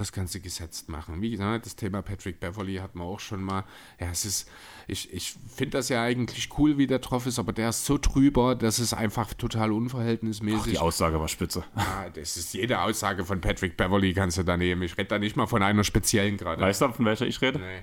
das 0.00 0.12
Ganze 0.12 0.40
gesetzt 0.40 0.88
machen. 0.88 1.22
Wie 1.22 1.30
gesagt, 1.30 1.66
das 1.66 1.76
Thema 1.76 2.02
Patrick 2.02 2.40
Beverly 2.40 2.76
hat 2.76 2.94
man 2.94 3.06
auch 3.06 3.20
schon 3.20 3.42
mal. 3.42 3.64
Ja, 4.00 4.08
es 4.10 4.24
ist, 4.24 4.50
ich, 4.88 5.12
ich 5.12 5.34
finde 5.54 5.78
das 5.78 5.88
ja 5.88 6.02
eigentlich 6.02 6.48
cool, 6.58 6.78
wie 6.78 6.86
der 6.86 6.98
drauf 6.98 7.26
ist, 7.26 7.38
aber 7.38 7.52
der 7.52 7.68
ist 7.68 7.84
so 7.84 7.98
drüber, 7.98 8.54
dass 8.54 8.78
es 8.78 8.92
einfach 8.92 9.34
total 9.34 9.72
unverhältnismäßig. 9.72 10.60
Ach, 10.60 10.66
die 10.66 10.78
Aussage 10.78 11.20
war 11.20 11.28
spitze. 11.28 11.64
Ja, 11.76 12.08
das 12.12 12.36
ist 12.36 12.54
jede 12.54 12.80
Aussage 12.80 13.24
von 13.24 13.40
Patrick 13.40 13.76
Beverly 13.76 14.14
kannst 14.14 14.38
du 14.38 14.42
da 14.42 14.56
nehmen. 14.56 14.82
Ich 14.82 14.98
rede 14.98 15.08
da 15.08 15.18
nicht 15.18 15.36
mal 15.36 15.46
von 15.46 15.62
einer 15.62 15.84
speziellen 15.84 16.36
gerade. 16.36 16.60
Weißt 16.60 16.80
du, 16.80 16.90
von 16.92 17.04
welcher 17.04 17.26
ich 17.26 17.40
rede? 17.40 17.58
Nee. 17.58 17.82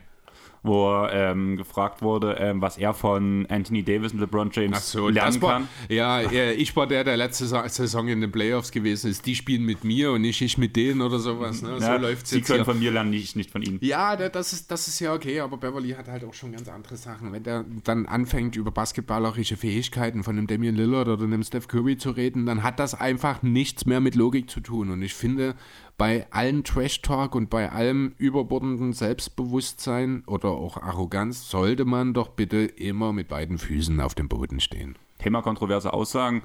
Wo 0.68 1.08
ähm, 1.10 1.58
gefragt 1.58 2.02
wurde, 2.02 2.38
ähm, 2.40 2.62
was 2.62 2.78
er 2.78 2.94
von 2.94 3.46
Anthony 3.48 3.84
Davis 3.84 4.14
und 4.14 4.20
LeBron 4.20 4.50
James 4.52 4.92
so, 4.92 5.10
lernen 5.10 5.42
war, 5.42 5.54
kann. 5.54 5.70
Ja, 5.90 6.22
ich 6.22 6.76
war 6.76 6.88
der, 6.88 7.04
der 7.04 7.18
letzte 7.18 7.46
Saison 7.46 8.08
in 8.08 8.22
den 8.22 8.32
Playoffs 8.32 8.72
gewesen 8.72 9.10
ist. 9.10 9.26
Die 9.26 9.36
spielen 9.36 9.64
mit 9.64 9.84
mir 9.84 10.12
und 10.12 10.22
nicht 10.22 10.42
ich 10.42 10.58
mit 10.58 10.76
denen 10.76 11.02
oder 11.02 11.20
sowas. 11.20 11.62
Ne? 11.62 11.78
Ja, 11.80 11.96
so 11.96 12.02
läuft 12.02 12.28
Sie 12.28 12.42
können 12.42 12.60
hier. 12.60 12.66
von 12.66 12.80
mir 12.80 12.92
lernen, 12.92 13.14
ich 13.14 13.36
nicht 13.36 13.52
von 13.52 13.62
Ihnen. 13.62 13.80
Ja, 13.82 14.16
das 14.16 14.54
ist, 14.54 14.70
das 14.70 14.88
ist 14.88 15.00
ja 15.00 15.14
okay, 15.14 15.40
aber 15.40 15.58
Beverly 15.58 15.92
hat 15.92 16.08
halt 16.08 16.24
auch 16.24 16.34
schon 16.34 16.52
ganz 16.52 16.68
andere 16.68 16.98
Sachen. 16.98 17.32
Wenn 17.32 17.44
der 17.44 17.66
dann 17.84 18.06
anfängt, 18.06 18.56
über 18.56 18.72
basketballerische 18.72 19.58
Fähigkeiten 19.58 20.24
von 20.24 20.38
einem 20.38 20.48
Damian 20.48 20.76
Lillard 20.76 21.08
oder 21.08 21.24
einem 21.24 21.44
Steph 21.44 21.68
Curry 21.68 21.98
zu 21.98 22.12
reden, 22.12 22.46
dann 22.46 22.64
hat 22.64 22.80
das 22.80 22.94
einfach 22.94 23.42
nichts 23.42 23.86
mehr 23.86 24.00
mit 24.00 24.16
Logik 24.16 24.50
zu 24.50 24.60
tun. 24.60 24.92
Und 24.92 25.02
ich 25.02 25.14
finde, 25.14 25.56
bei 25.98 26.28
allen 26.32 26.64
Trash-Talk 26.64 27.34
und 27.34 27.50
bei 27.50 27.72
allem 27.72 28.14
überbordenden 28.18 28.94
Selbstbewusstsein 28.94 30.24
oder 30.28 30.50
auch 30.50 30.78
Arroganz 30.78 31.50
sollte 31.50 31.86
man 31.86 32.14
doch 32.14 32.30
bitte 32.30 32.58
immer 32.58 33.14
mit 33.14 33.28
beiden 33.28 33.58
Füßen 33.58 34.00
auf 34.00 34.14
dem 34.14 34.30
Boden 34.30 34.60
stehen. 34.60 34.96
Thema 35.18 35.42
kontroverse 35.42 35.92
Aussagen. 35.92 36.44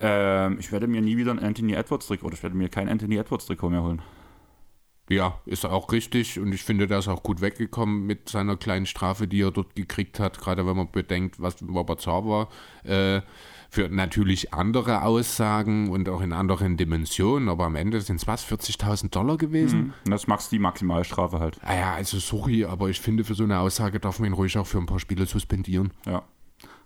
Ähm, 0.00 0.58
ich 0.60 0.70
werde 0.70 0.86
mir 0.86 1.02
nie 1.02 1.16
wieder 1.16 1.32
ein 1.32 1.40
Anthony 1.40 1.74
Edwards 1.74 2.06
Trikot 2.06 2.26
oder 2.26 2.34
ich 2.34 2.42
werde 2.42 2.56
mir 2.56 2.68
kein 2.68 2.88
Anthony 2.88 3.16
Edwards 3.16 3.46
Trikot 3.46 3.70
mehr 3.70 3.82
holen. 3.82 4.02
Ja, 5.08 5.40
ist 5.46 5.66
auch 5.66 5.90
richtig 5.92 6.38
und 6.38 6.52
ich 6.52 6.62
finde, 6.62 6.86
der 6.86 7.00
ist 7.00 7.08
auch 7.08 7.24
gut 7.24 7.40
weggekommen 7.40 8.06
mit 8.06 8.28
seiner 8.28 8.56
kleinen 8.56 8.86
Strafe, 8.86 9.26
die 9.26 9.42
er 9.42 9.50
dort 9.50 9.74
gekriegt 9.74 10.20
hat, 10.20 10.40
gerade 10.40 10.64
wenn 10.64 10.76
man 10.76 10.90
bedenkt, 10.90 11.42
was 11.42 11.56
Robert 11.62 12.00
Zar 12.00 12.24
war. 12.24 12.48
Äh, 12.84 13.20
für 13.72 13.88
natürlich 13.88 14.52
andere 14.52 15.00
Aussagen 15.00 15.88
und 15.88 16.06
auch 16.10 16.20
in 16.20 16.34
anderen 16.34 16.76
Dimensionen, 16.76 17.48
aber 17.48 17.64
am 17.64 17.74
Ende 17.74 18.02
sind 18.02 18.16
es 18.16 18.26
was, 18.26 18.46
40.000 18.46 19.08
Dollar 19.08 19.38
gewesen? 19.38 19.94
Mhm. 20.04 20.10
Das 20.10 20.26
macht 20.26 20.52
die 20.52 20.58
Maximalstrafe 20.58 21.40
halt. 21.40 21.58
Ah 21.62 21.74
ja, 21.74 21.94
also 21.94 22.18
sorry, 22.18 22.66
aber 22.66 22.90
ich 22.90 23.00
finde, 23.00 23.24
für 23.24 23.32
so 23.34 23.44
eine 23.44 23.60
Aussage 23.60 23.98
darf 23.98 24.18
man 24.18 24.28
ihn 24.28 24.34
ruhig 24.34 24.58
auch 24.58 24.66
für 24.66 24.76
ein 24.76 24.84
paar 24.84 25.00
Spiele 25.00 25.24
suspendieren. 25.24 25.90
Ja. 26.04 26.22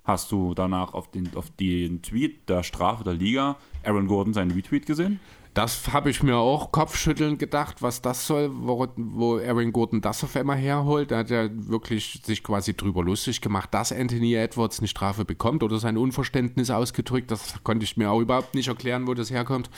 Hast 0.05 0.31
du 0.31 0.55
danach 0.55 0.95
auf 0.95 1.11
den, 1.11 1.35
auf 1.35 1.51
den 1.51 2.03
Tweet 2.03 2.49
der 2.49 2.63
Strafe 2.63 3.03
der 3.03 3.15
Liga 3.15 3.57
Aaron 3.83 4.07
Gordon 4.07 4.33
seinen 4.33 4.53
Retweet 4.53 4.87
gesehen? 4.87 5.19
Das 5.57 5.91
habe 5.91 6.11
ich 6.11 6.23
mir 6.23 6.37
auch 6.37 6.71
kopfschüttelnd 6.71 7.39
gedacht, 7.39 7.81
was 7.81 8.03
das 8.03 8.27
soll, 8.27 8.51
wo, 8.53 8.87
wo 8.97 9.39
Aaron 9.39 9.73
Gordon 9.73 10.03
das 10.03 10.23
auf 10.23 10.37
einmal 10.37 10.59
herholt. 10.59 11.11
Da 11.11 11.17
hat 11.21 11.31
er 11.31 11.49
wirklich 11.51 12.21
sich 12.27 12.45
quasi 12.45 12.77
drüber 12.77 13.03
lustig 13.03 13.41
gemacht, 13.41 13.73
dass 13.73 13.91
Anthony 13.91 14.35
Edwards 14.35 14.81
eine 14.81 14.89
Strafe 14.89 15.25
bekommt 15.25 15.63
oder 15.63 15.79
sein 15.79 15.97
Unverständnis 15.97 16.69
ausgedrückt. 16.69 17.31
Das 17.31 17.55
konnte 17.65 17.85
ich 17.85 17.97
mir 17.97 18.11
auch 18.11 18.21
überhaupt 18.21 18.55
nicht 18.55 18.69
erklären, 18.69 19.07
wo 19.07 19.15
das 19.15 19.31
herkommt. 19.31 19.71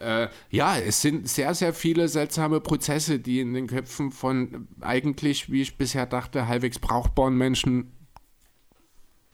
Äh, 0.00 0.28
ja, 0.48 0.78
es 0.78 1.02
sind 1.02 1.28
sehr, 1.28 1.54
sehr 1.54 1.74
viele 1.74 2.08
seltsame 2.08 2.60
Prozesse, 2.60 3.18
die 3.18 3.40
in 3.40 3.52
den 3.52 3.66
Köpfen 3.66 4.10
von 4.10 4.68
eigentlich, 4.80 5.52
wie 5.52 5.60
ich 5.60 5.76
bisher 5.76 6.06
dachte, 6.06 6.48
halbwegs 6.48 6.78
brauchbaren 6.78 7.36
Menschen 7.36 7.92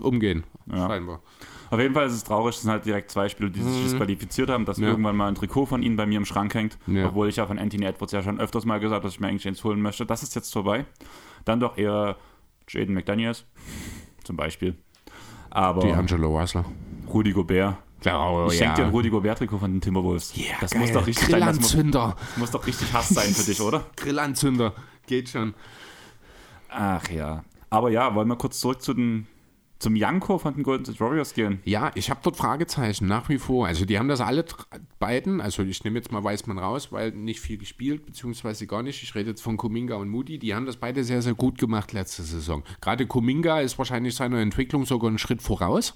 umgehen. 0.02 0.44
Ja. 0.66 0.88
Scheinbar. 0.88 1.20
Auf 1.70 1.80
jeden 1.80 1.94
Fall 1.94 2.06
ist 2.06 2.12
es 2.12 2.24
traurig, 2.24 2.54
es 2.54 2.62
sind 2.62 2.70
halt 2.70 2.84
direkt 2.84 3.10
zwei 3.10 3.28
Spieler, 3.28 3.50
die 3.50 3.60
sich 3.60 3.78
mhm. 3.78 3.82
disqualifiziert 3.84 4.50
haben, 4.50 4.64
dass 4.64 4.78
ja. 4.78 4.88
irgendwann 4.88 5.16
mal 5.16 5.28
ein 5.28 5.34
Trikot 5.34 5.66
von 5.66 5.82
ihnen 5.82 5.96
bei 5.96 6.06
mir 6.06 6.18
im 6.18 6.24
Schrank 6.24 6.54
hängt. 6.54 6.78
Ja. 6.86 7.08
Obwohl 7.08 7.28
ich 7.28 7.36
ja 7.36 7.46
von 7.46 7.58
Anthony 7.58 7.86
Edwards 7.86 8.12
ja 8.12 8.22
schon 8.22 8.40
öfters 8.40 8.64
mal 8.64 8.78
gesagt 8.78 8.96
habe, 8.96 9.02
dass 9.04 9.14
ich 9.14 9.20
mir 9.20 9.28
eigentlich 9.28 9.46
eins 9.48 9.64
holen 9.64 9.80
möchte. 9.80 10.06
Das 10.06 10.22
ist 10.22 10.34
jetzt 10.34 10.52
vorbei. 10.52 10.84
Dann 11.44 11.60
doch 11.60 11.76
eher 11.76 12.16
Jaden 12.68 12.94
McDaniels 12.94 13.44
zum 14.22 14.36
Beispiel. 14.36 14.76
Aber 15.50 15.82
Die 15.82 15.92
Angelo 15.92 16.38
Russell. 16.38 16.64
Rudi 17.12 17.32
Gobert. 17.32 17.76
Oh, 18.06 18.48
ich 18.50 18.58
schenke 18.58 18.74
dir 18.74 18.84
ein 18.84 18.90
Rudi 18.90 19.08
Gobert-Trikot 19.08 19.58
von 19.58 19.72
den 19.72 19.80
Timberwolves. 19.80 20.36
Yeah, 20.36 20.56
das 20.60 20.72
geil. 20.72 20.82
muss 20.82 20.92
doch 20.92 21.06
richtig 21.06 21.28
sein. 21.28 21.40
Das 21.40 21.58
muss, 21.58 21.90
das 21.90 22.14
muss 22.36 22.50
doch 22.50 22.66
richtig 22.66 22.92
Hass 22.92 23.08
sein 23.08 23.32
für 23.32 23.44
dich, 23.44 23.60
oder? 23.60 23.86
Grillanzünder. 23.96 24.74
Geht 25.06 25.30
schon. 25.30 25.54
Ach 26.68 27.08
ja. 27.10 27.44
Aber 27.70 27.90
ja, 27.90 28.14
wollen 28.14 28.28
wir 28.28 28.36
kurz 28.36 28.60
zurück 28.60 28.82
zu 28.82 28.92
den 28.92 29.26
zum 29.84 29.96
Janko 29.96 30.38
von 30.38 30.54
den 30.54 30.62
Golden 30.62 30.86
State 30.86 30.98
Warriors 30.98 31.34
gehen? 31.34 31.60
Ja, 31.64 31.92
ich 31.94 32.08
habe 32.08 32.20
dort 32.22 32.36
Fragezeichen 32.36 33.06
nach 33.06 33.28
wie 33.28 33.36
vor. 33.36 33.66
Also 33.66 33.84
die 33.84 33.98
haben 33.98 34.08
das 34.08 34.22
alle 34.22 34.46
beiden, 34.98 35.42
also 35.42 35.62
ich 35.62 35.84
nehme 35.84 35.98
jetzt 35.98 36.10
mal 36.10 36.24
Weißmann 36.24 36.58
raus, 36.58 36.90
weil 36.90 37.10
nicht 37.10 37.40
viel 37.40 37.58
gespielt, 37.58 38.06
beziehungsweise 38.06 38.66
gar 38.66 38.82
nicht. 38.82 39.02
Ich 39.02 39.14
rede 39.14 39.30
jetzt 39.30 39.42
von 39.42 39.58
Kuminga 39.58 39.96
und 39.96 40.08
Moody, 40.08 40.38
die 40.38 40.54
haben 40.54 40.64
das 40.64 40.76
beide 40.76 41.04
sehr, 41.04 41.20
sehr 41.20 41.34
gut 41.34 41.58
gemacht 41.58 41.92
letzte 41.92 42.22
Saison. 42.22 42.64
Gerade 42.80 43.06
Kuminga 43.06 43.60
ist 43.60 43.76
wahrscheinlich 43.76 44.14
seiner 44.14 44.38
Entwicklung 44.38 44.86
sogar 44.86 45.08
einen 45.08 45.18
Schritt 45.18 45.42
voraus. 45.42 45.92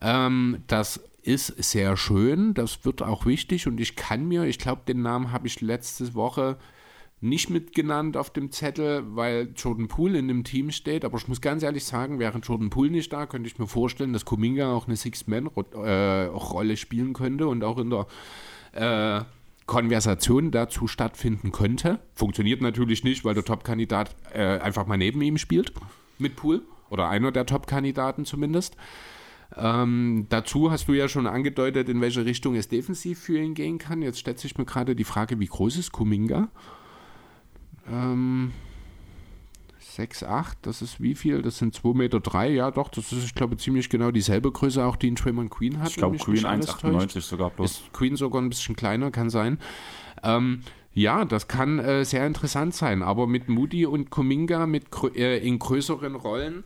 Ähm, 0.00 0.64
das 0.66 1.00
ist 1.22 1.46
sehr 1.62 1.96
schön, 1.96 2.54
das 2.54 2.84
wird 2.84 3.02
auch 3.02 3.24
wichtig 3.24 3.68
und 3.68 3.78
ich 3.78 3.94
kann 3.94 4.26
mir, 4.26 4.42
ich 4.46 4.58
glaube, 4.58 4.82
den 4.88 5.02
Namen 5.02 5.30
habe 5.30 5.46
ich 5.46 5.60
letzte 5.60 6.12
Woche 6.14 6.58
nicht 7.22 7.50
mitgenannt 7.50 8.16
auf 8.16 8.30
dem 8.30 8.50
Zettel, 8.50 9.04
weil 9.14 9.50
Jordan 9.54 9.86
Poole 9.86 10.18
in 10.18 10.26
dem 10.26 10.42
Team 10.42 10.72
steht. 10.72 11.04
Aber 11.04 11.16
ich 11.16 11.28
muss 11.28 11.40
ganz 11.40 11.62
ehrlich 11.62 11.84
sagen, 11.84 12.18
wäre 12.18 12.38
Jordan 12.38 12.68
Poole 12.68 12.90
nicht 12.90 13.12
da, 13.12 13.26
könnte 13.26 13.48
ich 13.48 13.58
mir 13.60 13.68
vorstellen, 13.68 14.12
dass 14.12 14.24
Kuminga 14.24 14.72
auch 14.72 14.88
eine 14.88 14.96
Six-Man-Rolle 14.96 16.76
spielen 16.76 17.12
könnte 17.12 17.46
und 17.46 17.62
auch 17.62 17.78
in 17.78 17.90
der 17.90 18.06
äh, 18.72 19.24
Konversation 19.66 20.50
dazu 20.50 20.88
stattfinden 20.88 21.52
könnte. 21.52 22.00
Funktioniert 22.12 22.60
natürlich 22.60 23.04
nicht, 23.04 23.24
weil 23.24 23.34
der 23.34 23.44
Top-Kandidat 23.44 24.16
äh, 24.34 24.58
einfach 24.58 24.86
mal 24.88 24.98
neben 24.98 25.22
ihm 25.22 25.38
spielt 25.38 25.72
mit 26.18 26.34
Poole. 26.34 26.62
Oder 26.90 27.08
einer 27.08 27.30
der 27.30 27.46
Top-Kandidaten 27.46 28.24
zumindest. 28.24 28.76
Ähm, 29.56 30.26
dazu 30.28 30.72
hast 30.72 30.88
du 30.88 30.92
ja 30.92 31.06
schon 31.06 31.28
angedeutet, 31.28 31.88
in 31.88 32.00
welche 32.00 32.24
Richtung 32.24 32.56
es 32.56 32.68
defensiv 32.68 33.20
für 33.20 33.38
ihn 33.38 33.54
gehen 33.54 33.78
kann. 33.78 34.02
Jetzt 34.02 34.18
stellt 34.18 34.40
sich 34.40 34.58
mir 34.58 34.64
gerade 34.64 34.96
die 34.96 35.04
Frage, 35.04 35.38
wie 35.38 35.46
groß 35.46 35.76
ist 35.76 35.92
Kuminga? 35.92 36.48
Ähm, 37.90 38.52
6, 39.78 40.24
8, 40.24 40.58
das 40.62 40.80
ist 40.80 41.00
wie 41.00 41.14
viel? 41.14 41.42
Das 41.42 41.58
sind 41.58 41.76
2,3 41.76 41.96
Meter. 41.96 42.20
Drei. 42.20 42.48
Ja, 42.50 42.70
doch, 42.70 42.88
das 42.88 43.12
ist, 43.12 43.24
ich 43.24 43.34
glaube, 43.34 43.56
ziemlich 43.56 43.90
genau 43.90 44.10
dieselbe 44.10 44.50
Größe, 44.50 44.84
auch 44.84 44.96
die 44.96 45.08
in 45.08 45.16
Draymond 45.16 45.50
Queen 45.50 45.80
hat. 45.80 45.90
Ich 45.90 45.96
glaube, 45.96 46.16
Queen 46.16 46.44
1,98 46.44 47.20
sogar 47.20 47.50
bloß. 47.50 47.70
Ist 47.70 47.92
Queen 47.92 48.16
sogar 48.16 48.40
ein 48.40 48.48
bisschen 48.48 48.74
kleiner, 48.74 49.10
kann 49.10 49.28
sein. 49.28 49.58
Ähm, 50.22 50.62
ja, 50.94 51.24
das 51.24 51.48
kann 51.48 51.78
äh, 51.78 52.04
sehr 52.04 52.26
interessant 52.26 52.74
sein, 52.74 53.02
aber 53.02 53.26
mit 53.26 53.48
Moody 53.48 53.86
und 53.86 54.10
Kuminga 54.10 54.66
mit, 54.66 54.86
äh, 55.14 55.38
in 55.38 55.58
größeren 55.58 56.14
Rollen 56.14 56.64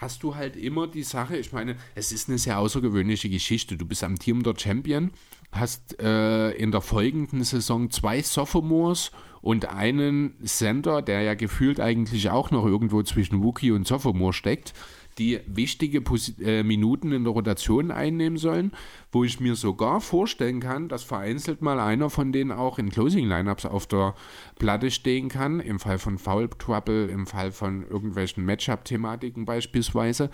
hast 0.00 0.22
du 0.22 0.34
halt 0.34 0.56
immer 0.56 0.86
die 0.88 1.04
Sache, 1.04 1.36
ich 1.36 1.52
meine, 1.52 1.76
es 1.94 2.12
ist 2.12 2.28
eine 2.28 2.36
sehr 2.36 2.58
außergewöhnliche 2.58 3.30
Geschichte. 3.30 3.76
Du 3.76 3.86
bist 3.86 4.02
amtierender 4.02 4.54
Champion, 4.58 5.10
hast 5.52 6.00
äh, 6.00 6.50
in 6.52 6.72
der 6.72 6.80
folgenden 6.80 7.44
Saison 7.44 7.90
zwei 7.90 8.22
Sophomores 8.22 9.12
und 9.42 9.68
einen 9.68 10.34
Center, 10.44 11.02
der 11.02 11.22
ja 11.22 11.34
gefühlt 11.34 11.78
eigentlich 11.78 12.30
auch 12.30 12.50
noch 12.50 12.64
irgendwo 12.64 13.02
zwischen 13.02 13.42
Wookie 13.42 13.72
und 13.72 13.86
Sophomore 13.86 14.32
steckt, 14.32 14.72
die 15.18 15.40
wichtige 15.46 16.00
Pos 16.00 16.38
äh, 16.38 16.62
Minuten 16.62 17.12
in 17.12 17.24
der 17.24 17.32
Rotation 17.32 17.90
einnehmen 17.90 18.38
sollen, 18.38 18.72
wo 19.10 19.24
ich 19.24 19.40
mir 19.40 19.56
sogar 19.56 20.00
vorstellen 20.00 20.60
kann, 20.60 20.88
dass 20.88 21.02
vereinzelt 21.02 21.60
mal 21.60 21.80
einer 21.80 22.08
von 22.08 22.32
denen 22.32 22.50
auch 22.50 22.78
in 22.78 22.88
Closing 22.88 23.28
Lineups 23.28 23.66
auf 23.66 23.86
der 23.86 24.14
Platte 24.58 24.90
stehen 24.90 25.28
kann, 25.28 25.60
im 25.60 25.78
Fall 25.78 25.98
von 25.98 26.18
Foul 26.18 26.48
Trouble, 26.58 27.08
im 27.08 27.26
Fall 27.26 27.52
von 27.52 27.86
irgendwelchen 27.86 28.44
Matchup-Thematiken 28.46 29.44
beispielsweise. 29.44 30.30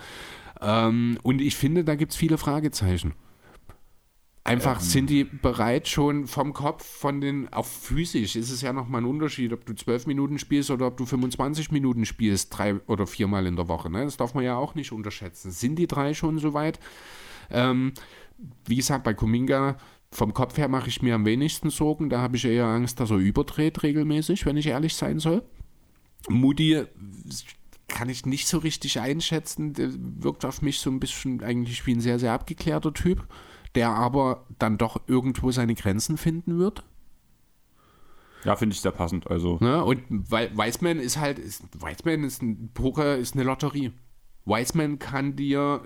Ähm, 0.61 1.19
und 1.23 1.41
ich 1.41 1.57
finde, 1.57 1.83
da 1.83 1.97
gibt 1.97 2.13
es 2.13 2.19
viele 2.19 2.39
Fragezeichen. 2.39 3.15
Einfach 4.49 4.81
ähm. 4.81 4.85
sind 4.85 5.11
die 5.11 5.25
bereit 5.25 5.89
schon 5.89 6.27
vom 6.27 6.55
Kopf, 6.55 6.85
von 6.85 7.21
den, 7.21 7.53
auch 7.53 7.67
physisch 7.67 8.35
ist 8.35 8.51
es 8.51 8.63
ja 8.63 8.73
nochmal 8.73 9.03
ein 9.03 9.07
Unterschied, 9.07 9.53
ob 9.53 9.67
du 9.67 9.75
zwölf 9.75 10.07
Minuten 10.07 10.39
spielst 10.39 10.71
oder 10.71 10.87
ob 10.87 10.97
du 10.97 11.05
25 11.05 11.71
Minuten 11.71 12.07
spielst, 12.07 12.57
drei 12.57 12.77
oder 12.87 13.07
viermal 13.07 13.47
in 13.47 13.57
der 13.57 13.69
Woche. 13.69 13.91
Ne? 13.91 14.05
Das 14.05 14.17
darf 14.17 14.33
man 14.33 14.45
ja 14.45 14.57
auch 14.57 14.75
nicht 14.75 14.93
unterschätzen. 14.93 15.51
Sind 15.51 15.77
die 15.77 15.87
drei 15.87 16.15
schon 16.15 16.39
soweit? 16.39 16.81
Ähm, 17.51 17.93
wie 18.67 18.77
gesagt, 18.77 19.05
bei 19.05 19.13
Kuminga 19.13 19.77
vom 20.11 20.33
Kopf 20.33 20.57
her 20.57 20.69
mache 20.69 20.89
ich 20.89 21.03
mir 21.03 21.15
am 21.15 21.27
wenigsten 21.27 21.69
Sorgen. 21.69 22.09
Da 22.09 22.21
habe 22.21 22.37
ich 22.37 22.45
eher 22.47 22.67
Angst, 22.67 23.01
dass 23.01 23.11
er 23.11 23.19
überdreht 23.19 23.83
regelmäßig, 23.83 24.47
wenn 24.47 24.57
ich 24.57 24.69
ehrlich 24.69 24.95
sein 24.95 25.19
soll. 25.19 25.43
Moody 26.29 26.85
kann 27.89 28.09
ich 28.09 28.25
nicht 28.25 28.49
so 28.49 28.59
richtig 28.59 29.01
einschätzen. 29.01 29.75
Der 29.75 29.91
wirkt 29.93 30.47
auf 30.47 30.63
mich 30.63 30.79
so 30.79 30.91
ein 30.91 31.01
bisschen 31.01 31.43
eigentlich 31.43 31.87
wie 31.87 31.93
ein 31.93 32.01
sehr, 32.01 32.19
sehr 32.19 32.33
abgeklärter 32.33 32.95
Typ 32.95 33.27
der 33.75 33.91
aber 33.91 34.47
dann 34.59 34.79
doch 34.79 35.01
irgendwo 35.07 35.51
seine 35.51 35.75
Grenzen 35.75 36.17
finden 36.17 36.59
wird. 36.59 36.85
Ja, 38.45 38.57
finde 38.57 38.75
ich 38.75 38.81
sehr 38.81 38.93
passend. 38.93 39.31
Also. 39.31 39.59
Ne? 39.61 39.85
Und 39.85 40.03
weil 40.09 40.57
Wiseman 40.57 40.99
ist 40.99 41.19
halt, 41.19 41.39
ist, 41.39 41.65
Wiseman 41.83 42.25
ist 42.25 42.43
ein 42.43 42.71
Poker, 42.73 43.17
ist 43.17 43.35
eine 43.35 43.45
Lotterie. 43.45 43.93
Wiseman 44.45 44.99
kann 44.99 45.37
dir 45.37 45.83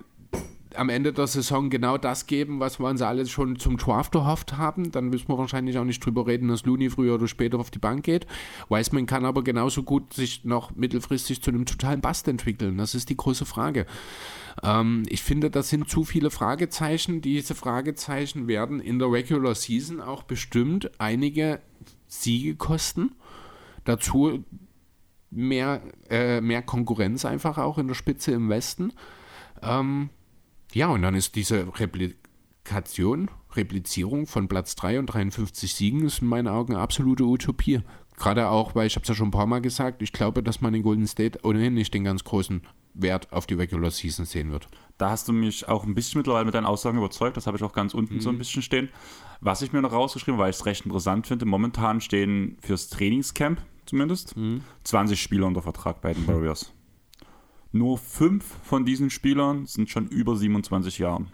am 0.74 0.88
Ende 0.88 1.12
der 1.12 1.26
Saison 1.26 1.70
genau 1.70 1.98
das 1.98 2.26
geben, 2.26 2.60
was 2.60 2.80
wir 2.80 2.88
uns 2.88 3.02
alle 3.02 3.26
schon 3.26 3.58
zum 3.58 3.76
Draft 3.76 4.14
erhofft 4.14 4.56
haben. 4.56 4.90
Dann 4.90 5.08
müssen 5.08 5.28
wir 5.28 5.38
wahrscheinlich 5.38 5.78
auch 5.78 5.84
nicht 5.84 6.04
drüber 6.04 6.26
reden, 6.26 6.48
dass 6.48 6.64
Looney 6.64 6.90
früher 6.90 7.14
oder 7.14 7.28
später 7.28 7.58
auf 7.58 7.70
die 7.70 7.78
Bank 7.78 8.04
geht. 8.04 8.26
Wiseman 8.68 9.06
kann 9.06 9.24
aber 9.24 9.42
genauso 9.44 9.82
gut 9.82 10.14
sich 10.14 10.44
noch 10.44 10.74
mittelfristig 10.74 11.42
zu 11.42 11.50
einem 11.50 11.66
totalen 11.66 12.00
Bast 12.00 12.28
entwickeln. 12.28 12.78
Das 12.78 12.94
ist 12.94 13.10
die 13.10 13.16
große 13.16 13.44
Frage. 13.44 13.86
Ähm, 14.62 15.04
ich 15.08 15.22
finde, 15.22 15.50
das 15.50 15.68
sind 15.68 15.88
zu 15.88 16.04
viele 16.04 16.30
Fragezeichen. 16.30 17.20
Diese 17.20 17.54
Fragezeichen 17.54 18.48
werden 18.48 18.80
in 18.80 18.98
der 18.98 19.10
Regular 19.10 19.54
Season 19.54 20.00
auch 20.00 20.22
bestimmt 20.22 20.90
einige 20.98 21.60
Siege 22.06 22.56
kosten. 22.56 23.12
Dazu 23.84 24.44
mehr, 25.30 25.82
äh, 26.10 26.40
mehr 26.40 26.62
Konkurrenz 26.62 27.24
einfach 27.24 27.58
auch 27.58 27.78
in 27.78 27.88
der 27.88 27.94
Spitze 27.94 28.32
im 28.32 28.48
Westen. 28.48 28.92
Ähm, 29.62 30.10
ja, 30.72 30.88
und 30.88 31.02
dann 31.02 31.14
ist 31.14 31.34
diese 31.34 31.66
Replikation, 31.78 33.30
Replizierung 33.54 34.26
von 34.26 34.48
Platz 34.48 34.76
3 34.76 34.98
und 34.98 35.06
53 35.06 35.74
Siegen 35.74 36.06
ist 36.06 36.22
in 36.22 36.28
meinen 36.28 36.48
Augen 36.48 36.74
eine 36.74 36.82
absolute 36.82 37.24
Utopie. 37.24 37.80
Gerade 38.16 38.48
auch, 38.48 38.74
weil 38.74 38.86
ich 38.86 38.94
habe 38.94 39.02
es 39.02 39.08
ja 39.08 39.14
schon 39.14 39.28
ein 39.28 39.32
paar 39.32 39.46
Mal 39.46 39.60
gesagt, 39.60 40.02
ich 40.02 40.12
glaube, 40.12 40.42
dass 40.42 40.60
man 40.60 40.74
in 40.74 40.82
Golden 40.82 41.06
State 41.06 41.40
ohnehin 41.42 41.74
nicht 41.74 41.92
den 41.94 42.04
ganz 42.04 42.24
großen 42.24 42.62
Wert 42.94 43.32
auf 43.32 43.46
die 43.46 43.54
Regular 43.54 43.90
Season 43.90 44.26
sehen 44.26 44.50
wird. 44.50 44.68
Da 44.98 45.10
hast 45.10 45.28
du 45.28 45.32
mich 45.32 45.68
auch 45.68 45.84
ein 45.84 45.94
bisschen 45.94 46.18
mittlerweile 46.18 46.44
mit 46.44 46.54
deinen 46.54 46.66
Aussagen 46.66 46.98
überzeugt. 46.98 47.36
Das 47.36 47.46
habe 47.46 47.56
ich 47.56 47.62
auch 47.62 47.72
ganz 47.72 47.94
unten 47.94 48.16
mhm. 48.16 48.20
so 48.20 48.28
ein 48.28 48.34
mhm. 48.34 48.40
bisschen 48.40 48.62
stehen. 48.62 48.88
Was 49.40 49.62
ich 49.62 49.72
mir 49.72 49.82
noch 49.82 49.92
rausgeschrieben 49.92 50.34
habe, 50.34 50.44
weil 50.44 50.50
ich 50.50 50.56
es 50.56 50.66
recht 50.66 50.84
interessant 50.84 51.26
finde, 51.26 51.44
momentan 51.44 52.00
stehen 52.00 52.56
fürs 52.60 52.88
Trainingscamp 52.88 53.60
zumindest 53.86 54.36
mhm. 54.36 54.62
20 54.84 55.20
Spieler 55.20 55.46
unter 55.46 55.62
Vertrag 55.62 56.00
bei 56.00 56.12
den 56.12 56.26
Warriors. 56.26 56.72
Nur 57.72 57.98
fünf 57.98 58.44
von 58.62 58.84
diesen 58.84 59.10
Spielern 59.10 59.66
sind 59.66 59.88
schon 59.88 60.08
über 60.08 60.36
27 60.36 60.98
Jahren. 60.98 61.32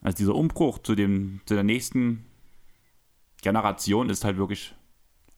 Also 0.00 0.16
dieser 0.16 0.34
Umbruch 0.34 0.78
zu, 0.78 0.94
dem, 0.94 1.40
zu 1.46 1.54
der 1.54 1.64
nächsten 1.64 2.24
Generation 3.42 4.08
ist 4.08 4.24
halt 4.24 4.36
wirklich 4.36 4.74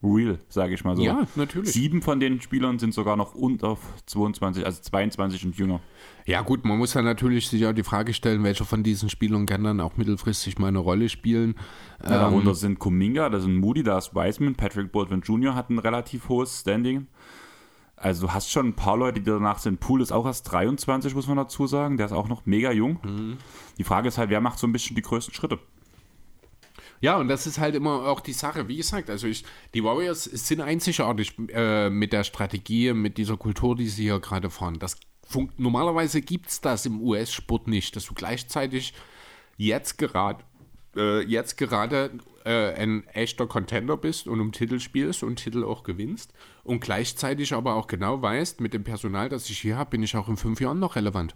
real, 0.05 0.39
sage 0.49 0.75
ich 0.75 0.85
mal 0.85 0.97
so. 0.97 1.03
Ja, 1.03 1.27
natürlich. 1.35 1.73
Sieben 1.73 2.03
von 2.03 2.21
den 2.21 2.41
Spielern 2.41 2.79
sind 2.79 2.95
sogar 2.95 3.17
noch 3.17 3.35
unter 3.35 3.79
22, 4.07 4.65
also 4.65 4.83
22 4.83 5.47
und 5.47 5.57
jünger. 5.57 5.81
Ja 6.27 6.43
gut, 6.43 6.65
man 6.65 6.79
muss 6.79 6.95
ja 6.95 7.03
natürlich 7.03 7.49
sich 7.49 7.67
auch 7.67 7.73
die 7.73 7.83
Frage 7.83 8.13
stellen, 8.15 8.45
welcher 8.45 8.65
von 8.65 8.83
diesen 8.83 9.11
Spielern 9.11 9.47
kann 9.47 9.65
dann 9.65 9.81
auch 9.81 9.97
mittelfristig 9.97 10.59
mal 10.59 10.69
eine 10.69 10.79
Rolle 10.79 11.09
spielen. 11.09 11.55
Ja, 12.03 12.11
darunter 12.11 12.51
ähm, 12.51 12.55
sind 12.55 12.79
Kuminga, 12.79 13.29
da 13.31 13.41
sind 13.41 13.57
Moody, 13.57 13.83
da 13.83 13.99
ist 13.99 14.15
Wiseman, 14.15 14.55
Patrick 14.55 14.93
Baldwin 14.93 15.23
Jr. 15.23 15.55
hat 15.55 15.71
ein 15.71 15.79
relativ 15.79 16.29
hohes 16.29 16.61
Standing. 16.61 17.07
Also 17.97 18.27
du 18.27 18.35
hast 18.35 18.51
schon 18.51 18.69
ein 18.69 18.75
paar 18.75 18.97
Leute, 18.97 19.21
die 19.21 19.31
danach 19.31 19.59
sind. 19.59 19.81
Pool 19.81 20.03
ist 20.03 20.13
auch 20.13 20.27
erst 20.27 20.51
23, 20.53 21.15
muss 21.15 21.27
man 21.27 21.37
dazu 21.37 21.67
sagen. 21.67 21.97
Der 21.97 22.07
ist 22.07 22.13
auch 22.13 22.29
noch 22.29 22.45
mega 22.45 22.71
jung. 22.73 22.99
Mhm. 23.03 23.39
Die 23.79 23.85
Frage 23.85 24.09
ist 24.09 24.19
halt, 24.19 24.31
wer 24.31 24.41
macht 24.41 24.59
so 24.59 24.67
ein 24.67 24.73
bisschen 24.73 24.97
die 24.97 25.03
größten 25.03 25.33
Schritte? 25.33 25.59
Ja, 27.05 27.19
und 27.19 27.29
das 27.29 27.47
ist 27.47 27.59
halt 27.59 27.75
immer 27.75 28.07
auch 28.07 28.21
die 28.21 28.33
Sache. 28.33 28.67
Wie 28.67 28.79
gesagt, 28.79 29.11
also 29.11 29.27
ich, 29.27 29.45
die 29.75 29.85
Warriors 29.85 30.25
sind 30.25 30.63
einzigartig 30.63 31.35
äh, 31.51 31.91
mit 31.91 32.15
der 32.15 32.25
Strategie, 32.25 32.95
mit 32.95 33.19
dieser 33.19 33.37
Kultur, 33.37 33.77
die 33.77 33.89
sie 33.89 34.05
hier 34.05 34.21
gerade 34.21 34.49
fahren. 34.49 34.79
Das 34.79 34.97
normalerweise 35.59 36.23
gibt 36.23 36.49
es 36.49 36.63
das 36.63 36.87
im 36.87 37.03
US-Sport 37.03 37.69
nicht, 37.69 37.95
dass 37.95 38.07
du 38.07 38.15
gleichzeitig 38.15 38.95
jetzt 39.59 39.99
gerade 39.99 40.45
äh, 40.97 41.21
jetzt 41.27 41.59
gerade 41.59 42.11
äh, 42.47 42.73
ein 42.73 43.07
echter 43.09 43.47
Contender 43.47 43.99
bist 43.99 44.27
und 44.27 44.41
um 44.41 44.53
Titel 44.53 44.81
spielst 44.81 45.23
und 45.23 45.37
Titel 45.37 45.63
auch 45.63 45.83
gewinnst 45.83 46.33
und 46.63 46.81
gleichzeitig 46.81 47.53
aber 47.53 47.75
auch 47.75 47.87
genau 47.87 48.23
weißt, 48.23 48.63
mit 48.63 48.73
dem 48.73 48.83
Personal, 48.83 49.29
das 49.29 49.51
ich 49.51 49.61
hier 49.61 49.77
habe, 49.77 49.91
bin 49.91 50.03
ich 50.03 50.17
auch 50.17 50.31
in 50.31 50.39
fünf 50.39 50.59
Jahren 50.59 50.79
noch 50.79 50.97
relevant. 50.97 51.35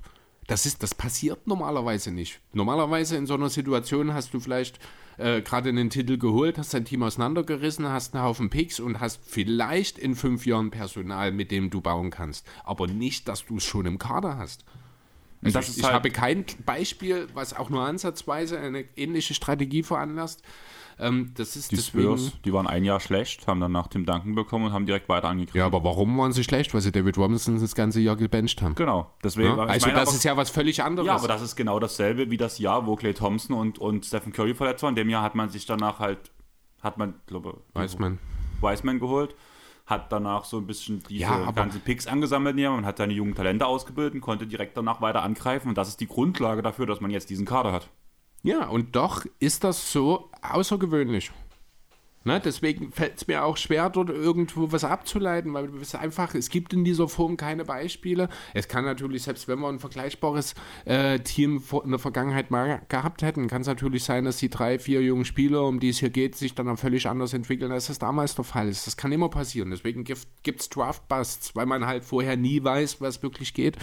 Das, 0.48 0.66
ist, 0.66 0.82
das 0.82 0.94
passiert 0.94 1.46
normalerweise 1.46 2.10
nicht. 2.10 2.40
Normalerweise 2.52 3.16
in 3.16 3.26
so 3.26 3.34
einer 3.34 3.50
Situation 3.50 4.14
hast 4.14 4.32
du 4.32 4.40
vielleicht 4.40 4.80
äh, 5.18 5.42
gerade 5.42 5.68
einen 5.68 5.90
Titel 5.90 6.16
geholt, 6.16 6.56
hast 6.56 6.72
dein 6.72 6.86
Team 6.86 7.02
auseinandergerissen, 7.02 7.86
hast 7.86 8.14
einen 8.14 8.24
Haufen 8.24 8.48
Picks 8.48 8.80
und 8.80 8.98
hast 8.98 9.20
vielleicht 9.24 9.98
in 9.98 10.16
fünf 10.16 10.46
Jahren 10.46 10.70
Personal, 10.70 11.32
mit 11.32 11.50
dem 11.50 11.68
du 11.68 11.82
bauen 11.82 12.10
kannst. 12.10 12.46
Aber 12.64 12.86
nicht, 12.86 13.28
dass 13.28 13.44
du 13.44 13.58
es 13.58 13.64
schon 13.64 13.84
im 13.84 13.98
Kader 13.98 14.38
hast. 14.38 14.64
Also 15.44 15.58
ich, 15.60 15.76
ich 15.76 15.84
halt 15.84 15.94
habe 15.94 16.10
kein 16.10 16.46
Beispiel, 16.64 17.28
was 17.34 17.54
auch 17.54 17.68
nur 17.68 17.82
ansatzweise 17.82 18.58
eine 18.58 18.84
ähnliche 18.96 19.34
Strategie 19.34 19.82
veranlasst. 19.82 20.42
Ähm, 21.00 21.32
das 21.36 21.56
ist 21.56 21.70
die 21.70 21.76
deswegen, 21.76 22.18
Spurs, 22.18 22.32
die 22.44 22.52
waren 22.52 22.66
ein 22.66 22.84
Jahr 22.84 23.00
schlecht, 23.00 23.46
haben 23.46 23.60
dann 23.60 23.72
nach 23.72 23.86
dem 23.86 24.04
Danken 24.04 24.34
bekommen 24.34 24.66
und 24.66 24.72
haben 24.72 24.86
direkt 24.86 25.08
weiter 25.08 25.28
angegriffen. 25.28 25.58
Ja, 25.58 25.66
aber 25.66 25.84
warum 25.84 26.18
waren 26.18 26.32
sie 26.32 26.42
schlecht? 26.42 26.74
Weil 26.74 26.80
sie 26.80 26.90
David 26.90 27.16
Robinson 27.18 27.60
das 27.60 27.74
ganze 27.74 28.00
Jahr 28.00 28.16
gebencht 28.16 28.62
haben. 28.62 28.74
Genau. 28.74 29.12
Deswegen, 29.22 29.56
ja? 29.56 29.64
Also 29.64 29.90
das 29.90 30.08
aber, 30.08 30.16
ist 30.16 30.24
ja 30.24 30.36
was 30.36 30.50
völlig 30.50 30.82
anderes. 30.82 31.06
Ja, 31.06 31.16
aber 31.16 31.28
das 31.28 31.42
ist 31.42 31.56
genau 31.56 31.78
dasselbe 31.78 32.30
wie 32.30 32.36
das 32.36 32.58
Jahr, 32.58 32.86
wo 32.86 32.96
Clay 32.96 33.14
Thompson 33.14 33.56
und, 33.56 33.78
und 33.78 34.06
Stephen 34.06 34.32
Curry 34.32 34.54
verletzt 34.54 34.82
waren. 34.82 34.92
In 34.92 34.96
dem 34.96 35.10
Jahr 35.10 35.22
hat 35.22 35.34
man 35.34 35.48
sich 35.50 35.66
danach 35.66 36.00
halt, 36.00 36.30
hat 36.82 36.98
man, 36.98 37.14
glaube 37.26 37.60
Wiseman. 37.74 38.18
Wiseman 38.60 38.98
geholt 38.98 39.34
hat 39.88 40.12
danach 40.12 40.44
so 40.44 40.58
ein 40.58 40.66
bisschen 40.66 41.02
diese 41.08 41.22
ja, 41.22 41.50
ganzen 41.50 41.80
Picks 41.80 42.06
angesammelt 42.06 42.58
ja, 42.58 42.70
man 42.70 42.84
hat 42.84 42.98
seine 42.98 43.14
jungen 43.14 43.34
Talente 43.34 43.66
ausgebildet 43.66 44.14
und 44.14 44.20
konnte 44.20 44.46
direkt 44.46 44.76
danach 44.76 45.00
weiter 45.00 45.22
angreifen 45.22 45.70
und 45.70 45.78
das 45.78 45.88
ist 45.88 46.00
die 46.00 46.06
Grundlage 46.06 46.60
dafür, 46.60 46.84
dass 46.84 47.00
man 47.00 47.10
jetzt 47.10 47.30
diesen 47.30 47.46
Kader 47.46 47.72
hat. 47.72 47.88
Ja, 48.42 48.68
und 48.68 48.94
doch 48.96 49.26
ist 49.40 49.64
das 49.64 49.92
so 49.92 50.30
außergewöhnlich. 50.42 51.32
Ne, 52.24 52.42
deswegen 52.44 52.92
fällt 52.92 53.16
es 53.16 53.26
mir 53.26 53.44
auch 53.44 53.56
schwer, 53.56 53.88
dort 53.88 54.10
irgendwo 54.10 54.70
was 54.70 54.84
abzuleiten, 54.84 55.54
weil 55.54 55.70
es 55.80 55.94
einfach, 55.94 56.34
es 56.34 56.50
gibt 56.50 56.74
in 56.74 56.84
dieser 56.84 57.08
Form 57.08 57.38
keine 57.38 57.64
Beispiele. 57.64 58.28
Es 58.52 58.68
kann 58.68 58.84
natürlich, 58.84 59.22
selbst 59.22 59.48
wenn 59.48 59.60
wir 59.60 59.68
ein 59.68 59.78
vergleichbares 59.78 60.54
äh, 60.84 61.20
Team 61.20 61.62
in 61.84 61.90
der 61.90 61.98
Vergangenheit 61.98 62.50
mal 62.50 62.82
gehabt 62.88 63.22
hätten, 63.22 63.46
kann 63.46 63.62
es 63.62 63.68
natürlich 63.68 64.04
sein, 64.04 64.24
dass 64.24 64.36
die 64.36 64.50
drei, 64.50 64.78
vier 64.78 65.00
jungen 65.00 65.24
Spieler, 65.24 65.64
um 65.64 65.80
die 65.80 65.88
es 65.88 66.00
hier 66.00 66.10
geht, 66.10 66.34
sich 66.34 66.54
dann 66.54 66.68
auch 66.68 66.78
völlig 66.78 67.08
anders 67.08 67.32
entwickeln, 67.32 67.72
als 67.72 67.86
das 67.86 67.98
damals 67.98 68.34
der 68.34 68.44
Fall 68.44 68.68
ist. 68.68 68.86
Das 68.86 68.98
kann 68.98 69.12
immer 69.12 69.30
passieren. 69.30 69.70
Deswegen 69.70 70.04
gibt 70.04 70.60
es 70.60 70.68
Draft-Busts, 70.68 71.56
weil 71.56 71.66
man 71.66 71.86
halt 71.86 72.04
vorher 72.04 72.36
nie 72.36 72.62
weiß, 72.62 73.00
was 73.00 73.22
wirklich 73.22 73.54
geht. 73.54 73.78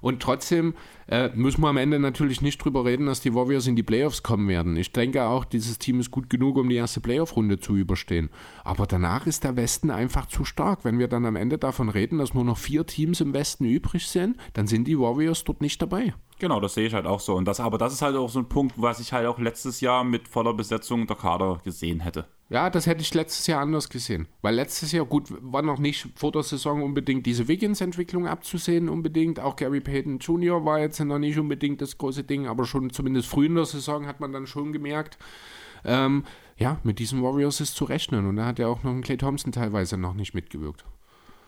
Und 0.00 0.22
trotzdem 0.22 0.74
äh, 1.08 1.30
müssen 1.34 1.60
wir 1.60 1.68
am 1.68 1.76
Ende 1.76 1.98
natürlich 1.98 2.42
nicht 2.42 2.58
drüber 2.58 2.84
reden, 2.84 3.06
dass 3.06 3.20
die 3.20 3.34
Warriors 3.34 3.66
in 3.66 3.76
die 3.76 3.82
Playoffs 3.82 4.22
kommen 4.22 4.48
werden. 4.48 4.76
Ich 4.76 4.92
denke 4.92 5.24
auch, 5.24 5.44
dieses 5.44 5.78
Team 5.78 6.00
ist 6.00 6.10
gut 6.10 6.30
genug, 6.30 6.56
um 6.56 6.68
die 6.68 6.76
erste 6.76 7.00
Playoff-Runde 7.00 7.58
zu 7.58 7.76
überstehen. 7.76 8.30
Aber 8.64 8.86
danach 8.86 9.26
ist 9.26 9.44
der 9.44 9.56
Westen 9.56 9.90
einfach 9.90 10.26
zu 10.26 10.44
stark. 10.44 10.84
Wenn 10.84 10.98
wir 10.98 11.08
dann 11.08 11.26
am 11.26 11.36
Ende 11.36 11.58
davon 11.58 11.88
reden, 11.88 12.18
dass 12.18 12.34
nur 12.34 12.44
noch 12.44 12.58
vier 12.58 12.86
Teams 12.86 13.20
im 13.20 13.32
Westen 13.34 13.64
übrig 13.64 14.08
sind, 14.08 14.36
dann 14.54 14.66
sind 14.66 14.88
die 14.88 14.98
Warriors 14.98 15.44
dort 15.44 15.60
nicht 15.60 15.80
dabei. 15.80 16.14
Genau, 16.38 16.60
das 16.60 16.74
sehe 16.74 16.86
ich 16.86 16.94
halt 16.94 17.06
auch 17.06 17.20
so. 17.20 17.34
Und 17.34 17.46
das, 17.46 17.60
aber 17.60 17.78
das 17.78 17.94
ist 17.94 18.02
halt 18.02 18.16
auch 18.16 18.28
so 18.28 18.40
ein 18.40 18.48
Punkt, 18.48 18.74
was 18.76 19.00
ich 19.00 19.12
halt 19.12 19.26
auch 19.26 19.38
letztes 19.38 19.80
Jahr 19.80 20.04
mit 20.04 20.28
voller 20.28 20.52
Besetzung 20.52 21.06
der 21.06 21.16
Kader 21.16 21.60
gesehen 21.64 22.00
hätte. 22.00 22.26
Ja, 22.48 22.70
das 22.70 22.86
hätte 22.86 23.02
ich 23.02 23.12
letztes 23.12 23.48
Jahr 23.48 23.60
anders 23.60 23.88
gesehen. 23.88 24.28
Weil 24.40 24.54
letztes 24.54 24.92
Jahr, 24.92 25.04
gut, 25.04 25.34
war 25.40 25.62
noch 25.62 25.78
nicht 25.78 26.08
vor 26.14 26.30
der 26.30 26.44
Saison 26.44 26.82
unbedingt 26.82 27.26
diese 27.26 27.48
Wiggins-Entwicklung 27.48 28.28
abzusehen, 28.28 28.88
unbedingt. 28.88 29.40
Auch 29.40 29.56
Gary 29.56 29.80
Payton 29.80 30.18
Jr. 30.18 30.64
war 30.64 30.78
jetzt 30.78 31.00
noch 31.00 31.18
nicht 31.18 31.38
unbedingt 31.38 31.80
das 31.80 31.98
große 31.98 32.22
Ding, 32.22 32.46
aber 32.46 32.64
schon 32.64 32.90
zumindest 32.90 33.28
früh 33.28 33.46
in 33.46 33.56
der 33.56 33.64
Saison 33.64 34.06
hat 34.06 34.20
man 34.20 34.32
dann 34.32 34.46
schon 34.46 34.72
gemerkt, 34.72 35.18
ähm, 35.84 36.24
ja, 36.56 36.78
mit 36.84 37.00
diesen 37.00 37.20
Warriors 37.22 37.60
ist 37.60 37.74
zu 37.74 37.84
rechnen. 37.84 38.26
Und 38.26 38.36
da 38.36 38.46
hat 38.46 38.60
ja 38.60 38.68
auch 38.68 38.84
noch 38.84 38.92
ein 38.92 39.02
Clay 39.02 39.16
Thompson 39.16 39.50
teilweise 39.50 39.96
noch 39.96 40.14
nicht 40.14 40.32
mitgewirkt. 40.32 40.84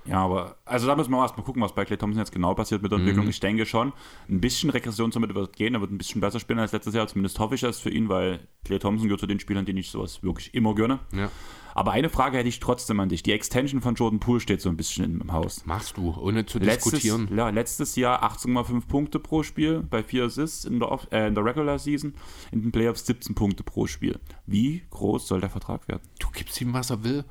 Ja, 0.08 0.24
aber 0.24 0.56
also 0.64 0.86
da 0.86 0.96
müssen 0.96 1.10
wir 1.10 1.20
erstmal 1.20 1.44
gucken, 1.44 1.62
was 1.62 1.74
bei 1.74 1.84
Clay 1.84 1.98
Thompson 1.98 2.18
jetzt 2.18 2.32
genau 2.32 2.54
passiert 2.54 2.82
mit 2.82 2.90
der 2.90 2.98
Entwicklung. 2.98 3.24
Mhm. 3.24 3.30
Ich 3.30 3.40
denke 3.40 3.66
schon, 3.66 3.92
ein 4.28 4.40
bisschen 4.40 4.70
Regression 4.70 5.12
somit 5.12 5.34
wird 5.34 5.56
gehen. 5.56 5.74
Er 5.74 5.80
wird 5.80 5.92
ein 5.92 5.98
bisschen 5.98 6.20
besser 6.20 6.40
spielen 6.40 6.58
als 6.58 6.72
letztes 6.72 6.94
Jahr. 6.94 7.06
Zumindest 7.06 7.38
hoffe 7.38 7.54
ich 7.54 7.60
das 7.60 7.78
für 7.78 7.90
ihn, 7.90 8.08
weil 8.08 8.40
Clay 8.64 8.78
Thompson 8.78 9.08
gehört 9.08 9.20
zu 9.20 9.26
den 9.26 9.40
Spielern, 9.40 9.64
denen 9.64 9.78
ich 9.78 9.90
sowas 9.90 10.22
wirklich 10.22 10.54
immer 10.54 10.74
gönne. 10.74 11.00
Ja. 11.12 11.30
Aber 11.74 11.92
eine 11.92 12.08
Frage 12.08 12.38
hätte 12.38 12.48
ich 12.48 12.58
trotzdem 12.58 12.98
an 12.98 13.08
dich. 13.08 13.22
Die 13.22 13.30
Extension 13.30 13.80
von 13.80 13.94
Jordan 13.94 14.18
Poole 14.18 14.40
steht 14.40 14.60
so 14.60 14.68
ein 14.68 14.76
bisschen 14.76 15.20
im 15.20 15.32
Haus. 15.32 15.64
Machst 15.64 15.96
du, 15.96 16.12
ohne 16.18 16.44
zu 16.44 16.58
letztes, 16.58 16.92
diskutieren. 16.92 17.28
Ja, 17.36 17.50
letztes 17.50 17.94
Jahr 17.94 18.24
18,5 18.24 18.88
Punkte 18.88 19.20
pro 19.20 19.44
Spiel 19.44 19.84
bei 19.88 20.02
4 20.02 20.24
Assists 20.24 20.64
in 20.64 20.80
der, 20.80 20.98
äh, 21.12 21.28
in 21.28 21.36
der 21.36 21.44
Regular 21.44 21.78
Season. 21.78 22.14
In 22.50 22.62
den 22.62 22.72
Playoffs 22.72 23.06
17 23.06 23.36
Punkte 23.36 23.62
pro 23.62 23.86
Spiel. 23.86 24.18
Wie 24.44 24.82
groß 24.90 25.28
soll 25.28 25.40
der 25.40 25.50
Vertrag 25.50 25.86
werden? 25.86 26.02
Du 26.18 26.26
gibst 26.32 26.60
ihm, 26.60 26.72
was 26.72 26.90
er 26.90 27.04
will. 27.04 27.24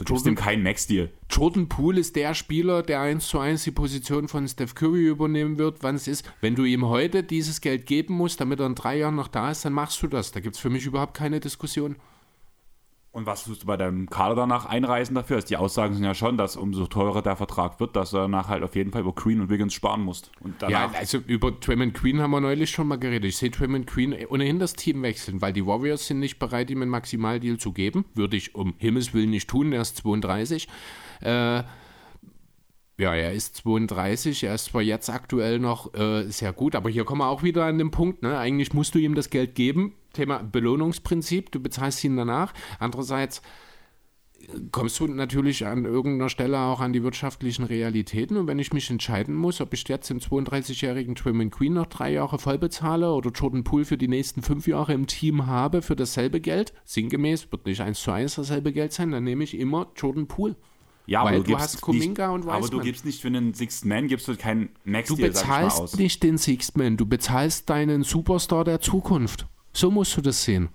Du 0.00 0.14
gibst 0.14 0.26
ihm 0.26 0.34
keinen 0.34 0.62
Max-Deal. 0.62 1.10
Jordan 1.30 1.68
Poole 1.68 2.00
ist 2.00 2.16
der 2.16 2.34
Spieler, 2.34 2.82
der 2.82 3.00
1 3.02 3.28
zu 3.28 3.38
1 3.38 3.64
die 3.64 3.70
Position 3.70 4.28
von 4.28 4.48
Steph 4.48 4.74
Curry 4.74 5.06
übernehmen 5.06 5.58
wird, 5.58 5.82
wann 5.82 5.94
es 5.94 6.08
ist. 6.08 6.24
Wenn 6.40 6.54
du 6.54 6.64
ihm 6.64 6.86
heute 6.86 7.22
dieses 7.22 7.60
Geld 7.60 7.84
geben 7.84 8.14
musst, 8.14 8.40
damit 8.40 8.60
er 8.60 8.66
in 8.66 8.74
drei 8.74 8.96
Jahren 8.96 9.16
noch 9.16 9.28
da 9.28 9.50
ist, 9.50 9.64
dann 9.64 9.74
machst 9.74 10.02
du 10.02 10.06
das. 10.06 10.32
Da 10.32 10.40
gibt 10.40 10.54
es 10.54 10.60
für 10.60 10.70
mich 10.70 10.86
überhaupt 10.86 11.14
keine 11.14 11.38
Diskussion. 11.38 11.96
Und 13.12 13.26
was 13.26 13.42
tust 13.42 13.62
du 13.62 13.66
bei 13.66 13.76
deinem 13.76 14.08
Kader 14.08 14.36
danach 14.36 14.66
einreisen 14.66 15.16
dafür? 15.16 15.36
Also 15.36 15.48
die 15.48 15.56
Aussagen 15.56 15.94
sind 15.94 16.04
ja 16.04 16.14
schon, 16.14 16.36
dass 16.36 16.56
umso 16.56 16.86
teurer 16.86 17.22
der 17.22 17.34
Vertrag 17.34 17.80
wird, 17.80 17.96
dass 17.96 18.12
du 18.12 18.18
danach 18.18 18.48
halt 18.48 18.62
auf 18.62 18.76
jeden 18.76 18.92
Fall 18.92 19.00
über 19.00 19.12
Queen 19.12 19.40
und 19.40 19.50
Wiggins 19.50 19.74
sparen 19.74 20.02
musst. 20.02 20.30
Ja, 20.68 20.88
also 20.96 21.18
über 21.18 21.50
Draymond 21.50 21.94
Queen 21.94 22.20
haben 22.20 22.30
wir 22.30 22.40
neulich 22.40 22.70
schon 22.70 22.86
mal 22.86 22.98
geredet. 22.98 23.24
Ich 23.24 23.36
sehe 23.36 23.50
Draymond 23.50 23.88
Queen 23.88 24.14
ohnehin 24.28 24.60
das 24.60 24.74
Team 24.74 25.02
wechseln, 25.02 25.42
weil 25.42 25.52
die 25.52 25.66
Warriors 25.66 26.06
sind 26.06 26.20
nicht 26.20 26.38
bereit, 26.38 26.70
ihm 26.70 26.82
einen 26.82 26.90
Maximaldeal 26.90 27.58
zu 27.58 27.72
geben. 27.72 28.04
Würde 28.14 28.36
ich 28.36 28.54
um 28.54 28.74
Himmels 28.78 29.12
Willen 29.12 29.30
nicht 29.30 29.50
tun, 29.50 29.72
er 29.72 29.82
ist 29.82 29.96
32. 29.96 30.68
Äh, 31.20 31.64
ja, 33.00 33.14
er 33.14 33.32
ist 33.32 33.56
32, 33.56 34.44
er 34.44 34.54
ist 34.54 34.66
zwar 34.66 34.82
jetzt 34.82 35.08
aktuell 35.08 35.58
noch 35.58 35.94
äh, 35.94 36.24
sehr 36.24 36.52
gut, 36.52 36.74
aber 36.74 36.90
hier 36.90 37.04
kommen 37.04 37.22
wir 37.22 37.28
auch 37.28 37.42
wieder 37.42 37.64
an 37.64 37.78
den 37.78 37.90
Punkt, 37.90 38.22
ne? 38.22 38.38
eigentlich 38.38 38.74
musst 38.74 38.94
du 38.94 38.98
ihm 38.98 39.14
das 39.14 39.30
Geld 39.30 39.54
geben, 39.54 39.94
Thema 40.12 40.42
Belohnungsprinzip, 40.42 41.50
du 41.50 41.60
bezahlst 41.60 42.04
ihn 42.04 42.16
danach. 42.16 42.52
Andererseits 42.78 43.40
äh, 44.38 44.58
kommst 44.70 45.00
du 45.00 45.06
natürlich 45.06 45.64
an 45.64 45.86
irgendeiner 45.86 46.28
Stelle 46.28 46.58
auch 46.58 46.80
an 46.80 46.92
die 46.92 47.02
wirtschaftlichen 47.02 47.64
Realitäten 47.64 48.36
und 48.36 48.46
wenn 48.46 48.58
ich 48.58 48.74
mich 48.74 48.90
entscheiden 48.90 49.34
muss, 49.34 49.62
ob 49.62 49.72
ich 49.72 49.88
jetzt 49.88 50.10
dem 50.10 50.18
32-jährigen 50.18 51.14
Trim 51.14 51.50
Queen 51.50 51.72
noch 51.72 51.86
drei 51.86 52.12
Jahre 52.12 52.38
voll 52.38 52.58
bezahle 52.58 53.12
oder 53.12 53.30
Jordan 53.30 53.64
Poole 53.64 53.86
für 53.86 53.96
die 53.96 54.08
nächsten 54.08 54.42
fünf 54.42 54.66
Jahre 54.66 54.92
im 54.92 55.06
Team 55.06 55.46
habe 55.46 55.80
für 55.80 55.96
dasselbe 55.96 56.40
Geld, 56.42 56.74
sinngemäß 56.84 57.50
wird 57.50 57.64
nicht 57.64 57.80
eins 57.80 58.02
zu 58.02 58.10
eins 58.10 58.34
dasselbe 58.34 58.72
Geld 58.72 58.92
sein, 58.92 59.10
dann 59.10 59.24
nehme 59.24 59.44
ich 59.44 59.58
immer 59.58 59.90
Jordan 59.96 60.26
Poole. 60.26 60.56
Ja, 61.10 61.24
Weil 61.24 61.42
du, 61.42 61.58
hast 61.58 61.80
Kuminga 61.80 62.28
nicht, 62.28 62.34
und 62.34 62.40
Wiseman. 62.42 62.56
Aber 62.56 62.68
du 62.68 62.78
gibst 62.78 63.04
nicht 63.04 63.20
für 63.20 63.26
einen 63.26 63.52
Sixth 63.52 63.84
Man, 63.84 64.06
gibst 64.06 64.28
du 64.28 64.36
keinen 64.36 64.68
Max 64.84 65.08
Du 65.08 65.16
bezahlst 65.16 65.98
nicht 65.98 66.22
den 66.22 66.38
Sixth 66.38 66.76
Man, 66.76 66.96
du 66.96 67.04
bezahlst 67.04 67.68
deinen 67.68 68.04
Superstar 68.04 68.62
der 68.62 68.80
Zukunft. 68.80 69.48
So 69.72 69.90
musst 69.90 70.16
du 70.16 70.20
das 70.20 70.44
sehen. 70.44 70.68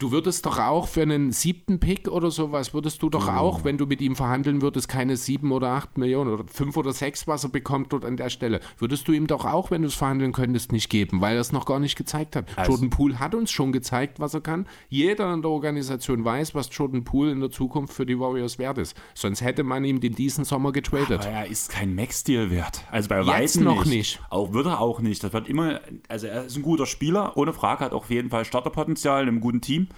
Du 0.00 0.12
würdest 0.12 0.46
doch 0.46 0.58
auch 0.58 0.88
für 0.88 1.02
einen 1.02 1.30
siebten 1.30 1.78
Pick 1.78 2.08
oder 2.08 2.30
sowas, 2.30 2.72
würdest 2.72 3.02
du 3.02 3.10
doch 3.10 3.28
oh. 3.28 3.32
auch, 3.32 3.64
wenn 3.64 3.76
du 3.76 3.84
mit 3.84 4.00
ihm 4.00 4.16
verhandeln 4.16 4.62
würdest, 4.62 4.88
keine 4.88 5.18
sieben 5.18 5.52
oder 5.52 5.72
acht 5.72 5.98
Millionen 5.98 6.32
oder 6.32 6.44
fünf 6.50 6.78
oder 6.78 6.94
sechs, 6.94 7.28
was 7.28 7.44
er 7.44 7.50
bekommt 7.50 7.92
dort 7.92 8.06
an 8.06 8.16
der 8.16 8.30
Stelle, 8.30 8.60
würdest 8.78 9.06
du 9.08 9.12
ihm 9.12 9.26
doch 9.26 9.44
auch, 9.44 9.70
wenn 9.70 9.82
du 9.82 9.88
es 9.88 9.94
verhandeln 9.94 10.32
könntest, 10.32 10.72
nicht 10.72 10.88
geben, 10.88 11.20
weil 11.20 11.34
er 11.34 11.42
es 11.42 11.52
noch 11.52 11.66
gar 11.66 11.78
nicht 11.80 11.96
gezeigt 11.96 12.34
hat. 12.34 12.46
Also. 12.56 12.72
Jordan 12.72 12.88
Poole 12.88 13.18
hat 13.18 13.34
uns 13.34 13.50
schon 13.50 13.72
gezeigt, 13.72 14.20
was 14.20 14.32
er 14.32 14.40
kann. 14.40 14.66
Jeder 14.88 15.34
in 15.34 15.42
der 15.42 15.50
Organisation 15.50 16.24
weiß, 16.24 16.54
was 16.54 16.70
Jordan 16.72 17.04
Poole 17.04 17.32
in 17.32 17.40
der 17.40 17.50
Zukunft 17.50 17.92
für 17.92 18.06
die 18.06 18.18
Warriors 18.18 18.58
wert 18.58 18.78
ist. 18.78 18.96
Sonst 19.12 19.42
hätte 19.42 19.64
man 19.64 19.84
ihm 19.84 20.00
den 20.00 20.14
diesen 20.14 20.46
Sommer 20.46 20.72
getradet. 20.72 21.26
Aber 21.26 21.28
er 21.28 21.46
ist 21.46 21.68
kein 21.68 21.94
Max-Deal 21.94 22.50
wert. 22.50 22.84
Also 22.90 23.10
bei 23.10 23.26
Weitem 23.26 23.64
noch 23.64 23.84
nicht. 23.84 23.94
nicht. 23.94 24.20
Auch 24.30 24.54
wird 24.54 24.64
er 24.64 24.80
auch 24.80 25.00
nicht. 25.00 25.22
Das 25.22 25.34
wird 25.34 25.46
immer, 25.46 25.82
also 26.08 26.26
er 26.26 26.46
ist 26.46 26.56
ein 26.56 26.62
guter 26.62 26.86
Spieler, 26.86 27.36
ohne 27.36 27.52
Frage, 27.52 27.84
hat 27.84 27.92
auf 27.92 28.08
jeden 28.08 28.30
Fall 28.30 28.46
Starterpotenzial 28.46 29.24
in 29.24 29.28
einem 29.28 29.40
guten 29.40 29.60
Team 29.60 29.88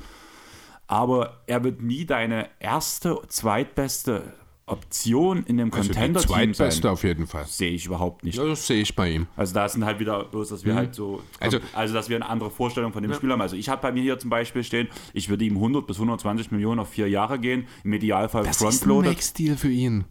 aber 0.92 1.40
er 1.46 1.64
wird 1.64 1.80
nie 1.80 2.04
deine 2.04 2.50
erste, 2.60 3.18
zweitbeste 3.28 4.34
Option 4.66 5.42
in 5.44 5.56
dem 5.56 5.72
also 5.72 5.88
Contender-Team 5.88 6.28
sein. 6.28 6.54
Zweitbeste 6.54 6.90
auf 6.90 7.02
jeden 7.02 7.26
Fall. 7.26 7.46
Sehe 7.46 7.70
ich 7.70 7.86
überhaupt 7.86 8.24
nicht. 8.24 8.36
Ja, 8.36 8.44
das 8.44 8.66
sehe 8.66 8.82
ich 8.82 8.94
bei 8.94 9.08
ihm. 9.08 9.26
Also 9.34 9.54
da 9.54 9.66
sind 9.70 9.86
halt 9.86 10.00
wieder 10.00 10.24
bloß, 10.24 10.50
dass 10.50 10.66
wir 10.66 10.74
mhm. 10.74 10.76
halt 10.76 10.94
so, 10.94 11.22
also, 11.40 11.60
also 11.72 11.94
dass 11.94 12.10
wir 12.10 12.16
eine 12.16 12.28
andere 12.28 12.50
Vorstellung 12.50 12.92
von 12.92 13.02
dem 13.02 13.10
ja. 13.10 13.16
Spiel 13.16 13.32
haben. 13.32 13.40
Also 13.40 13.56
ich 13.56 13.70
habe 13.70 13.80
bei 13.80 13.90
mir 13.90 14.02
hier 14.02 14.18
zum 14.18 14.28
Beispiel 14.28 14.62
stehen, 14.64 14.88
ich 15.14 15.30
würde 15.30 15.46
ihm 15.46 15.56
100 15.56 15.86
bis 15.86 15.96
120 15.96 16.50
Millionen 16.50 16.80
auf 16.80 16.90
vier 16.90 17.08
Jahre 17.08 17.38
gehen, 17.38 17.66
im 17.84 17.94
Idealfall 17.94 18.44
das 18.44 18.58
Frontloader. 18.58 19.14
Das 19.14 19.18
ist 19.18 19.38
ein 19.38 19.46
Max-Deal 19.46 19.56
für 19.56 19.70
ihn. 19.70 20.04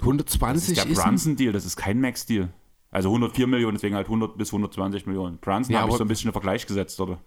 120 0.00 0.74
das 0.74 0.86
ist 0.86 0.96
der 0.96 1.02
Brunson-Deal, 1.02 1.52
das 1.52 1.66
ist 1.66 1.76
kein 1.76 2.00
Max-Deal. 2.00 2.48
Also 2.90 3.10
104 3.10 3.46
Millionen, 3.46 3.74
deswegen 3.74 3.94
halt 3.94 4.06
100 4.06 4.38
bis 4.38 4.48
120 4.48 5.04
Millionen. 5.04 5.36
Brunson 5.36 5.74
ja, 5.74 5.82
habe 5.82 5.90
ich 5.90 5.98
so 5.98 6.04
ein 6.04 6.08
bisschen 6.08 6.28
einen 6.28 6.32
Vergleich 6.32 6.66
gesetzt, 6.66 6.98
oder? 6.98 7.20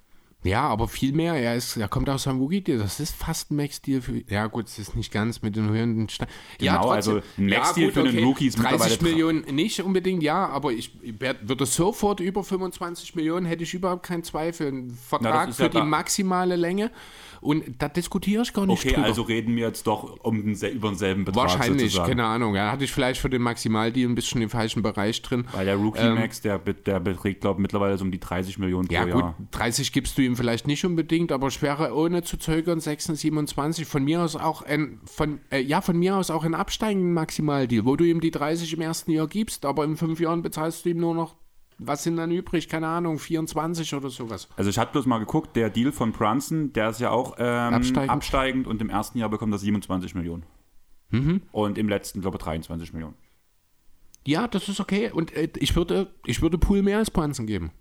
Ja, 0.43 0.63
aber 0.63 0.87
viel 0.87 1.13
mehr. 1.13 1.35
Er, 1.35 1.55
ist, 1.55 1.77
er 1.77 1.87
kommt 1.87 2.09
aus 2.09 2.27
einem 2.27 2.39
Woogie, 2.39 2.61
das 2.61 2.99
ist 2.99 3.15
fast 3.15 3.51
ein 3.51 3.57
Max-Deal 3.57 4.01
für. 4.01 4.23
Ja, 4.27 4.47
gut, 4.47 4.65
es 4.67 4.79
ist 4.79 4.95
nicht 4.95 5.11
ganz 5.11 5.41
mit 5.41 5.55
den 5.55 5.69
höheren 5.69 6.09
Steinen. 6.09 6.31
Genau, 6.57 6.73
ja, 6.73 6.81
also 6.81 7.21
ein 7.37 7.45
Max-Deal 7.45 7.87
ja, 7.87 7.93
für 7.93 8.01
okay. 8.01 8.09
einen 8.09 8.23
Rookie 8.23 8.47
ist 8.47 8.55
30 8.57 9.01
Millionen 9.01 9.41
nicht 9.53 9.81
unbedingt, 9.81 10.23
ja, 10.23 10.47
aber 10.47 10.71
ich 10.71 10.93
würde 11.41 11.65
sofort 11.65 12.19
über 12.19 12.43
25 12.43 13.15
Millionen, 13.15 13.45
hätte 13.45 13.63
ich 13.63 13.73
überhaupt 13.73 14.03
keinen 14.03 14.23
Zweifel. 14.23 14.67
Ein 14.67 14.89
Vertrag 14.91 15.49
Na, 15.49 15.53
für 15.53 15.63
ja 15.63 15.69
die 15.69 15.81
maximale 15.81 16.55
Länge. 16.55 16.91
Und 17.41 17.63
da 17.79 17.89
diskutiere 17.89 18.43
ich 18.43 18.53
gar 18.53 18.67
nicht 18.67 18.79
Okay, 18.79 18.93
drüber. 18.93 19.07
also 19.07 19.23
reden 19.23 19.55
wir 19.55 19.65
jetzt 19.65 19.87
doch 19.87 20.23
um 20.23 20.45
den, 20.45 20.71
über 20.71 20.89
denselben 20.89 21.25
Betrag 21.25 21.49
Wahrscheinlich, 21.49 21.91
sozusagen. 21.91 22.09
keine 22.09 22.25
Ahnung. 22.25 22.53
Da 22.53 22.71
hatte 22.71 22.83
ich 22.83 22.91
vielleicht 22.91 23.19
für 23.19 23.31
den 23.31 23.41
Maximaldeal 23.41 24.07
ein 24.09 24.13
bisschen 24.13 24.41
den 24.41 24.49
falschen 24.49 24.83
Bereich 24.83 25.21
drin. 25.23 25.45
Weil 25.51 25.65
der 25.65 25.75
Rookie 25.75 26.01
ähm, 26.01 26.15
Max, 26.15 26.41
der, 26.41 26.59
der 26.59 26.99
beträgt, 26.99 27.41
glaube 27.41 27.59
ich, 27.59 27.63
mittlerweile 27.63 27.97
so 27.97 28.05
um 28.05 28.11
die 28.11 28.19
30 28.19 28.59
Millionen 28.59 28.87
pro 28.87 28.93
ja, 28.93 29.07
Jahr. 29.07 29.19
Ja 29.19 29.35
gut, 29.37 29.47
30 29.51 29.91
gibst 29.91 30.17
du 30.19 30.21
ihm 30.21 30.35
vielleicht 30.35 30.67
nicht 30.67 30.85
unbedingt, 30.85 31.31
aber 31.31 31.47
ich 31.47 31.59
wäre 31.63 31.95
ohne 31.95 32.21
zu 32.21 32.37
zögern 32.37 32.79
26, 32.79 33.21
27. 33.21 33.87
Von 33.87 34.03
mir 34.03 34.21
aus 34.21 34.35
auch 34.35 34.61
ein, 34.61 34.99
von, 35.05 35.39
äh, 35.49 35.61
ja, 35.61 35.81
von 35.81 35.97
mir 35.97 36.17
aus 36.17 36.29
auch 36.29 36.43
ein 36.43 36.53
absteigenden 36.53 37.13
Maximaldeal, 37.13 37.85
wo 37.85 37.95
du 37.95 38.03
ihm 38.03 38.21
die 38.21 38.31
30 38.31 38.73
im 38.73 38.81
ersten 38.81 39.11
Jahr 39.11 39.27
gibst, 39.27 39.65
aber 39.65 39.83
in 39.83 39.97
fünf 39.97 40.19
Jahren 40.19 40.43
bezahlst 40.43 40.85
du 40.85 40.89
ihm 40.89 40.99
nur 40.99 41.15
noch 41.15 41.35
was 41.83 42.03
sind 42.03 42.17
dann 42.17 42.31
übrig? 42.31 42.69
Keine 42.69 42.87
Ahnung, 42.87 43.17
24 43.17 43.93
oder 43.95 44.09
sowas. 44.09 44.47
Also 44.55 44.69
ich 44.69 44.77
hatte 44.77 44.91
bloß 44.91 45.05
mal 45.07 45.17
geguckt, 45.17 45.55
der 45.55 45.69
Deal 45.69 45.91
von 45.91 46.11
Brunson, 46.11 46.71
der 46.73 46.89
ist 46.89 46.99
ja 46.99 47.09
auch 47.09 47.35
ähm, 47.39 47.73
absteigend. 47.73 48.09
absteigend. 48.11 48.67
und 48.67 48.81
im 48.81 48.89
ersten 48.89 49.17
Jahr 49.17 49.29
bekommt 49.29 49.53
er 49.53 49.57
27 49.57 50.15
Millionen. 50.15 50.43
Mhm. 51.09 51.41
Und 51.51 51.77
im 51.77 51.89
letzten, 51.89 52.21
glaube 52.21 52.37
ich, 52.37 52.43
23 52.43 52.93
Millionen. 52.93 53.15
Ja, 54.25 54.47
das 54.47 54.69
ist 54.69 54.79
okay. 54.79 55.11
Und 55.11 55.33
äh, 55.35 55.49
ich 55.57 55.75
würde, 55.75 56.13
ich 56.25 56.41
würde 56.41 56.57
Pool 56.57 56.83
mehr 56.83 56.99
als 56.99 57.09
Brunson 57.09 57.47
geben. 57.47 57.71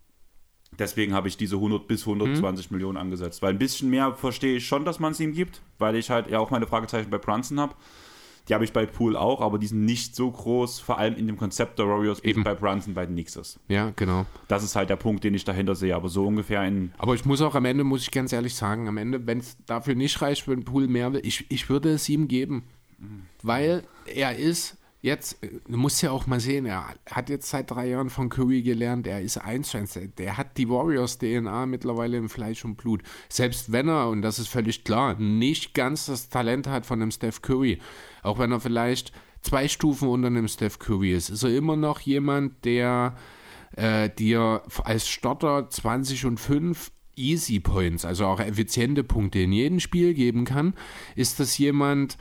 Deswegen 0.79 1.13
habe 1.13 1.29
ich 1.29 1.37
diese 1.37 1.57
100 1.57 1.87
bis 1.87 2.03
120 2.03 2.71
mhm. 2.71 2.77
Millionen 2.77 2.97
angesetzt. 2.97 3.43
Weil 3.43 3.53
ein 3.53 3.59
bisschen 3.59 3.91
mehr 3.91 4.15
verstehe 4.15 4.57
ich 4.57 4.67
schon, 4.67 4.85
dass 4.85 4.99
man 4.99 5.13
es 5.13 5.21
ihm 5.21 5.33
gibt, 5.33 5.61
weil 5.79 5.95
ich 5.97 6.11
halt 6.11 6.29
ja 6.29 6.39
auch 6.39 6.51
meine 6.51 6.67
Fragezeichen 6.67 7.11
bei 7.11 7.19
Brunson 7.19 7.61
habe. 7.61 7.75
Die 8.49 8.55
habe 8.55 8.65
ich 8.65 8.73
bei 8.73 8.87
Pool 8.87 9.17
auch, 9.17 9.41
aber 9.41 9.59
die 9.59 9.67
sind 9.67 9.85
nicht 9.85 10.17
so 10.17 10.31
groß, 10.31 10.81
vor 10.81 10.99
allem 10.99 11.15
in 11.17 11.27
dem 11.27 11.37
Konzept 11.37 11.79
der 11.79 11.87
Warriors, 11.87 12.23
wie 12.25 12.33
bei 12.33 12.55
Brunson 12.55 12.95
bei 12.95 13.07
den 13.07 13.15
Knicks 13.15 13.37
ist. 13.37 13.61
Ja, 13.69 13.93
genau. 13.95 14.27
Das 14.49 14.65
ist 14.65 14.75
halt 14.75 14.91
der 14.91 14.97
Punkt, 14.97 15.23
den 15.25 15.35
ich 15.35 15.45
dahinter 15.45 15.75
sehe, 15.75 15.95
aber 15.95 16.09
so 16.09 16.27
ungefähr 16.27 16.65
in. 16.65 16.93
Aber 16.99 17.15
ich 17.15 17.25
muss 17.25 17.41
auch 17.43 17.55
am 17.55 17.65
Ende, 17.65 17.85
muss 17.85 18.03
ich 18.03 18.11
ganz 18.11 18.33
ehrlich 18.33 18.55
sagen, 18.55 18.89
am 18.89 18.97
Ende, 18.97 19.27
wenn 19.27 19.39
es 19.39 19.57
dafür 19.67 19.95
nicht 19.95 20.21
reicht, 20.21 20.49
wenn 20.49 20.65
Pool 20.65 20.89
mehr 20.89 21.13
will, 21.13 21.21
ich, 21.25 21.47
ich 21.49 21.69
würde 21.69 21.91
es 21.91 22.09
ihm 22.09 22.27
geben. 22.29 22.65
Mhm. 22.99 23.23
Weil 23.43 23.85
er 24.07 24.37
ist 24.37 24.77
Jetzt, 25.03 25.39
du 25.67 25.79
musst 25.79 26.03
ja 26.03 26.11
auch 26.11 26.27
mal 26.27 26.41
sehen, 26.41 26.67
er 26.67 26.95
hat 27.11 27.31
jetzt 27.31 27.49
seit 27.49 27.71
drei 27.71 27.89
Jahren 27.89 28.11
von 28.11 28.29
Curry 28.29 28.61
gelernt, 28.61 29.07
er 29.07 29.23
ist 29.23 29.39
eins, 29.39 29.75
der 30.19 30.37
hat 30.37 30.59
die 30.59 30.69
Warriors-DNA 30.69 31.65
mittlerweile 31.65 32.19
im 32.19 32.29
Fleisch 32.29 32.67
und 32.67 32.77
Blut. 32.77 33.03
Selbst 33.31 33.73
wenn 33.73 33.89
er, 33.89 34.11
und 34.11 34.21
das 34.21 34.39
ist 34.39 34.49
völlig 34.49 34.85
klar, 34.85 35.15
nicht 35.19 35.73
ganz 35.73 36.07
das 36.07 36.29
Talent 36.29 36.67
hat 36.67 36.85
von 36.85 37.01
einem 37.01 37.11
Steph 37.13 37.41
Curry, 37.41 37.79
auch 38.23 38.39
wenn 38.39 38.53
er 38.53 38.61
vielleicht 38.61 39.13
zwei 39.41 39.69
Stufen 39.69 40.09
unter 40.09 40.27
einem 40.27 40.49
Steph 40.49 40.79
Curry 40.79 41.15
ist, 41.15 41.31
ist 41.31 41.45
er 41.45 41.57
immer 41.57 41.77
noch 41.77 42.01
jemand, 42.01 42.63
der 42.67 43.17
äh, 43.77 44.11
dir 44.11 44.63
als 44.85 45.09
Starter 45.09 45.71
20 45.71 46.27
und 46.27 46.39
5 46.39 46.91
Easy 47.17 47.61
Points, 47.61 48.05
also 48.05 48.27
auch 48.27 48.41
effiziente 48.41 49.05
Punkte 49.05 49.41
in 49.41 49.53
jedem 49.53 49.81
Spiel 49.81 50.15
geben 50.15 50.45
kann. 50.45 50.75
Ist 51.17 51.39
das 51.39 51.59
jemand, 51.59 52.17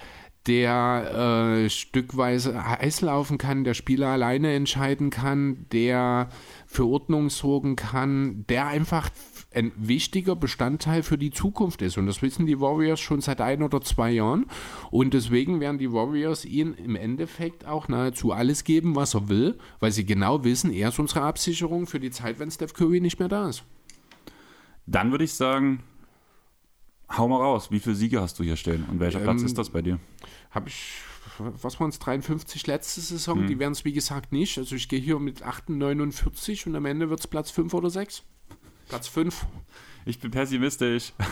der 0.48 1.64
äh, 1.66 1.70
stückweise 1.70 2.66
heiß 2.66 3.02
laufen 3.02 3.38
kann, 3.38 3.64
der 3.64 3.74
Spieler 3.74 4.08
alleine 4.08 4.54
entscheiden 4.54 5.10
kann, 5.10 5.66
der 5.72 6.30
für 6.66 6.86
Ordnung 6.86 7.30
sorgen 7.30 7.76
kann, 7.76 8.46
der 8.48 8.68
einfach 8.68 9.10
ein 9.54 9.72
wichtiger 9.76 10.36
Bestandteil 10.36 11.04
für 11.04 11.18
die 11.18 11.32
Zukunft 11.32 11.82
ist. 11.82 11.98
Und 11.98 12.06
das 12.06 12.22
wissen 12.22 12.46
die 12.46 12.60
Warriors 12.60 13.00
schon 13.00 13.22
seit 13.22 13.42
ein 13.42 13.64
oder 13.64 13.82
zwei 13.82 14.12
Jahren. 14.12 14.46
Und 14.92 15.14
deswegen 15.14 15.60
werden 15.60 15.80
die 15.80 15.92
Warriors 15.92 16.46
ihm 16.46 16.74
im 16.76 16.96
Endeffekt 16.96 17.66
auch 17.66 17.88
nahezu 17.88 18.32
alles 18.32 18.64
geben, 18.64 18.96
was 18.96 19.16
er 19.16 19.28
will, 19.28 19.58
weil 19.80 19.92
sie 19.92 20.06
genau 20.06 20.44
wissen, 20.44 20.72
er 20.72 20.90
ist 20.90 21.00
unsere 21.00 21.22
Absicherung 21.22 21.88
für 21.88 22.00
die 22.00 22.12
Zeit, 22.12 22.40
wenn 22.40 22.52
Steph 22.52 22.74
Curry 22.74 23.02
nicht 23.02 23.20
mehr 23.20 23.28
da 23.28 23.50
ist. 23.50 23.64
Dann 24.86 25.12
würde 25.12 25.24
ich 25.24 25.34
sagen, 25.34 25.84
hau 27.18 27.28
mal 27.28 27.42
raus. 27.42 27.72
Wie 27.72 27.80
viele 27.80 27.96
Siege 27.96 28.22
hast 28.22 28.40
du 28.40 28.44
hier 28.44 28.56
stehen? 28.56 28.86
Und 28.90 29.00
welcher 29.00 29.20
ähm, 29.20 29.26
Platz 29.26 29.42
ist 29.42 29.58
das 29.58 29.70
bei 29.70 29.82
dir? 29.82 30.00
habe 30.52 30.70
ich, 30.70 31.02
was 31.38 31.80
waren 31.80 31.90
es, 31.90 32.00
53 32.00 32.66
letzte 32.68 33.02
Saison, 33.02 33.42
mhm. 33.42 33.48
die 33.48 33.60
werden 33.60 33.74
es 33.74 33.86
wie 33.86 33.94
gesagt 33.94 34.32
nicht. 34.32 34.58
Also 34.58 34.76
ich 34.76 34.90
gehe 34.90 35.00
hier 35.00 35.20
mit 35.20 35.44
48 35.44 36.68
und 36.68 36.76
am 36.76 36.86
Ende 36.86 37.10
wird 37.10 37.20
es 37.20 37.28
Platz 37.28 37.52
5 37.52 37.74
oder 37.74 37.90
6. 37.90 38.24
Platz 38.88 39.08
5. 39.08 39.46
Ich 40.06 40.20
bin 40.20 40.32
pessimistisch. 40.32 41.14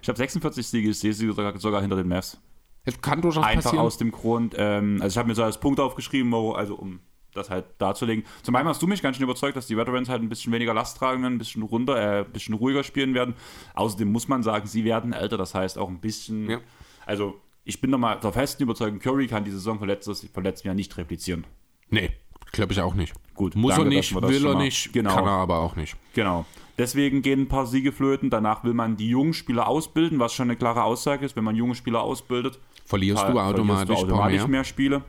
Ich 0.00 0.08
habe 0.08 0.16
46 0.18 0.66
Siege, 0.66 0.90
ich 0.90 0.98
sehe 0.98 1.12
sie 1.12 1.28
sogar, 1.28 1.56
sogar 1.60 1.80
hinter 1.80 1.94
den 1.94 2.08
Mavs. 2.08 2.36
Es 2.84 3.00
kann 3.00 3.22
durchaus 3.22 3.44
Einfach 3.44 3.62
passieren. 3.62 3.86
aus 3.86 3.98
dem 3.98 4.10
Grund, 4.10 4.56
ähm, 4.58 4.98
also 5.00 5.14
ich 5.14 5.16
habe 5.16 5.28
mir 5.28 5.36
so 5.36 5.44
als 5.44 5.60
Punkt 5.60 5.78
aufgeschrieben, 5.78 6.34
also 6.34 6.74
um 6.74 6.98
das 7.34 7.50
halt 7.50 7.64
darzulegen. 7.78 8.24
Zum 8.42 8.54
einen 8.56 8.68
hast 8.68 8.82
du 8.82 8.86
mich 8.86 9.02
ganz 9.02 9.16
schön 9.16 9.24
überzeugt, 9.24 9.56
dass 9.56 9.66
die 9.66 9.76
Veterans 9.76 10.08
halt 10.08 10.22
ein 10.22 10.28
bisschen 10.28 10.52
weniger 10.52 10.74
Last 10.74 10.98
tragen 10.98 11.22
werden, 11.22 11.34
ein 11.34 11.38
bisschen 11.38 11.62
runter, 11.62 11.96
äh, 11.96 12.24
ein 12.24 12.32
bisschen 12.32 12.54
ruhiger 12.54 12.84
spielen 12.84 13.14
werden. 13.14 13.34
Außerdem 13.74 14.10
muss 14.10 14.28
man 14.28 14.42
sagen, 14.42 14.66
sie 14.66 14.84
werden 14.84 15.12
älter, 15.12 15.36
das 15.38 15.54
heißt 15.54 15.78
auch 15.78 15.88
ein 15.88 16.00
bisschen, 16.00 16.50
ja. 16.50 16.60
also 17.06 17.40
ich 17.64 17.80
bin 17.80 17.90
nochmal 17.90 18.18
der 18.20 18.32
festen 18.32 18.62
Überzeugung, 18.64 18.98
Curry 18.98 19.26
kann 19.26 19.44
die 19.44 19.50
Saison 19.50 19.78
von, 19.78 19.88
letztes, 19.88 20.26
von 20.32 20.44
letztem 20.44 20.68
Jahr 20.68 20.74
nicht 20.74 20.96
replizieren. 20.96 21.44
Nee, 21.90 22.10
glaube 22.50 22.72
ich 22.72 22.80
auch 22.80 22.94
nicht. 22.94 23.14
Gut, 23.34 23.54
muss 23.54 23.74
danke, 23.74 23.90
er 23.90 23.96
nicht, 23.96 24.14
will 24.14 24.46
er 24.46 24.54
nicht, 24.56 24.92
genau. 24.92 25.14
kann 25.14 25.26
er 25.26 25.32
aber 25.32 25.58
auch 25.58 25.76
nicht. 25.76 25.96
Genau. 26.14 26.44
Deswegen 26.78 27.22
gehen 27.22 27.42
ein 27.42 27.48
paar 27.48 27.66
Siege 27.66 27.92
flöten. 27.92 28.30
Danach 28.30 28.64
will 28.64 28.72
man 28.72 28.96
die 28.96 29.08
jungen 29.08 29.34
Spieler 29.34 29.68
ausbilden, 29.68 30.18
was 30.18 30.32
schon 30.32 30.48
eine 30.48 30.56
klare 30.56 30.84
Aussage 30.84 31.24
ist. 31.24 31.36
Wenn 31.36 31.44
man 31.44 31.54
junge 31.54 31.74
Spieler 31.74 32.02
ausbildet, 32.02 32.58
verlierst 32.86 33.22
du 33.22 33.38
automatisch, 33.38 33.86
verlierst 33.86 34.02
du 34.02 34.06
automatisch 34.06 34.38
mehr. 34.38 34.48
mehr 34.48 34.64
Spiele. 34.64 35.02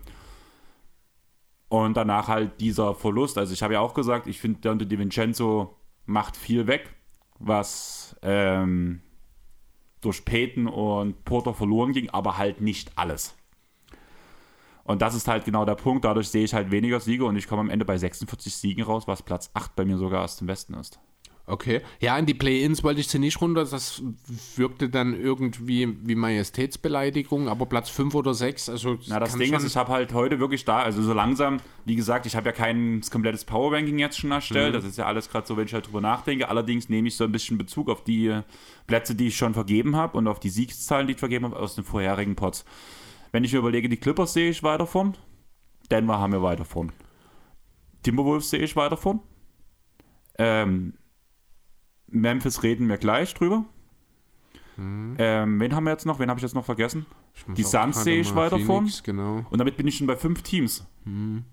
Und 1.73 1.97
danach 1.97 2.27
halt 2.27 2.61
dieser 2.61 2.93
Verlust. 2.93 3.35
Also 3.39 3.51
ich 3.51 3.63
habe 3.63 3.73
ja 3.73 3.79
auch 3.79 3.95
gesagt, 3.95 4.27
ich 4.27 4.39
finde, 4.39 4.59
Dante 4.61 4.85
DiVincenzo 4.85 5.75
macht 6.05 6.37
viel 6.37 6.67
weg, 6.67 6.93
was 7.39 8.15
ähm, 8.21 9.01
durch 9.99 10.23
Peyton 10.23 10.67
und 10.67 11.25
Porter 11.25 11.55
verloren 11.55 11.91
ging, 11.91 12.11
aber 12.11 12.37
halt 12.37 12.61
nicht 12.61 12.95
alles. 12.95 13.35
Und 14.83 15.01
das 15.01 15.15
ist 15.15 15.27
halt 15.27 15.45
genau 15.45 15.65
der 15.65 15.73
Punkt. 15.73 16.05
Dadurch 16.05 16.29
sehe 16.29 16.43
ich 16.43 16.53
halt 16.53 16.69
weniger 16.69 16.99
Siege 16.99 17.25
und 17.25 17.37
ich 17.37 17.47
komme 17.47 17.61
am 17.61 17.71
Ende 17.71 17.85
bei 17.85 17.97
46 17.97 18.55
Siegen 18.55 18.83
raus, 18.83 19.07
was 19.07 19.23
Platz 19.23 19.49
8 19.55 19.75
bei 19.75 19.83
mir 19.83 19.97
sogar 19.97 20.23
aus 20.23 20.37
dem 20.37 20.47
Westen 20.47 20.75
ist. 20.75 20.99
Okay. 21.45 21.81
Ja, 21.99 22.17
in 22.17 22.25
die 22.25 22.33
Play-Ins 22.33 22.85
wollte 22.85 23.01
ich 23.01 23.09
sie 23.09 23.19
nicht 23.19 23.41
runter. 23.41 23.65
Das 23.65 24.01
wirkte 24.55 24.87
dann 24.87 25.13
irgendwie 25.13 25.97
wie 26.03 26.15
Majestätsbeleidigung, 26.15 27.49
aber 27.49 27.65
Platz 27.65 27.89
5 27.89 28.15
oder 28.15 28.33
6, 28.33 28.69
also. 28.69 28.97
Na, 29.07 29.19
das 29.19 29.37
Ding 29.37 29.53
ist, 29.53 29.65
ich 29.65 29.75
habe 29.75 29.91
halt 29.91 30.13
heute 30.13 30.39
wirklich 30.39 30.63
da, 30.63 30.79
also 30.83 31.01
so 31.01 31.11
langsam, 31.11 31.59
wie 31.83 31.97
gesagt, 31.97 32.25
ich 32.25 32.37
habe 32.37 32.45
ja 32.45 32.53
kein 32.53 33.01
komplettes 33.11 33.43
Power-Ranking 33.43 33.99
jetzt 33.99 34.19
schon 34.19 34.31
erstellt. 34.31 34.69
Mhm. 34.69 34.77
Das 34.77 34.85
ist 34.85 34.97
ja 34.97 35.05
alles 35.05 35.29
gerade 35.29 35.45
so, 35.45 35.57
wenn 35.57 35.65
ich 35.65 35.73
halt 35.73 35.87
drüber 35.87 35.99
nachdenke. 35.99 36.47
Allerdings 36.47 36.87
nehme 36.87 37.09
ich 37.09 37.17
so 37.17 37.25
ein 37.25 37.31
bisschen 37.33 37.57
Bezug 37.57 37.89
auf 37.89 38.05
die 38.05 38.39
Plätze, 38.87 39.13
die 39.13 39.27
ich 39.27 39.35
schon 39.35 39.53
vergeben 39.53 39.97
habe 39.97 40.17
und 40.17 40.29
auf 40.29 40.39
die 40.39 40.49
Siegszahlen, 40.49 41.07
die 41.07 41.13
ich 41.13 41.19
vergeben 41.19 41.43
habe 41.43 41.57
aus 41.57 41.75
den 41.75 41.83
vorherigen 41.83 42.37
Pots. 42.37 42.63
Wenn 43.33 43.43
ich 43.43 43.51
mir 43.51 43.59
überlege, 43.59 43.89
die 43.89 43.97
Clippers 43.97 44.31
sehe 44.31 44.49
ich 44.49 44.63
weiter 44.63 44.87
vorn. 44.87 45.17
Denver 45.91 46.19
haben 46.19 46.31
wir 46.31 46.41
weiter 46.41 46.63
vorn. 46.63 46.93
Timberwolves 48.03 48.49
sehe 48.49 48.59
ich 48.59 48.77
weiter 48.77 48.95
vorn. 48.95 49.19
Ähm, 50.37 50.93
Memphis 52.13 52.63
reden 52.63 52.87
wir 52.89 52.97
gleich 52.97 53.33
drüber. 53.33 53.65
Mhm. 54.77 55.15
Ähm, 55.19 55.59
wen 55.59 55.75
haben 55.75 55.83
wir 55.83 55.91
jetzt 55.91 56.05
noch? 56.05 56.19
Wen 56.19 56.29
habe 56.29 56.39
ich 56.39 56.43
jetzt 56.43 56.55
noch 56.55 56.65
vergessen? 56.65 57.05
Die 57.47 57.63
Suns 57.63 58.03
sehe 58.03 58.19
ich 58.19 58.33
weiter 58.35 58.59
vorn. 58.59 58.91
Genau. 59.03 59.45
Und 59.49 59.57
damit 59.57 59.77
bin 59.77 59.87
ich 59.87 59.97
schon 59.97 60.07
bei 60.07 60.15
fünf 60.15 60.41
Teams. 60.41 60.85
Mhm. 61.05 61.43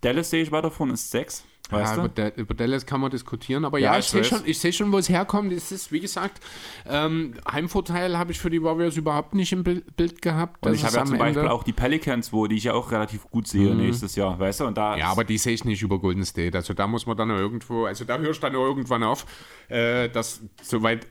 Dallas 0.00 0.30
sehe 0.30 0.42
ich 0.42 0.52
weiter 0.52 0.70
vorn, 0.70 0.90
ist 0.90 1.10
sechs. 1.10 1.44
Weißt 1.74 1.96
ja, 1.96 2.04
über, 2.04 2.36
über, 2.36 2.54
Dallas 2.54 2.86
kann 2.86 3.00
man 3.00 3.10
diskutieren, 3.10 3.64
aber 3.64 3.78
ja, 3.78 3.92
ja 3.92 3.98
ich, 3.98 4.06
sehe 4.06 4.24
schon, 4.24 4.40
ich 4.44 4.58
sehe 4.58 4.72
schon, 4.72 4.92
wo 4.92 4.98
es 4.98 5.08
herkommt. 5.08 5.52
Es 5.52 5.72
ist, 5.72 5.92
wie 5.92 6.00
gesagt, 6.00 6.40
ähm, 6.88 7.34
Heimvorteil 7.50 8.18
habe 8.18 8.32
ich 8.32 8.38
für 8.38 8.50
die 8.50 8.62
Warriors 8.62 8.96
überhaupt 8.96 9.34
nicht 9.34 9.52
im 9.52 9.64
Bild 9.64 10.22
gehabt. 10.22 10.64
Und 10.66 10.74
ich 10.74 10.84
habe 10.84 10.96
ja 10.96 11.04
zum 11.04 11.18
Beispiel 11.18 11.48
auch 11.48 11.62
die 11.62 11.72
Pelicans, 11.72 12.32
wo 12.32 12.46
die 12.46 12.56
ich 12.56 12.64
ja 12.64 12.74
auch 12.74 12.90
relativ 12.90 13.24
gut 13.30 13.46
sehe 13.46 13.70
mhm. 13.70 13.78
nächstes 13.78 14.16
Jahr, 14.16 14.38
weißt 14.38 14.60
du? 14.60 14.66
Und 14.66 14.78
da 14.78 14.96
ja, 14.96 15.08
aber 15.08 15.24
die 15.24 15.38
sehe 15.38 15.54
ich 15.54 15.64
nicht 15.64 15.82
über 15.82 15.98
Golden 15.98 16.24
State. 16.24 16.56
Also 16.56 16.74
da 16.74 16.86
muss 16.86 17.06
man 17.06 17.16
dann 17.16 17.30
irgendwo, 17.30 17.86
also 17.86 18.04
da 18.04 18.18
hörst 18.18 18.42
du 18.42 18.46
dann 18.46 18.54
irgendwann 18.54 19.02
auf, 19.02 19.26
äh, 19.68 20.08
dass 20.08 20.40
soweit 20.62 21.06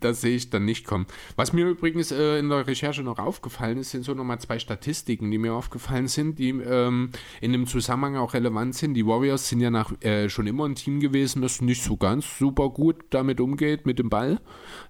das 0.00 0.20
sehe 0.20 0.36
ich 0.36 0.50
dann 0.50 0.64
nicht 0.64 0.86
kommen. 0.86 1.06
Was 1.36 1.52
mir 1.52 1.66
übrigens 1.66 2.12
äh, 2.12 2.38
in 2.38 2.48
der 2.48 2.66
Recherche 2.66 3.02
noch 3.02 3.18
aufgefallen 3.18 3.78
ist, 3.78 3.90
sind 3.90 4.04
so 4.04 4.14
nochmal 4.14 4.38
zwei 4.40 4.58
Statistiken, 4.58 5.30
die 5.30 5.38
mir 5.38 5.54
aufgefallen 5.54 6.08
sind, 6.08 6.38
die 6.38 6.50
ähm, 6.50 7.10
in 7.40 7.52
dem 7.52 7.66
Zusammenhang 7.66 8.16
auch 8.16 8.34
relevant 8.34 8.74
sind. 8.74 8.94
Die 8.94 9.06
Warriors 9.06 9.48
sind 9.48 9.60
ja 9.60 9.70
nach, 9.70 9.92
äh, 10.02 10.28
schon 10.28 10.46
immer 10.46 10.66
ein 10.66 10.74
Team 10.74 11.00
gewesen, 11.00 11.42
das 11.42 11.60
nicht 11.60 11.82
so 11.82 11.96
ganz 11.96 12.38
super 12.38 12.70
gut 12.70 12.96
damit 13.10 13.40
umgeht, 13.40 13.86
mit 13.86 13.98
dem 13.98 14.10
Ball. 14.10 14.40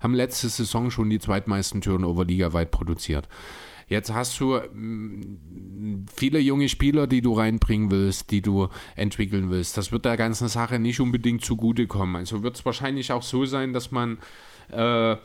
Haben 0.00 0.14
letzte 0.14 0.48
Saison 0.48 0.90
schon 0.90 1.10
die 1.10 1.18
zweitmeisten 1.18 1.80
Turnover 1.80 2.24
ligaweit 2.24 2.70
produziert. 2.70 3.28
Jetzt 3.88 4.12
hast 4.12 4.40
du 4.40 4.58
mm, 4.58 6.06
viele 6.12 6.40
junge 6.40 6.68
Spieler, 6.68 7.06
die 7.06 7.22
du 7.22 7.34
reinbringen 7.34 7.90
willst, 7.90 8.32
die 8.32 8.42
du 8.42 8.68
entwickeln 8.96 9.48
willst. 9.50 9.76
Das 9.76 9.92
wird 9.92 10.04
der 10.04 10.16
ganzen 10.16 10.48
Sache 10.48 10.80
nicht 10.80 10.98
unbedingt 10.98 11.44
zugutekommen. 11.44 12.16
Also 12.16 12.42
wird 12.42 12.56
es 12.56 12.64
wahrscheinlich 12.64 13.12
auch 13.12 13.22
so 13.22 13.44
sein, 13.44 13.72
dass 13.72 13.92
man 13.92 14.18
äh, 14.70 15.16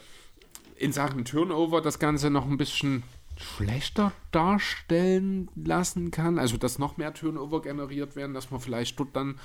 in 0.77 0.91
Sachen 0.91 1.25
Turnover 1.25 1.81
das 1.81 1.99
Ganze 1.99 2.29
noch 2.29 2.45
ein 2.47 2.57
bisschen 2.57 3.03
schlechter 3.37 4.11
darstellen 4.31 5.49
lassen 5.55 6.11
kann. 6.11 6.39
Also, 6.39 6.57
dass 6.57 6.79
noch 6.79 6.97
mehr 6.97 7.13
Turnover 7.13 7.61
generiert 7.61 8.15
werden, 8.15 8.33
dass 8.33 8.51
man 8.51 8.59
vielleicht 8.59 8.99
dort 8.99 9.15
dann 9.15 9.39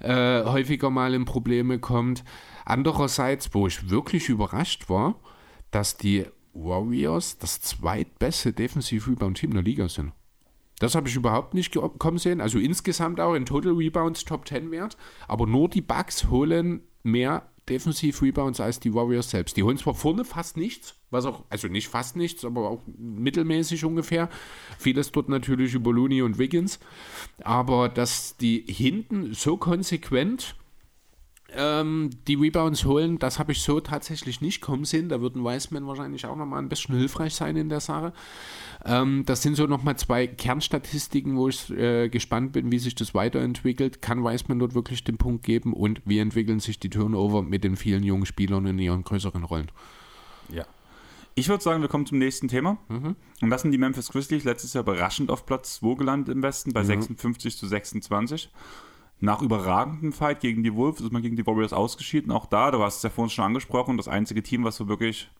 äh, 0.00 0.44
häufiger 0.44 0.90
mal 0.90 1.14
in 1.14 1.24
Probleme 1.24 1.78
kommt. 1.78 2.24
Andererseits, 2.64 3.52
wo 3.54 3.66
ich 3.66 3.90
wirklich 3.90 4.28
überrascht 4.28 4.88
war, 4.88 5.16
dass 5.70 5.96
die 5.96 6.26
Warriors 6.54 7.38
das 7.38 7.60
zweitbeste 7.60 8.52
Defensiv-Rebound-Team 8.52 9.52
der 9.52 9.62
Liga 9.62 9.88
sind. 9.88 10.12
Das 10.78 10.94
habe 10.94 11.08
ich 11.08 11.14
überhaupt 11.14 11.54
nicht 11.54 11.74
kommen 11.98 12.18
sehen. 12.18 12.40
Also 12.40 12.58
insgesamt 12.58 13.20
auch 13.20 13.34
in 13.34 13.46
Total 13.46 13.72
Rebounds 13.72 14.24
Top 14.24 14.48
10 14.48 14.70
Wert. 14.72 14.96
Aber 15.28 15.46
nur 15.46 15.68
die 15.68 15.80
Bucks 15.80 16.28
holen 16.28 16.82
mehr 17.04 17.48
Defensiv-Rebounds 17.68 18.60
als 18.60 18.80
die 18.80 18.94
Warriors 18.94 19.30
selbst. 19.30 19.56
Die 19.56 19.62
holen 19.62 19.76
zwar 19.76 19.94
vorne 19.94 20.24
fast 20.24 20.56
nichts, 20.56 20.96
was 21.10 21.26
auch, 21.26 21.44
also 21.48 21.68
nicht 21.68 21.88
fast 21.88 22.16
nichts, 22.16 22.44
aber 22.44 22.68
auch 22.68 22.82
mittelmäßig 22.98 23.84
ungefähr. 23.84 24.28
Vieles 24.78 25.12
dort 25.12 25.28
natürlich 25.28 25.74
über 25.74 25.92
Looney 25.92 26.22
und 26.22 26.38
Wiggins. 26.38 26.80
Aber 27.42 27.88
dass 27.88 28.36
die 28.36 28.64
hinten 28.66 29.34
so 29.34 29.56
konsequent 29.56 30.56
ähm, 31.54 32.10
die 32.26 32.34
Rebounds 32.34 32.84
holen, 32.84 33.18
das 33.18 33.38
habe 33.38 33.52
ich 33.52 33.62
so 33.62 33.80
tatsächlich 33.80 34.40
nicht 34.40 34.60
kommen 34.60 34.84
sehen. 34.84 35.08
Da 35.08 35.20
würden 35.20 35.44
Wiseman 35.44 35.86
wahrscheinlich 35.86 36.26
auch 36.26 36.36
nochmal 36.36 36.60
ein 36.60 36.68
bisschen 36.68 36.96
hilfreich 36.96 37.34
sein 37.34 37.56
in 37.56 37.68
der 37.68 37.80
Sache. 37.80 38.12
Ähm, 38.84 39.24
das 39.26 39.42
sind 39.42 39.56
so 39.56 39.66
nochmal 39.66 39.96
zwei 39.96 40.26
Kernstatistiken, 40.26 41.36
wo 41.36 41.48
ich 41.48 41.70
äh, 41.70 42.08
gespannt 42.08 42.52
bin, 42.52 42.72
wie 42.72 42.78
sich 42.78 42.94
das 42.94 43.14
weiterentwickelt. 43.14 44.02
Kann 44.02 44.24
Wiseman 44.24 44.58
dort 44.58 44.74
wirklich 44.74 45.04
den 45.04 45.18
Punkt 45.18 45.44
geben 45.44 45.72
und 45.72 46.02
wie 46.04 46.18
entwickeln 46.18 46.60
sich 46.60 46.78
die 46.78 46.90
Turnover 46.90 47.42
mit 47.42 47.64
den 47.64 47.76
vielen 47.76 48.02
jungen 48.02 48.26
Spielern 48.26 48.66
in 48.66 48.78
ihren 48.78 49.04
größeren 49.04 49.44
Rollen? 49.44 49.70
Ja. 50.48 50.64
Ich 51.34 51.48
würde 51.48 51.62
sagen, 51.62 51.80
wir 51.80 51.88
kommen 51.88 52.04
zum 52.04 52.18
nächsten 52.18 52.48
Thema. 52.48 52.76
Mhm. 52.88 53.16
Und 53.40 53.50
das 53.50 53.62
sind 53.62 53.70
die 53.70 53.78
Memphis 53.78 54.10
Grizzlies 54.10 54.44
letztes 54.44 54.74
Jahr 54.74 54.82
überraschend 54.82 55.30
auf 55.30 55.46
Platz 55.46 55.76
2 55.76 55.94
gelandet 55.94 56.34
im 56.34 56.42
Westen 56.42 56.72
bei 56.72 56.82
mhm. 56.82 56.88
56 56.88 57.56
zu 57.56 57.66
26 57.66 58.50
nach 59.22 59.40
überragendem 59.40 60.12
Fight 60.12 60.40
gegen 60.40 60.64
die 60.64 60.74
Wolves 60.74 61.00
ist 61.00 61.12
man 61.12 61.22
gegen 61.22 61.36
die 61.36 61.46
Warriors 61.46 61.72
ausgeschieden. 61.72 62.32
Auch 62.32 62.44
da, 62.46 62.72
du 62.72 62.82
hast 62.82 62.96
es 62.96 63.02
ja 63.04 63.10
vorhin 63.10 63.30
schon 63.30 63.44
angesprochen, 63.44 63.96
das 63.96 64.08
einzige 64.08 64.42
Team, 64.42 64.64
was 64.64 64.74
so 64.74 64.88
wirklich 64.88 65.30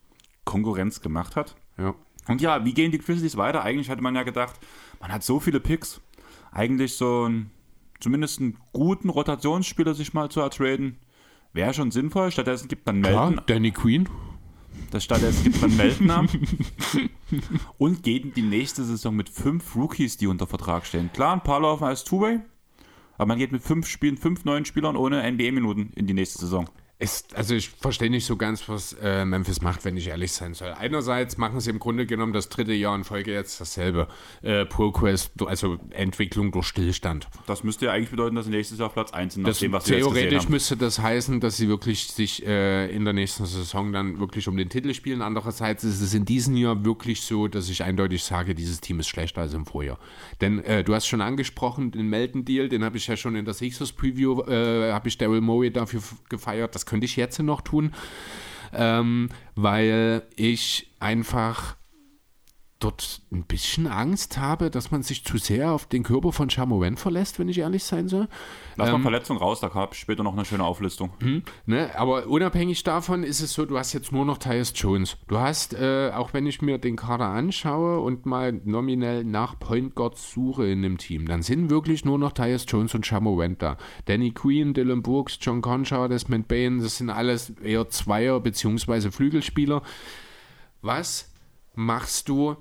Konkurrenz 0.44 1.00
gemacht 1.00 1.34
hat. 1.34 1.56
Ja. 1.76 1.92
Und 2.28 2.40
ja, 2.40 2.64
wie 2.64 2.74
gehen 2.74 2.92
die 2.92 2.98
Grizzlies 2.98 3.36
weiter? 3.36 3.64
Eigentlich 3.64 3.88
hätte 3.88 4.00
man 4.00 4.14
ja 4.14 4.22
gedacht, 4.22 4.60
man 5.00 5.10
hat 5.10 5.24
so 5.24 5.40
viele 5.40 5.58
Picks. 5.58 6.00
Eigentlich 6.52 6.94
so 6.94 7.28
ein, 7.28 7.50
zumindest 7.98 8.40
einen 8.40 8.56
guten 8.72 9.08
Rotationsspieler 9.08 9.94
sich 9.94 10.14
mal 10.14 10.30
zu 10.30 10.40
ertraden. 10.40 10.98
Wäre 11.52 11.74
schon 11.74 11.90
sinnvoll. 11.90 12.30
Stattdessen 12.30 12.68
gibt 12.68 12.86
man 12.86 13.00
Melden. 13.00 13.32
Klar, 13.32 13.44
Danny 13.46 13.72
Queen. 13.72 14.08
Das 14.92 15.02
stattdessen 15.02 15.42
gibt 15.42 15.60
man 15.60 15.76
Melden 15.76 16.10
ab. 16.10 16.26
und 17.78 18.04
geht 18.04 18.24
in 18.26 18.32
die 18.32 18.42
nächste 18.42 18.84
Saison 18.84 19.16
mit 19.16 19.28
fünf 19.28 19.74
Rookies, 19.74 20.18
die 20.18 20.28
unter 20.28 20.46
Vertrag 20.46 20.86
stehen. 20.86 21.10
Klar, 21.12 21.32
ein 21.32 21.42
paar 21.42 21.60
laufen 21.60 21.82
als 21.82 22.04
Two-Way. 22.04 22.42
Aber 23.22 23.28
man 23.28 23.38
geht 23.38 23.52
mit 23.52 23.62
fünf 23.62 23.86
Spielen, 23.86 24.16
fünf 24.16 24.44
neuen 24.44 24.64
Spielern 24.64 24.96
ohne 24.96 25.22
NBA-Minuten 25.30 25.92
in 25.94 26.08
die 26.08 26.12
nächste 26.12 26.40
Saison. 26.40 26.68
Ist, 27.02 27.34
also 27.34 27.56
ich 27.56 27.68
verstehe 27.68 28.10
nicht 28.10 28.26
so 28.26 28.36
ganz, 28.36 28.68
was 28.68 28.92
äh, 29.02 29.24
Memphis 29.24 29.60
macht, 29.60 29.84
wenn 29.84 29.96
ich 29.96 30.06
ehrlich 30.06 30.30
sein 30.30 30.54
soll. 30.54 30.72
Einerseits 30.72 31.36
machen 31.36 31.58
sie 31.58 31.70
im 31.70 31.80
Grunde 31.80 32.06
genommen 32.06 32.32
das 32.32 32.48
dritte 32.48 32.72
Jahr 32.72 32.94
in 32.94 33.02
Folge 33.02 33.32
jetzt 33.32 33.60
dasselbe. 33.60 34.06
Äh, 34.42 34.66
Quest, 34.66 35.32
also 35.44 35.78
Entwicklung 35.90 36.52
durch 36.52 36.66
Stillstand. 36.66 37.28
Das 37.46 37.64
müsste 37.64 37.86
ja 37.86 37.92
eigentlich 37.92 38.10
bedeuten, 38.10 38.36
dass 38.36 38.44
sie 38.44 38.52
nächstes 38.52 38.78
Jahr 38.78 38.88
Platz 38.88 39.12
1 39.12 39.34
sind, 39.34 39.44
das, 39.44 39.58
dem, 39.58 39.72
was 39.72 39.84
Theoretisch 39.84 40.48
müsste 40.48 40.76
das 40.76 41.00
heißen, 41.00 41.40
dass 41.40 41.56
sie 41.56 41.68
wirklich 41.68 42.06
sich 42.06 42.46
äh, 42.46 42.94
in 42.94 43.04
der 43.04 43.14
nächsten 43.14 43.46
Saison 43.46 43.92
dann 43.92 44.20
wirklich 44.20 44.46
um 44.46 44.56
den 44.56 44.68
Titel 44.68 44.94
spielen. 44.94 45.22
Andererseits 45.22 45.82
ist 45.82 46.00
es 46.00 46.14
in 46.14 46.24
diesem 46.24 46.56
Jahr 46.56 46.84
wirklich 46.84 47.22
so, 47.22 47.48
dass 47.48 47.68
ich 47.68 47.82
eindeutig 47.82 48.22
sage, 48.22 48.54
dieses 48.54 48.80
Team 48.80 49.00
ist 49.00 49.08
schlechter 49.08 49.40
als 49.40 49.54
im 49.54 49.66
Vorjahr. 49.66 49.98
Denn 50.40 50.60
äh, 50.60 50.84
du 50.84 50.94
hast 50.94 51.06
schon 51.06 51.20
angesprochen, 51.20 51.90
den 51.90 52.08
Melden-Deal, 52.08 52.68
den 52.68 52.84
habe 52.84 52.96
ich 52.96 53.08
ja 53.08 53.16
schon 53.16 53.34
in 53.34 53.44
der 53.44 53.54
Sixers-Preview, 53.54 54.42
äh, 54.42 54.92
habe 54.92 55.08
ich 55.08 55.18
Daryl 55.18 55.40
Morey 55.40 55.72
dafür 55.72 56.00
gefeiert. 56.28 56.76
Das 56.76 56.86
könnte 56.92 57.06
ich 57.06 57.16
jetzt 57.16 57.38
noch 57.38 57.62
tun, 57.62 57.94
ähm, 58.74 59.30
weil 59.54 60.24
ich 60.36 60.92
einfach 61.00 61.76
dort 62.84 63.22
ein 63.32 63.44
bisschen 63.44 63.86
Angst 63.86 64.38
habe, 64.38 64.70
dass 64.70 64.90
man 64.90 65.02
sich 65.02 65.24
zu 65.24 65.38
sehr 65.38 65.72
auf 65.72 65.86
den 65.86 66.02
Körper 66.02 66.32
von 66.32 66.48
Chamoen 66.48 66.96
verlässt, 66.96 67.38
wenn 67.38 67.48
ich 67.48 67.58
ehrlich 67.58 67.84
sein 67.84 68.08
soll. 68.08 68.28
Lass 68.76 68.88
ähm, 68.88 68.94
mal 68.94 69.02
Verletzung 69.02 69.36
raus, 69.36 69.60
da 69.60 69.72
habe 69.72 69.94
ich 69.94 70.00
später 70.00 70.22
noch 70.22 70.32
eine 70.32 70.44
schöne 70.44 70.64
Auflistung. 70.64 71.10
Mh, 71.20 71.42
ne, 71.66 71.90
aber 71.98 72.26
unabhängig 72.26 72.82
davon 72.82 73.22
ist 73.22 73.40
es 73.40 73.52
so, 73.52 73.64
du 73.66 73.78
hast 73.78 73.92
jetzt 73.92 74.12
nur 74.12 74.24
noch 74.24 74.38
Tyus 74.38 74.72
Jones. 74.74 75.16
Du 75.28 75.38
hast, 75.38 75.74
äh, 75.74 76.10
auch 76.14 76.32
wenn 76.32 76.46
ich 76.46 76.62
mir 76.62 76.78
den 76.78 76.96
Kader 76.96 77.26
anschaue 77.26 78.00
und 78.00 78.26
mal 78.26 78.52
nominell 78.52 79.24
nach 79.24 79.58
Point 79.58 79.94
Guards 79.94 80.32
suche 80.32 80.66
in 80.66 80.82
dem 80.82 80.98
Team, 80.98 81.26
dann 81.26 81.42
sind 81.42 81.70
wirklich 81.70 82.04
nur 82.04 82.18
noch 82.18 82.32
Tyus 82.32 82.64
Jones 82.68 82.94
und 82.94 83.06
Chamoen 83.06 83.58
da. 83.58 83.76
Danny 84.06 84.32
Queen, 84.32 84.74
Dylan 84.74 85.02
Brooks, 85.02 85.38
John 85.40 85.60
Concha, 85.60 86.08
Desmond 86.08 86.48
Bain, 86.48 86.80
das 86.80 86.98
sind 86.98 87.10
alles 87.10 87.50
eher 87.62 87.88
Zweier- 87.88 88.40
bzw. 88.40 89.10
Flügelspieler. 89.10 89.82
Was 90.80 91.32
machst 91.74 92.28
du 92.28 92.56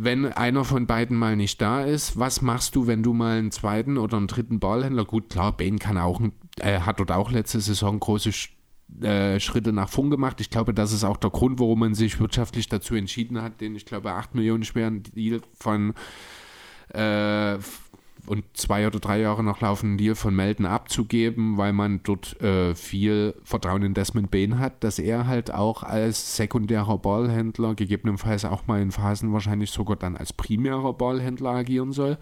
wenn 0.00 0.26
einer 0.26 0.64
von 0.64 0.86
beiden 0.86 1.16
mal 1.16 1.34
nicht 1.34 1.60
da 1.60 1.82
ist, 1.82 2.18
was 2.18 2.40
machst 2.40 2.76
du, 2.76 2.86
wenn 2.86 3.02
du 3.02 3.12
mal 3.12 3.38
einen 3.38 3.50
zweiten 3.50 3.98
oder 3.98 4.16
einen 4.16 4.28
dritten 4.28 4.60
Ballhändler, 4.60 5.04
gut, 5.04 5.28
klar, 5.28 5.56
Bane 5.56 5.78
kann 5.78 5.98
auch, 5.98 6.20
äh, 6.60 6.80
hat 6.80 7.00
dort 7.00 7.10
auch 7.10 7.32
letzte 7.32 7.60
Saison 7.60 7.98
große 7.98 8.30
äh, 9.02 9.40
Schritte 9.40 9.72
nach 9.72 9.88
vorn 9.88 10.10
gemacht. 10.10 10.40
Ich 10.40 10.50
glaube, 10.50 10.72
das 10.72 10.92
ist 10.92 11.02
auch 11.02 11.16
der 11.16 11.30
Grund, 11.30 11.58
warum 11.58 11.80
man 11.80 11.94
sich 11.94 12.20
wirtschaftlich 12.20 12.68
dazu 12.68 12.94
entschieden 12.94 13.42
hat, 13.42 13.60
den, 13.60 13.74
ich 13.74 13.86
glaube, 13.86 14.12
8 14.12 14.36
Millionen 14.36 14.62
schweren 14.62 15.02
Deal 15.02 15.40
von 15.58 15.94
äh, 16.94 17.58
und 18.28 18.44
zwei 18.54 18.86
oder 18.86 19.00
drei 19.00 19.20
Jahre 19.20 19.42
noch 19.42 19.60
laufenden 19.60 19.98
Deal 19.98 20.14
von 20.14 20.34
Melton 20.34 20.66
abzugeben, 20.66 21.56
weil 21.56 21.72
man 21.72 22.00
dort 22.02 22.40
äh, 22.40 22.74
viel 22.74 23.34
Vertrauen 23.44 23.82
in 23.82 23.94
Desmond 23.94 24.30
Bain 24.30 24.58
hat, 24.58 24.84
dass 24.84 24.98
er 24.98 25.26
halt 25.26 25.52
auch 25.52 25.82
als 25.82 26.36
sekundärer 26.36 26.98
Ballhändler, 26.98 27.74
gegebenenfalls 27.74 28.44
auch 28.44 28.66
mal 28.66 28.80
in 28.80 28.92
Phasen 28.92 29.32
wahrscheinlich 29.32 29.70
sogar 29.70 29.96
dann 29.96 30.16
als 30.16 30.32
primärer 30.32 30.92
Ballhändler 30.92 31.50
agieren 31.50 31.92
soll. 31.92 32.18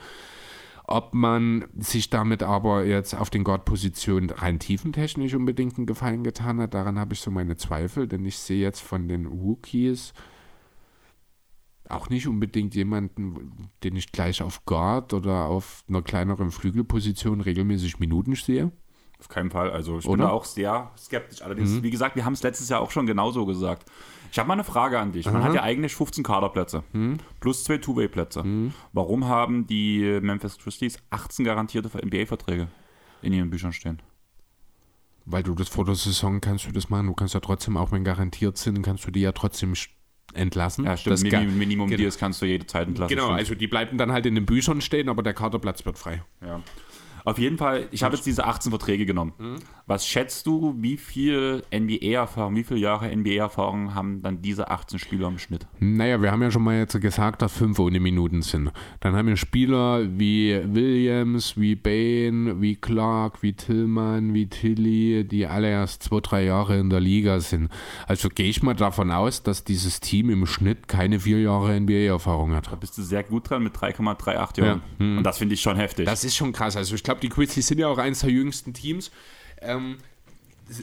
Ob 0.89 1.15
man 1.15 1.65
sich 1.77 2.11
damit 2.11 2.45
aber 2.45 2.85
jetzt 2.85 3.15
auf 3.15 3.29
den 3.29 3.43
Guard-Positionen 3.43 4.31
rein 4.31 4.61
tiefentechnisch 4.61 5.35
unbedingt 5.35 5.77
einen 5.77 5.87
Gefallen 5.87 6.23
getan 6.23 6.61
hat, 6.61 6.75
daran 6.75 6.99
habe 7.01 7.15
ich 7.15 7.21
so 7.21 7.33
meine 7.33 7.57
Zweifel, 7.57 8.07
denn 8.07 8.25
ich 8.25 8.39
sehe 8.39 8.61
jetzt 8.61 8.81
von 8.81 9.09
den 9.09 9.27
Rookies, 9.27 10.15
auch 11.91 12.09
nicht 12.09 12.27
unbedingt 12.27 12.75
jemanden, 12.75 13.71
den 13.83 13.97
ich 13.97 14.13
gleich 14.13 14.43
auf 14.43 14.65
Guard 14.65 15.15
oder 15.15 15.47
auf 15.47 15.85
einer 15.89 16.03
kleineren 16.03 16.51
Flügelposition 16.51 17.41
regelmäßig 17.41 17.99
Minuten 17.99 18.35
sehe. 18.35 18.73
Auf 19.19 19.29
keinen 19.29 19.51
Fall. 19.51 19.71
Also 19.71 19.99
ich 19.99 20.07
Oder? 20.07 20.17
bin 20.17 20.27
da 20.27 20.31
auch 20.31 20.45
sehr 20.45 20.91
skeptisch. 20.99 21.43
Allerdings, 21.43 21.71
mhm. 21.71 21.83
wie 21.83 21.91
gesagt, 21.91 22.17
wir 22.17 22.25
haben 22.25 22.35
es 22.35 22.43
letztes 22.43 22.69
Jahr 22.69 22.81
auch 22.81 22.91
schon 22.91 23.07
genauso 23.07 23.47
gesagt. 23.47 23.91
Ich 24.31 24.39
habe 24.39 24.49
mal 24.49 24.55
eine 24.55 24.65
Frage 24.65 24.99
an 24.99 25.13
dich. 25.13 25.25
Man 25.27 25.37
Aha. 25.37 25.45
hat 25.45 25.55
ja 25.55 25.63
eigentlich 25.63 25.95
15 25.95 26.23
Kaderplätze 26.23 26.83
mhm. 26.93 27.19
plus 27.41 27.65
zwei 27.65 27.79
Two-Way-Plätze. 27.79 28.43
Mhm. 28.43 28.75
Warum 28.93 29.27
haben 29.27 29.67
die 29.67 30.19
Memphis 30.21 30.59
Grizzlies 30.59 30.99
18 31.11 31.45
garantierte 31.45 31.89
NBA-Verträge 31.89 32.69
in 33.23 33.33
ihren 33.33 33.49
Büchern 33.49 33.73
stehen? 33.73 34.03
Weil 35.25 35.43
du 35.43 35.55
das 35.55 35.69
vor 35.69 35.85
der 35.85 35.95
Saison 35.95 36.41
kannst 36.41 36.67
du 36.67 36.73
das 36.73 36.91
machen. 36.91 37.07
Du 37.07 37.15
kannst 37.15 37.35
ja 37.35 37.41
trotzdem, 37.41 37.77
auch 37.77 37.93
wenn 37.93 38.05
garantiert 38.05 38.59
sind, 38.59 38.83
kannst 38.83 39.07
du 39.07 39.11
die 39.11 39.21
ja 39.21 39.33
trotzdem 39.33 39.75
entlassen. 40.37 40.85
Ja, 40.85 40.97
stimmt. 40.97 41.15
Das 41.15 41.23
Minimum, 41.23 41.59
Minimum 41.59 41.89
genau. 41.89 41.99
Deals 41.99 42.19
kannst 42.19 42.43
du 42.43 42.47
jede 42.47 42.67
Zeit 42.67 42.89
entlassen. 42.89 43.15
Genau, 43.15 43.27
stimmt. 43.27 43.39
also 43.39 43.55
die 43.55 43.67
bleiben 43.67 43.99
dann 43.99 44.13
halt 44.13 44.27
in 44.27 44.35
den 44.35 44.47
Büchern 44.47 44.81
stehen, 44.81 45.09
aber 45.09 45.23
der 45.23 45.35
Kaderplatz 45.35 45.85
wird 45.85 45.99
frei. 45.99 46.23
Ja. 46.45 46.61
Auf 47.25 47.39
jeden 47.39 47.59
Fall, 47.59 47.89
ich 47.91 48.05
habe 48.05 48.15
jetzt 48.15 48.25
diese 48.25 48.45
18 48.45 48.71
Verträge 48.71 49.05
genommen. 49.05 49.33
Mhm. 49.39 49.57
Was 49.87 50.07
schätzt 50.07 50.47
du, 50.47 50.75
wie 50.79 50.97
viel 50.97 51.63
NBA-Erfahrung, 51.75 52.55
wie 52.55 52.65
viele 52.65 52.81
Jahre 52.81 53.15
NBA-Erfahrung 53.15 53.95
haben 53.95 54.23
dann 54.23 54.43
diese 54.43 54.71
18 54.71 54.99
Spieler 54.99 55.29
im 55.29 55.39
Schnitt? 55.39 55.67
Naja, 55.81 56.23
wir 56.23 56.31
haben 56.31 56.43
ja 56.43 56.51
schon 56.51 56.63
mal 56.63 56.79
jetzt 56.79 57.01
gesagt, 57.01 57.43
dass 57.43 57.53
fünf 57.53 57.79
ohne 57.79 57.99
Minuten 57.99 58.43
sind. 58.43 58.71
Dann 59.01 59.17
haben 59.17 59.27
wir 59.27 59.37
Spieler 59.37 60.07
wie 60.19 60.61
Williams, 60.65 61.59
wie 61.59 61.75
Bain, 61.75 62.61
wie 62.61 62.77
Clark, 62.77 63.43
wie 63.43 63.55
Tillman, 63.55 64.35
wie 64.35 64.47
Tilly, 64.47 65.25
die 65.25 65.47
alle 65.47 65.71
erst 65.71 66.05
zwei, 66.05 66.21
drei 66.21 66.45
Jahre 66.45 66.79
in 66.79 66.91
der 66.91 67.01
Liga 67.01 67.41
sind. 67.41 67.71
Also 68.07 68.29
gehe 68.29 68.49
ich 68.49 68.63
mal 68.63 68.75
davon 68.75 69.11
aus, 69.11 69.43
dass 69.43 69.65
dieses 69.65 70.01
Team 70.01 70.31
im 70.31 70.47
Schnitt 70.47 70.87
keine 70.89 71.21
vier 71.21 71.41
Jahre 71.41 71.79
NBA-Erfahrung 71.81 72.55
hat. 72.55 72.71
Da 72.71 72.77
bist 72.77 72.97
du 72.99 73.03
sehr 73.03 73.25
gut 73.25 73.51
dran 73.51 73.63
mit 73.63 73.75
3,38 73.75 74.61
Jahren. 74.61 74.83
Ja. 74.99 75.05
Mhm. 75.05 75.19
Und 75.19 75.25
das 75.25 75.39
finde 75.39 75.55
ich 75.55 75.61
schon 75.61 75.77
heftig. 75.77 76.07
Das 76.07 76.25
ist 76.25 76.37
schon 76.37 76.53
krass. 76.53 76.77
Also 76.77 76.95
ich 76.95 77.03
glaube, 77.03 77.17
glaube, 77.17 77.21
die 77.21 77.29
Grizzlies 77.29 77.67
sind 77.67 77.79
ja 77.79 77.89
auch 77.89 77.99
eines 77.99 78.21
der 78.21 78.31
jüngsten 78.31 78.73
Teams. 78.73 79.11
Ähm, 79.67 79.99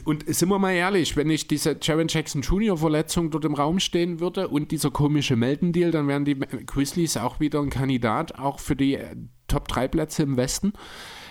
und 0.04 0.24
sind 0.34 0.48
wir 0.48 0.58
mal 0.58 0.72
ehrlich, 0.72 1.14
wenn 1.16 1.28
ich 1.28 1.46
diese 1.46 1.76
Jaron 1.80 2.08
Jackson 2.08 2.40
Jr. 2.40 2.78
Verletzung 2.78 3.30
dort 3.30 3.44
im 3.44 3.54
Raum 3.54 3.80
stehen 3.80 4.18
würde 4.18 4.48
und 4.48 4.70
dieser 4.70 4.90
komische 4.90 5.36
Melden-Deal, 5.36 5.90
dann 5.90 6.08
wären 6.08 6.24
die 6.24 6.38
Grizzlies 6.38 7.18
auch 7.18 7.38
wieder 7.38 7.60
ein 7.60 7.68
Kandidat, 7.68 8.38
auch 8.38 8.60
für 8.60 8.76
die 8.76 8.94
äh, 8.94 9.14
Top 9.46 9.68
3 9.68 9.88
Plätze 9.88 10.22
im 10.22 10.36
Westen. 10.38 10.72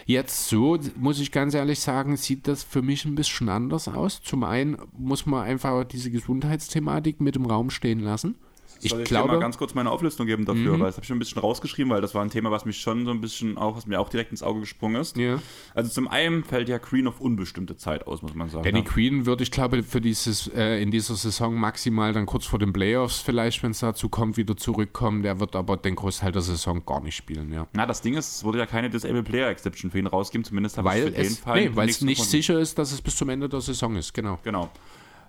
Jetzt 0.05 0.49
so, 0.49 0.77
muss 0.97 1.19
ich 1.19 1.31
ganz 1.31 1.53
ehrlich 1.53 1.79
sagen, 1.79 2.17
sieht 2.17 2.47
das 2.47 2.63
für 2.63 2.81
mich 2.81 3.05
ein 3.05 3.15
bisschen 3.15 3.49
anders 3.49 3.87
aus. 3.87 4.21
Zum 4.21 4.43
einen 4.43 4.77
muss 4.91 5.25
man 5.25 5.43
einfach 5.43 5.83
diese 5.85 6.11
Gesundheitsthematik 6.11 7.21
mit 7.21 7.35
im 7.35 7.45
Raum 7.45 7.69
stehen 7.69 7.99
lassen. 8.01 8.35
Ich 8.83 8.91
Soll 8.91 9.01
ich 9.01 9.07
glaube, 9.07 9.29
dir 9.29 9.35
mal 9.35 9.39
ganz 9.39 9.57
kurz 9.57 9.73
meine 9.73 9.91
Auflistung 9.91 10.27
geben 10.27 10.45
dafür, 10.45 10.75
mhm. 10.77 10.79
weil 10.79 10.87
das 10.87 10.95
habe 10.95 11.03
ich 11.03 11.07
schon 11.07 11.17
ein 11.17 11.19
bisschen 11.19 11.41
rausgeschrieben, 11.41 11.91
weil 11.91 12.01
das 12.01 12.13
war 12.13 12.21
ein 12.23 12.29
Thema, 12.29 12.51
was 12.51 12.65
mich 12.65 12.79
schon 12.79 13.05
so 13.05 13.11
ein 13.11 13.21
bisschen 13.21 13.57
auch, 13.57 13.77
was 13.77 13.85
mir 13.85 13.99
auch 13.99 14.09
direkt 14.09 14.31
ins 14.31 14.43
Auge 14.43 14.59
gesprungen 14.61 15.01
ist. 15.01 15.17
Ja. 15.17 15.39
Also 15.73 15.89
zum 15.89 16.07
einen 16.07 16.43
fällt 16.43 16.69
ja 16.69 16.79
Queen 16.79 17.07
auf 17.07 17.21
unbestimmte 17.21 17.77
Zeit 17.77 18.07
aus, 18.07 18.21
muss 18.21 18.33
man 18.33 18.49
sagen. 18.49 18.63
Danny 18.63 18.79
ja. 18.79 18.85
Queen 18.85 19.25
würde 19.25 19.43
ich 19.43 19.51
glaube 19.51 19.83
für 19.83 20.01
dieses 20.01 20.47
äh, 20.47 20.81
in 20.81 20.91
dieser 20.91 21.15
Saison 21.15 21.55
maximal 21.55 22.13
dann 22.13 22.25
kurz 22.25 22.45
vor 22.45 22.59
den 22.59 22.73
Playoffs 22.73 23.19
vielleicht, 23.19 23.63
wenn 23.63 23.71
es 23.71 23.79
dazu 23.79 24.09
kommt, 24.09 24.37
wieder 24.37 24.57
zurückkommen. 24.57 25.23
Der 25.23 25.39
wird 25.39 25.55
aber 25.55 25.77
den 25.77 25.95
Großteil 25.95 26.31
der 26.31 26.41
Saison 26.41 26.85
gar 26.85 27.01
nicht 27.01 27.15
spielen. 27.15 27.51
Ja. 27.53 27.67
Na, 27.73 27.85
das 27.85 28.01
Ding 28.01 28.15
ist, 28.15 28.37
es 28.37 28.43
wurde 28.43 28.59
ja 28.59 28.65
keine 28.65 28.89
Disable 28.89 29.23
Player 29.23 29.49
Exception 29.49 29.91
für 29.91 29.99
ihn 29.99 30.07
rausgeben, 30.07 30.43
zumindest 30.43 30.77
habe 30.77 30.89
ich 30.89 31.03
für 31.03 31.15
es, 31.15 31.27
den 31.27 31.43
Fall. 31.43 31.61
Nee, 31.61 31.71
weil 31.73 31.89
es 31.89 32.01
nicht 32.01 32.23
sicher 32.23 32.59
ist, 32.59 32.77
dass 32.77 32.91
es 32.91 33.01
bis 33.01 33.15
zum 33.15 33.29
Ende 33.29 33.47
der 33.47 33.61
Saison 33.61 33.95
ist. 33.95 34.13
Genau. 34.13 34.39
Genau. 34.43 34.69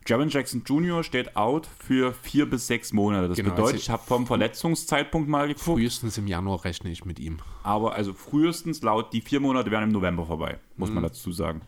Jaron 0.07 0.29
Jackson 0.29 0.63
Jr. 0.67 1.03
steht 1.03 1.35
out 1.35 1.67
für 1.79 2.13
vier 2.13 2.49
bis 2.49 2.67
sechs 2.67 2.93
Monate. 2.93 3.29
Das 3.29 3.39
genau, 3.39 3.51
bedeutet, 3.51 3.75
also 3.75 3.83
ich 3.83 3.91
habe 3.91 4.03
vom 4.05 4.27
Verletzungszeitpunkt 4.27 5.29
mal 5.29 5.49
geguckt. 5.49 5.65
Frühestens 5.65 6.19
im 6.19 6.27
Januar 6.27 6.65
rechne 6.65 6.91
ich 6.91 7.07
mit 7.07 7.19
ihm. 7.19 7.39
Aber 7.63 7.95
also 7.95 8.13
frühestens 8.13 8.83
laut 8.83 9.15
die 9.15 9.23
vier 9.23 9.41
Monate 9.41 9.71
wären 9.71 9.85
im 9.85 9.93
November 9.93 10.27
vorbei, 10.27 10.59
muss 10.77 10.91
mhm. 10.91 10.97
man 10.97 11.05
dazu 11.05 11.33
sagen. 11.33 11.63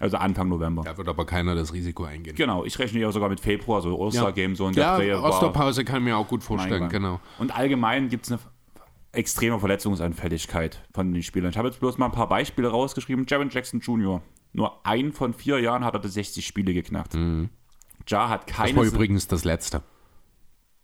Also 0.00 0.16
Anfang 0.16 0.48
November. 0.48 0.82
Da 0.82 0.96
wird 0.96 1.08
aber 1.08 1.26
keiner 1.26 1.54
das 1.54 1.72
Risiko 1.72 2.04
eingehen. 2.04 2.34
Genau, 2.34 2.64
ich 2.64 2.78
rechne 2.78 3.00
ja 3.00 3.12
sogar 3.12 3.28
mit 3.28 3.38
Februar, 3.38 3.82
so 3.82 3.96
Ostergame, 3.98 4.54
ja. 4.54 4.56
so 4.56 4.66
in 4.66 4.72
der 4.74 5.04
Ja, 5.04 5.22
Osterpause 5.22 5.84
kann 5.84 5.98
ich 5.98 6.04
mir 6.04 6.16
auch 6.16 6.26
gut 6.26 6.42
vorstellen, 6.42 6.88
genau. 6.88 7.20
Und 7.38 7.54
allgemein 7.54 8.08
gibt 8.08 8.24
es 8.24 8.32
eine 8.32 8.40
extreme 9.12 9.60
Verletzungsanfälligkeit 9.60 10.82
von 10.92 11.12
den 11.12 11.22
Spielern. 11.22 11.50
Ich 11.50 11.58
habe 11.58 11.68
jetzt 11.68 11.80
bloß 11.80 11.98
mal 11.98 12.06
ein 12.06 12.12
paar 12.12 12.28
Beispiele 12.28 12.68
rausgeschrieben. 12.68 13.26
Jaron 13.28 13.50
Jackson 13.50 13.80
Jr. 13.80 14.22
Nur 14.52 14.84
ein 14.84 15.12
von 15.12 15.34
vier 15.34 15.60
Jahren 15.60 15.84
hat 15.84 15.94
er 15.94 16.08
60 16.08 16.46
Spiele 16.46 16.72
geknackt. 16.74 17.14
Mhm. 17.14 17.50
Ja 18.10 18.28
hat 18.28 18.46
keine. 18.46 18.68
Das 18.68 18.76
war 18.76 18.84
übrigens 18.84 19.28
das 19.28 19.44
letzte. 19.44 19.82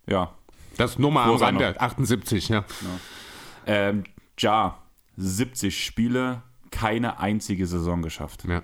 Ja. 0.06 0.34
Das 0.76 0.98
Nummer 0.98 1.22
am 1.22 1.36
Rande, 1.36 1.80
78, 1.80 2.48
ja. 2.48 2.58
ja. 2.58 2.64
Ähm, 3.66 4.04
ja, 4.38 4.78
70 5.16 5.84
Spiele, 5.84 6.42
keine 6.70 7.18
einzige 7.18 7.66
Saison 7.66 8.02
geschafft. 8.02 8.44
Ja. 8.46 8.62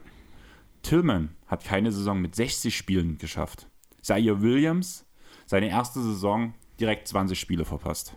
Tillman 0.82 1.34
hat 1.47 1.64
keine 1.64 1.90
Saison 1.90 2.20
mit 2.20 2.36
60 2.36 2.76
Spielen 2.76 3.16
geschafft. 3.18 3.66
Zaire 4.02 4.43
Williams, 4.43 5.06
seine 5.47 5.70
erste 5.70 6.02
Saison 6.02 6.55
direkt 6.78 7.09
20 7.09 7.40
Spiele 7.40 7.64
verpasst. 7.64 8.14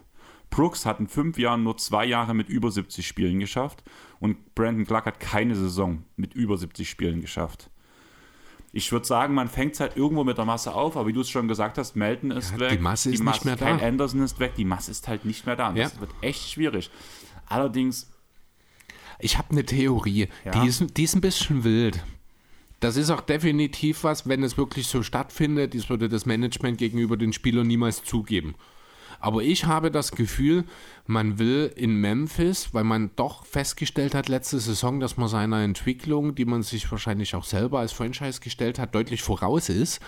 Brooks 0.50 0.86
hat 0.86 1.00
in 1.00 1.08
fünf 1.08 1.40
Jahren 1.40 1.64
nur 1.64 1.78
zwei 1.78 2.06
Jahre 2.06 2.34
mit 2.34 2.50
über 2.50 2.70
70 2.70 3.08
Spielen 3.08 3.40
geschafft 3.40 3.84
und 4.20 4.56
Brandon 4.56 4.86
Clark 4.86 5.06
hat 5.06 5.20
keine 5.20 5.56
Saison 5.56 6.04
mit 6.18 6.34
über 6.34 6.58
70 6.58 6.90
Spielen 6.90 7.22
geschafft 7.22 7.70
ich 8.76 8.92
würde 8.92 9.06
sagen, 9.06 9.34
man 9.34 9.48
fängt 9.48 9.76
es 9.76 9.80
halt 9.80 9.96
irgendwo 9.96 10.26
mit 10.26 10.38
der 10.38 10.44
Masse 10.44 10.74
auf, 10.74 10.98
aber 10.98 11.08
wie 11.08 11.14
du 11.14 11.22
es 11.22 11.30
schon 11.30 11.48
gesagt 11.48 11.78
hast, 11.78 11.96
Melton 11.96 12.32
ist 12.32 12.52
ja, 12.52 12.60
weg. 12.60 12.72
Die 12.72 12.78
Masse 12.78 13.10
ist 13.10 13.20
die 13.20 13.24
Masse, 13.24 13.38
nicht 13.38 13.46
mehr 13.46 13.56
da. 13.56 13.78
Kein 13.78 13.80
Anderson 13.80 14.22
ist 14.22 14.38
weg, 14.38 14.56
die 14.58 14.66
Masse 14.66 14.92
ist 14.92 15.08
halt 15.08 15.24
nicht 15.24 15.46
mehr 15.46 15.56
da. 15.56 15.70
Und 15.70 15.78
ja. 15.78 15.86
Das 15.86 15.98
wird 16.02 16.12
echt 16.20 16.50
schwierig. 16.50 16.92
Allerdings. 17.48 18.12
Ich 19.20 19.38
habe 19.38 19.52
eine 19.52 19.64
Theorie, 19.64 20.28
ja. 20.44 20.52
die, 20.52 20.68
ist, 20.68 20.98
die 20.98 21.04
ist 21.06 21.16
ein 21.16 21.22
bisschen 21.22 21.64
wild. 21.64 22.04
Das 22.82 22.98
ist 22.98 23.12
auch 23.12 23.22
definitiv 23.22 24.04
was, 24.04 24.28
wenn 24.28 24.44
es 24.44 24.58
wirklich 24.58 24.88
so 24.88 25.04
stattfindet, 25.04 25.74
das 25.74 25.90
würde 25.90 26.10
das 26.10 26.26
Management 26.26 26.78
gegenüber 26.78 27.16
den 27.16 27.32
Spielern 27.32 27.68
niemals 27.68 28.04
zugeben. 28.04 28.56
Aber 29.20 29.44
ich 29.44 29.66
habe 29.66 29.92
das 29.92 30.12
Gefühl, 30.12 30.66
man 31.08 31.40
will 31.40 31.72
in 31.76 31.96
Memphis, 31.96 32.74
weil 32.74 32.84
man 32.84 33.12
doch 33.16 33.46
festgestellt 33.46 34.16
hat 34.16 34.30
letzte 34.30 34.60
Saison, 34.60 35.00
dass 35.00 35.18
man 35.18 35.28
seiner 35.28 35.62
Entwicklung, 35.62 36.36
die 36.36 36.46
man 36.46 36.64
sich 36.64 36.90
wahrscheinlich 36.92 37.36
auch 37.36 37.44
selber 37.44 37.80
als 37.80 37.92
Franchise 37.92 38.40
gestellt 38.40 38.80
hat, 38.80 38.96
deutlich 38.96 39.22
voraus 39.22 39.70
ist. 39.70 40.00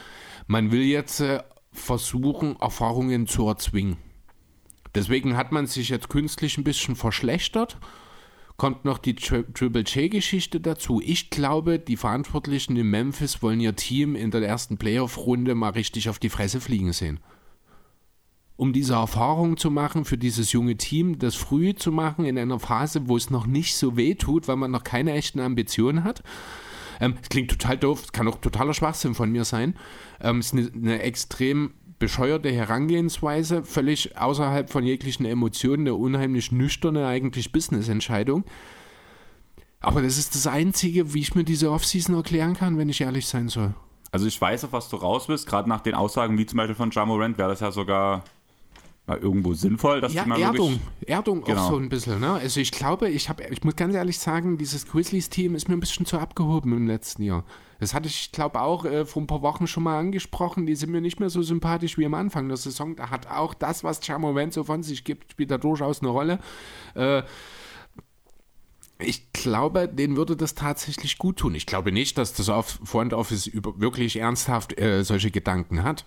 Man 0.48 0.72
will 0.72 0.84
jetzt 0.84 1.20
äh, 1.20 1.44
versuchen, 1.72 2.56
Erfahrungen 2.60 3.28
zu 3.28 3.48
erzwingen. 3.48 3.98
Deswegen 4.96 5.38
hat 5.38 5.52
man 5.52 5.68
sich 5.68 5.90
jetzt 5.90 6.10
künstlich 6.10 6.58
ein 6.58 6.64
bisschen 6.64 6.96
verschlechtert. 6.96 7.78
Kommt 8.56 8.86
noch 8.86 8.98
die 8.98 9.14
Tri 9.14 9.44
Triple 9.54 9.84
J-Geschichte 9.84 10.60
dazu. 10.60 11.00
Ich 11.06 11.30
glaube, 11.30 11.78
die 11.78 11.98
Verantwortlichen 11.98 12.76
in 12.76 12.90
Memphis 12.90 13.44
wollen 13.44 13.60
ihr 13.60 13.76
Team 13.76 14.16
in 14.16 14.32
der 14.32 14.42
ersten 14.42 14.78
Playoff-Runde 14.78 15.54
mal 15.54 15.70
richtig 15.70 16.10
auf 16.10 16.18
die 16.18 16.30
Fresse 16.30 16.60
fliegen 16.60 16.94
sehen 16.94 17.20
um 18.58 18.74
diese 18.74 18.96
Erfahrung 18.96 19.56
zu 19.56 19.70
machen 19.72 20.04
für 20.04 20.18
dieses 20.18 20.52
junge 20.52 20.76
Team, 20.76 21.20
das 21.20 21.36
früh 21.36 21.76
zu 21.76 21.92
machen 21.92 22.26
in 22.26 22.38
einer 22.38 22.60
Phase, 22.60 23.08
wo 23.08 23.16
es 23.16 23.30
noch 23.30 23.46
nicht 23.46 23.78
so 23.78 23.96
weh 23.96 24.16
tut, 24.16 24.48
weil 24.48 24.56
man 24.58 24.72
noch 24.72 24.84
keine 24.84 25.14
echten 25.14 25.40
Ambitionen 25.40 26.04
hat. 26.04 26.24
Ähm, 27.00 27.16
es 27.22 27.30
klingt 27.30 27.52
total 27.52 27.78
doof, 27.78 28.12
kann 28.12 28.28
auch 28.28 28.40
totaler 28.40 28.74
Schwachsinn 28.74 29.14
von 29.14 29.32
mir 29.32 29.46
sein. 29.46 29.76
Ähm, 30.20 30.40
es 30.40 30.48
ist 30.48 30.54
eine, 30.54 30.72
eine 30.74 31.02
extrem 31.04 31.74
bescheuerte 32.00 32.52
Herangehensweise, 32.52 33.64
völlig 33.64 34.18
außerhalb 34.18 34.70
von 34.72 34.84
jeglichen 34.84 35.26
Emotionen, 35.26 35.84
eine 35.84 35.96
unheimlich 35.96 36.52
nüchterne 36.52 37.08
eigentlich 37.08 37.52
Business-Entscheidung. 37.52 38.44
Aber 39.80 40.02
das 40.02 40.18
ist 40.18 40.34
das 40.34 40.48
Einzige, 40.48 41.14
wie 41.14 41.22
ich 41.22 41.36
mir 41.36 41.44
diese 41.44 41.72
Offseason 41.72 42.16
erklären 42.16 42.56
kann, 42.56 42.78
wenn 42.80 42.90
ich 42.90 43.02
ehrlich 43.02 43.28
sein 43.28 43.50
soll. 43.50 43.76
Also 44.12 44.26
ich 44.26 44.40
weiß, 44.40 44.66
auf 44.66 44.74
was 44.74 44.90
du 44.90 44.96
raus 44.96 45.28
bist, 45.28 45.48
gerade 45.48 45.70
nach 45.70 45.82
den 45.82 45.94
Aussagen 45.94 46.38
wie 46.38 46.46
zum 46.46 46.58
Beispiel 46.58 46.76
von 46.76 46.92
Jamorant 46.92 47.38
wäre 47.38 47.50
das 47.50 47.60
ja 47.60 47.72
sogar 47.72 48.24
mal 49.08 49.18
irgendwo 49.18 49.54
sinnvoll, 49.54 50.02
dass 50.02 50.14
ja, 50.14 50.24
die 50.24 50.30
mal 50.30 50.40
Erdung, 50.40 50.80
Erdung 51.06 51.44
genau. 51.44 51.62
auch 51.62 51.70
so 51.70 51.78
ein 51.78 51.88
bisschen. 51.88 52.20
Ne? 52.20 52.34
Also 52.34 52.60
ich 52.60 52.72
glaube, 52.72 53.10
ich 53.10 53.30
habe, 53.30 53.46
ich 53.46 53.64
muss 53.64 53.78
ganz 53.78 53.96
ehrlich 53.96 54.20
sagen, 54.20 54.58
dieses 54.58 54.86
Grizzlies-Team 54.86 55.56
ist 55.56 55.70
mir 55.70 55.76
ein 55.76 55.80
bisschen 55.80 56.06
zu 56.06 56.20
abgehoben 56.20 56.74
im 56.74 56.88
letzten 56.88 57.24
Jahr. 57.24 57.46
Das 57.80 57.94
hatte 57.94 58.08
ich, 58.08 58.32
glaube 58.34 58.62
auch 58.62 58.86
äh, 58.86 59.06
vor 59.06 59.22
ein 59.22 59.28
paar 59.28 59.42
Wochen 59.42 59.66
schon 59.66 59.84
mal 59.84 59.98
angesprochen. 59.98 60.66
Die 60.66 60.76
sind 60.76 60.92
mir 60.92 61.00
nicht 61.00 61.20
mehr 61.20 61.30
so 61.30 61.42
sympathisch 61.42 61.98
wie 61.98 62.06
am 62.06 62.16
Anfang 62.16 62.50
der 62.50 62.58
Saison. 62.58 62.96
Da 62.96 63.10
hat 63.10 63.28
auch 63.32 63.54
das, 63.54 63.84
was 63.84 64.06
Chamorant 64.06 64.52
so 64.52 64.66
von 64.66 64.84
sich 64.84 65.06
gibt, 65.06 65.32
spielt 65.32 65.52
da 65.52 65.58
durchaus 65.58 66.02
eine 66.02 66.10
Rolle. 66.10 66.40
Äh, 66.94 67.24
ich 69.00 69.32
glaube, 69.32 69.88
denen 69.88 70.18
würde 70.18 70.36
das 70.36 70.56
tatsächlich 70.56 71.18
gut 71.18 71.38
tun. 71.38 71.56
Ich 71.56 71.68
glaube 71.68 71.92
nicht, 71.92 72.18
dass 72.18 72.34
das 72.34 72.50
Front 72.84 73.14
Office 73.14 73.52
wirklich 73.54 74.18
ernsthaft 74.18 74.78
äh, 74.80 75.04
solche 75.04 75.32
Gedanken 75.32 75.84
hat. 75.84 76.06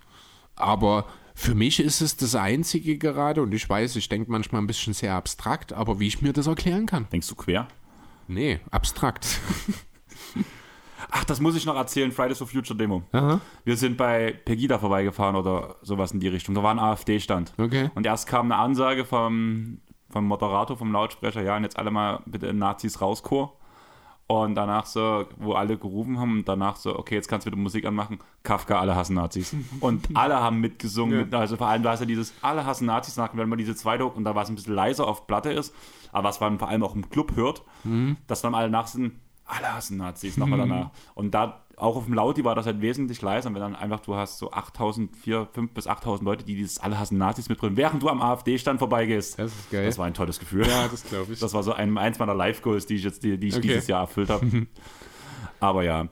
Aber 0.56 1.06
für 1.40 1.54
mich 1.54 1.80
ist 1.80 2.02
es 2.02 2.16
das 2.16 2.34
Einzige 2.34 2.98
gerade, 2.98 3.40
und 3.40 3.54
ich 3.54 3.66
weiß, 3.66 3.96
ich 3.96 4.10
denke 4.10 4.30
manchmal 4.30 4.60
ein 4.60 4.66
bisschen 4.66 4.92
sehr 4.92 5.14
abstrakt, 5.14 5.72
aber 5.72 5.98
wie 5.98 6.06
ich 6.06 6.20
mir 6.20 6.34
das 6.34 6.46
erklären 6.46 6.84
kann. 6.84 7.06
Denkst 7.10 7.28
du 7.28 7.34
quer? 7.34 7.66
Nee, 8.28 8.60
abstrakt. 8.70 9.40
Ach, 11.10 11.24
das 11.24 11.40
muss 11.40 11.56
ich 11.56 11.64
noch 11.64 11.76
erzählen, 11.76 12.12
Fridays 12.12 12.36
for 12.36 12.46
Future 12.46 12.76
Demo. 12.76 13.04
Aha. 13.12 13.40
Wir 13.64 13.76
sind 13.78 13.96
bei 13.96 14.32
Pegida 14.44 14.78
vorbeigefahren 14.78 15.34
oder 15.34 15.76
sowas 15.80 16.12
in 16.12 16.20
die 16.20 16.28
Richtung. 16.28 16.54
Da 16.54 16.62
war 16.62 16.72
ein 16.72 16.78
AfD-Stand. 16.78 17.54
Okay. 17.56 17.90
Und 17.94 18.04
erst 18.04 18.28
kam 18.28 18.52
eine 18.52 18.60
Ansage 18.60 19.06
vom, 19.06 19.80
vom 20.10 20.26
Moderator, 20.26 20.76
vom 20.76 20.92
Lautsprecher, 20.92 21.42
ja, 21.42 21.56
und 21.56 21.62
jetzt 21.62 21.78
alle 21.78 21.90
mal 21.90 22.22
bitte 22.26 22.48
in 22.48 22.58
Nazis 22.58 23.00
rauschor. 23.00 23.56
Und 24.31 24.55
danach 24.55 24.86
so, 24.86 25.27
wo 25.39 25.55
alle 25.55 25.77
gerufen 25.77 26.20
haben 26.20 26.39
und 26.39 26.48
danach 26.48 26.77
so, 26.77 26.97
okay, 26.97 27.16
jetzt 27.16 27.27
kannst 27.27 27.48
du 27.48 27.51
wieder 27.51 27.61
Musik 27.61 27.85
anmachen. 27.85 28.20
Kafka, 28.44 28.78
alle 28.78 28.94
hassen 28.94 29.16
Nazis. 29.16 29.57
Und 29.81 30.07
alle 30.15 30.36
haben 30.36 30.61
mitgesungen. 30.61 31.19
Ja. 31.19 31.24
Mit, 31.24 31.35
also 31.35 31.57
vor 31.57 31.66
allem 31.66 31.82
war 31.82 31.94
es 31.94 32.01
ja 32.01 32.07
dieses, 32.07 32.32
alle 32.40 32.65
hassen 32.65 32.86
Nazis 32.86 33.16
nach, 33.16 33.31
wenn 33.35 33.48
man 33.48 33.59
diese 33.59 33.74
zweite 33.74 34.07
und 34.07 34.23
da 34.23 34.36
war 34.36 34.44
es 34.44 34.48
ein 34.48 34.55
bisschen 34.55 34.77
leiser 34.77 35.09
auf 35.09 35.27
Platte 35.27 35.51
ist, 35.51 35.74
aber 36.12 36.28
was 36.28 36.39
man 36.39 36.61
vor 36.61 36.69
allem 36.69 36.85
auch 36.85 36.94
im 36.94 37.11
Club 37.11 37.35
hört, 37.35 37.65
mhm. 37.82 38.19
dass 38.28 38.40
dann 38.40 38.55
alle 38.55 38.70
nach 38.70 38.86
sind, 38.86 39.15
alle 39.47 39.74
hassen 39.74 39.97
Nazis, 39.97 40.36
nochmal 40.36 40.61
mhm. 40.65 40.70
danach. 40.70 40.90
Und 41.16 41.35
da 41.35 41.62
auch 41.81 41.97
auf 41.97 42.05
dem 42.05 42.15
Lauti 42.15 42.44
war 42.44 42.55
das 42.55 42.66
halt 42.66 42.81
wesentlich 42.81 43.23
leiser. 43.23 43.48
Und 43.48 43.55
wenn 43.55 43.62
dann 43.62 43.77
einfach 43.77 44.01
du 44.01 44.15
hast 44.15 44.39
so 44.39 44.51
8000, 44.51 45.16
4, 45.16 45.48
5 45.52 45.73
bis 45.73 45.86
8000 45.86 46.24
Leute, 46.24 46.44
die 46.44 46.55
dieses 46.55 46.78
alle 46.78 46.98
hassen 46.98 47.19
Nazis 47.19 47.48
mitbringen, 47.48 47.77
während 47.77 48.02
du 48.02 48.09
am 48.09 48.20
AfD-Stand 48.20 48.78
vorbeigehst. 48.78 49.39
Das 49.39 49.52
ist 49.52 49.70
geil. 49.70 49.86
Das 49.86 49.98
war 49.98 50.07
ein 50.07 50.15
tolles 50.15 50.39
Gefühl. 50.39 50.66
Ja, 50.66 50.89
das 50.89 51.05
glaube 51.05 51.32
ich. 51.32 51.40
Das 51.40 51.55
war 51.55 51.62
so 51.62 51.73
ein, 51.73 51.97
eins 51.97 52.19
meiner 52.19 52.35
Live-Goals, 52.35 52.86
die 52.86 52.97
ich 52.97 53.05
jetzt 53.05 53.24
die, 53.24 53.39
die 53.39 53.48
ich 53.48 53.57
okay. 53.57 53.69
dieses 53.69 53.86
Jahr 53.86 54.02
erfüllt 54.02 54.31
habe. 54.31 54.66
Aber 55.61 55.82
ja. 55.82 56.09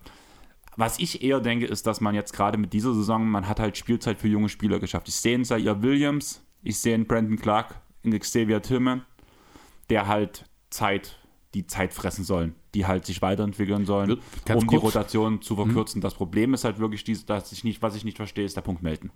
Was 0.77 0.99
ich 1.01 1.23
eher 1.23 1.41
denke, 1.41 1.67
ist, 1.67 1.87
dass 1.87 2.01
man 2.01 2.15
jetzt 2.15 2.33
gerade 2.33 2.57
mit 2.57 2.73
dieser 2.73 2.95
Saison, 2.95 3.27
man 3.29 3.49
hat 3.49 3.59
halt 3.59 3.77
Spielzeit 3.77 4.19
für 4.19 4.29
junge 4.29 4.49
Spieler 4.49 4.79
geschafft. 4.79 5.09
Ich 5.09 5.17
sehe 5.17 5.35
einen 5.35 5.45
Zaire 5.45 5.83
Williams, 5.83 6.47
ich 6.63 6.79
sehe 6.79 6.95
einen 6.95 7.07
Brandon 7.07 7.37
Clark, 7.37 7.81
einen 8.05 8.19
Xavier 8.19 8.63
Tillman, 8.63 9.05
der 9.91 10.07
halt 10.07 10.45
Zeit 10.71 11.19
die 11.55 11.67
Zeit 11.67 11.93
fressen 11.93 12.25
sollen, 12.25 12.55
die 12.75 12.87
halt 12.87 13.07
sich 13.07 13.23
weiterentwickeln 13.23 13.87
sollen, 13.87 14.19
Ganz 14.45 14.63
um 14.63 14.67
kurz. 14.67 14.81
die 14.81 14.87
Rotation 14.87 15.43
zu 15.43 15.57
verkürzen. 15.57 15.99
Mhm. 15.99 16.03
Das 16.03 16.15
Problem 16.15 16.55
ist 16.55 16.65
halt 16.65 16.79
wirklich, 16.79 17.05
dies, 17.05 17.25
dass 17.27 17.53
ich 17.53 17.65
nicht, 17.65 17.83
was 17.83 17.95
ich 17.95 18.05
nicht 18.05 18.17
verstehe, 18.17 18.45
ist 18.45 18.57
der 18.57 18.63
Punkt 18.63 18.83
melden. 18.83 19.11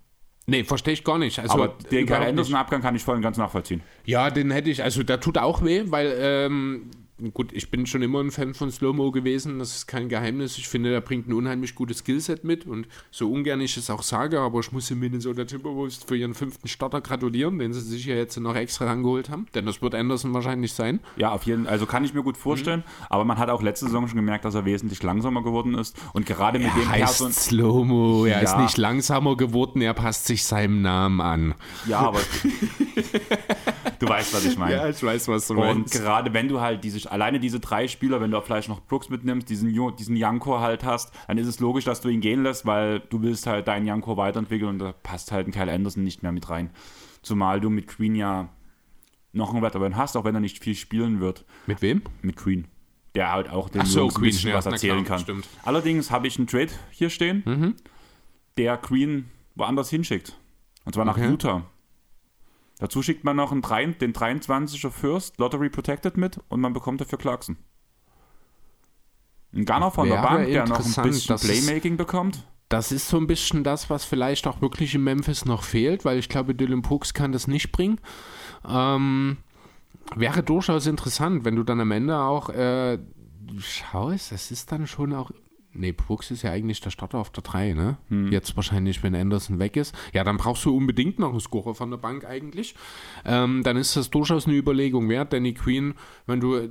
Nee, 0.45 0.63
verstehe 0.63 0.93
ich 0.93 1.03
gar 1.03 1.17
nicht. 1.17 1.39
Also, 1.39 1.53
Aber 1.53 1.67
den 1.89 2.05
Kyle 2.05 2.25
Anderson-Abgang 2.25 2.81
kann 2.81 2.95
ich 2.95 3.03
voll 3.03 3.15
und 3.15 3.21
ganz 3.21 3.37
nachvollziehen. 3.37 3.81
Ja, 4.05 4.29
den 4.29 4.51
hätte 4.51 4.69
ich, 4.69 4.83
also 4.83 5.03
der 5.03 5.19
tut 5.19 5.37
auch 5.37 5.63
weh, 5.63 5.83
weil 5.85 6.13
ähm, 6.19 6.91
gut, 7.33 7.53
ich 7.53 7.69
bin 7.69 7.85
schon 7.85 8.01
immer 8.01 8.19
ein 8.19 8.31
Fan 8.31 8.53
von 8.53 8.71
Slow-Mo 8.71 9.11
gewesen, 9.11 9.59
das 9.59 9.75
ist 9.75 9.87
kein 9.87 10.09
Geheimnis. 10.09 10.57
Ich 10.57 10.67
finde, 10.67 10.93
er 10.93 11.01
bringt 11.01 11.27
ein 11.27 11.33
unheimlich 11.33 11.75
gutes 11.75 11.99
Skillset 11.99 12.43
mit 12.43 12.65
und 12.65 12.87
so 13.11 13.31
ungern 13.31 13.61
ich 13.61 13.77
es 13.77 13.89
auch 13.89 14.03
sage, 14.03 14.39
aber 14.39 14.59
ich 14.59 14.71
muss 14.71 14.87
den 14.87 14.99
Minnesota 14.99 15.45
Timberwolves 15.45 16.03
für 16.05 16.17
ihren 16.17 16.33
fünften 16.33 16.67
Starter 16.67 17.01
gratulieren, 17.01 17.59
den 17.59 17.73
sie 17.73 17.81
sich 17.81 18.05
ja 18.05 18.15
jetzt 18.15 18.37
noch 18.39 18.55
extra 18.55 18.85
rangeholt 18.85 19.29
haben, 19.29 19.47
denn 19.53 19.65
das 19.65 19.81
wird 19.81 19.95
Anderson 19.95 20.33
wahrscheinlich 20.33 20.73
sein. 20.73 20.99
Ja, 21.17 21.31
auf 21.31 21.43
jeden 21.43 21.65
Fall, 21.65 21.73
also 21.73 21.85
kann 21.85 22.03
ich 22.03 22.13
mir 22.13 22.23
gut 22.23 22.37
vorstellen, 22.37 22.79
mhm. 22.79 23.05
aber 23.09 23.25
man 23.25 23.37
hat 23.37 23.49
auch 23.49 23.61
letzte 23.61 23.85
Saison 23.85 24.07
schon 24.07 24.17
gemerkt, 24.17 24.45
dass 24.45 24.55
er 24.55 24.65
wesentlich 24.65 25.01
langsamer 25.03 25.43
geworden 25.43 25.75
ist 25.75 25.95
und 26.13 26.25
gerade 26.25 26.59
mit 26.59 26.69
er 26.69 26.73
dem 26.73 26.89
heißt 26.89 27.19
Person 27.19 27.31
Slow-Mo, 27.31 28.25
er 28.25 28.41
ja. 28.41 28.49
ist 28.49 28.57
nicht 28.57 28.77
langsamer 28.77 29.37
geworden, 29.37 29.81
er 29.81 29.93
passt 29.93 30.25
sich 30.25 30.43
seinem 30.43 30.81
Namen 30.81 31.21
an. 31.21 31.55
Ja, 31.85 31.99
aber 31.99 32.19
du 34.05 34.09
weißt, 34.09 34.33
was 34.33 34.45
ich 34.45 34.57
meine. 34.57 34.75
Ja, 34.75 34.89
ich 34.89 35.01
weiß, 35.01 35.27
was 35.27 35.47
du 35.47 35.55
meinst. 35.55 35.95
Und 35.95 36.01
gerade 36.01 36.33
wenn 36.33 36.47
du 36.47 36.61
halt 36.61 36.83
diese 36.83 37.11
alleine 37.11 37.39
diese 37.39 37.59
drei 37.59 37.87
Spieler, 37.87 38.21
wenn 38.21 38.31
du 38.31 38.37
auch 38.37 38.43
vielleicht 38.43 38.69
noch 38.69 38.81
Brooks 38.81 39.09
mitnimmst, 39.09 39.49
diesen, 39.49 39.73
diesen 39.97 40.15
Janko 40.15 40.59
halt 40.59 40.83
hast, 40.83 41.13
dann 41.27 41.37
ist 41.37 41.47
es 41.47 41.59
logisch, 41.59 41.85
dass 41.85 42.01
du 42.01 42.09
ihn 42.09 42.21
gehen 42.21 42.43
lässt, 42.43 42.65
weil 42.65 42.99
du 42.99 43.21
willst 43.21 43.47
halt 43.47 43.67
deinen 43.67 43.85
Janko 43.85 44.17
weiterentwickeln 44.17 44.69
und 44.69 44.79
da 44.79 44.93
passt 44.93 45.31
halt 45.31 45.47
ein 45.47 45.51
Kyle 45.51 45.71
Anderson 45.71 46.03
nicht 46.03 46.23
mehr 46.23 46.31
mit 46.31 46.49
rein. 46.49 46.69
Zumal 47.21 47.61
du 47.61 47.69
mit 47.69 47.87
Queen 47.87 48.15
ja 48.15 48.49
noch 49.31 49.53
einen 49.53 49.63
Veteran 49.63 49.95
hast, 49.95 50.15
auch 50.15 50.25
wenn 50.25 50.35
er 50.35 50.41
nicht 50.41 50.63
viel 50.63 50.75
spielen 50.75 51.19
wird. 51.19 51.45
Mit 51.65 51.81
wem? 51.81 52.01
Mit 52.21 52.35
Queen. 52.35 52.67
Der 53.15 53.31
halt 53.31 53.49
auch 53.49 53.69
den 53.69 53.85
so, 53.85 54.01
Jungs 54.01 54.15
ein 54.15 54.21
bisschen 54.21 54.49
ja, 54.49 54.55
was 54.55 54.65
erzählen 54.65 55.03
klar, 55.03 55.17
kann. 55.17 55.23
Stimmt. 55.23 55.47
Allerdings 55.63 56.11
habe 56.11 56.27
ich 56.27 56.37
einen 56.37 56.47
Trade 56.47 56.71
hier 56.91 57.09
stehen, 57.09 57.43
mhm. 57.45 57.75
der 58.57 58.77
Queen 58.77 59.29
woanders 59.55 59.89
hinschickt. 59.89 60.37
Und 60.85 60.93
zwar 60.93 61.05
nach 61.05 61.17
okay. 61.17 61.29
Utah. 61.29 61.63
Dazu 62.83 63.01
schickt 63.01 63.23
man 63.23 63.37
noch 63.37 63.53
einen 63.53 63.61
3, 63.61 63.85
den 63.93 64.11
23er 64.11 64.89
First 64.89 65.37
Lottery 65.37 65.69
Protected 65.69 66.17
mit 66.17 66.41
und 66.49 66.59
man 66.59 66.73
bekommt 66.73 66.99
dafür 66.99 67.17
Clarkson. 67.17 67.55
Ein 69.53 69.63
Gunner 69.63 69.89
von 69.89 70.09
der 70.09 70.21
Bank, 70.21 70.47
der 70.47 70.67
noch 70.67 70.85
ein 70.97 71.03
bisschen 71.03 71.37
Playmaking 71.37 71.93
ist, 71.93 71.97
bekommt. 71.97 72.45
Das 72.67 72.91
ist 72.91 73.07
so 73.07 73.15
ein 73.15 73.25
bisschen 73.25 73.63
das, 73.63 73.89
was 73.89 74.03
vielleicht 74.03 74.47
auch 74.47 74.59
wirklich 74.59 74.93
in 74.95 75.01
Memphis 75.01 75.45
noch 75.45 75.63
fehlt, 75.63 76.03
weil 76.03 76.17
ich 76.17 76.27
glaube, 76.27 76.55
Dylan 76.55 76.81
Brooks 76.81 77.13
kann 77.13 77.31
das 77.31 77.47
nicht 77.47 77.71
bringen. 77.71 78.01
Ähm, 78.67 79.37
wäre 80.13 80.43
durchaus 80.43 80.85
interessant, 80.85 81.45
wenn 81.45 81.55
du 81.55 81.63
dann 81.63 81.79
am 81.79 81.91
Ende 81.91 82.19
auch 82.19 82.49
äh, 82.49 82.99
schaust, 83.59 84.33
das 84.33 84.51
ist 84.51 84.73
dann 84.73 84.87
schon 84.87 85.13
auch 85.13 85.31
Nee, 85.73 85.91
Brooks 85.91 86.31
ist 86.31 86.43
ja 86.43 86.51
eigentlich 86.51 86.81
der 86.81 86.91
Starter 86.91 87.17
auf 87.17 87.31
der 87.31 87.43
3, 87.43 87.73
ne? 87.73 87.97
Hm. 88.09 88.31
Jetzt 88.31 88.55
wahrscheinlich, 88.55 89.01
wenn 89.03 89.15
Anderson 89.15 89.59
weg 89.59 89.75
ist. 89.75 89.95
Ja, 90.13 90.23
dann 90.23 90.37
brauchst 90.37 90.65
du 90.65 90.75
unbedingt 90.75 91.19
noch 91.19 91.31
einen 91.31 91.39
Scorer 91.39 91.73
von 91.73 91.89
der 91.89 91.97
Bank 91.97 92.25
eigentlich. 92.25 92.75
Ähm, 93.25 93.63
dann 93.63 93.77
ist 93.77 93.95
das 93.95 94.09
durchaus 94.09 94.47
eine 94.47 94.55
Überlegung 94.55 95.09
wert. 95.09 95.33
Danny 95.33 95.53
Queen, 95.53 95.95
wenn 96.27 96.39
du 96.39 96.69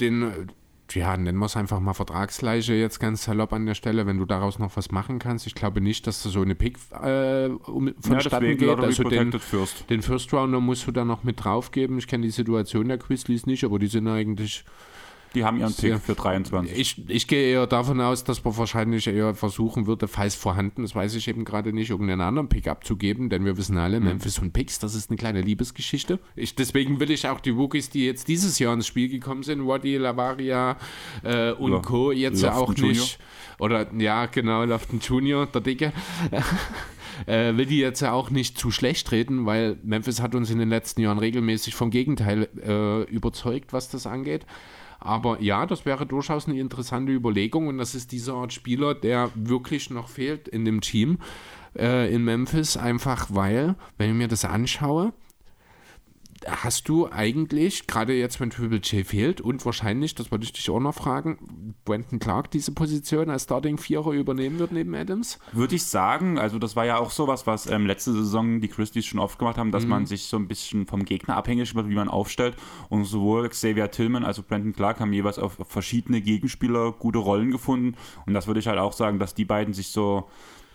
den, 0.00 0.50
ja, 0.90 1.16
nennen 1.16 1.38
wir 1.38 1.46
es 1.46 1.56
einfach 1.56 1.80
mal 1.80 1.94
Vertragsleiche 1.94 2.74
jetzt 2.74 2.98
ganz 2.98 3.24
salopp 3.24 3.52
an 3.52 3.66
der 3.66 3.74
Stelle, 3.74 4.06
wenn 4.06 4.18
du 4.18 4.24
daraus 4.24 4.58
noch 4.58 4.76
was 4.76 4.90
machen 4.90 5.18
kannst. 5.18 5.46
Ich 5.46 5.54
glaube 5.54 5.80
nicht, 5.80 6.06
dass 6.06 6.22
da 6.22 6.28
so 6.28 6.42
eine 6.42 6.54
Pick 6.54 6.78
äh, 7.02 7.46
um, 7.46 7.94
vonstatten 8.00 8.46
ja, 8.46 8.54
geht. 8.54 8.78
Also 8.78 9.04
den 9.04 9.32
First. 9.32 9.88
den 9.88 10.02
First 10.02 10.32
Rounder 10.32 10.60
musst 10.60 10.86
du 10.86 10.92
da 10.92 11.04
noch 11.04 11.24
mit 11.24 11.42
draufgeben. 11.44 11.98
Ich 11.98 12.06
kenne 12.06 12.24
die 12.24 12.30
Situation 12.30 12.88
der 12.88 12.98
Grizzlies 12.98 13.46
nicht, 13.46 13.64
aber 13.64 13.78
die 13.78 13.86
sind 13.86 14.08
eigentlich 14.08 14.64
die 15.34 15.44
haben 15.44 15.58
ihren 15.58 15.74
Pick 15.74 15.98
für 15.98 16.14
23. 16.14 16.76
Ich, 16.78 17.08
ich 17.08 17.26
gehe 17.26 17.52
eher 17.52 17.66
davon 17.66 18.00
aus, 18.00 18.24
dass 18.24 18.44
man 18.44 18.56
wahrscheinlich 18.56 19.06
eher 19.06 19.34
versuchen 19.34 19.86
würde, 19.86 20.08
falls 20.08 20.34
vorhanden, 20.34 20.82
das 20.82 20.94
weiß 20.94 21.14
ich 21.14 21.28
eben 21.28 21.44
gerade 21.44 21.72
nicht, 21.72 21.90
irgendeinen 21.90 22.20
anderen 22.20 22.48
Pick 22.48 22.68
abzugeben, 22.68 23.30
denn 23.30 23.44
wir 23.44 23.56
wissen 23.56 23.78
alle, 23.78 24.00
mhm. 24.00 24.06
Memphis 24.06 24.38
und 24.38 24.52
Picks, 24.52 24.78
das 24.78 24.94
ist 24.94 25.10
eine 25.10 25.16
kleine 25.16 25.40
Liebesgeschichte. 25.40 26.18
Ich, 26.36 26.54
deswegen 26.54 27.00
will 27.00 27.10
ich 27.10 27.26
auch 27.28 27.40
die 27.40 27.50
Rookies, 27.50 27.90
die 27.90 28.06
jetzt 28.06 28.28
dieses 28.28 28.58
Jahr 28.58 28.74
ins 28.74 28.86
Spiel 28.86 29.08
gekommen 29.08 29.42
sind, 29.42 29.66
Waddy, 29.66 29.96
Lavaria 29.96 30.76
äh, 31.22 31.52
und 31.52 31.72
ja. 31.72 31.78
Co., 31.80 32.12
jetzt 32.12 32.42
Lofton 32.42 32.62
auch 32.62 32.76
nicht. 32.76 33.18
Oder 33.58 33.92
ja, 33.94 34.26
genau, 34.26 34.64
Lofton 34.64 35.00
Junior, 35.00 35.46
der 35.46 35.60
Dicke. 35.60 35.92
äh, 37.26 37.56
will 37.56 37.66
die 37.66 37.78
jetzt 37.78 38.00
ja 38.00 38.12
auch 38.12 38.30
nicht 38.30 38.58
zu 38.58 38.70
schlecht 38.70 39.12
reden, 39.12 39.46
weil 39.46 39.76
Memphis 39.82 40.20
hat 40.20 40.34
uns 40.34 40.50
in 40.50 40.58
den 40.58 40.68
letzten 40.68 41.00
Jahren 41.00 41.18
regelmäßig 41.18 41.74
vom 41.74 41.90
Gegenteil 41.90 42.48
äh, 42.66 43.02
überzeugt, 43.04 43.72
was 43.72 43.88
das 43.88 44.06
angeht. 44.06 44.46
Aber 45.04 45.40
ja, 45.40 45.66
das 45.66 45.84
wäre 45.84 46.06
durchaus 46.06 46.46
eine 46.46 46.58
interessante 46.58 47.12
Überlegung. 47.12 47.66
Und 47.68 47.78
das 47.78 47.94
ist 47.94 48.12
dieser 48.12 48.34
Art 48.34 48.52
Spieler, 48.52 48.94
der 48.94 49.30
wirklich 49.34 49.90
noch 49.90 50.08
fehlt 50.08 50.48
in 50.48 50.64
dem 50.64 50.80
Team 50.80 51.18
äh, 51.76 52.12
in 52.12 52.24
Memphis, 52.24 52.76
einfach 52.76 53.28
weil, 53.30 53.74
wenn 53.98 54.10
ich 54.10 54.16
mir 54.16 54.28
das 54.28 54.44
anschaue, 54.44 55.12
hast 56.46 56.88
du 56.88 57.10
eigentlich, 57.10 57.86
gerade 57.86 58.14
jetzt, 58.14 58.40
wenn 58.40 58.50
Triple 58.50 58.78
J 58.78 59.06
fehlt 59.06 59.40
und 59.40 59.64
wahrscheinlich, 59.64 60.14
das 60.14 60.30
wollte 60.30 60.44
ich 60.44 60.52
dich 60.52 60.68
auch 60.70 60.80
noch 60.80 60.94
fragen, 60.94 61.74
Brandon 61.84 62.18
Clark 62.18 62.50
diese 62.50 62.72
Position 62.72 63.30
als 63.30 63.44
Starting 63.44 63.78
Vierer 63.78 64.12
übernehmen 64.12 64.58
wird 64.58 64.72
neben 64.72 64.94
Adams? 64.94 65.38
Würde 65.52 65.74
ich 65.74 65.84
sagen, 65.84 66.38
also 66.38 66.58
das 66.58 66.76
war 66.76 66.84
ja 66.84 66.98
auch 66.98 67.10
sowas, 67.10 67.46
was 67.46 67.66
ähm, 67.66 67.86
letzte 67.86 68.12
Saison 68.12 68.60
die 68.60 68.68
Christies 68.68 69.06
schon 69.06 69.20
oft 69.20 69.38
gemacht 69.38 69.58
haben, 69.58 69.72
dass 69.72 69.84
mhm. 69.84 69.90
man 69.90 70.06
sich 70.06 70.24
so 70.24 70.36
ein 70.36 70.48
bisschen 70.48 70.86
vom 70.86 71.04
Gegner 71.04 71.36
abhängig 71.36 71.74
macht, 71.74 71.88
wie 71.88 71.94
man 71.94 72.08
aufstellt 72.08 72.56
und 72.88 73.04
sowohl 73.04 73.48
Xavier 73.48 73.90
Tillman 73.90 74.24
als 74.24 74.38
auch 74.38 74.44
Brandon 74.44 74.72
Clark 74.72 75.00
haben 75.00 75.12
jeweils 75.12 75.38
auf 75.38 75.58
verschiedene 75.68 76.20
Gegenspieler 76.20 76.92
gute 76.92 77.18
Rollen 77.18 77.50
gefunden 77.50 77.96
und 78.26 78.34
das 78.34 78.46
würde 78.46 78.60
ich 78.60 78.66
halt 78.66 78.78
auch 78.78 78.92
sagen, 78.92 79.18
dass 79.18 79.34
die 79.34 79.44
beiden 79.44 79.74
sich 79.74 79.88
so 79.88 80.28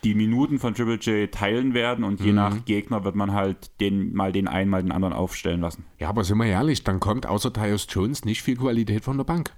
die 0.03 0.15
Minuten 0.15 0.59
von 0.59 0.73
Triple 0.73 0.95
J 0.95 1.31
teilen 1.31 1.73
werden 1.73 2.03
und 2.03 2.19
je 2.19 2.29
mhm. 2.29 2.35
nach 2.35 2.65
Gegner 2.65 3.03
wird 3.03 3.15
man 3.15 3.33
halt 3.33 3.71
den, 3.79 4.13
mal 4.13 4.31
den 4.31 4.47
einen, 4.47 4.69
mal 4.69 4.81
den 4.81 4.91
anderen 4.91 5.13
aufstellen 5.13 5.61
lassen. 5.61 5.85
Ja, 5.99 6.09
aber 6.09 6.23
sind 6.23 6.37
wir 6.37 6.45
ehrlich, 6.45 6.83
dann 6.83 6.99
kommt 6.99 7.25
außer 7.25 7.51
Tyus 7.53 7.87
Jones 7.89 8.25
nicht 8.25 8.41
viel 8.41 8.57
Qualität 8.57 9.03
von 9.03 9.17
der 9.17 9.25
Bank. 9.25 9.53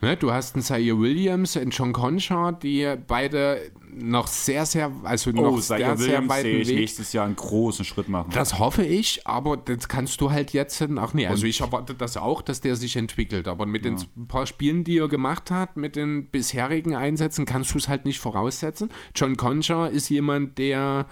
Ne, 0.00 0.16
du 0.16 0.30
hast 0.30 0.54
einen 0.54 0.62
Zaire 0.62 1.00
Williams 1.00 1.56
und 1.56 1.70
John 1.70 1.92
Concha, 1.92 2.52
die 2.52 2.94
beide 3.08 3.72
noch 3.92 4.28
sehr, 4.28 4.64
sehr, 4.64 4.92
also 5.02 5.30
oh, 5.30 5.32
noch 5.32 5.58
sehr, 5.58 5.78
Williams 5.78 6.02
sehr 6.04 6.28
weit 6.28 6.42
sehe 6.42 6.58
ich 6.60 6.68
Weg. 6.68 6.76
nächstes 6.76 7.12
Jahr 7.12 7.26
einen 7.26 7.34
großen 7.34 7.84
Schritt 7.84 8.08
machen. 8.08 8.30
Das 8.32 8.60
hoffe 8.60 8.84
ich, 8.84 9.26
aber 9.26 9.56
das 9.56 9.88
kannst 9.88 10.20
du 10.20 10.30
halt 10.30 10.52
jetzt 10.52 10.80
auch 10.82 11.14
nicht. 11.14 11.28
Also 11.28 11.46
ich 11.46 11.60
erwarte 11.60 11.94
das 11.94 12.16
auch, 12.16 12.42
dass 12.42 12.60
der 12.60 12.76
sich 12.76 12.94
entwickelt, 12.94 13.48
aber 13.48 13.66
mit 13.66 13.84
ja. 13.84 13.90
den 13.90 14.28
paar 14.28 14.46
Spielen, 14.46 14.84
die 14.84 14.98
er 14.98 15.08
gemacht 15.08 15.50
hat, 15.50 15.76
mit 15.76 15.96
den 15.96 16.26
bisherigen 16.26 16.94
Einsätzen, 16.94 17.44
kannst 17.44 17.74
du 17.74 17.78
es 17.78 17.88
halt 17.88 18.04
nicht 18.04 18.20
voraussetzen. 18.20 18.90
John 19.16 19.36
Concha 19.36 19.88
ist 19.88 20.10
jemand, 20.10 20.58
der 20.58 21.06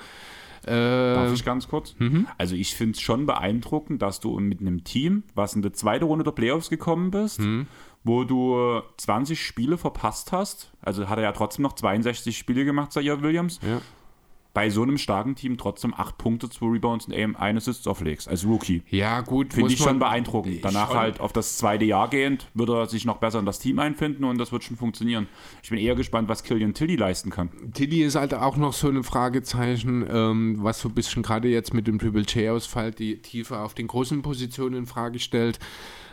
äh, 0.64 0.70
Darf 0.70 1.32
ich 1.32 1.44
ganz 1.44 1.68
kurz? 1.68 1.94
Mhm. 1.98 2.26
Also 2.38 2.54
ich 2.56 2.74
finde 2.74 2.94
es 2.94 3.00
schon 3.00 3.26
beeindruckend, 3.26 4.02
dass 4.02 4.20
du 4.20 4.38
mit 4.38 4.60
einem 4.60 4.84
Team, 4.84 5.22
was 5.34 5.54
in 5.54 5.62
der 5.62 5.72
zweiten 5.72 6.04
Runde 6.04 6.24
der 6.24 6.32
Playoffs 6.32 6.70
gekommen 6.70 7.10
bist, 7.10 7.40
mhm 7.40 7.66
wo 8.06 8.22
du 8.22 8.80
20 8.96 9.44
Spiele 9.44 9.76
verpasst 9.78 10.30
hast. 10.32 10.72
Also 10.80 11.08
hat 11.08 11.18
er 11.18 11.24
ja 11.24 11.32
trotzdem 11.32 11.64
noch 11.64 11.72
62 11.72 12.38
Spiele 12.38 12.64
gemacht, 12.64 12.92
Zaire 12.92 13.20
Williams. 13.20 13.58
Ja. 13.66 13.80
Bei 14.54 14.70
so 14.70 14.82
einem 14.82 14.96
starken 14.96 15.34
Team 15.34 15.58
trotzdem 15.58 15.92
8 15.92 16.16
Punkte, 16.16 16.48
2 16.48 16.66
Rebounds 16.66 17.06
und 17.06 17.12
eben 17.12 17.36
1 17.36 17.58
Assists 17.58 17.86
auflegst, 17.86 18.26
als 18.26 18.46
Rookie. 18.46 18.82
Ja, 18.88 19.20
gut. 19.20 19.52
Finde 19.52 19.72
ich 19.72 19.78
schon 19.78 19.98
beeindruckend. 19.98 20.64
Danach 20.64 20.88
schon. 20.88 20.98
halt 20.98 21.20
auf 21.20 21.34
das 21.34 21.58
zweite 21.58 21.84
Jahr 21.84 22.08
gehend, 22.08 22.46
wird 22.54 22.70
er 22.70 22.86
sich 22.86 23.04
noch 23.04 23.18
besser 23.18 23.38
in 23.38 23.44
das 23.44 23.58
Team 23.58 23.78
einfinden 23.80 24.24
und 24.24 24.38
das 24.38 24.52
wird 24.52 24.64
schon 24.64 24.78
funktionieren. 24.78 25.26
Ich 25.62 25.68
bin 25.68 25.78
eher 25.78 25.94
gespannt, 25.94 26.30
was 26.30 26.42
Killian 26.42 26.72
Tilly 26.72 26.96
leisten 26.96 27.28
kann. 27.28 27.50
Tilly 27.74 28.02
ist 28.02 28.14
halt 28.14 28.32
auch 28.32 28.56
noch 28.56 28.72
so 28.72 28.88
ein 28.88 29.02
Fragezeichen, 29.02 30.06
ähm, 30.08 30.56
was 30.60 30.80
so 30.80 30.88
ein 30.88 30.94
bisschen 30.94 31.22
gerade 31.22 31.48
jetzt 31.48 31.74
mit 31.74 31.86
dem 31.86 31.98
Triple 31.98 32.22
J-Ausfall 32.22 32.92
die 32.92 33.20
Tiefe 33.20 33.58
auf 33.58 33.74
den 33.74 33.88
großen 33.88 34.22
Positionen 34.22 34.76
in 34.76 34.86
Frage 34.86 35.18
stellt. 35.18 35.58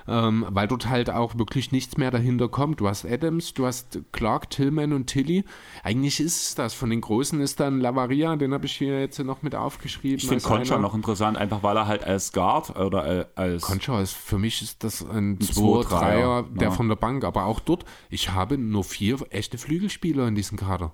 Ähm, 0.07 0.45
weil 0.49 0.67
dort 0.67 0.89
halt 0.89 1.09
auch 1.09 1.37
wirklich 1.37 1.71
nichts 1.71 1.97
mehr 1.97 2.11
dahinter 2.11 2.49
kommt. 2.49 2.79
Du 2.79 2.87
hast 2.87 3.05
Adams, 3.05 3.53
du 3.53 3.65
hast 3.65 3.99
Clark, 4.11 4.49
Tillman 4.49 4.93
und 4.93 5.07
Tilly. 5.07 5.45
Eigentlich 5.83 6.19
ist 6.19 6.43
es 6.43 6.55
das. 6.55 6.73
Von 6.73 6.89
den 6.89 7.01
Großen 7.01 7.39
ist 7.41 7.59
dann 7.59 7.79
Lavaria, 7.79 8.35
den 8.35 8.53
habe 8.53 8.65
ich 8.65 8.75
hier 8.75 8.99
jetzt 8.99 9.19
noch 9.19 9.41
mit 9.41 9.55
aufgeschrieben. 9.55 10.17
Ich 10.17 10.27
finde 10.27 10.43
Concha 10.43 10.77
noch 10.77 10.95
interessant, 10.95 11.37
einfach 11.37 11.63
weil 11.63 11.77
er 11.77 11.87
halt 11.87 12.03
als 12.03 12.31
Guard 12.31 12.75
oder 12.77 13.29
als. 13.35 13.63
Concha 13.63 14.01
ist 14.01 14.13
für 14.13 14.37
mich 14.37 14.61
ist 14.61 14.83
das 14.83 15.07
ein 15.07 15.39
2-3er, 15.39 16.45
der 16.53 16.69
ja. 16.69 16.71
von 16.71 16.89
der 16.89 16.95
Bank, 16.95 17.23
aber 17.23 17.45
auch 17.45 17.59
dort, 17.59 17.85
ich 18.09 18.31
habe 18.31 18.57
nur 18.57 18.83
vier 18.83 19.17
echte 19.29 19.57
Flügelspieler 19.57 20.27
in 20.27 20.35
diesem 20.35 20.57
Kader. 20.57 20.93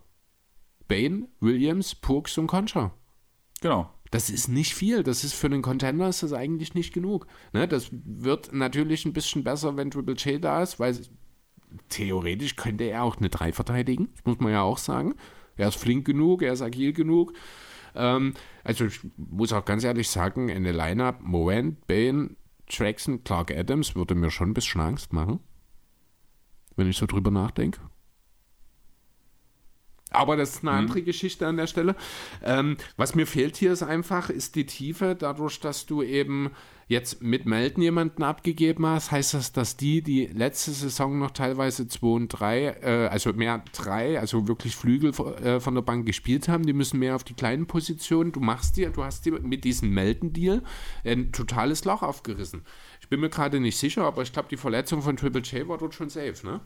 Bane, 0.87 1.27
Williams, 1.39 1.95
Purks 1.95 2.37
und 2.37 2.47
Concha. 2.47 2.91
Genau. 3.61 3.89
Das 4.11 4.29
ist 4.29 4.47
nicht 4.47 4.73
viel. 4.73 5.03
Das 5.03 5.23
ist 5.23 5.33
für 5.33 5.47
einen 5.47 5.61
Contender 5.61 6.09
ist 6.09 6.23
das 6.23 6.33
eigentlich 6.33 6.73
nicht 6.73 6.93
genug. 6.93 7.27
Ne? 7.53 7.67
Das 7.67 7.89
wird 7.91 8.51
natürlich 8.53 9.05
ein 9.05 9.13
bisschen 9.13 9.43
besser, 9.43 9.77
wenn 9.77 9.91
Triple 9.91 10.15
J 10.15 10.43
da 10.43 10.63
ist, 10.63 10.79
weil 10.79 10.97
theoretisch 11.89 12.55
könnte 12.55 12.85
er 12.85 13.03
auch 13.03 13.17
eine 13.17 13.29
3 13.29 13.53
verteidigen. 13.53 14.09
Das 14.15 14.25
muss 14.25 14.39
man 14.39 14.51
ja 14.51 14.61
auch 14.61 14.79
sagen. 14.79 15.13
Er 15.57 15.67
ist 15.67 15.77
flink 15.77 16.05
genug, 16.05 16.41
er 16.41 16.53
ist 16.53 16.61
agil 16.61 16.93
genug. 16.93 17.33
Ähm, 17.95 18.33
also 18.63 18.85
ich 18.85 19.01
muss 19.17 19.53
auch 19.53 19.65
ganz 19.65 19.83
ehrlich 19.83 20.09
sagen, 20.09 20.49
in 20.49 20.63
der 20.63 20.73
Lineup 20.73 21.21
Moen, 21.21 21.77
Bane, 21.85 22.35
Jackson, 22.67 23.23
Clark 23.23 23.51
Adams 23.51 23.95
würde 23.95 24.15
mir 24.15 24.31
schon 24.31 24.51
ein 24.51 24.53
bisschen 24.53 24.81
Angst 24.81 25.13
machen. 25.13 25.39
Wenn 26.75 26.87
ich 26.87 26.97
so 26.97 27.05
drüber 27.05 27.31
nachdenke. 27.31 27.81
Aber 30.19 30.35
das 30.35 30.55
ist 30.55 30.63
eine 30.63 30.71
mhm. 30.71 30.77
andere 30.77 31.01
Geschichte 31.01 31.47
an 31.47 31.55
der 31.55 31.67
Stelle. 31.67 31.95
Ähm, 32.43 32.75
was 32.97 33.15
mir 33.15 33.25
fehlt 33.25 33.55
hier 33.55 33.71
ist 33.71 33.83
einfach, 33.83 34.29
ist 34.29 34.55
die 34.55 34.65
Tiefe. 34.65 35.15
Dadurch, 35.17 35.61
dass 35.61 35.85
du 35.85 36.03
eben 36.03 36.51
jetzt 36.89 37.21
mit 37.21 37.45
Melden 37.45 37.81
jemanden 37.81 38.23
abgegeben 38.23 38.85
hast, 38.85 39.11
heißt 39.11 39.35
das, 39.35 39.53
dass 39.53 39.77
die, 39.77 40.01
die 40.01 40.25
letzte 40.25 40.71
Saison 40.71 41.19
noch 41.19 41.31
teilweise 41.31 41.87
2 41.87 42.07
und 42.07 42.27
3, 42.27 42.65
äh, 42.81 43.07
also 43.09 43.31
mehr 43.31 43.63
3, 43.71 44.19
also 44.19 44.49
wirklich 44.49 44.75
Flügel 44.75 45.11
äh, 45.11 45.61
von 45.61 45.75
der 45.75 45.83
Bank 45.83 46.05
gespielt 46.05 46.49
haben, 46.49 46.65
die 46.65 46.73
müssen 46.73 46.99
mehr 46.99 47.15
auf 47.15 47.23
die 47.23 47.35
kleinen 47.35 47.65
Positionen. 47.65 48.33
Du 48.33 48.41
machst 48.41 48.75
dir, 48.75 48.89
du 48.89 49.05
hast 49.05 49.25
dir 49.25 49.39
mit 49.39 49.63
diesem 49.63 49.93
Melden-Deal 49.93 50.63
ein 51.05 51.31
totales 51.31 51.85
Loch 51.85 52.01
aufgerissen. 52.01 52.63
Ich 52.99 53.07
bin 53.07 53.21
mir 53.21 53.29
gerade 53.29 53.61
nicht 53.61 53.77
sicher, 53.77 54.03
aber 54.03 54.23
ich 54.23 54.33
glaube, 54.33 54.49
die 54.49 54.57
Verletzung 54.57 55.01
von 55.01 55.15
Triple 55.15 55.43
J 55.43 55.69
war 55.69 55.77
dort 55.77 55.93
schon 55.93 56.09
safe, 56.09 56.45
ne? 56.45 56.59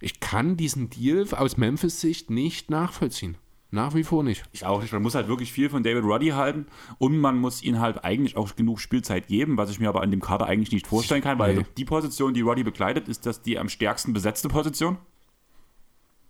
Ich 0.00 0.20
kann 0.20 0.56
diesen 0.56 0.90
Deal 0.90 1.26
aus 1.32 1.56
Memphis 1.56 2.00
Sicht 2.00 2.30
nicht 2.30 2.70
nachvollziehen. 2.70 3.36
Nach 3.74 3.92
wie 3.94 4.04
vor 4.04 4.22
nicht. 4.22 4.44
Ich 4.52 4.64
auch 4.64 4.80
nicht. 4.80 4.92
Man 4.92 5.02
muss 5.02 5.16
halt 5.16 5.26
wirklich 5.26 5.50
viel 5.50 5.68
von 5.68 5.82
David 5.82 6.04
Roddy 6.04 6.28
halten 6.28 6.66
und 6.98 7.18
man 7.18 7.36
muss 7.36 7.60
ihm 7.60 7.80
halt 7.80 8.04
eigentlich 8.04 8.36
auch 8.36 8.54
genug 8.54 8.78
Spielzeit 8.78 9.26
geben, 9.26 9.56
was 9.56 9.68
ich 9.68 9.80
mir 9.80 9.88
aber 9.88 10.00
an 10.00 10.12
dem 10.12 10.20
Kader 10.20 10.46
eigentlich 10.46 10.70
nicht 10.70 10.86
vorstellen 10.86 11.22
kann, 11.22 11.40
weil 11.40 11.56
nee. 11.56 11.66
die 11.76 11.84
Position, 11.84 12.34
die 12.34 12.42
Roddy 12.42 12.62
bekleidet, 12.62 13.08
ist 13.08 13.26
das 13.26 13.42
die 13.42 13.58
am 13.58 13.68
stärksten 13.68 14.12
besetzte 14.12 14.48
Position. 14.48 14.98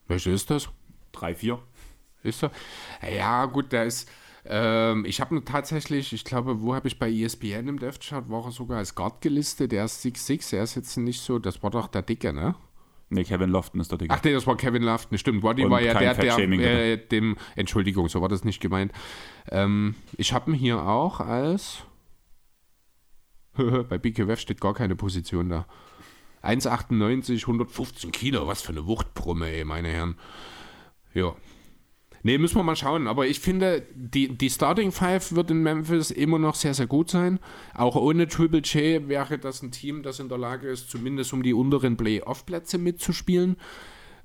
Welche 0.09 0.31
ist 0.31 0.49
das? 0.49 0.71
3-4. 1.15 1.59
Ist 2.23 2.45
er? 2.45 2.51
Ja, 3.15 3.45
gut, 3.45 3.73
der 3.73 3.85
ist. 3.85 4.11
Ähm, 4.47 5.05
ich 5.05 5.21
habe 5.21 5.43
tatsächlich, 5.45 6.15
ich 6.15 6.25
glaube, 6.25 6.63
wo 6.63 6.75
habe 6.75 6.89
ich 6.89 6.99
bei 6.99 7.11
ESPN 7.11 7.69
im 7.69 7.79
Death 7.79 8.01
Chart, 8.01 8.29
war 8.31 8.45
er 8.47 8.53
sogar 8.53 8.79
als 8.79 8.95
Guard 8.95 9.21
gelistet. 9.21 9.73
Der 9.73 9.85
ist 9.85 10.03
6-6, 10.03 10.57
er 10.57 10.63
ist 10.65 10.75
jetzt 10.77 10.97
nicht 10.97 11.21
so, 11.21 11.39
das 11.39 11.63
war 11.63 11.71
doch 11.71 11.89
der 11.89 12.03
Dicke, 12.03 12.33
ne? 12.33 12.55
Nee, 13.11 13.25
Kevin 13.25 13.51
Lofton 13.51 13.81
ist 13.81 13.91
der 13.91 13.99
Dicke. 13.99 14.15
Ach 14.15 14.23
nee, 14.25 14.33
das 14.33 14.47
war 14.47 14.57
Kevin 14.57 14.83
Lofton, 14.83 15.19
stimmt. 15.19 15.43
Waddy 15.43 15.69
war 15.71 15.81
ja 15.81 15.95
der, 15.95 16.15
der 16.15 16.39
äh, 16.39 16.97
dem, 16.97 17.37
Entschuldigung, 17.55 18.09
so 18.09 18.21
war 18.21 18.29
das 18.29 18.45
nicht 18.45 18.61
gemeint. 18.61 18.93
Ähm, 19.51 19.95
ich 20.17 20.33
habe 20.33 20.51
ihn 20.51 20.57
hier 20.57 20.83
auch 20.83 21.21
als, 21.21 21.83
bei 23.57 23.99
BKWF 23.99 24.41
steht 24.41 24.61
gar 24.61 24.75
keine 24.75 24.97
Position 24.97 25.49
da. 25.49 25.67
1,98, 26.43 27.43
115 27.43 28.13
Kilo, 28.13 28.47
was 28.47 28.63
für 28.63 28.73
eine 28.73 28.87
Wuchtbrumme, 28.87 29.49
ey, 29.49 29.65
meine 29.65 29.89
Herren. 29.89 30.17
Ja, 31.15 31.35
Nee, 32.27 32.39
müssen 32.39 32.57
wir 32.57 32.63
mal 32.63 32.75
schauen. 32.75 33.07
Aber 33.07 33.27
ich 33.27 33.39
finde, 33.39 33.87
die, 33.95 34.29
die 34.29 34.49
Starting 34.49 34.93
Five 34.93 35.35
wird 35.35 35.51
in 35.51 35.63
Memphis 35.63 36.11
immer 36.11 36.39
noch 36.39 36.55
sehr, 36.55 36.73
sehr 36.73 36.87
gut 36.87 37.11
sein. 37.11 37.39
Auch 37.75 37.97
ohne 37.97 38.27
Triple 38.27 38.61
J 38.61 39.09
wäre 39.09 39.39
das 39.39 39.63
ein 39.63 39.71
Team, 39.71 40.03
das 40.03 40.21
in 40.21 40.31
der 40.31 40.39
Lage 40.39 40.69
ist, 40.69 40.91
zumindest 40.91 41.35
um 41.35 41.43
die 41.43 41.53
unteren 41.53 41.99
Playoff-Plätze 41.99 42.79
mitzuspielen. 42.79 43.57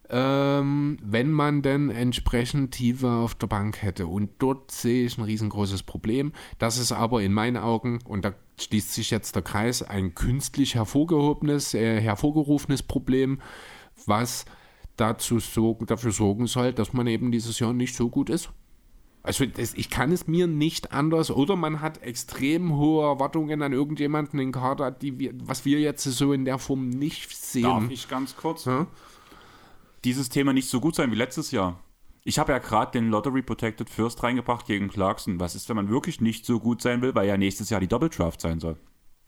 Ähm, 0.09 0.97
wenn 1.03 1.29
man 1.29 1.61
denn 1.61 1.89
entsprechend 1.89 2.71
tiefer 2.71 3.17
auf 3.17 3.35
der 3.35 3.47
Bank 3.47 3.81
hätte. 3.81 4.07
Und 4.07 4.29
dort 4.39 4.71
sehe 4.71 5.05
ich 5.05 5.17
ein 5.17 5.25
riesengroßes 5.25 5.83
Problem. 5.83 6.31
Das 6.57 6.77
ist 6.77 6.93
aber 6.93 7.21
in 7.21 7.33
meinen 7.33 7.57
Augen, 7.57 7.99
und 8.05 8.23
da 8.23 8.33
schließt 8.61 8.93
sich 8.93 9.11
jetzt 9.11 9.35
der 9.35 9.41
Kreis, 9.41 9.83
ein 9.83 10.15
künstlich 10.15 10.75
hervorgehobenes, 10.75 11.73
äh, 11.73 11.99
hervorgerufenes 11.99 12.81
Problem, 12.81 13.41
was 14.05 14.45
dazu 14.99 15.39
so, 15.39 15.77
dafür 15.85 16.11
sorgen 16.11 16.47
soll, 16.47 16.73
dass 16.73 16.93
man 16.93 17.07
eben 17.07 17.31
dieses 17.31 17.59
Jahr 17.59 17.73
nicht 17.73 17.95
so 17.95 18.09
gut 18.09 18.29
ist. 18.29 18.51
Also 19.21 19.45
das, 19.45 19.73
ich 19.73 19.89
kann 19.89 20.11
es 20.11 20.27
mir 20.27 20.47
nicht 20.47 20.91
anders. 20.93 21.29
Oder 21.29 21.55
man 21.55 21.81
hat 21.81 22.01
extrem 22.01 22.77
hohe 22.77 23.05
Erwartungen 23.05 23.61
an 23.61 23.73
irgendjemanden 23.73 24.39
in 24.39 24.51
Kader, 24.51 24.91
die 24.91 25.19
wir, 25.19 25.33
was 25.43 25.65
wir 25.65 25.79
jetzt 25.79 26.03
so 26.03 26.33
in 26.33 26.45
der 26.45 26.57
Form 26.57 26.89
nicht 26.89 27.35
sehen. 27.35 27.63
Darf 27.63 27.89
ich 27.89 28.07
ganz 28.07 28.35
kurz? 28.35 28.65
Ja? 28.65 28.87
Dieses 30.03 30.29
Thema 30.29 30.53
nicht 30.53 30.69
so 30.69 30.79
gut 30.79 30.95
sein 30.95 31.11
wie 31.11 31.15
letztes 31.15 31.51
Jahr. 31.51 31.79
Ich 32.23 32.39
habe 32.39 32.51
ja 32.51 32.59
gerade 32.59 32.91
den 32.91 33.09
Lottery 33.09 33.41
Protected 33.41 33.89
First 33.89 34.23
reingebracht 34.23 34.65
gegen 34.65 34.87
Clarkson. 34.87 35.39
Was 35.39 35.55
ist, 35.55 35.67
wenn 35.67 35.75
man 35.75 35.89
wirklich 35.89 36.21
nicht 36.21 36.45
so 36.45 36.59
gut 36.59 36.81
sein 36.81 37.01
will, 37.01 37.15
weil 37.15 37.27
ja 37.27 37.37
nächstes 37.37 37.69
Jahr 37.69 37.81
die 37.81 37.87
Double 37.87 38.09
Draft 38.09 38.39
sein 38.41 38.59
soll? 38.59 38.77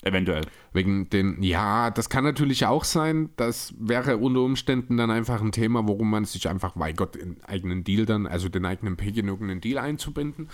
Eventuell. 0.04 0.42
Wegen 0.74 1.10
den, 1.10 1.44
ja, 1.44 1.92
das 1.92 2.10
kann 2.10 2.24
natürlich 2.24 2.66
auch 2.66 2.84
sein. 2.84 3.30
Das 3.36 3.76
wäre 3.78 4.18
unter 4.18 4.42
Umständen 4.42 4.98
dann 4.98 5.12
einfach 5.12 5.42
ein 5.42 5.52
Thema, 5.52 5.88
worum 5.88 6.10
man 6.10 6.26
sich 6.26 6.50
einfach 6.50 6.76
weigert, 6.76 7.16
den 7.16 7.44
eigenen 7.44 7.84
Deal 7.84 8.08
dann, 8.08 8.26
also 8.26 8.50
den 8.50 8.66
eigenen 8.66 8.98
Pick 8.98 9.18
in 9.18 9.28
irgendeinen 9.28 9.62
Deal 9.62 9.78
einzubinden. 9.78 10.50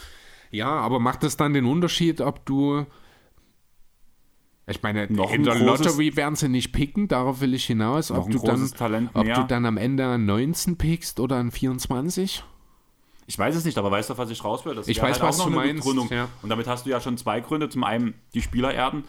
Ja, 0.51 0.69
aber 0.69 0.99
macht 0.99 1.23
das 1.23 1.37
dann 1.37 1.53
den 1.53 1.65
Unterschied, 1.65 2.19
ob 2.19 2.45
du. 2.45 2.85
Ich 4.69 4.83
meine, 4.83 5.07
noch 5.09 5.31
in 5.31 5.43
der 5.43 5.55
Lottery 5.55 6.17
werden 6.17 6.35
sie 6.35 6.49
nicht 6.49 6.73
picken, 6.73 7.07
darauf 7.07 7.39
will 7.39 7.53
ich 7.53 7.65
hinaus. 7.65 8.11
Ob, 8.11 8.29
du 8.29 8.39
dann, 8.39 8.69
Talent 8.71 9.11
ob 9.13 9.25
du 9.25 9.43
dann 9.45 9.65
am 9.65 9.77
Ende 9.77 10.05
an 10.05 10.25
19 10.25 10.77
pickst 10.77 11.21
oder 11.21 11.37
an 11.37 11.51
24? 11.51 12.43
Ich 13.27 13.39
weiß 13.39 13.55
es 13.55 13.63
nicht, 13.63 13.77
aber 13.77 13.91
weißt 13.91 14.09
du, 14.09 14.17
was 14.17 14.29
ich 14.29 14.43
raus 14.43 14.65
will? 14.65 14.75
Das 14.75 14.89
ich 14.89 15.01
weiß, 15.01 15.21
halt 15.21 15.29
was 15.29 15.37
du 15.37 15.49
meinst. 15.49 15.87
Ja. 16.09 16.27
Und 16.41 16.49
damit 16.49 16.67
hast 16.67 16.85
du 16.85 16.89
ja 16.89 16.99
schon 16.99 17.17
zwei 17.17 17.39
Gründe. 17.39 17.69
Zum 17.69 17.85
einen 17.85 18.13
die 18.33 18.41
Spieler 18.41 18.73
erden 18.73 19.05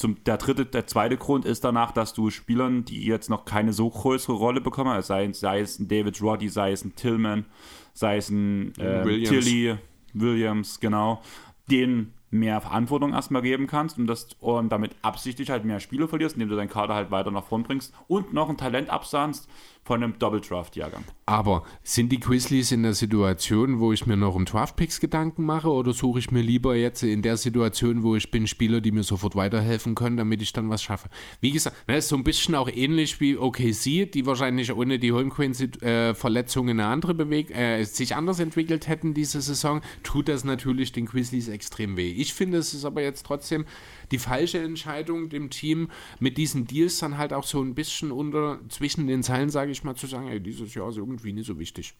zum, 0.00 0.22
der 0.24 0.38
dritte, 0.38 0.64
der 0.64 0.86
zweite 0.86 1.16
Grund 1.16 1.44
ist 1.44 1.62
danach, 1.62 1.92
dass 1.92 2.14
du 2.14 2.30
Spielern, 2.30 2.84
die 2.84 3.04
jetzt 3.04 3.28
noch 3.28 3.44
keine 3.44 3.72
so 3.72 3.90
größere 3.90 4.34
Rolle 4.34 4.60
bekommen, 4.60 5.00
sei, 5.02 5.30
sei 5.32 5.60
es 5.60 5.78
ein 5.78 5.88
David 5.88 6.20
Roddy, 6.22 6.48
sei 6.48 6.72
es 6.72 6.84
ein 6.84 6.96
Tillman, 6.96 7.44
sei 7.92 8.16
es 8.16 8.30
ein 8.30 8.72
äh, 8.78 9.04
Williams. 9.04 9.28
Tilly, 9.28 9.76
Williams, 10.14 10.80
genau, 10.80 11.22
denen 11.70 12.14
mehr 12.30 12.60
Verantwortung 12.60 13.12
erstmal 13.12 13.42
geben 13.42 13.66
kannst 13.66 13.98
und, 13.98 14.06
das, 14.06 14.28
und 14.40 14.70
damit 14.70 14.92
absichtlich 15.02 15.50
halt 15.50 15.64
mehr 15.64 15.80
Spiele 15.80 16.08
verlierst, 16.08 16.36
indem 16.36 16.48
du 16.48 16.56
deinen 16.56 16.70
Kader 16.70 16.94
halt 16.94 17.10
weiter 17.10 17.30
nach 17.30 17.44
vorn 17.44 17.64
bringst 17.64 17.92
und 18.08 18.32
noch 18.32 18.48
ein 18.48 18.56
Talent 18.56 18.88
absahnst 18.88 19.48
von 19.90 20.04
einem 20.04 20.16
Double 20.20 20.40
Draft 20.40 20.76
Jahrgang. 20.76 21.02
Aber 21.26 21.64
sind 21.82 22.12
die 22.12 22.20
Grizzlies 22.20 22.70
in 22.70 22.84
der 22.84 22.94
Situation, 22.94 23.80
wo 23.80 23.92
ich 23.92 24.06
mir 24.06 24.16
noch 24.16 24.36
um 24.36 24.44
Draft 24.44 24.76
Picks 24.76 25.00
Gedanken 25.00 25.44
mache 25.44 25.68
oder 25.68 25.92
suche 25.92 26.20
ich 26.20 26.30
mir 26.30 26.42
lieber 26.42 26.76
jetzt 26.76 27.02
in 27.02 27.22
der 27.22 27.36
Situation, 27.36 28.04
wo 28.04 28.14
ich 28.14 28.30
bin 28.30 28.46
Spieler, 28.46 28.80
die 28.80 28.92
mir 28.92 29.02
sofort 29.02 29.34
weiterhelfen 29.34 29.96
können, 29.96 30.16
damit 30.16 30.42
ich 30.42 30.52
dann 30.52 30.70
was 30.70 30.80
schaffe? 30.80 31.08
Wie 31.40 31.50
gesagt, 31.50 31.88
ne, 31.88 31.96
ist 31.96 32.06
so 32.06 32.14
ein 32.14 32.22
bisschen 32.22 32.54
auch 32.54 32.68
ähnlich 32.68 33.20
wie 33.20 33.36
OKC, 33.36 34.12
die 34.12 34.26
wahrscheinlich 34.26 34.72
ohne 34.72 35.00
die 35.00 35.10
Holmgren 35.10 35.56
äh, 35.82 36.14
eine 36.14 36.86
andere 36.86 37.14
Beweg 37.14 37.50
äh, 37.50 37.82
sich 37.82 38.14
anders 38.14 38.38
entwickelt 38.38 38.86
hätten 38.86 39.12
diese 39.12 39.40
Saison, 39.40 39.80
tut 40.04 40.28
das 40.28 40.44
natürlich 40.44 40.92
den 40.92 41.06
Grizzlies 41.06 41.48
extrem 41.48 41.96
weh. 41.96 42.12
Ich 42.12 42.32
finde, 42.32 42.58
es 42.58 42.74
ist 42.74 42.84
aber 42.84 43.02
jetzt 43.02 43.26
trotzdem 43.26 43.64
die 44.10 44.18
falsche 44.18 44.58
Entscheidung, 44.58 45.28
dem 45.28 45.50
Team 45.50 45.90
mit 46.18 46.36
diesen 46.38 46.66
Deals 46.66 46.98
dann 46.98 47.18
halt 47.18 47.32
auch 47.32 47.44
so 47.44 47.62
ein 47.62 47.74
bisschen 47.74 48.10
unter 48.12 48.58
zwischen 48.68 49.06
den 49.06 49.22
Zeilen, 49.22 49.50
sage 49.50 49.70
ich 49.70 49.84
mal, 49.84 49.94
zu 49.94 50.06
sagen, 50.06 50.28
ey, 50.28 50.40
dieses 50.40 50.74
Jahr 50.74 50.88
ist 50.88 50.96
irgendwie 50.96 51.32
nicht 51.32 51.46
so 51.46 51.58
wichtig. 51.58 51.94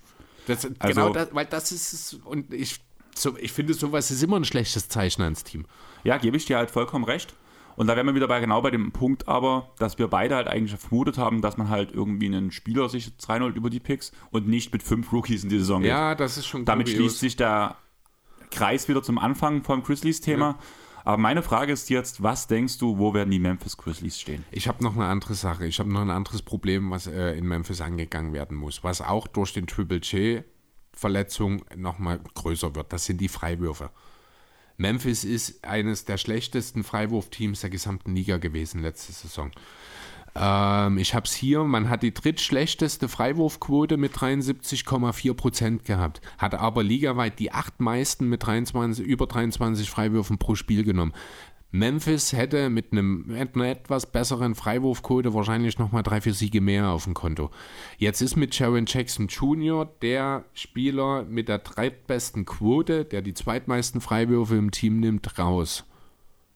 Das, 0.46 0.66
also, 0.78 1.00
genau 1.00 1.12
das, 1.12 1.28
weil 1.32 1.46
das 1.46 1.72
ist 1.72 2.20
und 2.24 2.52
ich, 2.52 2.80
so, 3.14 3.36
ich 3.38 3.52
finde, 3.52 3.74
sowas 3.74 4.10
ist 4.10 4.22
immer 4.22 4.38
ein 4.38 4.44
schlechtes 4.44 4.88
Zeichen 4.88 5.22
ans 5.22 5.44
Team. 5.44 5.66
Ja, 6.04 6.18
gebe 6.18 6.36
ich 6.36 6.46
dir 6.46 6.56
halt 6.56 6.70
vollkommen 6.70 7.04
recht. 7.04 7.34
Und 7.76 7.86
da 7.86 7.96
wären 7.96 8.06
wir 8.06 8.14
wieder 8.14 8.28
bei 8.28 8.40
genau 8.40 8.60
bei 8.60 8.70
dem 8.70 8.92
Punkt 8.92 9.28
aber, 9.28 9.70
dass 9.78 9.98
wir 9.98 10.08
beide 10.08 10.34
halt 10.34 10.48
eigentlich 10.48 10.78
vermutet 10.78 11.16
haben, 11.16 11.40
dass 11.40 11.56
man 11.56 11.70
halt 11.70 11.92
irgendwie 11.92 12.26
einen 12.26 12.50
Spieler 12.50 12.88
sich 12.88 13.12
reinholt 13.26 13.56
über 13.56 13.70
die 13.70 13.80
Picks 13.80 14.12
und 14.30 14.48
nicht 14.48 14.72
mit 14.72 14.82
fünf 14.82 15.12
Rookies 15.12 15.44
in 15.44 15.48
die 15.48 15.58
Saison 15.58 15.80
geht. 15.80 15.90
Ja, 15.90 16.14
das 16.14 16.36
ist 16.36 16.46
schon 16.46 16.64
Damit 16.64 16.88
kurios. 16.88 16.98
schließt 17.00 17.20
sich 17.20 17.36
der 17.36 17.76
Kreis 18.50 18.88
wieder 18.88 19.02
zum 19.02 19.18
Anfang 19.18 19.62
vom 19.62 19.82
Grizzlies-Thema. 19.82 20.46
Ja. 20.46 20.58
Aber 21.04 21.16
meine 21.16 21.42
Frage 21.42 21.72
ist 21.72 21.90
jetzt, 21.90 22.22
was 22.22 22.46
denkst 22.46 22.78
du, 22.78 22.98
wo 22.98 23.14
werden 23.14 23.30
die 23.30 23.38
Memphis 23.38 23.76
Grizzlies 23.76 24.20
stehen? 24.20 24.44
Ich 24.50 24.68
habe 24.68 24.82
noch 24.84 24.94
eine 24.94 25.06
andere 25.06 25.34
Sache. 25.34 25.66
Ich 25.66 25.78
habe 25.78 25.92
noch 25.92 26.00
ein 26.00 26.10
anderes 26.10 26.42
Problem, 26.42 26.90
was 26.90 27.06
äh, 27.06 27.32
in 27.32 27.46
Memphis 27.46 27.80
angegangen 27.80 28.32
werden 28.32 28.56
muss, 28.56 28.84
was 28.84 29.00
auch 29.00 29.26
durch 29.26 29.52
den 29.52 29.66
Triple 29.66 29.98
J 29.98 30.44
Verletzung 30.92 31.64
nochmal 31.76 32.20
größer 32.34 32.74
wird. 32.74 32.92
Das 32.92 33.06
sind 33.06 33.20
die 33.20 33.28
Freiwürfe. 33.28 33.90
Memphis 34.76 35.24
ist 35.24 35.64
eines 35.64 36.04
der 36.06 36.16
schlechtesten 36.16 36.84
Freiwurfteams 36.84 37.60
der 37.60 37.70
gesamten 37.70 38.14
Liga 38.14 38.38
gewesen 38.38 38.82
letzte 38.82 39.12
Saison. 39.12 39.50
Ähm, 40.34 40.98
ich 40.98 41.14
habe 41.14 41.26
es 41.26 41.32
hier, 41.32 41.64
man 41.64 41.88
hat 41.88 42.02
die 42.02 42.14
drittschlechteste 42.14 43.08
Freiwurfquote 43.08 43.96
mit 43.96 44.14
73,4 44.14 45.34
Prozent 45.34 45.84
gehabt, 45.84 46.20
hat 46.38 46.54
aber 46.54 46.82
ligaweit 46.82 47.38
die 47.38 47.52
acht 47.52 47.80
meisten 47.80 48.28
mit 48.28 48.46
23, 48.46 49.04
über 49.04 49.26
23 49.26 49.90
Freiwürfen 49.90 50.38
pro 50.38 50.54
Spiel 50.54 50.84
genommen. 50.84 51.12
Memphis 51.72 52.32
hätte 52.32 52.68
mit, 52.68 52.90
einem, 52.90 53.26
mit 53.28 53.54
einer 53.54 53.68
etwas 53.68 54.10
besseren 54.10 54.56
Freiwurfquote 54.56 55.34
wahrscheinlich 55.34 55.78
nochmal 55.78 56.02
drei, 56.02 56.20
vier 56.20 56.34
Siege 56.34 56.60
mehr 56.60 56.88
auf 56.88 57.04
dem 57.04 57.14
Konto. 57.14 57.50
Jetzt 57.96 58.20
ist 58.22 58.34
mit 58.34 58.54
Sharon 58.54 58.86
Jackson 58.86 59.28
Jr. 59.28 59.88
der 60.02 60.44
Spieler 60.52 61.22
mit 61.24 61.48
der 61.48 61.58
drittbesten 61.58 62.44
Quote, 62.44 63.04
der 63.04 63.22
die 63.22 63.34
zweitmeisten 63.34 64.00
Freiwürfe 64.00 64.56
im 64.56 64.72
Team 64.72 64.98
nimmt, 64.98 65.38
raus. 65.38 65.84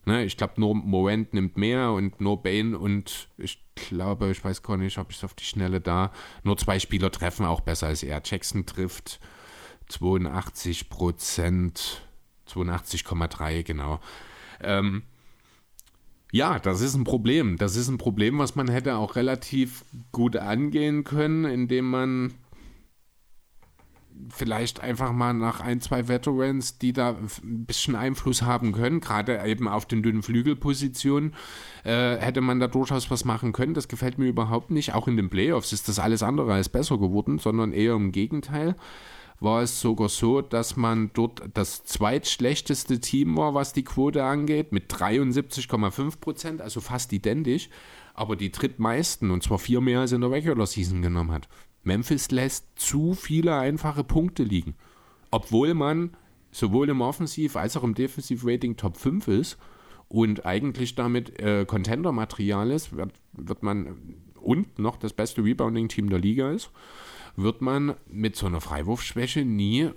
Ne, 0.07 0.25
ich 0.25 0.37
glaube, 0.37 0.55
nur 0.59 0.75
Morant 0.75 1.33
nimmt 1.33 1.57
mehr 1.57 1.93
und 1.93 2.21
nur 2.21 2.43
Bane 2.43 2.79
und 2.79 3.29
ich 3.39 3.65
glaube, 3.75 4.31
ich 4.31 4.45
weiß 4.45 4.63
gar 4.63 4.77
nicht, 4.77 4.99
ob 4.99 5.11
ich 5.11 5.17
es 5.17 5.25
auf 5.25 5.35
die 5.35 5.45
Schnelle 5.45 5.81
da. 5.81 6.13
Nur 6.43 6.57
zwei 6.59 6.79
Spieler 6.79 7.11
treffen 7.11 7.47
auch 7.47 7.61
besser 7.61 7.87
als 7.87 8.03
er. 8.03 8.21
Jackson 8.23 8.67
trifft 8.67 9.19
82 9.89 10.91
Prozent, 10.91 12.03
82,3 12.49 13.63
genau. 13.63 14.01
Ähm, 14.61 15.05
ja, 16.33 16.59
das 16.59 16.81
ist 16.81 16.95
ein 16.95 17.05
Problem. 17.05 17.57
Das 17.59 17.77
ist 17.77 17.89
ein 17.89 17.97
Problem, 17.97 18.39
was 18.39 18.57
man 18.57 18.69
hätte 18.69 18.97
auch 18.97 19.17
relativ 19.17 19.85
gut 20.11 20.37
angehen 20.37 21.05
können, 21.05 21.45
indem 21.45 21.89
man 21.89 22.35
vielleicht 24.29 24.81
einfach 24.81 25.13
mal 25.13 25.33
nach 25.33 25.61
ein, 25.61 25.81
zwei 25.81 26.09
Veterans, 26.09 26.79
die 26.79 26.93
da 26.93 27.11
ein 27.11 27.65
bisschen 27.65 27.97
Einfluss 27.97 28.43
haben 28.43 28.73
können, 28.73 29.01
gerade 29.01 29.43
eben 29.45 29.69
auf 29.69 29.87
den 29.87 30.03
dünnen 30.03 30.23
Flügelpositionen, 30.23 31.35
äh, 31.85 32.17
hätte 32.17 32.41
man 32.41 32.61
da 32.61 32.67
durchaus 32.69 33.11
was 33.11 33.25
machen 33.25 33.53
können. 33.53 33.75
Das 33.75 33.89
gefällt 33.89 34.19
mir 34.19 34.27
überhaupt 34.27 34.71
nicht. 34.71 34.95
Auch 34.95 35.09
in 35.09 35.17
den 35.17 35.31
Playoffs 35.31 35.73
ist 35.73 35.89
das 35.89 35.99
alles 35.99 36.23
andere 36.23 36.53
als 36.53 36.69
besser 36.69 36.99
geworden, 36.99 37.39
sondern 37.39 37.73
eher 37.73 37.95
im 37.95 38.13
Gegenteil. 38.13 38.77
War 39.41 39.63
es 39.63 39.81
sogar 39.81 40.09
so, 40.09 40.41
dass 40.41 40.77
man 40.77 41.11
dort 41.13 41.43
das 41.55 41.85
zweitschlechteste 41.85 43.01
Team 43.01 43.37
war, 43.37 43.53
was 43.53 43.73
die 43.73 43.85
Quote 43.85 44.25
angeht, 44.25 44.73
mit 44.73 44.93
73,5 44.93 46.21
Prozent, 46.21 46.63
also 46.63 46.81
fast 46.81 47.13
identisch, 47.13 47.69
aber 48.15 48.37
die 48.37 48.53
drittmeisten, 48.53 49.33
und 49.33 49.43
zwar 49.43 49.59
vier 49.59 49.81
mehr 49.81 50.01
als 50.01 50.13
in 50.13 50.21
der 50.21 50.31
Regular 50.31 50.67
Season 50.67 51.03
genommen 51.03 51.33
hat. 51.33 51.49
Memphis 51.85 52.31
lässt 52.31 52.67
zu 52.77 53.15
viele 53.15 53.57
einfache 53.57 54.05
Punkte 54.05 54.43
liegen. 54.43 54.75
Obwohl 55.31 55.75
man 55.75 56.17
sowohl 56.51 56.89
im 56.89 57.01
Offensiv- 57.01 57.57
als 57.57 57.77
auch 57.77 57.85
im 57.85 57.95
Defensiv-Rating 57.95 58.77
Top 58.77 58.97
5 58.97 59.29
ist 59.29 59.59
und 60.09 60.47
eigentlich 60.47 60.95
damit 60.95 61.41
äh, 61.41 61.65
Contender-Material 61.65 62.71
ist, 62.71 62.97
wird, 62.97 63.13
wird 63.33 63.63
man 63.63 63.97
und 64.41 64.79
noch 64.79 64.97
das 64.97 65.13
beste 65.13 65.43
Rebounding-Team 65.43 66.11
der 66.11 66.19
Liga 66.19 66.51
ist, 66.51 66.71
wird 67.37 67.61
man 67.63 67.95
mit 68.07 68.37
so 68.37 68.47
einer 68.47 68.61
Freiwurfschwäche 68.61 69.45
nie 69.45 69.91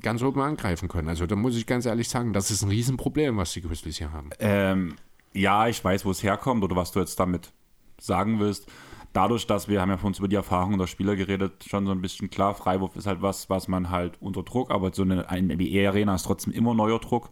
ganz 0.00 0.22
oben 0.22 0.40
angreifen 0.40 0.88
können. 0.88 1.08
Also 1.08 1.26
da 1.26 1.36
muss 1.36 1.56
ich 1.56 1.66
ganz 1.66 1.84
ehrlich 1.84 2.08
sagen, 2.08 2.32
das 2.32 2.50
ist 2.50 2.62
ein 2.62 2.70
Riesenproblem, 2.70 3.36
was 3.36 3.52
die 3.52 3.60
Grizzlies 3.60 3.98
hier 3.98 4.12
haben. 4.12 4.30
Ähm, 4.38 4.94
ja, 5.34 5.68
ich 5.68 5.84
weiß, 5.84 6.06
wo 6.06 6.10
es 6.10 6.22
herkommt 6.22 6.64
oder 6.64 6.76
was 6.76 6.92
du 6.92 7.00
jetzt 7.00 7.20
damit 7.20 7.52
sagen 8.00 8.40
willst 8.40 8.70
dadurch, 9.12 9.46
dass 9.46 9.68
wir 9.68 9.80
haben 9.80 9.90
ja 9.90 9.96
von 9.96 10.08
uns 10.08 10.18
über 10.18 10.28
die 10.28 10.36
Erfahrungen 10.36 10.78
der 10.78 10.86
Spieler 10.86 11.16
geredet, 11.16 11.64
schon 11.68 11.86
so 11.86 11.92
ein 11.92 12.00
bisschen 12.00 12.30
klar, 12.30 12.54
Freiwurf 12.54 12.96
ist 12.96 13.06
halt 13.06 13.22
was, 13.22 13.48
was 13.50 13.68
man 13.68 13.90
halt 13.90 14.20
unter 14.20 14.42
Druck, 14.42 14.70
aber 14.70 14.92
so 14.92 15.02
eine, 15.02 15.28
eine 15.28 15.54
NBA-Arena 15.54 16.14
ist 16.14 16.24
trotzdem 16.24 16.52
immer 16.52 16.74
neuer 16.74 16.98
Druck. 16.98 17.30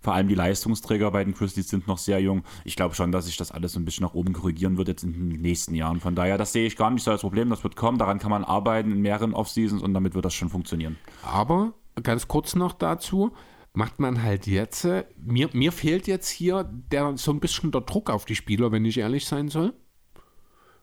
Vor 0.00 0.14
allem 0.14 0.28
die 0.28 0.34
Leistungsträger 0.34 1.10
bei 1.10 1.24
den 1.24 1.34
Grizzlies 1.34 1.68
sind 1.68 1.88
noch 1.88 1.98
sehr 1.98 2.20
jung. 2.20 2.44
Ich 2.64 2.76
glaube 2.76 2.94
schon, 2.94 3.10
dass 3.10 3.26
sich 3.26 3.36
das 3.36 3.50
alles 3.50 3.72
so 3.72 3.80
ein 3.80 3.84
bisschen 3.84 4.04
nach 4.04 4.14
oben 4.14 4.34
korrigieren 4.34 4.76
wird 4.76 4.88
jetzt 4.88 5.02
in 5.02 5.12
den 5.12 5.40
nächsten 5.40 5.74
Jahren. 5.74 6.00
Von 6.00 6.14
daher, 6.14 6.38
das 6.38 6.52
sehe 6.52 6.66
ich 6.66 6.76
gar 6.76 6.90
nicht 6.90 7.02
so 7.02 7.10
als 7.10 7.22
Problem. 7.22 7.50
Das 7.50 7.64
wird 7.64 7.74
kommen. 7.74 7.98
Daran 7.98 8.18
kann 8.18 8.30
man 8.30 8.44
arbeiten 8.44 8.92
in 8.92 9.00
mehreren 9.00 9.34
Offseasons 9.34 9.82
und 9.82 9.94
damit 9.94 10.14
wird 10.14 10.24
das 10.24 10.34
schon 10.34 10.48
funktionieren. 10.48 10.96
Aber 11.24 11.72
ganz 12.02 12.28
kurz 12.28 12.54
noch 12.54 12.72
dazu 12.72 13.32
macht 13.72 13.98
man 13.98 14.22
halt 14.22 14.46
jetzt, 14.46 14.84
äh, 14.84 15.04
mir, 15.18 15.50
mir 15.52 15.72
fehlt 15.72 16.06
jetzt 16.06 16.28
hier 16.28 16.64
der, 16.92 17.16
so 17.16 17.32
ein 17.32 17.40
bisschen 17.40 17.72
der 17.72 17.80
Druck 17.80 18.08
auf 18.08 18.24
die 18.24 18.36
Spieler, 18.36 18.70
wenn 18.72 18.84
ich 18.84 18.98
ehrlich 18.98 19.26
sein 19.26 19.48
soll 19.48 19.74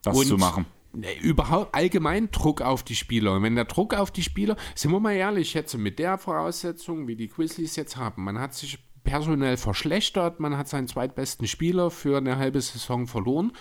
das 0.04 0.18
und 0.18 0.28
zu 0.28 0.38
machen. 0.38 0.66
Überhaupt 1.22 1.74
allgemein 1.74 2.30
Druck 2.30 2.62
auf 2.62 2.84
die 2.84 2.96
Spieler. 2.96 3.34
Und 3.34 3.44
wenn 3.44 3.56
der 3.56 3.66
Druck 3.66 3.96
auf 3.96 4.12
die 4.12 4.22
Spieler, 4.22 4.56
sind 4.76 4.92
wir 4.92 5.00
mal 5.00 5.14
ehrlich, 5.14 5.56
jetzt 5.56 5.76
mit 5.76 5.98
der 5.98 6.20
Voraussetzung, 6.20 7.08
wie 7.08 7.16
die 7.16 7.30
Grizzlies 7.30 7.76
jetzt 7.76 7.98
haben, 7.98 8.24
man 8.24 8.40
hat 8.40 8.54
sich 8.54 8.78
personell 9.04 9.58
verschlechtert, 9.58 10.40
man 10.40 10.56
hat 10.56 10.68
seinen 10.68 10.88
zweitbesten 10.88 11.48
Spieler 11.48 11.90
für 11.90 12.18
eine 12.18 12.38
halbe 12.38 12.62
Saison 12.62 13.08
verloren. 13.08 13.54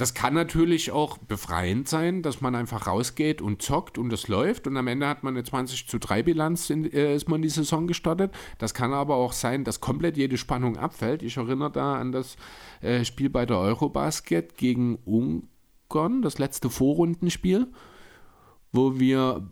Das 0.00 0.14
kann 0.14 0.32
natürlich 0.32 0.92
auch 0.92 1.18
befreiend 1.18 1.86
sein, 1.86 2.22
dass 2.22 2.40
man 2.40 2.54
einfach 2.54 2.86
rausgeht 2.86 3.42
und 3.42 3.60
zockt 3.60 3.98
und 3.98 4.10
es 4.14 4.28
läuft 4.28 4.66
und 4.66 4.78
am 4.78 4.86
Ende 4.86 5.06
hat 5.06 5.24
man 5.24 5.34
eine 5.34 5.44
20 5.44 5.86
zu 5.86 5.98
3 5.98 6.22
Bilanz, 6.22 6.70
in, 6.70 6.90
äh, 6.90 7.14
ist 7.14 7.28
man 7.28 7.42
die 7.42 7.50
Saison 7.50 7.86
gestartet. 7.86 8.32
Das 8.56 8.72
kann 8.72 8.94
aber 8.94 9.16
auch 9.16 9.34
sein, 9.34 9.62
dass 9.62 9.82
komplett 9.82 10.16
jede 10.16 10.38
Spannung 10.38 10.78
abfällt. 10.78 11.22
Ich 11.22 11.36
erinnere 11.36 11.70
da 11.70 11.96
an 11.96 12.12
das 12.12 12.36
äh, 12.80 13.04
Spiel 13.04 13.28
bei 13.28 13.44
der 13.44 13.58
Eurobasket 13.58 14.56
gegen 14.56 14.96
Ungarn, 15.04 16.22
das 16.22 16.38
letzte 16.38 16.70
Vorrundenspiel, 16.70 17.66
wo 18.72 18.98
wir 18.98 19.50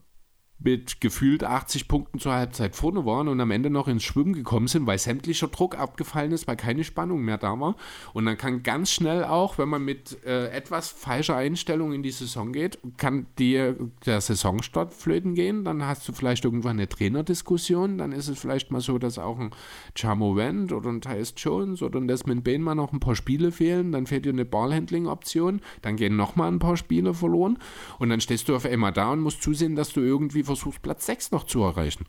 mit 0.61 1.01
gefühlt 1.01 1.45
80 1.45 1.87
Punkten 1.87 2.19
zur 2.19 2.33
Halbzeit 2.33 2.75
vorne 2.75 3.07
waren 3.07 3.29
und 3.29 3.41
am 3.41 3.53
Ende 3.53 3.71
noch 3.71 3.87
ins 3.87 4.03
Schwimmen 4.03 4.33
gekommen 4.33 4.67
sind, 4.67 4.87
weil 4.87 4.99
sämtlicher 4.99 5.47
Druck 5.47 5.79
abgefallen 5.79 6.33
ist, 6.33 6.49
weil 6.49 6.57
keine 6.57 6.83
Spannung 6.83 7.23
mehr 7.23 7.39
da 7.39 7.59
war. 7.61 7.77
Und 8.13 8.27
dann 8.27 8.37
kann 8.37 8.65
ganz 8.65 8.91
schnell 8.91 9.23
auch, 9.23 9.59
wenn 9.59 9.69
man 9.69 9.85
mit 9.85 10.25
äh, 10.25 10.49
etwas 10.49 10.89
falscher 10.89 11.37
Einstellung 11.37 11.93
in 11.93 12.03
die 12.03 12.11
Saison 12.11 12.53
geht, 12.53 12.79
kann 12.97 13.27
die, 13.39 13.73
der 14.05 14.21
Saisonstart 14.21 14.93
flöten 14.93 15.35
gehen. 15.35 15.65
Dann 15.65 15.85
hast 15.85 16.09
du 16.09 16.13
vielleicht 16.13 16.45
irgendwann 16.45 16.79
eine 16.79 16.89
Trainerdiskussion. 16.89 17.99
Dann 17.99 18.11
ist 18.11 18.27
es 18.27 18.39
vielleicht 18.41 18.73
mal 18.73 18.81
so, 18.81 18.99
dass 18.99 19.19
auch 19.19 19.39
ein 19.39 19.51
Chamo 19.95 20.35
Wendt 20.35 20.73
oder 20.73 20.91
ein 20.91 21.01
Tyus 21.01 21.35
Jones 21.37 21.83
oder 21.83 22.01
ein 22.01 22.09
Desmond 22.09 22.43
Bain 22.43 22.63
mal 22.63 22.75
noch 22.75 22.93
ein 22.93 23.01
paar 23.01 23.15
Spiele 23.15 23.53
fehlen. 23.53 23.93
Dann 23.93 24.07
fehlt 24.07 24.25
dir 24.25 24.33
eine 24.33 24.45
Ballhandling-Option. 24.45 25.61
Dann 25.83 25.95
gehen 25.95 26.17
nochmal 26.17 26.51
ein 26.51 26.59
paar 26.59 26.77
Spiele 26.77 27.15
verloren. 27.15 27.59
Und 28.01 28.09
dann 28.09 28.21
stehst 28.21 28.49
du 28.49 28.57
auf 28.57 28.65
einmal 28.65 28.93
da 28.93 29.13
und 29.13 29.21
musst 29.21 29.41
zusehen, 29.41 29.77
dass 29.77 29.93
du 29.93 30.01
irgendwie 30.01 30.48
versuchst, 30.49 30.83
Platz 30.83 31.07
6 31.07 31.31
noch 31.31 31.45
zu 31.45 31.63
erreichen. 31.63 32.05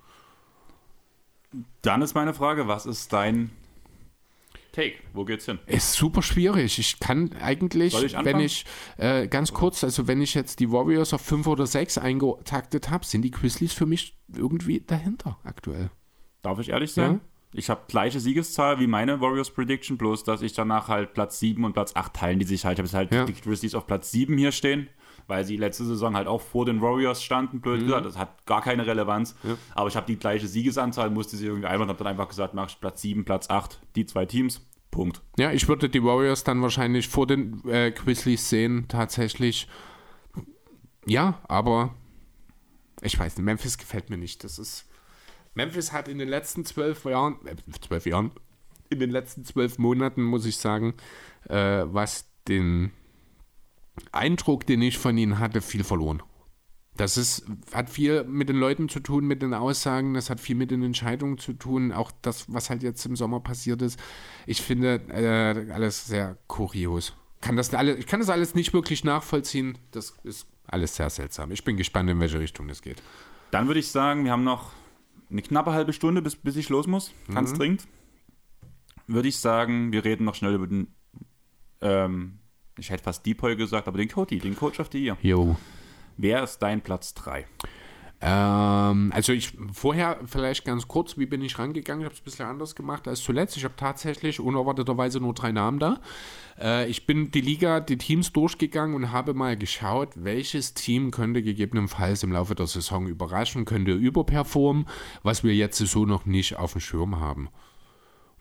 Dann 1.81 2.01
ist 2.01 2.13
meine 2.15 2.33
Frage, 2.33 2.67
was 2.67 2.85
ist 2.85 3.13
dein 3.13 3.51
Take? 4.71 4.95
Wo 5.13 5.25
geht's 5.25 5.45
hin? 5.45 5.59
Ist 5.65 5.93
super 5.93 6.21
schwierig. 6.21 6.77
Ich 6.77 6.99
kann 6.99 7.31
eigentlich, 7.41 8.01
ich 8.03 8.13
wenn 8.23 8.39
ich 8.39 8.65
äh, 8.97 9.27
ganz 9.27 9.51
kurz, 9.51 9.83
also 9.83 10.07
wenn 10.07 10.21
ich 10.21 10.35
jetzt 10.35 10.59
die 10.59 10.71
Warriors 10.71 11.13
auf 11.13 11.21
5 11.21 11.47
oder 11.47 11.65
6 11.65 11.97
eingetaktet 11.97 12.89
habe, 12.89 13.05
sind 13.05 13.23
die 13.23 13.31
Grizzlies 13.31 13.73
für 13.73 13.85
mich 13.85 14.15
irgendwie 14.33 14.81
dahinter 14.81 15.37
aktuell. 15.43 15.89
Darf 16.41 16.59
ich 16.59 16.69
ehrlich 16.69 16.93
sein? 16.93 17.13
Ja? 17.13 17.19
Ich 17.51 17.69
habe 17.71 17.81
gleiche 17.87 18.19
Siegeszahl 18.19 18.79
wie 18.79 18.85
meine 18.85 19.21
Warriors 19.21 19.49
Prediction, 19.49 19.97
bloß 19.97 20.23
dass 20.23 20.43
ich 20.43 20.53
danach 20.53 20.87
halt 20.87 21.15
Platz 21.15 21.39
7 21.39 21.63
und 21.63 21.73
Platz 21.73 21.95
8 21.95 22.13
teilen, 22.13 22.37
die 22.37 22.45
sich 22.45 22.63
halt. 22.63 22.77
Ich 22.77 22.85
habe 22.85 22.97
halt 22.97 23.13
ja. 23.13 23.25
die 23.25 23.33
Grizzlies 23.33 23.73
auf 23.73 23.87
Platz 23.87 24.11
7 24.11 24.37
hier 24.37 24.51
stehen 24.51 24.87
weil 25.29 25.45
sie 25.45 25.55
letzte 25.57 25.85
Saison 25.85 26.15
halt 26.15 26.27
auch 26.27 26.41
vor 26.41 26.65
den 26.65 26.81
Warriors 26.81 27.23
standen, 27.23 27.61
blöd 27.61 27.81
mhm. 27.81 27.85
gesagt. 27.85 28.05
Das 28.05 28.17
hat 28.17 28.45
gar 28.45 28.61
keine 28.61 28.85
Relevanz. 28.85 29.35
Ja. 29.43 29.57
Aber 29.75 29.87
ich 29.87 29.95
habe 29.95 30.07
die 30.07 30.17
gleiche 30.17 30.47
Siegesanzahl, 30.47 31.09
musste 31.11 31.37
sie 31.37 31.45
irgendwie 31.45 31.67
einmal 31.67 31.83
und 31.83 31.89
habe 31.89 31.99
dann 31.99 32.07
einfach 32.07 32.27
gesagt, 32.27 32.53
mach 32.53 32.69
ich 32.69 32.79
Platz 32.79 33.01
7, 33.01 33.23
Platz 33.23 33.49
8, 33.49 33.79
die 33.95 34.05
zwei 34.05 34.25
Teams. 34.25 34.65
Punkt. 34.91 35.21
Ja, 35.37 35.51
ich 35.51 35.67
würde 35.67 35.87
die 35.87 36.03
Warriors 36.03 36.43
dann 36.43 36.63
wahrscheinlich 36.63 37.07
vor 37.07 37.27
den 37.27 37.63
äh, 37.69 37.91
Grizzlies 37.91 38.49
sehen, 38.49 38.85
tatsächlich. 38.87 39.67
Ja, 41.05 41.39
aber 41.47 41.93
ich 43.01 43.17
weiß 43.17 43.37
nicht, 43.37 43.45
Memphis 43.45 43.77
gefällt 43.77 44.09
mir 44.09 44.17
nicht. 44.17 44.43
Das 44.43 44.57
ist. 44.57 44.87
Memphis 45.53 45.91
hat 45.91 46.07
in 46.07 46.17
den 46.17 46.27
letzten 46.27 46.65
zwölf 46.65 47.05
Jahren, 47.05 47.37
äh, 47.45 47.55
zwölf 47.81 48.07
Jahren, 48.07 48.31
in 48.89 48.99
den 48.99 49.11
letzten 49.11 49.45
zwölf 49.45 49.77
Monaten, 49.77 50.23
muss 50.23 50.45
ich 50.45 50.57
sagen, 50.57 50.95
äh, 51.47 51.83
was 51.85 52.25
den 52.47 52.91
Eindruck, 54.11 54.65
den 54.65 54.81
ich 54.81 54.97
von 54.97 55.17
ihnen 55.17 55.39
hatte, 55.39 55.61
viel 55.61 55.83
verloren. 55.83 56.21
Das 56.99 57.15
ist, 57.15 57.45
hat 57.73 57.89
viel 57.89 58.25
mit 58.25 58.49
den 58.49 58.57
Leuten 58.57 58.89
zu 58.89 58.99
tun, 58.99 59.25
mit 59.25 59.41
den 59.41 59.53
Aussagen, 59.53 60.15
das 60.15 60.29
hat 60.29 60.41
viel 60.41 60.57
mit 60.57 60.69
den 60.69 60.83
Entscheidungen 60.83 61.37
zu 61.37 61.53
tun, 61.53 61.93
auch 61.93 62.11
das, 62.21 62.51
was 62.51 62.69
halt 62.69 62.83
jetzt 62.83 63.05
im 63.05 63.15
Sommer 63.15 63.39
passiert 63.39 63.81
ist. 63.81 63.97
Ich 64.45 64.61
finde 64.61 64.95
äh, 65.07 65.71
alles 65.71 66.07
sehr 66.07 66.37
kurios. 66.47 67.13
Kann 67.39 67.55
das 67.55 67.73
alle, 67.73 67.95
ich 67.95 68.05
kann 68.05 68.19
das 68.19 68.29
alles 68.29 68.53
nicht 68.53 68.73
wirklich 68.73 69.05
nachvollziehen. 69.05 69.77
Das 69.91 70.13
ist 70.23 70.45
alles 70.67 70.97
sehr 70.97 71.09
seltsam. 71.09 71.51
Ich 71.51 71.63
bin 71.63 71.77
gespannt, 71.77 72.09
in 72.09 72.19
welche 72.19 72.39
Richtung 72.39 72.67
das 72.67 72.81
geht. 72.81 73.01
Dann 73.51 73.67
würde 73.67 73.79
ich 73.79 73.87
sagen, 73.87 74.25
wir 74.25 74.33
haben 74.33 74.43
noch 74.43 74.71
eine 75.31 75.41
knappe 75.41 75.71
halbe 75.71 75.93
Stunde, 75.93 76.21
bis, 76.21 76.35
bis 76.35 76.57
ich 76.57 76.67
los 76.67 76.85
muss. 76.85 77.13
Ganz 77.33 77.53
mhm. 77.53 77.57
dringend. 77.57 77.87
Würde 79.07 79.29
ich 79.29 79.37
sagen, 79.37 79.93
wir 79.93 80.03
reden 80.03 80.25
noch 80.25 80.35
schnell 80.35 80.53
über 80.53 80.67
den 80.67 80.93
ähm, 81.81 82.38
ich 82.79 82.89
hätte 82.89 83.03
fast 83.03 83.25
Deepoy 83.25 83.55
gesagt, 83.55 83.87
aber 83.87 83.97
den 83.97 84.09
Cody, 84.09 84.39
den 84.39 84.55
Coach 84.55 84.79
of 84.79 84.89
the 84.91 85.03
Year. 85.03 85.17
Jo. 85.21 85.55
Wer 86.17 86.43
ist 86.43 86.59
dein 86.59 86.81
Platz 86.81 87.13
3? 87.13 87.45
Ähm, 88.21 89.13
also 89.15 89.31
ich 89.31 89.53
vorher 89.71 90.19
vielleicht 90.25 90.65
ganz 90.65 90.89
kurz, 90.89 91.17
wie 91.17 91.25
bin 91.25 91.41
ich 91.41 91.57
rangegangen? 91.57 92.01
Ich 92.01 92.05
habe 92.05 92.13
es 92.13 92.19
ein 92.19 92.25
bisschen 92.25 92.45
anders 92.45 92.75
gemacht 92.75 93.07
als 93.07 93.23
zuletzt. 93.23 93.55
Ich 93.55 93.63
habe 93.63 93.75
tatsächlich 93.77 94.41
unerwarteterweise 94.41 95.21
nur 95.21 95.33
drei 95.33 95.53
Namen 95.53 95.79
da. 95.79 96.01
Äh, 96.59 96.89
ich 96.89 97.05
bin 97.05 97.31
die 97.31 97.39
Liga, 97.39 97.79
die 97.79 97.97
Teams 97.97 98.33
durchgegangen 98.33 98.93
und 98.93 99.13
habe 99.13 99.33
mal 99.33 99.55
geschaut, 99.55 100.09
welches 100.15 100.73
Team 100.73 101.11
könnte 101.11 101.41
gegebenenfalls 101.41 102.23
im 102.23 102.33
Laufe 102.33 102.55
der 102.55 102.67
Saison 102.67 103.07
überraschen, 103.07 103.63
könnte 103.63 103.93
überperformen, 103.93 104.85
was 105.23 105.45
wir 105.45 105.55
jetzt 105.55 105.77
so 105.77 106.05
noch 106.05 106.25
nicht 106.25 106.57
auf 106.57 106.73
dem 106.73 106.81
Schirm 106.81 107.21
haben. 107.21 107.47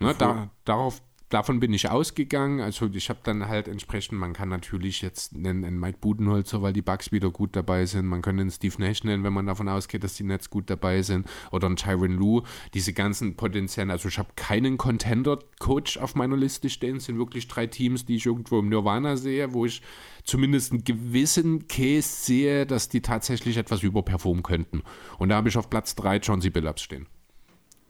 Ne, 0.01 0.15
da, 0.17 0.51
darauf 0.65 1.03
davon 1.29 1.61
bin 1.61 1.73
ich 1.73 1.91
ausgegangen. 1.91 2.61
Also 2.61 2.87
ich 2.87 3.11
habe 3.11 3.21
dann 3.23 3.49
halt 3.49 3.69
entsprechend, 3.69 4.19
man 4.19 4.33
kann 4.33 4.49
natürlich 4.49 5.03
jetzt 5.03 5.35
nennen 5.35 5.65
einen 5.65 5.79
Mike 5.79 5.99
Budenholzer, 6.01 6.63
weil 6.63 6.73
die 6.73 6.83
Bugs 6.83 7.13
wieder 7.13 7.31
gut 7.31 7.55
dabei 7.55 7.87
sind. 7.87 8.07
Man 8.07 8.23
kann 8.23 8.37
den 8.37 8.51
Steve 8.51 8.75
Nash 8.79 9.05
nennen, 9.05 9.25
wenn 9.25 9.33
man 9.33 9.47
davon 9.47 9.69
ausgeht, 9.69 10.05
dass 10.05 10.15
die 10.15 10.25
Nets 10.25 10.51
gut 10.51 10.71
dabei 10.71 11.03
sind. 11.03 11.29
Oder 11.51 11.67
einen 11.67 11.77
Tyron 11.77 12.13
Lue. 12.13 12.43
Diese 12.75 12.93
ganzen 12.93 13.37
potenziellen, 13.37 13.91
also 13.91 14.09
ich 14.09 14.19
habe 14.19 14.31
keinen 14.37 14.79
Contender-Coach 14.79 15.99
auf 15.99 16.15
meiner 16.15 16.37
Liste 16.37 16.71
stehen. 16.71 16.97
Es 16.97 17.05
sind 17.05 17.19
wirklich 17.19 17.49
drei 17.49 17.67
Teams, 17.67 18.07
die 18.07 18.17
ich 18.17 18.27
irgendwo 18.27 18.59
im 18.59 18.69
Nirvana 18.69 19.17
sehe, 19.17 19.53
wo 19.53 19.67
ich 19.67 19.83
zumindest 20.25 20.73
einen 20.73 20.85
gewissen 20.85 21.69
Case 21.69 22.09
sehe, 22.09 22.67
dass 22.67 22.89
die 22.89 23.03
tatsächlich 23.03 23.57
etwas 23.57 23.83
überperformen 23.83 24.43
könnten. 24.43 24.83
Und 25.19 25.29
da 25.29 25.37
habe 25.37 25.49
ich 25.49 25.57
auf 25.57 25.71
Platz 25.71 25.95
3 25.95 26.21
Chauncey 26.21 26.51
Billups 26.51 26.83
stehen. 26.83 27.07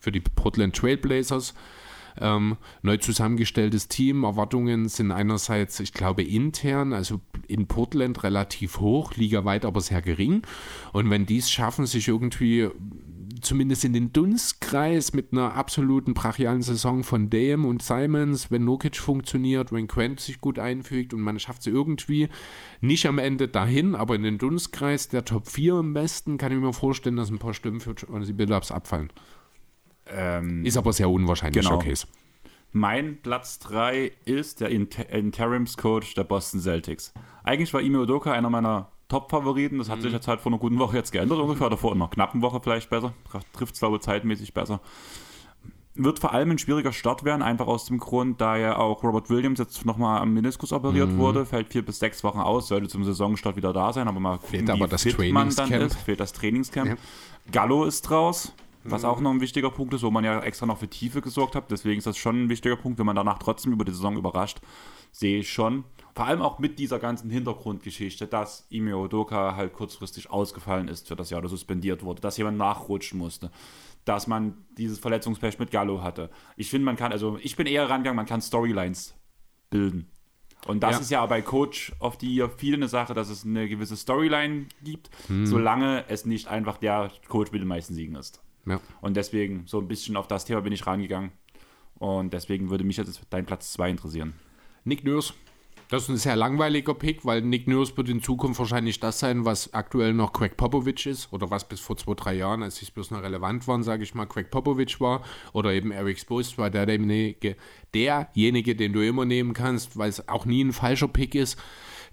Für 0.00 0.12
die 0.12 0.20
Portland 0.20 0.76
Trailblazers 0.76 1.54
ähm, 2.20 2.56
neu 2.82 2.96
zusammengestelltes 2.96 3.88
Team. 3.88 4.24
Erwartungen 4.24 4.88
sind 4.88 5.12
einerseits, 5.12 5.80
ich 5.80 5.92
glaube, 5.92 6.22
intern, 6.22 6.92
also 6.92 7.20
in 7.46 7.66
Portland 7.66 8.22
relativ 8.22 8.80
hoch, 8.80 9.14
ligaweit 9.14 9.64
aber 9.64 9.80
sehr 9.80 10.02
gering. 10.02 10.42
Und 10.92 11.10
wenn 11.10 11.26
die 11.26 11.38
es 11.38 11.50
schaffen, 11.50 11.86
sich 11.86 12.08
irgendwie 12.08 12.68
zumindest 13.40 13.84
in 13.84 13.92
den 13.92 14.12
Dunstkreis 14.12 15.12
mit 15.12 15.32
einer 15.32 15.54
absoluten 15.54 16.14
brachialen 16.14 16.62
Saison 16.62 17.04
von 17.04 17.30
Dame 17.30 17.66
und 17.66 17.82
Simons, 17.82 18.50
wenn 18.50 18.64
Nokic 18.64 18.96
funktioniert, 18.96 19.72
wenn 19.72 19.86
Quent 19.86 20.20
sich 20.20 20.40
gut 20.40 20.58
einfügt 20.58 21.14
und 21.14 21.20
man 21.20 21.38
schafft 21.38 21.62
sie 21.62 21.70
irgendwie 21.70 22.28
nicht 22.80 23.06
am 23.06 23.18
Ende 23.18 23.48
dahin, 23.48 23.94
aber 23.94 24.14
in 24.14 24.22
den 24.22 24.38
Dunstkreis 24.38 25.08
der 25.08 25.24
Top 25.24 25.48
4 25.48 25.74
am 25.74 25.94
besten, 25.94 26.38
kann 26.38 26.52
ich 26.52 26.58
mir 26.58 26.72
vorstellen, 26.72 27.16
dass 27.16 27.30
ein 27.30 27.38
paar 27.38 27.54
Stimmen 27.54 27.80
für 27.80 27.94
die 27.94 28.32
Build-Ups 28.32 28.70
abfallen. 28.72 29.10
Ähm, 30.10 30.64
ist 30.64 30.76
aber 30.76 30.92
sehr 30.92 31.10
unwahrscheinlich, 31.10 31.64
genau. 31.64 31.78
Case. 31.78 32.06
Mein 32.72 33.18
Platz 33.22 33.58
3 33.60 34.12
ist 34.24 34.60
der 34.60 34.68
Inter 34.68 35.08
Interimscoach 35.08 36.14
der 36.14 36.24
Boston 36.24 36.60
Celtics. 36.60 37.14
Eigentlich 37.42 37.72
war 37.72 37.80
Ime 37.80 38.00
Udoka 38.00 38.32
einer 38.32 38.50
meiner 38.50 38.90
Top-Favoriten. 39.08 39.78
Das 39.78 39.88
hat 39.88 39.98
mhm. 39.98 40.02
sich 40.02 40.12
jetzt 40.12 40.28
halt 40.28 40.40
vor 40.40 40.52
einer 40.52 40.58
guten 40.58 40.78
Woche 40.78 40.96
jetzt 40.96 41.12
geändert 41.12 41.38
ungefähr. 41.38 41.66
Oder 41.66 41.78
vor 41.78 41.92
einer 41.92 42.08
knappen 42.08 42.42
Woche 42.42 42.60
vielleicht 42.62 42.90
besser. 42.90 43.14
Trifft 43.54 43.74
es, 43.74 43.80
glaube 43.80 43.96
ich, 43.96 44.02
zeitmäßig 44.02 44.52
besser. 44.52 44.80
Wird 45.94 46.20
vor 46.20 46.32
allem 46.32 46.52
ein 46.52 46.58
schwieriger 46.58 46.92
Start 46.92 47.24
werden, 47.24 47.42
einfach 47.42 47.66
aus 47.66 47.86
dem 47.86 47.98
Grund, 47.98 48.40
da 48.40 48.56
ja 48.56 48.76
auch 48.76 49.02
Robert 49.02 49.30
Williams 49.30 49.58
jetzt 49.58 49.84
nochmal 49.84 50.20
am 50.20 50.32
Meniskus 50.32 50.72
operiert 50.72 51.08
mhm. 51.08 51.18
wurde, 51.18 51.44
fällt 51.44 51.72
vier 51.72 51.84
bis 51.84 51.98
sechs 51.98 52.22
Wochen 52.22 52.38
aus, 52.38 52.68
sollte 52.68 52.86
zum 52.86 53.02
Saisonstart 53.02 53.56
wieder 53.56 53.72
da 53.72 53.92
sein, 53.92 54.06
aber 54.06 54.20
mal 54.20 54.38
fehlt 54.38 54.70
aber 54.70 54.86
das 54.86 55.02
Trainingscamp. 55.02 55.72
Ist, 55.72 55.96
fehlt 55.96 56.20
das 56.20 56.32
Trainingscamp. 56.34 56.90
Ja. 56.90 56.96
Gallo 57.50 57.82
ist 57.82 58.08
raus, 58.12 58.54
was 58.84 59.04
auch 59.04 59.20
noch 59.20 59.30
ein 59.30 59.40
wichtiger 59.40 59.70
Punkt 59.70 59.94
ist, 59.94 60.02
wo 60.02 60.10
man 60.10 60.24
ja 60.24 60.40
extra 60.40 60.66
noch 60.66 60.78
für 60.78 60.88
Tiefe 60.88 61.20
gesorgt 61.20 61.54
hat. 61.54 61.70
Deswegen 61.70 61.98
ist 61.98 62.06
das 62.06 62.16
schon 62.16 62.44
ein 62.44 62.48
wichtiger 62.48 62.76
Punkt. 62.76 62.98
Wenn 62.98 63.06
man 63.06 63.16
danach 63.16 63.38
trotzdem 63.38 63.72
über 63.72 63.84
die 63.84 63.92
Saison 63.92 64.16
überrascht, 64.16 64.60
sehe 65.12 65.40
ich 65.40 65.52
schon. 65.52 65.84
Vor 66.14 66.26
allem 66.26 66.42
auch 66.42 66.58
mit 66.58 66.78
dieser 66.78 66.98
ganzen 66.98 67.30
Hintergrundgeschichte, 67.30 68.26
dass 68.26 68.66
Ime 68.70 68.96
Odoka 68.96 69.54
halt 69.56 69.72
kurzfristig 69.72 70.30
ausgefallen 70.30 70.88
ist 70.88 71.08
für 71.08 71.16
das 71.16 71.30
Jahr 71.30 71.40
oder 71.40 71.48
suspendiert 71.48 72.02
wurde, 72.02 72.20
dass 72.20 72.36
jemand 72.36 72.58
nachrutschen 72.58 73.18
musste, 73.18 73.50
dass 74.04 74.26
man 74.26 74.54
dieses 74.76 74.98
Verletzungspech 74.98 75.58
mit 75.58 75.70
Gallo 75.70 76.02
hatte. 76.02 76.30
Ich 76.56 76.70
finde, 76.70 76.86
man 76.86 76.96
kann, 76.96 77.12
also 77.12 77.38
ich 77.42 77.56
bin 77.56 77.66
eher 77.66 77.88
rangegangen, 77.88 78.16
man 78.16 78.26
kann 78.26 78.40
Storylines 78.40 79.14
bilden. 79.70 80.08
Und 80.66 80.82
das 80.82 80.96
ja. 80.96 81.00
ist 81.00 81.10
ja 81.10 81.26
bei 81.26 81.40
Coach 81.40 81.92
of 82.00 82.18
the 82.20 82.26
Year 82.26 82.50
viel 82.50 82.74
eine 82.74 82.88
Sache, 82.88 83.14
dass 83.14 83.28
es 83.28 83.44
eine 83.44 83.68
gewisse 83.68 83.96
Storyline 83.96 84.66
gibt, 84.82 85.10
hm. 85.28 85.46
solange 85.46 86.04
es 86.08 86.26
nicht 86.26 86.48
einfach 86.48 86.78
der 86.78 87.12
Coach 87.28 87.52
mit 87.52 87.60
den 87.60 87.68
meisten 87.68 87.94
Siegen 87.94 88.16
ist. 88.16 88.42
Ja. 88.68 88.80
Und 89.00 89.16
deswegen, 89.16 89.62
so 89.66 89.78
ein 89.78 89.88
bisschen 89.88 90.16
auf 90.16 90.28
das 90.28 90.44
Thema 90.44 90.60
bin 90.60 90.72
ich 90.72 90.86
rangegangen. 90.86 91.30
Und 91.98 92.32
deswegen 92.32 92.70
würde 92.70 92.84
mich 92.84 92.96
jetzt 92.96 93.20
dein 93.30 93.46
Platz 93.46 93.72
2 93.72 93.90
interessieren. 93.90 94.34
Nick 94.84 95.04
Nurse. 95.04 95.34
Das 95.90 96.02
ist 96.02 96.08
ein 96.10 96.16
sehr 96.18 96.36
langweiliger 96.36 96.92
Pick, 96.92 97.24
weil 97.24 97.40
Nick 97.40 97.66
Nurse 97.66 97.96
wird 97.96 98.10
in 98.10 98.22
Zukunft 98.22 98.60
wahrscheinlich 98.60 99.00
das 99.00 99.20
sein, 99.20 99.46
was 99.46 99.72
aktuell 99.72 100.12
noch 100.12 100.34
Craig 100.34 100.58
Popovich 100.58 101.06
ist 101.06 101.32
oder 101.32 101.50
was 101.50 101.66
bis 101.66 101.80
vor 101.80 101.96
zwei, 101.96 102.12
drei 102.12 102.34
Jahren, 102.34 102.62
als 102.62 102.82
es 102.82 102.90
bloß 102.90 103.10
noch 103.10 103.22
relevant 103.22 103.66
waren, 103.66 103.82
sage 103.82 104.02
ich 104.02 104.14
mal, 104.14 104.26
Craig 104.26 104.50
Popovich 104.50 105.00
war 105.00 105.22
oder 105.54 105.72
eben 105.72 105.90
Eric 105.90 106.18
Spost 106.18 106.58
war 106.58 106.68
der, 106.68 106.84
derjenige, 106.84 107.56
derjenige, 107.94 108.76
den 108.76 108.92
du 108.92 109.00
immer 109.00 109.24
nehmen 109.24 109.54
kannst, 109.54 109.96
weil 109.96 110.10
es 110.10 110.28
auch 110.28 110.44
nie 110.44 110.62
ein 110.62 110.74
falscher 110.74 111.08
Pick 111.08 111.34
ist 111.34 111.58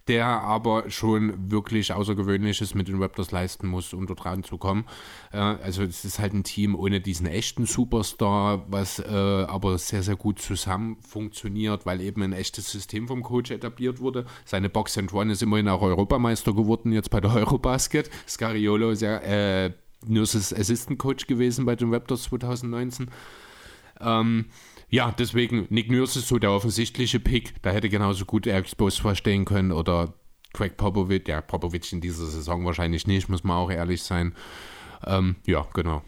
der 0.08 0.26
aber 0.26 0.90
schon 0.92 1.52
wirklich 1.52 1.92
Außergewöhnliches 1.94 2.76
mit 2.76 2.88
den 2.88 3.02
Raptors 3.02 3.32
leisten 3.32 3.68
muss, 3.68 3.94
um 3.94 4.06
dort 4.06 4.26
ranzukommen. 4.26 4.86
Äh, 5.32 5.38
also 5.38 5.84
es 5.84 6.06
ist 6.06 6.20
halt 6.20 6.34
ein 6.34 6.44
Team 6.44 6.76
ohne 6.76 7.02
diesen 7.02 7.26
echten 7.26 7.66
Superstar, 7.66 8.66
was 8.68 9.00
äh, 9.00 9.06
aber 9.06 9.78
sehr, 9.78 10.04
sehr 10.04 10.16
gut 10.16 10.40
zusammen 10.40 10.98
funktioniert, 11.02 11.86
weil 11.86 12.02
eben 12.02 12.22
ein 12.22 12.34
echtes 12.34 12.72
System 12.72 13.08
vom 13.08 13.24
Coach 13.24 13.52
etabliert 13.52 14.00
wurde. 14.00 14.26
Seine 14.46 14.70
Box 14.70 14.98
and 14.98 15.12
One 15.14 15.32
ist 15.32 15.42
immerhin 15.42 15.70
auch 15.70 15.82
Europameister 15.82 16.54
geworden, 16.54 16.92
jetzt 16.92 17.10
bei 17.10 17.20
der 17.20 17.32
Eurobasket. 17.36 18.10
Scariolo 18.28 18.92
ist 18.92 19.02
ja 19.02 19.18
äh, 19.18 19.72
Nurses 20.08 20.54
Assistant 20.54 21.00
Coach 21.00 21.26
gewesen 21.26 21.66
bei 21.66 21.76
den 21.76 21.92
Raptors 21.92 22.24
2019. 22.24 23.10
Ähm, 24.02 24.46
ja, 24.96 25.12
deswegen, 25.12 25.68
Nick 25.70 25.92
Nurse 25.92 26.20
ist 26.20 26.30
so 26.30 26.40
der 26.40 26.52
offensichtliche 26.52 27.20
Pick. 27.20 27.62
Da 27.62 27.72
hätte 27.72 27.90
genauso 27.90 28.24
gut 28.24 28.48
Eric 28.48 28.70
Spoelstra 28.70 29.14
stehen 29.14 29.44
können 29.44 29.74
oder 29.74 30.14
Craig 30.54 30.78
Popovich. 30.78 31.28
Ja, 31.28 31.42
Popovich 31.42 31.92
in 31.92 32.00
dieser 32.00 32.26
Saison 32.26 32.66
wahrscheinlich 32.66 33.06
nicht, 33.06 33.28
muss 33.28 33.44
man 33.44 33.58
auch 33.58 33.70
ehrlich 33.70 34.04
sein. 34.04 34.34
Ähm, 35.06 35.36
ja, 35.46 35.68
genau. 35.74 36.02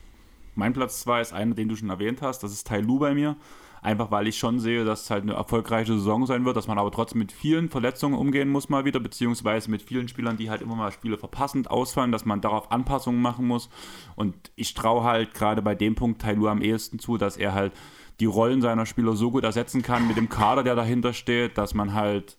Mein 0.55 0.71
Platz 0.71 1.01
2 1.01 1.19
ist 1.19 1.33
einer, 1.33 1.53
den 1.53 1.67
du 1.67 1.75
schon 1.75 1.89
erwähnt 1.89 2.21
hast. 2.21 2.43
Das 2.43 2.53
ist 2.53 2.65
Tai 2.65 2.79
Lu 2.79 2.97
bei 2.97 3.13
mir. 3.13 3.35
Einfach 3.81 4.09
weil 4.09 4.25
ich 4.25 4.37
schon 4.37 4.61
sehe, 4.61 4.85
dass 4.85 5.03
es 5.03 5.09
halt 5.09 5.23
eine 5.23 5.33
erfolgreiche 5.33 5.91
Saison 5.91 6.25
sein 6.25 6.45
wird, 6.45 6.55
dass 6.55 6.67
man 6.67 6.79
aber 6.79 6.91
trotzdem 6.91 7.19
mit 7.19 7.33
vielen 7.33 7.67
Verletzungen 7.67 8.17
umgehen 8.17 8.47
muss 8.47 8.69
mal 8.69 8.85
wieder, 8.85 9.01
beziehungsweise 9.01 9.69
mit 9.69 9.81
vielen 9.81 10.07
Spielern, 10.07 10.37
die 10.37 10.49
halt 10.49 10.61
immer 10.61 10.77
mal 10.77 10.93
Spiele 10.93 11.17
verpassend 11.17 11.69
ausfallen, 11.69 12.13
dass 12.13 12.23
man 12.23 12.39
darauf 12.39 12.71
Anpassungen 12.71 13.21
machen 13.21 13.45
muss. 13.45 13.69
Und 14.15 14.33
ich 14.55 14.73
traue 14.73 15.03
halt 15.03 15.33
gerade 15.33 15.61
bei 15.61 15.75
dem 15.75 15.95
Punkt 15.95 16.21
Tai 16.21 16.35
Lu 16.35 16.47
am 16.47 16.61
ehesten 16.61 16.99
zu, 16.99 17.17
dass 17.17 17.35
er 17.35 17.53
halt 17.53 17.73
die 18.19 18.25
Rollen 18.25 18.61
seiner 18.61 18.85
Spieler 18.85 19.15
so 19.15 19.31
gut 19.31 19.43
ersetzen 19.43 19.81
kann 19.81 20.07
mit 20.07 20.17
dem 20.17 20.29
Kader, 20.29 20.63
der 20.63 20.75
dahinter 20.75 21.13
steht, 21.13 21.57
dass 21.57 21.73
man 21.73 21.93
halt 21.93 22.37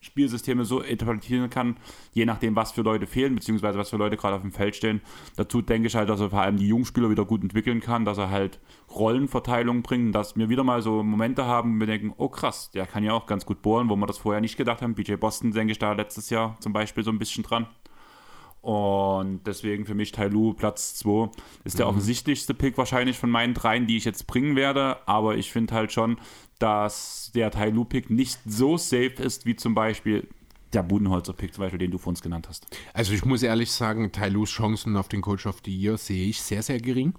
Spielsysteme 0.00 0.64
so 0.64 0.80
interpretieren 0.80 1.50
kann, 1.50 1.76
je 2.12 2.24
nachdem, 2.24 2.54
was 2.54 2.72
für 2.72 2.82
Leute 2.82 3.06
fehlen, 3.06 3.34
beziehungsweise 3.34 3.78
was 3.78 3.90
für 3.90 3.96
Leute 3.96 4.16
gerade 4.16 4.36
auf 4.36 4.42
dem 4.42 4.52
Feld 4.52 4.76
stehen. 4.76 5.00
Dazu 5.36 5.62
denke 5.62 5.88
ich 5.88 5.96
halt, 5.96 6.08
dass 6.08 6.20
er 6.20 6.30
vor 6.30 6.42
allem 6.42 6.56
die 6.56 6.68
Jungspieler 6.68 7.10
wieder 7.10 7.24
gut 7.24 7.42
entwickeln 7.42 7.80
kann, 7.80 8.04
dass 8.04 8.18
er 8.18 8.30
halt 8.30 8.60
Rollenverteilung 8.94 9.82
bringt, 9.82 10.14
dass 10.14 10.36
wir 10.36 10.48
wieder 10.48 10.64
mal 10.64 10.80
so 10.82 11.02
Momente 11.02 11.44
haben, 11.46 11.76
wo 11.76 11.80
wir 11.80 11.86
denken, 11.86 12.14
oh 12.16 12.28
krass, 12.28 12.70
der 12.70 12.86
kann 12.86 13.04
ja 13.04 13.12
auch 13.12 13.26
ganz 13.26 13.44
gut 13.44 13.62
bohren, 13.62 13.88
wo 13.88 13.96
wir 13.96 14.06
das 14.06 14.18
vorher 14.18 14.40
nicht 14.40 14.56
gedacht 14.56 14.82
haben. 14.82 14.94
BJ 14.94 15.14
Boston 15.14 15.52
denke 15.52 15.72
ich 15.72 15.78
da 15.78 15.92
letztes 15.92 16.30
Jahr 16.30 16.56
zum 16.60 16.72
Beispiel 16.72 17.02
so 17.02 17.10
ein 17.10 17.18
bisschen 17.18 17.42
dran. 17.42 17.66
Und 18.66 19.46
deswegen 19.46 19.86
für 19.86 19.94
mich 19.94 20.10
Tailu 20.10 20.52
Platz 20.52 20.96
2 20.96 21.30
ist 21.62 21.78
der 21.78 21.86
mhm. 21.86 21.90
offensichtlichste 21.90 22.52
Pick 22.52 22.76
wahrscheinlich 22.76 23.16
von 23.16 23.30
meinen 23.30 23.54
dreien, 23.54 23.86
die 23.86 23.96
ich 23.96 24.04
jetzt 24.04 24.26
bringen 24.26 24.56
werde. 24.56 24.96
Aber 25.06 25.36
ich 25.36 25.52
finde 25.52 25.72
halt 25.72 25.92
schon, 25.92 26.18
dass 26.58 27.30
der 27.32 27.52
Tailu-Pick 27.52 28.10
nicht 28.10 28.40
so 28.44 28.76
safe 28.76 29.22
ist 29.22 29.46
wie 29.46 29.54
zum 29.54 29.76
Beispiel 29.76 30.26
der 30.72 30.82
Budenholzer-Pick, 30.82 31.54
zum 31.54 31.62
Beispiel, 31.62 31.78
den 31.78 31.92
du 31.92 31.98
vor 31.98 32.10
uns 32.10 32.22
genannt 32.22 32.48
hast. 32.48 32.66
Also 32.92 33.12
ich 33.12 33.24
muss 33.24 33.44
ehrlich 33.44 33.70
sagen, 33.70 34.10
Tailus 34.10 34.50
Chancen 34.50 34.96
auf 34.96 35.06
den 35.06 35.20
Coach 35.20 35.46
of 35.46 35.58
the 35.64 35.72
Year 35.72 35.96
sehe 35.96 36.26
ich 36.26 36.42
sehr, 36.42 36.64
sehr 36.64 36.80
gering. 36.80 37.14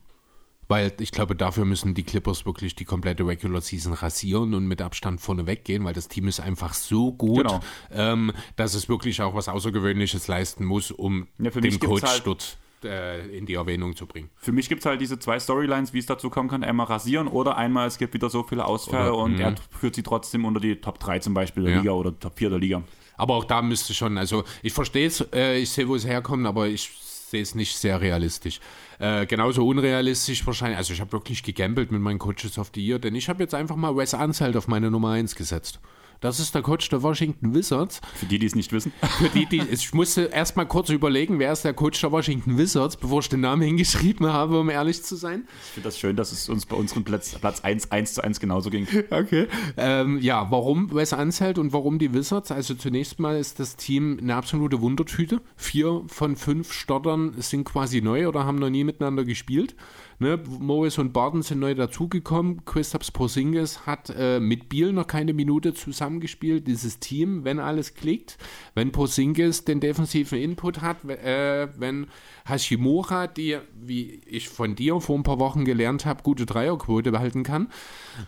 Weil 0.67 0.93
ich 0.99 1.11
glaube, 1.11 1.35
dafür 1.35 1.65
müssen 1.65 1.93
die 1.93 2.03
Clippers 2.03 2.45
wirklich 2.45 2.75
die 2.75 2.85
komplette 2.85 3.25
Regular 3.25 3.61
Season 3.61 3.93
rasieren 3.93 4.53
und 4.53 4.67
mit 4.67 4.81
Abstand 4.81 5.21
vorne 5.21 5.47
weggehen, 5.47 5.85
weil 5.85 5.93
das 5.93 6.07
Team 6.09 6.27
ist 6.27 6.39
einfach 6.39 6.73
so 6.73 7.13
gut, 7.13 7.47
genau. 7.47 7.61
ähm, 7.91 8.33
dass 8.57 8.73
es 8.73 8.89
wirklich 8.89 9.21
auch 9.21 9.33
was 9.33 9.47
Außergewöhnliches 9.47 10.27
leisten 10.27 10.65
muss, 10.65 10.91
um 10.91 11.27
ja, 11.39 11.51
den 11.51 11.79
Coach 11.79 12.03
halt 12.03 12.23
dort 12.25 12.57
äh, 12.83 13.37
in 13.37 13.45
die 13.45 13.55
Erwähnung 13.55 13.95
zu 13.95 14.05
bringen. 14.05 14.29
Für 14.35 14.51
mich 14.51 14.69
gibt 14.69 14.79
es 14.79 14.85
halt 14.85 15.01
diese 15.01 15.19
zwei 15.19 15.39
Storylines, 15.39 15.93
wie 15.93 15.99
es 15.99 16.05
dazu 16.05 16.29
kommen 16.29 16.49
kann. 16.49 16.63
Einmal 16.63 16.87
rasieren 16.87 17.27
oder 17.27 17.57
einmal 17.57 17.87
es 17.87 17.97
gibt 17.97 18.13
wieder 18.13 18.29
so 18.29 18.43
viele 18.43 18.65
Ausfälle 18.65 19.13
oder, 19.13 19.23
und 19.23 19.37
mh. 19.37 19.41
er 19.41 19.55
führt 19.71 19.95
sie 19.95 20.03
trotzdem 20.03 20.45
unter 20.45 20.59
die 20.59 20.75
Top 20.75 20.99
3 20.99 21.19
zum 21.19 21.33
Beispiel 21.33 21.63
der 21.63 21.71
ja. 21.73 21.79
Liga 21.79 21.91
oder 21.91 22.17
Top 22.19 22.37
4 22.37 22.49
der 22.49 22.59
Liga. 22.59 22.83
Aber 23.15 23.35
auch 23.35 23.45
da 23.45 23.61
müsste 23.61 23.93
schon, 23.93 24.17
also 24.17 24.43
ich 24.61 24.73
verstehe 24.73 25.07
es, 25.07 25.21
äh, 25.33 25.57
ich 25.57 25.71
sehe, 25.71 25.87
wo 25.87 25.95
es 25.95 26.05
herkommt, 26.05 26.45
aber 26.45 26.67
ich 26.67 26.91
sehe 27.29 27.41
es 27.41 27.55
nicht 27.55 27.75
sehr 27.75 27.99
realistisch. 27.99 28.59
Äh, 28.99 29.25
genauso 29.27 29.67
unrealistisch 29.67 30.45
wahrscheinlich. 30.47 30.77
Also 30.77 30.93
ich 30.93 31.01
habe 31.01 31.11
wirklich 31.11 31.43
gegambelt 31.43 31.91
mit 31.91 32.01
meinen 32.01 32.19
Coaches 32.19 32.57
of 32.57 32.71
the 32.73 32.85
Year, 32.85 32.99
denn 32.99 33.15
ich 33.15 33.29
habe 33.29 33.43
jetzt 33.43 33.53
einfach 33.53 33.75
mal 33.75 33.95
Wes 33.95 34.13
Anselt 34.13 34.57
auf 34.57 34.67
meine 34.67 34.89
Nummer 34.89 35.11
1 35.11 35.35
gesetzt. 35.35 35.79
Das 36.19 36.39
ist 36.39 36.55
der 36.55 36.61
Coach 36.61 36.89
der 36.89 37.03
Washington 37.03 37.53
Wizards. 37.53 38.01
Für 38.15 38.25
die, 38.25 38.39
die 38.39 38.45
es 38.45 38.55
nicht 38.55 38.71
wissen. 38.71 38.91
Für 39.19 39.29
die, 39.29 39.45
die 39.45 39.61
ich 39.61 39.93
musste 39.93 40.23
erst 40.23 40.57
mal 40.57 40.65
kurz 40.65 40.89
überlegen, 40.89 41.39
wer 41.39 41.51
ist 41.51 41.63
der 41.63 41.73
Coach 41.73 42.01
der 42.01 42.11
Washington 42.11 42.57
Wizards, 42.57 42.97
bevor 42.97 43.19
ich 43.19 43.29
den 43.29 43.41
Namen 43.41 43.61
hingeschrieben 43.61 44.27
habe, 44.27 44.59
um 44.59 44.69
ehrlich 44.69 45.03
zu 45.03 45.15
sein. 45.15 45.47
Ich 45.65 45.71
finde 45.73 45.89
das 45.89 45.99
schön, 45.99 46.15
dass 46.15 46.31
es 46.31 46.49
uns 46.49 46.65
bei 46.65 46.75
unseren 46.75 47.03
Platz, 47.03 47.35
Platz 47.39 47.61
1 47.61 47.91
1 47.91 48.15
zu 48.15 48.23
1 48.23 48.39
genauso 48.39 48.69
ging. 48.69 48.87
Okay. 49.09 49.47
Ähm, 49.77 50.19
ja, 50.19 50.51
warum 50.51 50.93
Wes 50.93 51.13
Anzelt 51.13 51.57
und 51.57 51.71
warum 51.71 51.97
die 51.97 52.13
Wizards? 52.13 52.51
Also 52.51 52.75
zunächst 52.75 53.19
mal 53.19 53.37
ist 53.37 53.59
das 53.59 53.75
Team 53.75 54.17
eine 54.21 54.35
absolute 54.35 54.81
Wundertüte. 54.81 55.41
Vier 55.55 56.03
von 56.07 56.35
fünf 56.35 56.73
Stottern 56.73 57.33
sind 57.39 57.63
quasi 57.63 58.01
neu 58.01 58.27
oder 58.27 58.45
haben 58.45 58.57
noch 58.57 58.69
nie 58.69 58.83
miteinander 58.83 59.23
gespielt. 59.23 59.75
Ne, 60.19 60.39
Morris 60.47 60.97
und 60.97 61.13
Barton 61.13 61.43
sind 61.43 61.59
neu 61.59 61.75
dazugekommen. 61.75 62.65
Christoph 62.65 63.13
Porzingis 63.13 63.85
hat 63.85 64.11
äh, 64.17 64.39
mit 64.39 64.67
Biel 64.67 64.91
noch 64.91 65.05
keine 65.05 65.31
Minute 65.33 65.75
zusammengespielt. 65.75 66.67
Dieses 66.67 66.97
Team, 66.99 67.43
wenn 67.43 67.59
alles 67.59 67.93
klickt, 67.93 68.39
wenn 68.73 68.91
Porzingis 68.91 69.63
den 69.63 69.79
defensiven 69.79 70.39
Input 70.39 70.81
hat, 70.81 71.05
äh, 71.05 71.67
wenn 71.77 72.07
Hashimura, 72.45 73.27
die, 73.27 73.59
wie 73.79 74.21
ich 74.25 74.49
von 74.49 74.73
dir 74.73 74.99
vor 75.01 75.19
ein 75.19 75.23
paar 75.23 75.37
Wochen 75.37 75.65
gelernt 75.65 76.07
habe, 76.07 76.23
gute 76.23 76.47
Dreierquote 76.47 77.11
behalten 77.11 77.43
kann. 77.43 77.69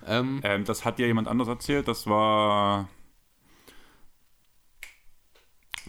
Ähm, 0.06 0.42
ähm, 0.44 0.66
das 0.66 0.86
hat 0.86 1.00
dir 1.00 1.08
jemand 1.08 1.28
anders 1.28 1.48
erzählt. 1.48 1.88
Das 1.88 2.06
war 2.06 2.88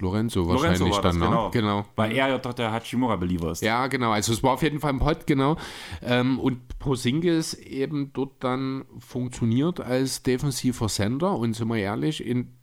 Lorenzo 0.01 0.49
wahrscheinlich 0.49 0.81
Lorenzo 0.81 1.03
dann, 1.03 1.21
das, 1.21 1.29
genau. 1.29 1.51
genau. 1.51 1.85
Weil 1.97 2.13
er 2.13 2.29
ja 2.29 2.39
doch 2.39 2.53
der 2.55 2.73
Hachimura-Believer 2.73 3.53
ist. 3.53 3.63
Ja, 3.63 3.87
genau. 3.87 4.11
Also 4.11 4.33
es 4.33 4.43
war 4.43 4.55
auf 4.55 4.63
jeden 4.63 4.81
Fall 4.81 4.93
ein 4.93 4.99
Pod, 4.99 5.27
genau. 5.27 5.57
Ähm, 6.03 6.39
und 6.39 6.79
Posingis 6.79 7.55
eben 7.55 8.13
dort 8.13 8.43
dann 8.43 8.85
funktioniert 8.99 9.81
als 9.81 10.23
defensiver 10.23 10.89
Sender. 10.89 11.37
Und 11.37 11.55
sind 11.55 11.69
wir 11.69 11.77
ehrlich, 11.77 12.25
in 12.25 12.57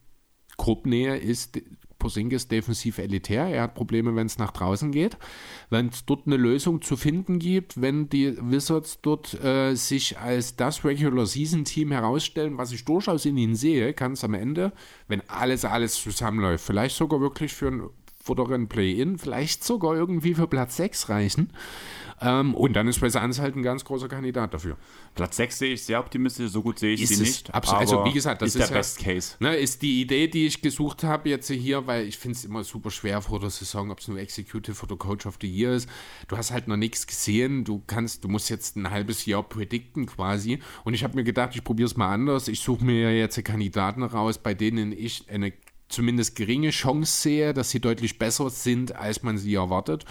Gruppnähe 0.58 1.18
ist 1.18 1.60
Porzingis 1.98 2.48
defensiv 2.48 2.98
elitär. 2.98 3.46
Er 3.48 3.64
hat 3.64 3.76
Probleme, 3.76 4.16
wenn 4.16 4.28
es 4.28 4.38
nach 4.38 4.52
draußen 4.52 4.92
geht. 4.92 5.18
Wenn 5.70 5.88
es 5.88 6.06
dort 6.06 6.28
eine 6.28 6.38
Lösung 6.38 6.82
zu 6.82 6.98
finden 6.98 7.40
gibt, 7.40 7.82
wenn 7.82 8.10
die 8.10 8.38
Wizards 8.40 9.00
dort 9.02 9.34
äh, 9.44 9.76
sich 9.76 10.18
als 10.18 10.56
das 10.56 10.86
Regular 10.86 11.26
Season 11.26 11.66
Team 11.66 11.92
herausstellen, 11.92 12.58
was 12.58 12.72
ich 12.72 12.86
durchaus 12.86 13.26
in 13.26 13.38
ihnen 13.38 13.56
sehe, 13.56 13.94
kann 13.94 14.14
es 14.14 14.24
am 14.24 14.34
Ende, 14.34 14.72
wenn 15.08 15.22
alles, 15.30 15.66
alles 15.66 16.02
zusammenläuft, 16.02 16.66
vielleicht 16.66 16.96
sogar 16.96 17.22
wirklich 17.22 17.54
für 17.54 17.92
ein 18.28 18.38
vorderen 18.38 18.68
Play-In, 18.68 19.18
vielleicht 19.18 19.64
sogar 19.64 19.96
irgendwie 19.96 20.34
für 20.34 20.48
Platz 20.48 20.78
6 20.78 21.10
reichen. 21.10 21.52
Ähm, 22.20 22.56
und 22.56 22.74
dann 22.74 22.88
ist 22.88 23.02
Wes 23.02 23.16
halt 23.16 23.56
ein 23.56 23.62
ganz 23.62 23.86
großer 23.86 24.08
Kandidat 24.08 24.54
dafür. 24.54 24.76
Platz 25.14 25.38
6 25.38 25.60
sehe 25.60 25.74
ich 25.74 25.84
sehr 25.84 26.00
optimistisch, 26.00 26.50
so 26.50 26.64
gut 26.64 26.80
sehe 26.80 26.94
ich 26.94 27.04
ist 27.04 27.16
sie 27.16 27.24
nicht. 27.24 27.54
Also 27.54 28.06
wie 28.06 28.12
gesagt, 28.12 28.42
das 28.42 28.50
ist, 28.50 28.56
ist 28.56 28.70
der 28.70 28.76
ja, 28.76 28.80
Best 28.80 29.00
Case. 29.00 29.36
Ne, 29.40 29.56
ist 29.56 29.84
die 29.84 30.02
Idee, 30.02 30.28
die 30.28 30.48
ich 30.48 30.62
gesucht 30.62 31.04
habe 31.04 31.30
jetzt 31.30 31.50
hier, 31.50 31.86
weil 31.86 32.06
ich 32.06 32.18
finde 32.18 32.38
es 32.38 32.46
immer 32.46 32.64
super 32.64 32.90
schwer 32.90 33.22
vor 33.22 33.40
der 33.40 33.52
Saison, 33.52 33.92
ob 33.92 34.00
es 34.00 34.08
nur 34.08 34.18
Executive 34.18 34.82
oder 34.84 34.96
Coach 34.96 35.28
of 35.28 35.38
the 35.40 35.48
Year 35.48 35.74
ist. 35.74 35.88
Du 36.28 36.38
hast 36.38 36.52
halt 36.52 36.68
noch 36.68 36.78
nichts 36.78 37.06
gesehen, 37.06 37.64
du 37.64 37.84
kannst, 37.86 38.24
du 38.24 38.30
musst 38.30 38.50
jetzt 38.50 38.78
ein 38.78 38.90
halbes 38.90 39.28
Jahr 39.28 39.44
predikten 39.44 40.08
quasi. 40.08 40.60
Und 40.86 40.96
ich 40.96 41.04
habe 41.04 41.16
mir 41.16 41.24
gedacht, 41.24 41.56
ich 41.56 41.64
probiere 41.64 41.86
es 41.86 41.98
mal 41.98 42.12
anders. 42.12 42.48
Ich 42.48 42.62
suche 42.62 42.84
mir 42.84 43.16
jetzt 43.16 43.38
Kandidaten 43.44 44.02
raus, 44.02 44.40
bei 44.40 44.56
denen 44.56 44.92
ich 44.92 45.30
eine 45.30 45.54
zumindest 45.90 46.36
geringe 46.36 46.70
Chance 46.70 47.22
sehe, 47.22 47.54
dass 47.54 47.70
sie 47.70 47.80
deutlich 47.80 48.20
besser 48.20 48.50
sind, 48.50 48.96
als 48.96 49.24
man 49.24 49.38
sie 49.38 49.56
erwartet. 49.56 50.06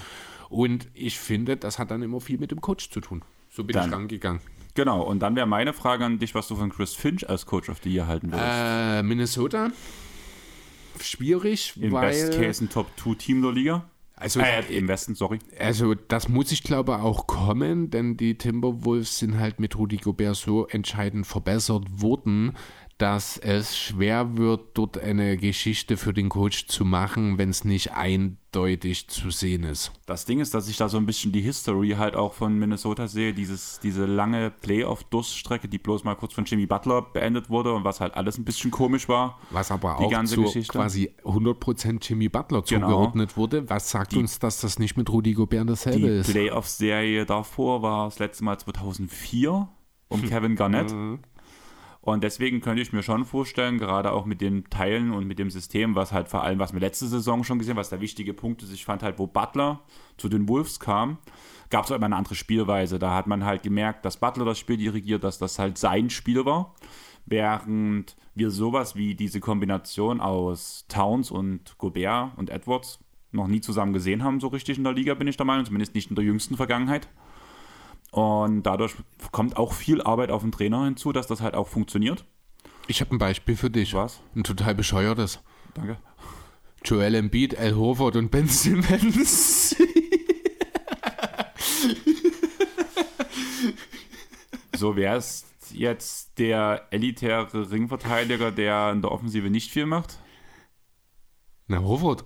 Und 0.49 0.89
ich 0.95 1.19
finde, 1.19 1.57
das 1.57 1.79
hat 1.79 1.91
dann 1.91 2.03
immer 2.03 2.21
viel 2.21 2.39
mit 2.39 2.51
dem 2.51 2.61
Coach 2.61 2.91
zu 2.91 3.01
tun. 3.01 3.23
So 3.51 3.65
bin 3.65 3.75
dann, 3.75 3.91
ich 3.91 3.95
rangegangen. 3.95 4.41
Genau, 4.75 5.03
und 5.03 5.21
dann 5.21 5.35
wäre 5.37 5.47
meine 5.47 5.73
Frage 5.73 6.05
an 6.05 6.19
dich, 6.19 6.35
was 6.35 6.49
du 6.49 6.57
von 6.57 6.71
Chris 6.71 6.95
Finch 6.95 7.29
als 7.29 7.47
Coach 7.47 7.69
of 7.69 7.79
the 7.83 7.91
Year 7.91 8.07
halten 8.07 8.31
würdest. 8.31 8.49
Äh, 8.49 9.03
Minnesota. 9.03 9.71
Schwierig, 11.01 11.75
Im 11.81 11.93
weil... 11.93 12.11
Best 12.11 12.33
Case 12.39 12.65
ein 12.65 12.69
Top-2-Team 12.69 13.43
der 13.43 13.53
Liga. 13.53 13.85
Also, 14.19 14.41
äh, 14.41 14.63
im 14.75 14.89
Westen, 14.89 15.15
sorry. 15.15 15.41
Also, 15.59 15.95
das 15.95 16.29
muss 16.29 16.51
ich 16.51 16.63
glaube 16.63 17.01
auch 17.01 17.27
kommen, 17.27 17.91
denn 17.91 18.17
die 18.17 18.39
Timberwolves 18.39 19.19
sind 19.19 19.39
halt 19.39 19.61
mit 19.61 19.77
Rudy 19.77 19.99
Gobert 19.99 20.37
so 20.37 20.67
entscheidend 20.67 21.27
verbessert 21.27 21.85
worden, 21.91 22.55
dass 22.99 23.37
es 23.37 23.77
schwer 23.77 24.39
wird, 24.39 24.79
dort 24.79 24.97
eine 24.97 25.37
Geschichte 25.37 25.99
für 25.99 26.15
den 26.15 26.31
Coach 26.31 26.67
zu 26.67 26.87
machen, 26.87 27.37
wenn 27.37 27.51
es 27.51 27.63
nicht 27.63 27.93
eindeutig 27.93 29.09
zu 29.09 29.31
sehen 29.31 29.65
ist. 29.65 29.93
Das 30.07 30.25
Ding 30.25 30.41
ist, 30.41 30.55
dass 30.55 30.67
ich 30.67 30.79
da 30.79 30.89
so 30.89 30.97
ein 30.97 31.05
bisschen 31.05 31.31
die 31.31 31.43
History 31.43 31.91
halt 31.99 32.17
auch 32.17 32.33
von 32.33 32.59
Minnesota 32.59 33.07
sehe, 33.07 33.35
dieses, 33.35 33.81
diese 33.81 34.07
lange 34.07 34.51
Playoff-Durststrecke, 34.51 35.69
die 35.69 35.77
bloß 35.77 36.05
mal 36.05 36.15
kurz 36.15 36.33
von 36.33 36.47
Jimmy 36.47 36.65
Butler 36.65 37.03
beendet 37.03 37.51
wurde 37.51 37.75
und 37.75 37.85
was 37.85 38.01
halt 38.01 38.15
alles 38.15 38.39
ein 38.39 38.45
bisschen 38.45 38.71
komisch 38.71 39.11
war. 39.11 39.39
Was 39.51 39.71
aber 39.71 39.99
auch 39.99 40.25
zu 40.25 40.45
Geschichte. 40.45 40.73
quasi 40.73 41.15
100% 41.23 42.09
Jimmy 42.09 42.31
Butler 42.31 42.63
genau. 42.63 42.89
zugeordnet 42.89 43.37
wurde. 43.37 43.69
Was 43.69 43.91
sagt 43.91 44.13
die, 44.13 44.19
uns, 44.19 44.39
dass 44.39 44.63
das 44.63 44.79
nicht 44.79 44.97
mit 44.97 45.11
Rudy 45.11 45.35
Gobert 45.35 45.69
dasselbe 45.69 46.01
die 46.01 46.07
ist? 46.07 46.29
Die 46.29 46.33
Playoff-Serie 46.33 47.27
davor 47.27 47.83
war 47.83 48.07
das 48.07 48.19
letzte 48.19 48.45
Mal 48.45 48.59
2004 48.59 49.69
um 50.09 50.23
Kevin 50.23 50.57
Garnett. 50.57 50.95
Und 52.07 52.23
deswegen 52.23 52.61
könnte 52.61 52.81
ich 52.81 52.93
mir 52.93 53.03
schon 53.03 53.25
vorstellen, 53.25 53.79
gerade 53.79 54.13
auch 54.13 54.27
mit 54.27 54.41
den 54.41 54.63
Teilen 54.71 55.11
und 55.11 55.27
mit 55.27 55.41
dem 55.41 55.51
System, 55.51 55.97
was 55.97 56.13
halt 56.13 56.29
vor 56.29 56.45
allem, 56.45 56.61
was 56.61 56.73
wir 56.73 56.79
letzte 56.79 57.09
Saison 57.09 57.43
schon 57.43 57.59
gesehen, 57.59 57.75
was 57.75 57.89
der 57.89 58.01
wichtige 58.01 58.33
Punkt 58.33 58.63
ist, 58.63 58.73
ich 58.73 58.85
fand 58.85 59.03
halt, 59.03 59.19
wo 59.19 59.27
Butler 59.27 59.81
zu 60.17 60.29
den 60.29 60.49
Wolves 60.49 60.79
kam, 60.79 61.19
gab 61.69 61.85
es 61.85 61.91
auch 61.91 61.97
immer 61.97 62.07
eine 62.07 62.15
andere 62.15 62.37
Spielweise. 62.37 63.01
Da 63.01 63.13
hat 63.13 63.27
man 63.27 63.45
halt 63.45 63.65
gemerkt, 63.65 64.05
dass 64.05 64.19
Butler 64.19 64.45
das 64.45 64.61
Spiel 64.61 64.77
dirigiert, 64.77 65.25
dass 65.25 65.39
das 65.39 65.59
halt 65.59 65.79
sein 65.79 66.09
Spiel 66.09 66.45
war. 66.45 66.77
Während 67.25 68.15
wir 68.37 68.53
sowas 68.53 68.95
wie 68.95 69.17
diese 69.17 69.41
Kombination 69.41 70.21
aus 70.21 70.85
Towns 70.87 71.33
und 71.33 71.77
Gobert 71.77 72.39
und 72.39 72.51
Edwards 72.51 73.01
noch 73.33 73.49
nie 73.49 73.61
zusammen 73.61 73.93
gesehen 73.93 74.23
haben, 74.23 74.39
so 74.39 74.47
richtig 74.47 74.79
in 74.79 74.85
der 74.85 74.93
Liga, 74.93 75.15
bin 75.15 75.27
ich 75.27 75.39
der 75.39 75.47
Meinung, 75.47 75.65
zumindest 75.65 75.97
nicht 75.97 76.09
in 76.09 76.15
der 76.15 76.25
jüngsten 76.25 76.57
Vergangenheit. 76.57 77.09
Und 78.17 78.63
dadurch 78.63 78.97
kommt 79.31 79.59
auch 79.59 79.75
viel 79.75 80.01
Arbeit 80.01 80.31
auf 80.31 80.41
den 80.41 80.51
Trainer 80.51 80.87
hinzu, 80.87 81.13
dass 81.13 81.27
das 81.27 81.43
halt 81.43 81.55
auch 81.55 81.69
funktioniert. 81.69 82.25
Ich 82.87 83.03
habe 83.03 83.15
ein 83.15 83.19
Beispiel 83.19 83.57
für 83.57 83.69
dich. 83.69 83.93
Was? 83.93 84.23
Ein 84.35 84.43
total 84.43 84.75
bescheuertes. 84.75 85.41
Danke. 85.75 85.99
Joel 86.83 87.15
Embiid, 87.15 87.59
Al 87.59 87.77
Horford 87.77 88.17
und 88.17 88.31
Ben 88.31 88.49
Simmons. 88.49 89.77
so 94.75 94.97
wäre 94.97 95.19
es 95.19 95.45
jetzt 95.75 96.39
der 96.39 96.87
elitäre 96.93 97.71
Ringverteidiger, 97.71 98.51
der 98.51 98.93
in 98.93 99.03
der 99.03 99.13
Offensive 99.13 99.51
nicht 99.51 99.71
viel 99.71 99.85
macht? 99.85 100.19
Na, 101.67 101.83
Horford. 101.83 102.25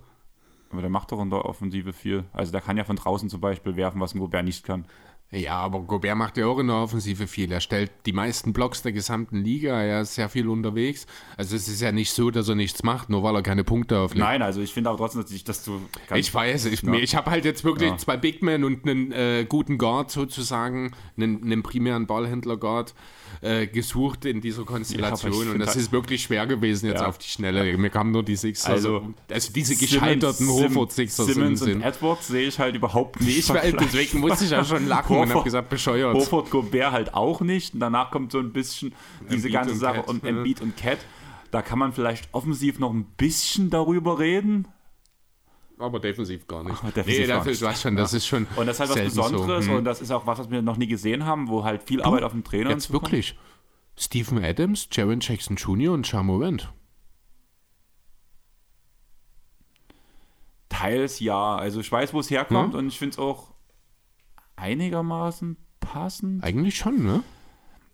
Aber 0.71 0.83
der 0.83 0.91
macht 0.91 1.11
doch 1.11 1.21
in 1.21 1.31
der 1.31 1.45
Offensive 1.45 1.93
viel. 1.93 2.27
Also 2.33 2.53
der 2.53 2.61
kann 2.61 2.77
ja 2.77 2.85
von 2.85 2.95
draußen 2.95 3.29
zum 3.29 3.41
Beispiel 3.41 3.75
werfen, 3.75 4.01
was 4.01 4.15
ein 4.15 4.21
Gobert 4.21 4.45
nicht 4.45 4.65
kann. 4.65 4.87
Ja, 5.33 5.59
aber 5.59 5.81
Gobert 5.83 6.17
macht 6.17 6.37
ja 6.39 6.47
auch 6.47 6.59
in 6.59 6.67
der 6.67 6.77
Offensive 6.77 7.29
viel. 7.29 7.53
Er 7.53 7.61
stellt 7.61 7.93
die 8.05 8.13
meisten 8.13 8.53
Blocks 8.53 8.83
der 8.83 8.91
gesamten 8.91 9.37
Liga. 9.37 9.81
Er 9.81 10.01
ist 10.01 10.17
sehr 10.17 10.29
viel 10.29 10.49
unterwegs. 10.49 11.07
Also 11.37 11.55
es 11.55 11.69
ist 11.69 11.81
ja 11.81 11.93
nicht 11.93 12.13
so, 12.13 12.33
dass 12.33 12.49
er 12.49 12.57
nichts 12.57 12.83
macht, 12.83 13.11
nur 13.11 13.23
weil 13.23 13.37
er 13.37 13.43
keine 13.43 13.63
Punkte 13.63 14.01
auflegt. 14.01 14.25
Nein, 14.25 14.43
also 14.43 14.61
ich 14.61 14.75
finde 14.75 14.91
aber 14.91 14.99
trotzdem, 14.99 15.23
dass, 15.23 15.31
ich, 15.31 15.45
dass 15.45 15.65
du... 15.65 15.81
Ich 16.17 16.35
weiß, 16.35 16.65
ich, 16.65 16.83
ja. 16.83 16.95
ich 16.95 17.15
habe 17.15 17.31
halt 17.31 17.45
jetzt 17.45 17.63
wirklich 17.63 17.91
ja. 17.91 17.97
zwei 17.97 18.17
Big 18.17 18.43
Men 18.43 18.65
und 18.65 18.89
einen 18.89 19.13
äh, 19.13 19.47
guten 19.49 19.79
Guard 19.79 20.11
sozusagen, 20.11 20.91
einen, 21.17 21.45
einen 21.45 21.63
primären 21.63 22.09
Ballhändler-Guard 22.09 22.95
äh, 23.41 23.67
gesucht 23.67 24.25
in 24.25 24.41
dieser 24.41 24.65
Konstellation. 24.65 25.47
Ja, 25.47 25.53
und 25.53 25.59
das 25.59 25.77
ist 25.77 25.93
wirklich 25.93 26.23
schwer 26.23 26.47
gewesen 26.47 26.87
jetzt 26.87 27.03
auf 27.03 27.19
die 27.19 27.29
Schnelle. 27.29 27.77
Mir 27.77 27.91
kamen 27.91 28.11
nur 28.11 28.23
die 28.23 28.37
Sixer. 28.37 28.71
Also, 28.71 29.15
also 29.31 29.53
diese 29.53 29.77
gescheiterten 29.77 30.49
Horford-Sixer 30.49 31.25
sind. 31.25 31.35
Simmons 31.35 31.63
und 31.63 31.83
Edwards 31.83 32.29
sehe 32.29 32.49
ich 32.49 32.59
halt 32.59 32.75
überhaupt 32.75 33.21
nicht. 33.21 33.39
Ich, 33.39 33.47
deswegen 33.47 34.21
musste 34.21 34.45
ich 34.45 34.51
ja 34.51 34.65
schon 34.65 34.87
lachen 34.87 35.17
und 35.17 35.31
habe 35.33 35.45
gesagt, 35.45 35.69
bescheuert. 35.69 36.15
Horford 36.15 36.51
Gobert 36.51 36.93
halt 36.93 37.15
auch 37.15 37.41
nicht. 37.41 37.75
Und 37.75 37.81
danach 37.81 38.11
kommt 38.11 38.33
so 38.33 38.39
ein 38.39 38.53
bisschen 38.53 38.93
diese 39.31 39.49
Embiid 39.49 39.53
ganze 39.53 39.75
Sache 39.77 40.01
Cat. 40.01 40.09
und 40.09 40.25
Embiid 40.25 40.61
und 40.61 40.77
Cat. 40.77 40.99
Da 41.51 41.63
kann 41.63 41.79
man 41.79 41.93
vielleicht 41.93 42.29
offensiv 42.33 42.79
noch 42.79 42.93
ein 42.93 43.05
bisschen 43.17 43.71
darüber 43.71 44.19
reden. 44.19 44.69
Aber 45.81 45.99
defensiv 45.99 46.47
gar 46.47 46.63
nicht. 46.63 46.77
Ach, 46.77 46.91
defensiv 46.93 47.21
nee, 47.21 47.27
gar 47.27 47.39
dafür, 47.39 47.53
nicht. 47.53 47.63
Du 47.63 47.75
schon, 47.75 47.97
das 47.97 48.13
ja. 48.13 48.17
ist 48.19 48.27
schon. 48.27 48.47
Und 48.57 48.67
das 48.67 48.77
ist 48.77 48.81
halt 48.81 48.91
was 48.91 49.15
Besonderes 49.15 49.65
so. 49.65 49.71
hm. 49.71 49.79
und 49.79 49.85
das 49.85 50.01
ist 50.01 50.11
auch 50.11 50.27
was, 50.27 50.39
was 50.39 50.51
wir 50.51 50.63
noch 50.63 50.77
nie 50.77 50.87
gesehen 50.87 51.25
haben, 51.25 51.49
wo 51.49 51.65
halt 51.65 51.83
viel 51.83 52.03
Arbeit 52.03 52.23
auf 52.23 52.33
dem 52.33 52.45
Trainer 52.45 52.71
Jetzt 52.71 52.93
wirklich. 52.93 53.37
Stephen 53.97 54.43
Adams, 54.43 54.89
Jaron 54.93 55.21
Jackson 55.21 55.57
Jr. 55.57 55.93
und 55.93 56.07
Charmorant. 56.07 56.73
Teils 60.69 61.21
ja. 61.21 61.57
Also 61.57 61.81
ich 61.81 61.91
weiß, 61.91 62.15
wo 62.15 62.21
es 62.21 62.31
herkommt 62.31 62.73
hm? 62.73 62.79
und 62.79 62.89
ich 62.89 62.99
finde 62.99 63.13
es 63.15 63.19
auch 63.19 63.53
einigermaßen 64.57 65.57
passend. 65.81 66.45
Eigentlich 66.45 66.77
schon, 66.77 67.05
ne? 67.05 67.23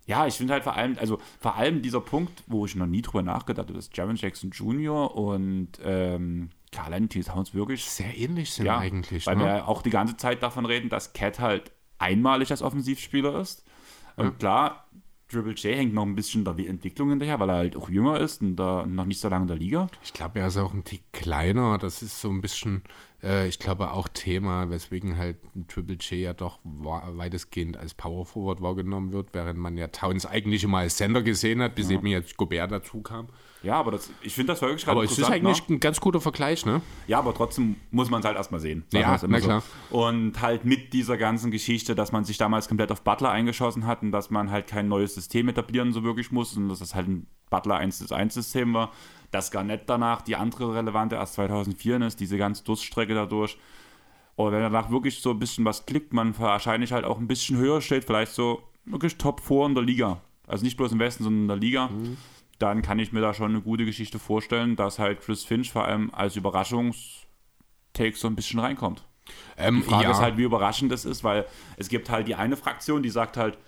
Ja, 0.06 0.26
ich 0.26 0.34
finde 0.34 0.52
halt 0.52 0.62
vor 0.62 0.76
allem, 0.76 0.96
also 0.98 1.18
vor 1.40 1.56
allem 1.56 1.82
dieser 1.82 2.00
Punkt, 2.00 2.44
wo 2.46 2.64
ich 2.64 2.76
noch 2.76 2.86
nie 2.86 3.02
drüber 3.02 3.22
nachgedacht 3.22 3.66
habe, 3.66 3.74
dass 3.74 3.90
Jaron 3.92 4.16
Jackson 4.16 4.50
Jr. 4.50 5.14
und 5.16 5.70
ähm, 5.82 6.50
Carl 6.72 6.94
Anthony 6.94 7.24
Towns 7.24 7.54
wirklich 7.54 7.84
sehr 7.84 8.16
ähnlich 8.16 8.52
sind 8.52 8.66
ja, 8.66 8.78
eigentlich. 8.78 9.26
Weil 9.26 9.36
ne? 9.36 9.44
wir 9.44 9.68
auch 9.68 9.82
die 9.82 9.90
ganze 9.90 10.16
Zeit 10.16 10.42
davon 10.42 10.66
reden, 10.66 10.88
dass 10.88 11.12
Cat 11.12 11.38
halt 11.38 11.72
einmalig 11.98 12.50
als 12.50 12.62
Offensivspieler 12.62 13.40
ist. 13.40 13.64
Und 14.16 14.24
ja. 14.24 14.30
klar, 14.32 14.86
Triple 15.28 15.52
J 15.54 15.76
hängt 15.76 15.92
noch 15.92 16.04
ein 16.04 16.14
bisschen 16.14 16.44
der 16.44 16.56
Entwicklung 16.58 17.10
hinterher, 17.10 17.40
weil 17.40 17.50
er 17.50 17.56
halt 17.56 17.76
auch 17.76 17.88
jünger 17.88 18.20
ist 18.20 18.42
und 18.42 18.56
da 18.56 18.86
noch 18.86 19.06
nicht 19.06 19.20
so 19.20 19.28
lange 19.28 19.42
in 19.42 19.48
der 19.48 19.56
Liga. 19.56 19.88
Ich 20.04 20.12
glaube, 20.12 20.38
er 20.38 20.46
ist 20.46 20.56
auch 20.56 20.72
ein 20.72 20.84
Tick 20.84 21.02
kleiner. 21.12 21.78
Das 21.78 22.00
ist 22.00 22.20
so 22.20 22.30
ein 22.30 22.40
bisschen, 22.40 22.82
äh, 23.22 23.48
ich 23.48 23.58
glaube, 23.58 23.90
auch 23.90 24.06
Thema, 24.06 24.70
weswegen 24.70 25.18
halt 25.18 25.38
Triple 25.66 25.96
J 25.96 26.20
ja 26.20 26.32
doch 26.32 26.60
weitestgehend 26.62 27.76
als 27.76 27.94
Power 27.94 28.24
Forward 28.24 28.62
wahrgenommen 28.62 29.12
wird, 29.12 29.30
während 29.32 29.58
man 29.58 29.76
ja 29.76 29.88
Towns 29.88 30.26
eigentlich 30.26 30.62
immer 30.62 30.78
als 30.78 30.96
Sender 30.96 31.22
gesehen 31.22 31.60
hat, 31.60 31.74
bis 31.74 31.90
ja. 31.90 31.96
eben 31.96 32.06
jetzt 32.06 32.36
Gobert 32.36 32.70
dazu 32.70 33.02
kam. 33.02 33.28
Ja, 33.66 33.80
aber 33.80 33.90
das, 33.90 34.12
ich 34.22 34.32
finde 34.32 34.52
das 34.52 34.62
wirklich 34.62 34.84
gerade 34.84 34.98
Aber 34.98 35.04
es 35.04 35.18
ist 35.18 35.28
eigentlich 35.28 35.68
ne? 35.68 35.74
ein 35.74 35.80
ganz 35.80 35.98
guter 35.98 36.20
Vergleich, 36.20 36.64
ne? 36.64 36.82
Ja, 37.08 37.18
aber 37.18 37.34
trotzdem 37.34 37.74
muss 37.90 38.08
man 38.08 38.20
es 38.20 38.26
halt 38.26 38.36
erstmal 38.36 38.60
sehen. 38.60 38.84
Ja, 38.92 39.18
na 39.26 39.40
klar. 39.40 39.60
So. 39.90 39.98
Und 40.06 40.40
halt 40.40 40.64
mit 40.64 40.92
dieser 40.92 41.16
ganzen 41.16 41.50
Geschichte, 41.50 41.96
dass 41.96 42.12
man 42.12 42.22
sich 42.24 42.38
damals 42.38 42.68
komplett 42.68 42.92
auf 42.92 43.02
Butler 43.02 43.32
eingeschossen 43.32 43.84
hat 43.84 44.02
und 44.02 44.12
dass 44.12 44.30
man 44.30 44.52
halt 44.52 44.68
kein 44.68 44.86
neues 44.86 45.16
System 45.16 45.48
etablieren 45.48 45.92
so 45.92 46.04
wirklich 46.04 46.30
muss 46.30 46.56
und 46.56 46.68
dass 46.68 46.78
das 46.78 46.94
halt 46.94 47.08
ein 47.08 47.26
Butler 47.50 47.78
1 47.78 48.12
1 48.12 48.34
System 48.34 48.72
war, 48.72 48.92
dass 49.32 49.50
Garnett 49.50 49.82
danach 49.86 50.22
die 50.22 50.36
andere 50.36 50.72
relevante 50.72 51.16
erst 51.16 51.34
2004 51.34 52.02
ist, 52.02 52.20
diese 52.20 52.38
ganze 52.38 52.62
Durststrecke 52.62 53.14
dadurch. 53.14 53.58
Und 54.36 54.52
wenn 54.52 54.60
danach 54.60 54.92
wirklich 54.92 55.20
so 55.20 55.30
ein 55.30 55.40
bisschen 55.40 55.64
was 55.64 55.86
klickt, 55.86 56.12
man 56.12 56.38
wahrscheinlich 56.38 56.92
halt 56.92 57.04
auch 57.04 57.18
ein 57.18 57.26
bisschen 57.26 57.56
höher 57.56 57.80
steht, 57.80 58.04
vielleicht 58.04 58.30
so 58.30 58.62
wirklich 58.84 59.18
Top 59.18 59.40
4 59.40 59.66
in 59.66 59.74
der 59.74 59.82
Liga. 59.82 60.20
Also 60.46 60.64
nicht 60.64 60.76
bloß 60.76 60.92
im 60.92 61.00
Westen, 61.00 61.24
sondern 61.24 61.42
in 61.42 61.48
der 61.48 61.56
Liga. 61.56 61.88
Mhm 61.88 62.16
dann 62.58 62.82
kann 62.82 62.98
ich 62.98 63.12
mir 63.12 63.20
da 63.20 63.34
schon 63.34 63.50
eine 63.50 63.60
gute 63.60 63.84
Geschichte 63.84 64.18
vorstellen, 64.18 64.76
dass 64.76 64.98
halt 64.98 65.20
Chris 65.20 65.44
Finch 65.44 65.70
vor 65.70 65.84
allem 65.84 66.12
als 66.14 66.36
Überraschungstake 66.36 68.16
so 68.16 68.28
ein 68.28 68.36
bisschen 68.36 68.60
reinkommt. 68.60 69.04
Ähm, 69.56 69.76
die 69.76 69.82
Frage 69.82 70.04
ja. 70.04 70.10
ist 70.12 70.20
halt, 70.20 70.36
wie 70.36 70.44
überraschend 70.44 70.92
das 70.92 71.04
ist, 71.04 71.24
weil 71.24 71.46
es 71.76 71.88
gibt 71.88 72.10
halt 72.10 72.28
die 72.28 72.34
eine 72.34 72.56
Fraktion, 72.56 73.02
die 73.02 73.10
sagt 73.10 73.36
halt, 73.36 73.58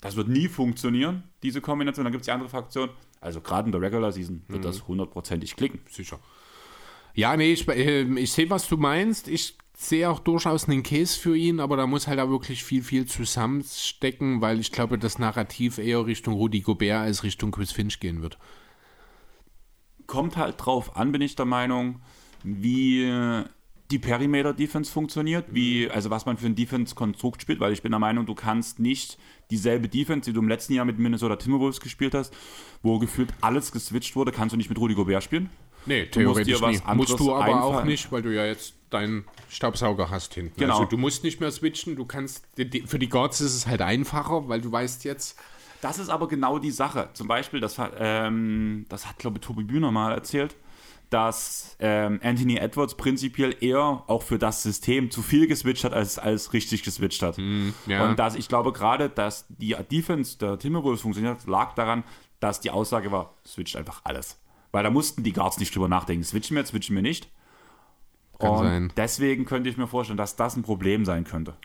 das 0.00 0.16
wird 0.16 0.28
nie 0.28 0.48
funktionieren, 0.48 1.24
diese 1.42 1.60
Kombination. 1.60 2.04
Dann 2.04 2.12
gibt 2.12 2.22
es 2.22 2.26
die 2.26 2.32
andere 2.32 2.48
Fraktion, 2.48 2.90
also 3.20 3.40
gerade 3.40 3.66
in 3.66 3.72
der 3.72 3.80
Regular 3.80 4.12
Season 4.12 4.42
wird 4.48 4.60
mhm. 4.60 4.64
das 4.64 4.86
hundertprozentig 4.86 5.56
klicken. 5.56 5.80
Sicher. 5.88 6.18
Ja, 7.14 7.36
nee, 7.36 7.52
ich, 7.52 7.68
äh, 7.68 8.02
ich 8.02 8.32
sehe, 8.32 8.48
was 8.50 8.68
du 8.68 8.76
meinst. 8.76 9.28
Ich 9.28 9.56
sehe 9.80 10.10
auch 10.10 10.18
durchaus 10.20 10.68
einen 10.68 10.82
Case 10.82 11.18
für 11.18 11.34
ihn, 11.34 11.58
aber 11.58 11.74
da 11.78 11.86
muss 11.86 12.06
halt 12.06 12.20
auch 12.20 12.28
wirklich 12.28 12.64
viel, 12.64 12.82
viel 12.82 13.06
zusammenstecken, 13.06 14.42
weil 14.42 14.60
ich 14.60 14.72
glaube, 14.72 14.98
das 14.98 15.18
Narrativ 15.18 15.78
eher 15.78 16.04
Richtung 16.04 16.34
Rudi 16.34 16.60
Gobert 16.60 17.00
als 17.00 17.22
Richtung 17.24 17.50
Chris 17.50 17.72
Finch 17.72 17.98
gehen 17.98 18.20
wird. 18.20 18.36
Kommt 20.06 20.36
halt 20.36 20.56
drauf 20.58 20.96
an, 20.96 21.12
bin 21.12 21.22
ich 21.22 21.34
der 21.34 21.46
Meinung, 21.46 22.02
wie 22.44 23.10
die 23.90 23.98
Perimeter-Defense 23.98 24.92
funktioniert, 24.92 25.46
wie, 25.50 25.90
also 25.90 26.10
was 26.10 26.26
man 26.26 26.36
für 26.36 26.46
ein 26.46 26.54
Defense-Konstrukt 26.54 27.40
spielt, 27.40 27.58
weil 27.60 27.72
ich 27.72 27.80
bin 27.80 27.90
der 27.90 27.98
Meinung, 27.98 28.26
du 28.26 28.34
kannst 28.34 28.80
nicht 28.80 29.16
dieselbe 29.50 29.88
Defense, 29.88 30.28
die 30.28 30.34
du 30.34 30.40
im 30.40 30.48
letzten 30.48 30.74
Jahr 30.74 30.84
mit 30.84 30.98
Minnesota 30.98 31.36
Timberwolves 31.36 31.80
gespielt 31.80 32.12
hast, 32.12 32.34
wo 32.82 32.98
gefühlt 32.98 33.32
alles 33.40 33.72
geswitcht 33.72 34.14
wurde, 34.14 34.30
kannst 34.30 34.52
du 34.52 34.58
nicht 34.58 34.68
mit 34.68 34.78
Rudi 34.78 34.92
Gobert 34.92 35.24
spielen. 35.24 35.48
Nee, 35.86 36.06
theoretisch 36.06 36.60
musst, 36.60 36.86
musst 36.94 37.20
du 37.20 37.34
aber 37.34 37.44
einfallen. 37.44 37.62
auch 37.62 37.84
nicht, 37.84 38.10
weil 38.12 38.22
du 38.22 38.34
ja 38.34 38.44
jetzt 38.46 38.74
deinen 38.90 39.24
Staubsauger 39.48 40.10
hast 40.10 40.34
hinten. 40.34 40.58
Genau. 40.58 40.74
Also 40.74 40.86
du 40.86 40.96
musst 40.96 41.24
nicht 41.24 41.40
mehr 41.40 41.50
switchen, 41.50 41.96
du 41.96 42.04
kannst, 42.04 42.44
für 42.86 42.98
die 42.98 43.08
Guards 43.08 43.40
ist 43.40 43.54
es 43.54 43.66
halt 43.66 43.82
einfacher, 43.82 44.48
weil 44.48 44.60
du 44.60 44.70
weißt 44.70 45.04
jetzt... 45.04 45.38
Das 45.80 45.98
ist 45.98 46.10
aber 46.10 46.28
genau 46.28 46.58
die 46.58 46.72
Sache. 46.72 47.08
Zum 47.14 47.26
Beispiel, 47.26 47.58
das, 47.58 47.80
ähm, 47.98 48.84
das 48.90 49.06
hat, 49.06 49.18
glaube 49.18 49.38
ich, 49.38 49.46
Tobi 49.46 49.64
Bühner 49.64 49.90
mal 49.90 50.12
erzählt, 50.12 50.54
dass 51.08 51.76
ähm, 51.80 52.20
Anthony 52.22 52.56
Edwards 52.56 52.96
prinzipiell 52.96 53.56
eher 53.60 54.04
auch 54.06 54.22
für 54.22 54.38
das 54.38 54.62
System 54.62 55.10
zu 55.10 55.22
viel 55.22 55.46
geswitcht 55.46 55.84
hat, 55.84 55.92
als, 55.92 56.18
als 56.18 56.52
richtig 56.52 56.82
geswitcht 56.82 57.22
hat. 57.22 57.38
Mm, 57.38 57.70
ja. 57.86 58.08
Und 58.08 58.18
dass 58.18 58.36
ich 58.36 58.48
glaube 58.48 58.72
gerade, 58.72 59.08
dass 59.08 59.46
die 59.48 59.74
Defense 59.90 60.38
der 60.38 60.58
Timberwolves 60.58 61.00
funktioniert, 61.00 61.46
lag 61.46 61.74
daran, 61.74 62.04
dass 62.38 62.60
die 62.60 62.70
Aussage 62.70 63.10
war, 63.10 63.34
switcht 63.46 63.76
einfach 63.76 64.02
alles. 64.04 64.38
Weil 64.72 64.84
da 64.84 64.90
mussten 64.90 65.22
die 65.22 65.32
Guards 65.32 65.58
nicht 65.58 65.74
drüber 65.74 65.88
nachdenken, 65.88 66.24
switchen 66.24 66.56
wir, 66.56 66.64
switchen 66.64 66.94
wir 66.94 67.02
nicht. 67.02 67.30
Kann 68.38 68.50
und 68.50 68.58
sein. 68.58 68.92
deswegen 68.96 69.44
könnte 69.44 69.68
ich 69.68 69.76
mir 69.76 69.86
vorstellen, 69.86 70.16
dass 70.16 70.36
das 70.36 70.56
ein 70.56 70.62
Problem 70.62 71.04
sein 71.04 71.24
könnte. 71.24 71.56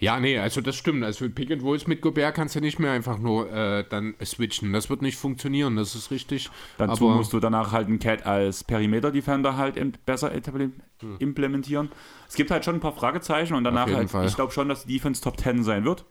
Ja, 0.00 0.20
nee, 0.20 0.38
also 0.38 0.60
das 0.60 0.76
stimmt. 0.76 1.02
Also 1.02 1.28
Pick 1.28 1.50
and 1.50 1.62
Rolls 1.62 1.88
mit 1.88 2.02
Gobert 2.02 2.34
kannst 2.34 2.54
du 2.54 2.60
nicht 2.60 2.78
mehr 2.78 2.92
einfach 2.92 3.18
nur 3.18 3.50
äh, 3.52 3.84
dann 3.88 4.14
switchen. 4.24 4.72
Das 4.72 4.90
wird 4.90 5.02
nicht 5.02 5.16
funktionieren, 5.16 5.74
das 5.74 5.96
ist 5.96 6.12
richtig. 6.12 6.50
Dazu 6.76 7.08
musst 7.08 7.32
du 7.32 7.40
danach 7.40 7.72
halt 7.72 7.88
einen 7.88 7.98
Cat 7.98 8.24
als 8.24 8.62
Perimeter-Defender 8.62 9.56
halt 9.56 9.76
besser 10.06 10.30
hm. 10.32 10.72
implementieren. 11.18 11.90
Es 12.28 12.36
gibt 12.36 12.52
halt 12.52 12.64
schon 12.64 12.76
ein 12.76 12.80
paar 12.80 12.92
Fragezeichen 12.92 13.54
und 13.54 13.64
danach 13.64 13.92
halt, 13.92 14.10
Fall. 14.10 14.26
ich 14.26 14.36
glaube 14.36 14.52
schon, 14.52 14.68
dass 14.68 14.86
die 14.86 14.92
Defense 14.92 15.20
Top 15.20 15.40
10 15.40 15.64
sein 15.64 15.84
wird. 15.84 16.04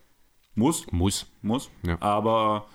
Muss. 0.53 0.85
Muss. 0.91 1.27
Muss. 1.41 1.69
Ja. 1.83 1.97
Aber 2.01 2.67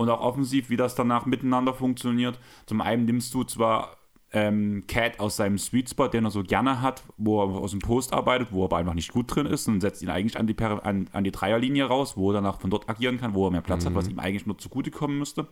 und 0.00 0.08
auch 0.08 0.22
offensiv, 0.22 0.70
wie 0.70 0.78
das 0.78 0.94
danach 0.94 1.26
miteinander 1.26 1.74
funktioniert. 1.74 2.38
Zum 2.64 2.80
einen 2.80 3.04
nimmst 3.04 3.34
du 3.34 3.44
zwar 3.44 3.98
ähm, 4.32 4.84
Cat 4.88 5.20
aus 5.20 5.36
seinem 5.36 5.58
Sweet 5.58 5.90
Spot, 5.90 6.08
den 6.08 6.24
er 6.24 6.30
so 6.30 6.42
gerne 6.42 6.80
hat, 6.80 7.02
wo 7.18 7.42
er 7.42 7.48
aus 7.50 7.72
dem 7.72 7.80
Post 7.80 8.14
arbeitet, 8.14 8.48
wo 8.50 8.62
er 8.62 8.64
aber 8.64 8.78
einfach 8.78 8.94
nicht 8.94 9.12
gut 9.12 9.26
drin 9.34 9.44
ist 9.44 9.68
und 9.68 9.82
setzt 9.82 10.00
ihn 10.00 10.08
eigentlich 10.08 10.38
an 10.38 10.46
die, 10.46 10.58
an, 10.58 11.10
an 11.12 11.24
die 11.24 11.30
Dreierlinie 11.30 11.84
raus, 11.84 12.16
wo 12.16 12.30
er 12.30 12.34
danach 12.34 12.60
von 12.60 12.70
dort 12.70 12.88
agieren 12.88 13.20
kann, 13.20 13.34
wo 13.34 13.46
er 13.46 13.50
mehr 13.50 13.60
Platz 13.60 13.84
mhm. 13.84 13.88
hat, 13.88 13.94
was 13.96 14.08
ihm 14.08 14.18
eigentlich 14.18 14.46
nur 14.46 14.56
zugutekommen 14.56 15.18
müsste 15.18 15.46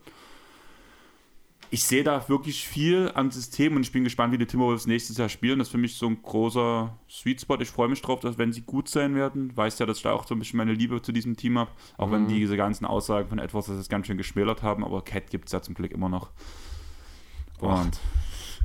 ich 1.70 1.84
sehe 1.84 2.02
da 2.02 2.28
wirklich 2.28 2.66
viel 2.66 3.10
an 3.14 3.30
System 3.30 3.76
und 3.76 3.82
ich 3.82 3.92
bin 3.92 4.04
gespannt, 4.04 4.32
wie 4.32 4.38
die 4.38 4.46
Timberwolves 4.46 4.86
nächstes 4.86 5.18
Jahr 5.18 5.28
spielen. 5.28 5.58
Das 5.58 5.68
ist 5.68 5.72
für 5.72 5.78
mich 5.78 5.96
so 5.96 6.06
ein 6.06 6.22
großer 6.22 6.96
Sweet 7.10 7.42
Spot. 7.42 7.58
Ich 7.60 7.68
freue 7.68 7.88
mich 7.88 8.00
drauf, 8.00 8.20
dass 8.20 8.38
wenn 8.38 8.52
sie 8.52 8.62
gut 8.62 8.88
sein 8.88 9.14
werden, 9.14 9.54
weiß 9.56 9.78
ja, 9.78 9.86
dass 9.86 9.98
ich 9.98 10.02
da 10.02 10.12
auch 10.12 10.26
so 10.26 10.34
ein 10.34 10.38
bisschen 10.38 10.56
meine 10.56 10.72
Liebe 10.72 11.02
zu 11.02 11.12
diesem 11.12 11.36
Team 11.36 11.58
habe. 11.58 11.70
Auch 11.96 12.08
mhm. 12.08 12.12
wenn 12.12 12.28
diese 12.28 12.56
ganzen 12.56 12.86
Aussagen 12.86 13.28
von 13.28 13.38
etwas, 13.38 13.66
das 13.66 13.76
es 13.76 13.88
ganz 13.88 14.06
schön 14.06 14.16
geschmälert 14.16 14.62
haben, 14.62 14.84
aber 14.84 15.02
Cat 15.02 15.30
gibt 15.30 15.46
es 15.46 15.52
ja 15.52 15.60
zum 15.60 15.74
Glück 15.74 15.92
immer 15.92 16.08
noch. 16.08 16.30
Und 17.60 17.98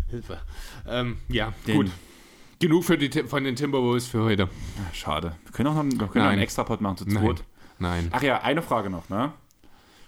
Hilfe. 0.09 0.39
Ähm, 0.88 1.17
ja, 1.27 1.53
den, 1.67 1.75
gut. 1.75 1.91
Genug 2.59 2.85
für 2.85 2.97
die, 2.97 3.09
von 3.23 3.43
den 3.43 3.55
Timberwolves 3.55 4.07
für 4.07 4.23
heute. 4.23 4.47
Schade. 4.93 5.35
Wir 5.43 5.51
können 5.51 5.67
auch 5.67 5.75
noch, 5.75 5.84
wir 5.84 6.07
können 6.07 6.25
noch 6.25 6.31
einen 6.31 6.41
extra 6.41 6.63
Pod 6.63 6.80
machen 6.80 6.97
zu 6.97 7.05
zweit. 7.05 7.43
Nein. 7.80 8.07
Ach 8.11 8.21
ja, 8.21 8.41
eine 8.41 8.61
Frage 8.61 8.89
noch, 8.89 9.09
ne? 9.09 9.34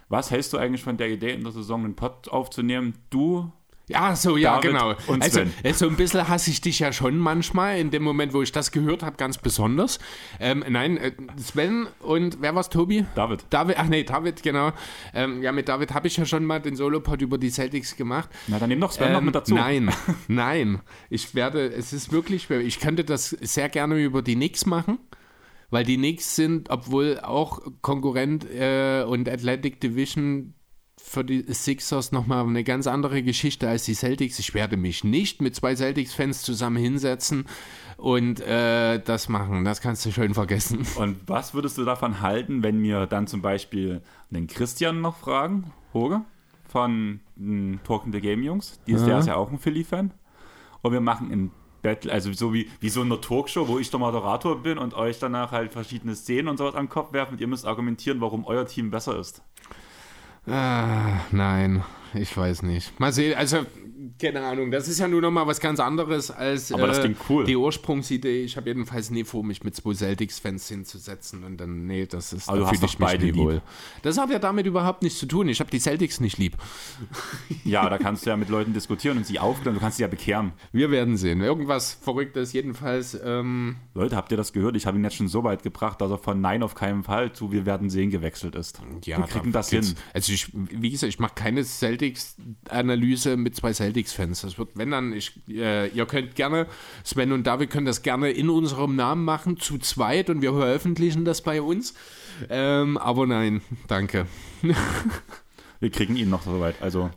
Was 0.09 0.31
hältst 0.31 0.53
du 0.53 0.57
eigentlich 0.57 0.83
von 0.83 0.97
der 0.97 1.09
Idee, 1.09 1.33
in 1.33 1.43
der 1.43 1.51
Saison 1.51 1.83
einen 1.83 1.95
Pod 1.95 2.29
aufzunehmen? 2.29 2.93
Du 3.09 3.51
ja, 3.87 4.15
so, 4.15 4.35
ja, 4.35 4.55
David 4.55 4.71
genau. 4.71 4.95
Also, 5.19 5.41
so 5.73 5.87
ein 5.87 5.95
bisschen 5.95 6.27
hasse 6.27 6.49
ich 6.49 6.59
dich 6.59 6.79
ja 6.79 6.91
schon 6.91 7.17
manchmal, 7.17 7.77
in 7.77 7.91
dem 7.91 8.01
Moment, 8.01 8.33
wo 8.33 8.41
ich 8.41 8.51
das 8.51 8.71
gehört 8.71 9.03
habe, 9.03 9.15
ganz 9.17 9.37
besonders. 9.37 9.99
Ähm, 10.39 10.65
nein, 10.67 10.97
äh, 10.97 11.11
Sven 11.37 11.87
und 11.99 12.41
wer 12.41 12.55
war's, 12.55 12.69
Tobi? 12.69 13.05
David. 13.13 13.45
David, 13.51 13.75
ach 13.77 13.85
nee, 13.85 14.03
David, 14.03 14.41
genau. 14.41 14.71
Ähm, 15.13 15.43
ja, 15.43 15.51
mit 15.51 15.69
David 15.69 15.93
habe 15.93 16.07
ich 16.07 16.17
ja 16.17 16.25
schon 16.25 16.45
mal 16.45 16.59
den 16.59 16.75
Solopod 16.75 17.21
über 17.21 17.37
die 17.37 17.51
Celtics 17.51 17.95
gemacht. 17.95 18.29
Na, 18.47 18.57
dann 18.57 18.69
nimm 18.69 18.81
doch 18.81 18.91
Sven 18.91 19.07
ähm, 19.07 19.13
noch 19.13 19.21
mit 19.21 19.35
dazu. 19.35 19.53
Nein, 19.53 19.91
nein. 20.27 20.81
Ich 21.11 21.35
werde, 21.35 21.67
es 21.67 21.93
ist 21.93 22.11
wirklich, 22.11 22.49
ich 22.49 22.79
könnte 22.79 23.03
das 23.03 23.29
sehr 23.29 23.69
gerne 23.69 23.97
über 23.99 24.23
die 24.23 24.35
Knicks 24.35 24.65
machen 24.65 24.97
weil 25.69 25.83
die 25.83 25.97
Knicks 25.97 26.35
sind, 26.35 26.69
obwohl 26.69 27.19
auch 27.21 27.61
Konkurrent 27.81 28.45
äh, 28.49 29.03
und 29.03 29.29
Athletic 29.29 29.79
Division 29.81 30.53
für 30.97 31.23
die 31.23 31.45
Sixers 31.53 32.11
nochmal 32.11 32.45
eine 32.45 32.63
ganz 32.63 32.87
andere 32.87 33.21
Geschichte 33.21 33.69
als 33.69 33.85
die 33.85 33.93
Celtics. 33.93 34.39
Ich 34.39 34.53
werde 34.53 34.75
mich 34.75 35.03
nicht 35.03 35.41
mit 35.41 35.55
zwei 35.55 35.75
Celtics-Fans 35.75 36.41
zusammen 36.41 36.77
hinsetzen 36.77 37.45
und 37.97 38.39
äh, 38.39 38.99
das 38.99 39.29
machen. 39.29 39.65
Das 39.65 39.81
kannst 39.81 40.05
du 40.05 40.11
schön 40.11 40.33
vergessen. 40.33 40.85
Und 40.97 41.19
was 41.27 41.53
würdest 41.53 41.77
du 41.77 41.85
davon 41.85 42.21
halten, 42.21 42.63
wenn 42.63 42.81
wir 42.81 43.05
dann 43.05 43.27
zum 43.27 43.41
Beispiel 43.41 44.01
den 44.29 44.47
Christian 44.47 45.01
noch 45.01 45.17
fragen, 45.17 45.71
Hoge, 45.93 46.21
von 46.67 47.21
den 47.35 47.79
Talking 47.83 48.11
the 48.11 48.19
Game 48.19 48.43
Jungs? 48.43 48.79
Die 48.87 48.93
ist, 48.93 49.01
ja. 49.01 49.07
Der 49.07 49.19
ist 49.19 49.27
ja 49.27 49.35
auch 49.35 49.51
ein 49.51 49.59
Philly-Fan. 49.59 50.11
Und 50.81 50.91
wir 50.91 51.01
machen 51.01 51.31
ein 51.31 51.51
Battle, 51.85 52.11
also 52.11 52.33
so 52.33 52.53
wie, 52.53 52.69
wie 52.79 52.89
so 52.89 53.01
in 53.01 53.11
einer 53.11 53.21
Talkshow, 53.21 53.67
wo 53.67 53.77
ich 53.77 53.91
der 53.91 53.99
Moderator 53.99 54.61
bin 54.61 54.77
und 54.77 54.95
euch 54.95 55.19
danach 55.19 55.51
halt 55.51 55.71
verschiedene 55.71 56.15
Szenen 56.15 56.47
und 56.47 56.57
sowas 56.57 56.73
an 56.73 56.85
den 56.85 56.89
Kopf 56.89 57.13
werfen 57.13 57.33
und 57.33 57.41
ihr 57.41 57.47
müsst 57.47 57.65
argumentieren, 57.65 58.21
warum 58.21 58.45
euer 58.45 58.65
Team 58.65 58.89
besser 58.89 59.19
ist. 59.19 59.43
Ah, 60.47 61.19
nein, 61.31 61.83
ich 62.13 62.35
weiß 62.35 62.63
nicht. 62.63 62.99
Mal 62.99 63.13
sehen, 63.13 63.37
also 63.37 63.65
keine 64.19 64.41
Ahnung, 64.43 64.71
das 64.71 64.87
ist 64.87 64.99
ja 64.99 65.07
nur 65.07 65.21
noch 65.21 65.31
mal 65.31 65.47
was 65.47 65.59
ganz 65.59 65.79
anderes 65.79 66.31
als 66.31 66.71
Aber 66.71 66.87
das 66.87 66.99
äh, 66.99 67.13
cool. 67.29 67.45
die 67.45 67.55
Ursprungsidee. 67.55 68.43
Ich 68.43 68.57
habe 68.57 68.69
jedenfalls 68.69 69.09
nie 69.09 69.23
vor, 69.23 69.43
mich 69.43 69.63
mit 69.63 69.75
zwei 69.75 69.93
Celtics-Fans 69.93 70.67
hinzusetzen 70.67 71.43
und 71.43 71.57
dann, 71.57 71.85
nee, 71.85 72.05
das 72.05 72.33
ist, 72.33 72.49
Aber 72.49 72.59
da 72.59 72.67
fühle 72.67 72.85
ich 72.85 72.99
mich 72.99 73.19
nie 73.19 73.35
wohl. 73.35 73.61
Das 74.01 74.17
hat 74.17 74.29
ja 74.29 74.39
damit 74.39 74.65
überhaupt 74.65 75.03
nichts 75.03 75.19
zu 75.19 75.25
tun. 75.25 75.49
Ich 75.49 75.59
habe 75.59 75.71
die 75.71 75.79
Celtics 75.79 76.19
nicht 76.19 76.37
lieb. 76.37 76.57
Ja, 77.63 77.89
da 77.89 77.97
kannst 77.97 78.25
du 78.25 78.29
ja 78.29 78.37
mit 78.37 78.49
Leuten 78.49 78.73
diskutieren 78.73 79.17
und 79.17 79.25
sie 79.25 79.39
aufklären. 79.39 79.75
Du 79.75 79.81
kannst 79.81 79.97
sie 79.97 80.03
ja 80.03 80.07
bekehren. 80.07 80.53
Wir 80.71 80.91
werden 80.91 81.17
sehen. 81.17 81.41
Irgendwas 81.41 81.93
Verrücktes 81.93 82.53
jedenfalls. 82.53 83.19
Ähm 83.23 83.77
Leute, 83.93 84.15
habt 84.15 84.31
ihr 84.31 84.37
das 84.37 84.53
gehört? 84.53 84.75
Ich 84.75 84.85
habe 84.85 84.97
ihn 84.97 85.03
jetzt 85.03 85.15
schon 85.15 85.27
so 85.27 85.43
weit 85.43 85.63
gebracht, 85.63 85.99
dass 86.01 86.11
er 86.11 86.17
von 86.17 86.41
Nein 86.41 86.63
auf 86.63 86.75
keinen 86.75 87.03
Fall 87.03 87.33
zu 87.33 87.51
Wir 87.51 87.65
werden 87.65 87.89
sehen 87.89 88.11
gewechselt 88.11 88.55
ist. 88.55 88.79
Ja, 89.05 89.17
wir 89.17 89.25
kriegen 89.25 89.51
das 89.51 89.69
hin. 89.69 89.95
Also 90.13 90.31
ich, 90.31 90.51
wie 90.53 90.91
gesagt, 90.91 91.09
ich 91.09 91.19
mache 91.19 91.33
keine 91.35 91.63
Celtics-Analyse 91.63 93.37
mit 93.37 93.55
zwei 93.55 93.73
Celtics 93.73 93.94
Celtics-Fans. 93.95 94.41
Das 94.41 94.57
wird, 94.57 94.69
wenn 94.75 94.91
dann, 94.91 95.13
ich, 95.13 95.33
äh, 95.47 95.87
ihr 95.87 96.05
könnt 96.05 96.35
gerne, 96.35 96.67
Sven 97.03 97.31
und 97.31 97.47
David 97.47 97.69
können 97.69 97.85
das 97.85 98.01
gerne 98.01 98.31
in 98.31 98.49
unserem 98.49 98.95
Namen 98.95 99.23
machen, 99.23 99.57
zu 99.57 99.77
zweit 99.77 100.29
und 100.29 100.41
wir 100.41 100.53
veröffentlichen 100.53 101.25
das 101.25 101.41
bei 101.41 101.61
uns. 101.61 101.93
Ähm, 102.49 102.97
aber 102.97 103.25
nein, 103.25 103.61
danke. 103.87 104.27
wir 105.79 105.89
kriegen 105.89 106.15
ihn 106.15 106.29
noch 106.29 106.43
so 106.43 106.59
weit. 106.59 106.81
Also 106.81 107.09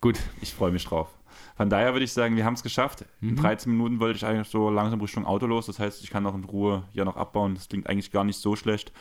gut, 0.00 0.18
ich 0.40 0.54
freue 0.54 0.72
mich 0.72 0.84
drauf. 0.84 1.08
Von 1.56 1.68
daher 1.68 1.92
würde 1.92 2.04
ich 2.04 2.12
sagen, 2.12 2.36
wir 2.36 2.44
haben 2.44 2.54
es 2.54 2.62
geschafft. 2.62 3.04
Mhm. 3.20 3.30
In 3.30 3.36
13 3.36 3.72
Minuten 3.72 4.00
wollte 4.00 4.16
ich 4.16 4.24
eigentlich 4.24 4.48
so 4.48 4.70
langsam 4.70 5.00
Richtung 5.00 5.26
Auto 5.26 5.46
los. 5.46 5.66
Das 5.66 5.78
heißt, 5.78 6.02
ich 6.02 6.10
kann 6.10 6.22
noch 6.22 6.34
in 6.34 6.44
Ruhe 6.44 6.84
hier 6.92 7.04
noch 7.04 7.16
abbauen. 7.16 7.54
Das 7.54 7.68
klingt 7.68 7.88
eigentlich 7.88 8.10
gar 8.10 8.24
nicht 8.24 8.38
so 8.38 8.56
schlecht. 8.56 8.92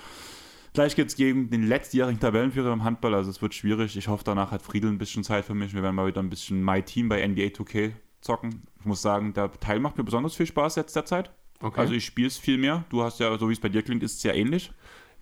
Gleich 0.74 0.96
geht 0.96 1.10
es 1.10 1.16
gegen 1.16 1.50
den 1.50 1.68
letztjährigen 1.68 2.20
Tabellenführer 2.20 2.72
im 2.72 2.84
Handball. 2.84 3.14
Also 3.14 3.30
es 3.30 3.42
wird 3.42 3.54
schwierig. 3.54 3.98
Ich 3.98 4.08
hoffe, 4.08 4.24
danach 4.24 4.52
hat 4.52 4.62
Friedel 4.62 4.90
ein 4.90 4.98
bisschen 4.98 5.24
Zeit 5.24 5.44
für 5.44 5.54
mich. 5.54 5.74
Wir 5.74 5.84
werden 5.84 5.96
mal 5.96 6.08
wieder 6.08 6.22
ein 6.22 6.30
bisschen 6.30 6.64
My 6.64 6.82
Team 6.82 7.10
bei 7.10 7.28
NBA 7.28 7.48
2K 7.48 7.92
zocken. 8.22 8.64
Ich 8.80 8.86
muss 8.86 9.02
sagen, 9.02 9.34
der 9.34 9.52
Teil 9.52 9.80
macht 9.80 9.98
mir 9.98 10.04
besonders 10.04 10.36
viel 10.36 10.46
Spaß 10.46 10.76
jetzt 10.78 10.96
derzeit. 10.96 11.32
Okay. 11.60 11.80
Also 11.80 11.94
ich 11.94 12.06
spiele 12.06 12.28
es 12.28 12.38
viel 12.38 12.58
mehr. 12.58 12.86
Du 12.90 13.04
hast 13.04 13.20
ja, 13.20 13.38
so 13.38 13.50
wie 13.50 13.54
es 13.54 13.60
bei 13.60 13.70
dir 13.70 13.82
klingt, 13.82 14.02
ist 14.02 14.18
es 14.18 14.24
ja 14.24 14.34
ähnlich. 14.34 14.72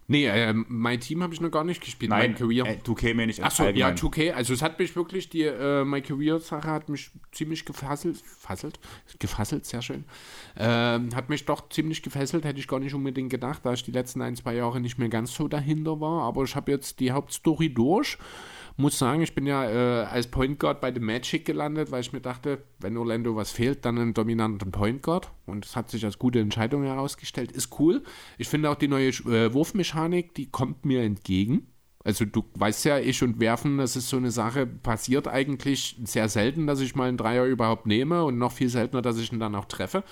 Nee, 0.09 0.25
äh, 0.25 0.53
mein 0.53 0.99
Team 0.99 1.21
habe 1.21 1.35
ich 1.35 1.39
noch 1.39 1.51
gar 1.51 1.63
nicht 1.63 1.81
gespielt. 1.81 2.09
Nein, 2.09 2.31
mein 2.31 2.35
Career. 2.35 2.65
Äh, 2.65 2.79
2K 2.83 3.13
meine 3.13 3.31
ich 3.31 3.43
Achso, 3.43 3.67
ja, 3.67 3.89
2K. 3.89 4.31
Also 4.31 4.55
es 4.55 4.63
hat 4.63 4.79
mich 4.79 4.95
wirklich, 4.95 5.29
die 5.29 5.43
äh, 5.43 5.85
My 5.85 6.01
Career-Sache 6.01 6.67
hat 6.67 6.89
mich 6.89 7.11
ziemlich 7.31 7.63
gefasselt. 7.63 8.17
Fasselt? 8.39 8.79
Gefasselt, 9.19 9.67
sehr 9.67 9.83
schön. 9.83 10.05
Äh, 10.55 10.65
hat 10.65 11.29
mich 11.29 11.45
doch 11.45 11.69
ziemlich 11.69 12.01
gefesselt, 12.01 12.43
hätte 12.43 12.59
ich 12.59 12.67
gar 12.67 12.79
nicht 12.79 12.95
unbedingt 12.95 13.29
gedacht, 13.29 13.61
da 13.63 13.73
ich 13.73 13.83
die 13.83 13.91
letzten 13.91 14.23
ein, 14.23 14.35
zwei 14.35 14.55
Jahre 14.55 14.81
nicht 14.81 14.97
mehr 14.97 15.09
ganz 15.09 15.35
so 15.35 15.47
dahinter 15.47 16.01
war. 16.01 16.23
Aber 16.23 16.43
ich 16.43 16.55
habe 16.55 16.71
jetzt 16.71 16.99
die 16.99 17.11
Hauptstory 17.11 17.71
durch 17.71 18.17
muss 18.79 18.97
sagen, 18.97 19.21
ich 19.21 19.35
bin 19.35 19.45
ja 19.45 19.69
äh, 19.69 20.05
als 20.05 20.27
Point 20.27 20.59
Guard 20.59 20.81
bei 20.81 20.93
The 20.93 20.99
Magic 20.99 21.45
gelandet, 21.45 21.91
weil 21.91 22.01
ich 22.01 22.13
mir 22.13 22.21
dachte, 22.21 22.63
wenn 22.79 22.97
Orlando 22.97 23.35
was 23.35 23.51
fehlt, 23.51 23.85
dann 23.85 23.99
einen 23.99 24.13
dominanten 24.13 24.71
Point 24.71 25.03
Guard. 25.03 25.31
Und 25.45 25.65
es 25.65 25.75
hat 25.75 25.89
sich 25.89 26.05
als 26.05 26.17
gute 26.17 26.39
Entscheidung 26.39 26.83
herausgestellt. 26.83 27.51
Ist 27.51 27.79
cool. 27.79 28.03
Ich 28.37 28.47
finde 28.47 28.69
auch 28.69 28.75
die 28.75 28.87
neue 28.87 29.09
äh, 29.09 29.53
Wurfmechanik, 29.53 30.33
die 30.33 30.49
kommt 30.49 30.85
mir 30.85 31.03
entgegen. 31.03 31.67
Also 32.03 32.23
du 32.25 32.45
weißt 32.55 32.85
ja, 32.85 32.97
ich 32.97 33.21
und 33.21 33.39
Werfen, 33.39 33.77
das 33.77 33.95
ist 33.95 34.07
so 34.09 34.17
eine 34.17 34.31
Sache, 34.31 34.65
passiert 34.65 35.27
eigentlich 35.27 35.97
sehr 36.05 36.29
selten, 36.29 36.65
dass 36.65 36.79
ich 36.79 36.95
mal 36.95 37.09
einen 37.09 37.17
Dreier 37.17 37.45
überhaupt 37.45 37.85
nehme 37.85 38.23
und 38.23 38.37
noch 38.37 38.53
viel 38.53 38.69
seltener, 38.69 39.01
dass 39.01 39.17
ich 39.17 39.33
ihn 39.33 39.39
dann 39.39 39.55
auch 39.55 39.65
treffe. 39.65 40.03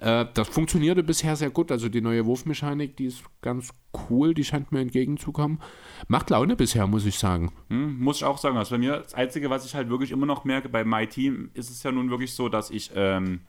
Äh, 0.00 0.26
das 0.34 0.48
funktionierte 0.48 1.02
bisher 1.02 1.36
sehr 1.36 1.50
gut. 1.50 1.72
Also 1.72 1.88
die 1.88 2.00
neue 2.00 2.24
Wurfmechanik, 2.26 2.96
die 2.96 3.06
ist 3.06 3.22
ganz 3.42 3.70
cool, 4.08 4.34
die 4.34 4.44
scheint 4.44 4.72
mir 4.72 4.80
entgegenzukommen. 4.80 5.60
Macht 6.06 6.30
Laune 6.30 6.56
bisher, 6.56 6.86
muss 6.86 7.04
ich 7.04 7.18
sagen. 7.18 7.52
Hm, 7.68 7.98
muss 7.98 8.18
ich 8.18 8.24
auch 8.24 8.38
sagen. 8.38 8.56
Also 8.56 8.74
bei 8.74 8.78
mir, 8.78 8.98
das 8.98 9.14
Einzige, 9.14 9.50
was 9.50 9.64
ich 9.66 9.74
halt 9.74 9.88
wirklich 9.88 10.12
immer 10.12 10.26
noch 10.26 10.44
merke, 10.44 10.68
bei 10.68 10.84
My 10.84 11.06
Team 11.06 11.50
ist 11.54 11.70
es 11.70 11.82
ja 11.82 11.92
nun 11.92 12.10
wirklich 12.10 12.34
so, 12.34 12.48
dass 12.48 12.70
ich 12.70 12.90
ähm, 12.94 13.40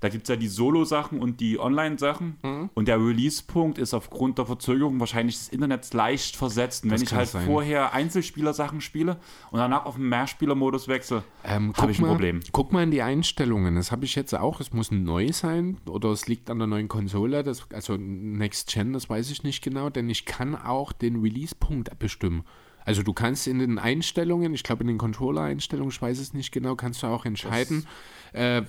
da 0.00 0.08
gibt 0.08 0.24
es 0.24 0.28
ja 0.30 0.36
die 0.36 0.48
Solo-Sachen 0.48 1.20
und 1.20 1.40
die 1.40 1.58
Online-Sachen. 1.58 2.38
Mhm. 2.42 2.70
Und 2.72 2.88
der 2.88 2.98
Release-Punkt 2.98 3.78
ist 3.78 3.92
aufgrund 3.92 4.38
der 4.38 4.46
Verzögerung 4.46 4.98
wahrscheinlich 4.98 5.36
des 5.36 5.48
Internets 5.50 5.92
leicht 5.92 6.36
versetzt. 6.36 6.84
Und 6.84 6.90
wenn 6.90 7.02
ich 7.02 7.12
halt 7.12 7.28
sein. 7.28 7.44
vorher 7.46 7.92
Einzelspieler-Sachen 7.92 8.80
spiele 8.80 9.18
und 9.50 9.58
danach 9.58 9.84
auf 9.84 9.96
den 9.96 10.08
Mehrspieler-Modus 10.08 10.88
wechsle, 10.88 11.22
ähm, 11.44 11.74
habe 11.76 11.92
ich 11.92 11.98
ein 11.98 12.02
mal, 12.02 12.08
Problem. 12.08 12.40
Guck 12.50 12.72
mal 12.72 12.82
in 12.82 12.90
die 12.90 13.02
Einstellungen. 13.02 13.74
Das 13.74 13.92
habe 13.92 14.06
ich 14.06 14.14
jetzt 14.14 14.34
auch. 14.34 14.60
Es 14.60 14.72
muss 14.72 14.90
neu 14.90 15.32
sein 15.32 15.76
oder 15.86 16.10
es 16.10 16.26
liegt 16.26 16.48
an 16.48 16.58
der 16.58 16.66
neuen 16.66 16.88
Konsole. 16.88 17.42
Das, 17.42 17.66
also 17.74 17.96
Next 17.98 18.72
Gen, 18.72 18.94
das 18.94 19.10
weiß 19.10 19.30
ich 19.30 19.42
nicht 19.42 19.62
genau, 19.62 19.90
denn 19.90 20.08
ich 20.08 20.24
kann 20.24 20.56
auch 20.56 20.92
den 20.92 21.20
Release-Punkt 21.20 21.98
bestimmen. 21.98 22.44
Also 22.84 23.02
du 23.02 23.12
kannst 23.12 23.46
in 23.46 23.58
den 23.58 23.78
Einstellungen, 23.78 24.54
ich 24.54 24.62
glaube 24.62 24.82
in 24.82 24.88
den 24.88 24.98
Controller-Einstellungen, 24.98 25.90
ich 25.90 26.00
weiß 26.00 26.18
es 26.18 26.32
nicht 26.32 26.50
genau, 26.50 26.74
kannst 26.76 27.02
du 27.02 27.06
auch 27.06 27.24
entscheiden, 27.24 27.86
äh, 28.32 28.62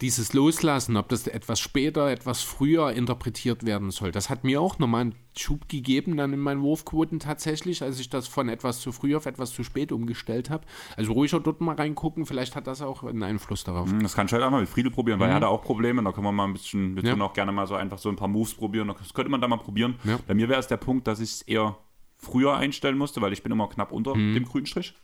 dieses 0.00 0.32
Loslassen, 0.32 0.96
ob 0.96 1.08
das 1.08 1.26
etwas 1.26 1.60
später, 1.60 2.10
etwas 2.10 2.42
früher 2.42 2.92
interpretiert 2.92 3.64
werden 3.64 3.90
soll. 3.90 4.12
Das 4.12 4.30
hat 4.30 4.44
mir 4.44 4.60
auch 4.60 4.78
nochmal 4.78 5.02
einen 5.02 5.14
Schub 5.38 5.68
gegeben 5.68 6.16
dann 6.16 6.32
in 6.32 6.40
meinen 6.40 6.62
Wurfquoten 6.62 7.20
tatsächlich, 7.20 7.82
als 7.82 8.00
ich 8.00 8.08
das 8.08 8.26
von 8.26 8.48
etwas 8.48 8.80
zu 8.80 8.92
früh 8.92 9.14
auf 9.14 9.26
etwas 9.26 9.52
zu 9.52 9.64
spät 9.64 9.92
umgestellt 9.92 10.50
habe. 10.50 10.64
Also 10.96 11.12
ruhiger 11.12 11.40
dort 11.40 11.60
mal 11.60 11.76
reingucken, 11.76 12.26
vielleicht 12.26 12.56
hat 12.56 12.66
das 12.66 12.82
auch 12.82 13.04
einen 13.04 13.22
Einfluss 13.22 13.64
darauf. 13.64 13.90
Das 14.02 14.14
kann 14.14 14.26
ich 14.26 14.32
halt 14.32 14.42
auch 14.42 14.50
mal 14.50 14.60
mit 14.60 14.68
Friedel 14.68 14.90
probieren, 14.90 15.20
weil 15.20 15.28
mhm. 15.28 15.32
er 15.32 15.36
hat 15.36 15.44
auch 15.44 15.62
Probleme. 15.62 16.02
Da 16.02 16.12
können 16.12 16.26
wir 16.26 16.32
mal 16.32 16.44
ein 16.44 16.54
bisschen, 16.54 16.96
wir 16.96 17.02
ja. 17.02 17.10
können 17.10 17.22
auch 17.22 17.34
gerne 17.34 17.52
mal 17.52 17.66
so 17.66 17.74
einfach 17.74 17.98
so 17.98 18.08
ein 18.08 18.16
paar 18.16 18.28
Moves 18.28 18.54
probieren. 18.54 18.88
Das 18.98 19.12
könnte 19.12 19.30
man 19.30 19.40
da 19.40 19.48
mal 19.48 19.58
probieren. 19.58 19.96
Ja. 20.04 20.18
Bei 20.26 20.34
mir 20.34 20.48
wäre 20.48 20.60
es 20.60 20.66
der 20.66 20.78
Punkt, 20.78 21.06
dass 21.06 21.20
ich 21.20 21.30
es 21.30 21.42
eher 21.42 21.76
früher 22.16 22.56
einstellen 22.56 22.96
musste, 22.96 23.20
weil 23.20 23.32
ich 23.32 23.42
bin 23.42 23.52
immer 23.52 23.68
knapp 23.68 23.92
unter 23.92 24.14
mhm. 24.14 24.34
dem 24.34 24.44
grünen 24.44 24.66
Strich. 24.66 24.94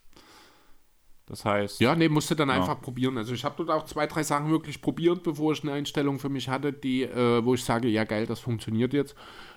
Das 1.32 1.46
heißt. 1.46 1.80
Ja, 1.80 1.96
nee, 1.96 2.10
musste 2.10 2.36
dann 2.36 2.50
ja. 2.50 2.56
einfach 2.56 2.78
probieren. 2.82 3.16
Also 3.16 3.32
ich 3.32 3.42
habe 3.42 3.54
dort 3.56 3.70
auch 3.70 3.86
zwei, 3.86 4.06
drei 4.06 4.22
Sachen 4.22 4.50
wirklich 4.50 4.82
probiert, 4.82 5.22
bevor 5.22 5.52
ich 5.52 5.62
eine 5.62 5.72
Einstellung 5.72 6.18
für 6.18 6.28
mich 6.28 6.50
hatte, 6.50 6.74
die, 6.74 7.04
äh, 7.04 7.42
wo 7.42 7.54
ich 7.54 7.64
sage, 7.64 7.88
ja 7.88 8.04
geil, 8.04 8.26
das 8.26 8.38
funktioniert 8.38 8.92
jetzt. 8.92 9.14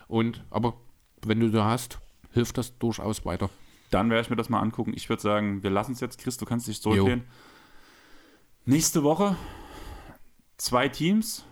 Und 0.08 0.42
aber 0.48 0.80
wenn 1.20 1.38
du 1.38 1.50
da 1.50 1.66
hast, 1.66 1.98
hilft 2.32 2.56
das 2.56 2.78
durchaus 2.78 3.26
weiter. 3.26 3.50
Dann 3.90 4.08
werde 4.08 4.22
ich 4.22 4.30
mir 4.30 4.36
das 4.36 4.48
mal 4.48 4.60
angucken. 4.60 4.94
Ich 4.96 5.10
würde 5.10 5.20
sagen, 5.20 5.62
wir 5.62 5.68
lassen 5.68 5.92
es 5.92 6.00
jetzt. 6.00 6.18
Chris, 6.18 6.38
du 6.38 6.46
kannst 6.46 6.66
dich 6.66 6.80
zurücklehnen. 6.80 7.24
Nächste 8.64 9.02
Woche 9.02 9.36
zwei 10.56 10.88
Teams. 10.88 11.44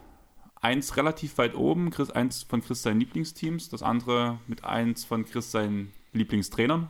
Eins 0.63 0.97
relativ 0.97 1.37
weit 1.37 1.55
oben, 1.55 1.91
Chris, 1.91 2.11
eins 2.11 2.45
von 2.45 2.63
Chris 2.63 2.83
seinen 2.83 2.99
Lieblingsteams, 2.99 3.69
das 3.69 3.83
andere 3.83 4.39
mit 4.47 4.65
eins 4.65 5.05
von 5.05 5.27
Chris 5.27 5.51
seinen 5.51 5.93
Lieblingstrainern. 6.15 6.89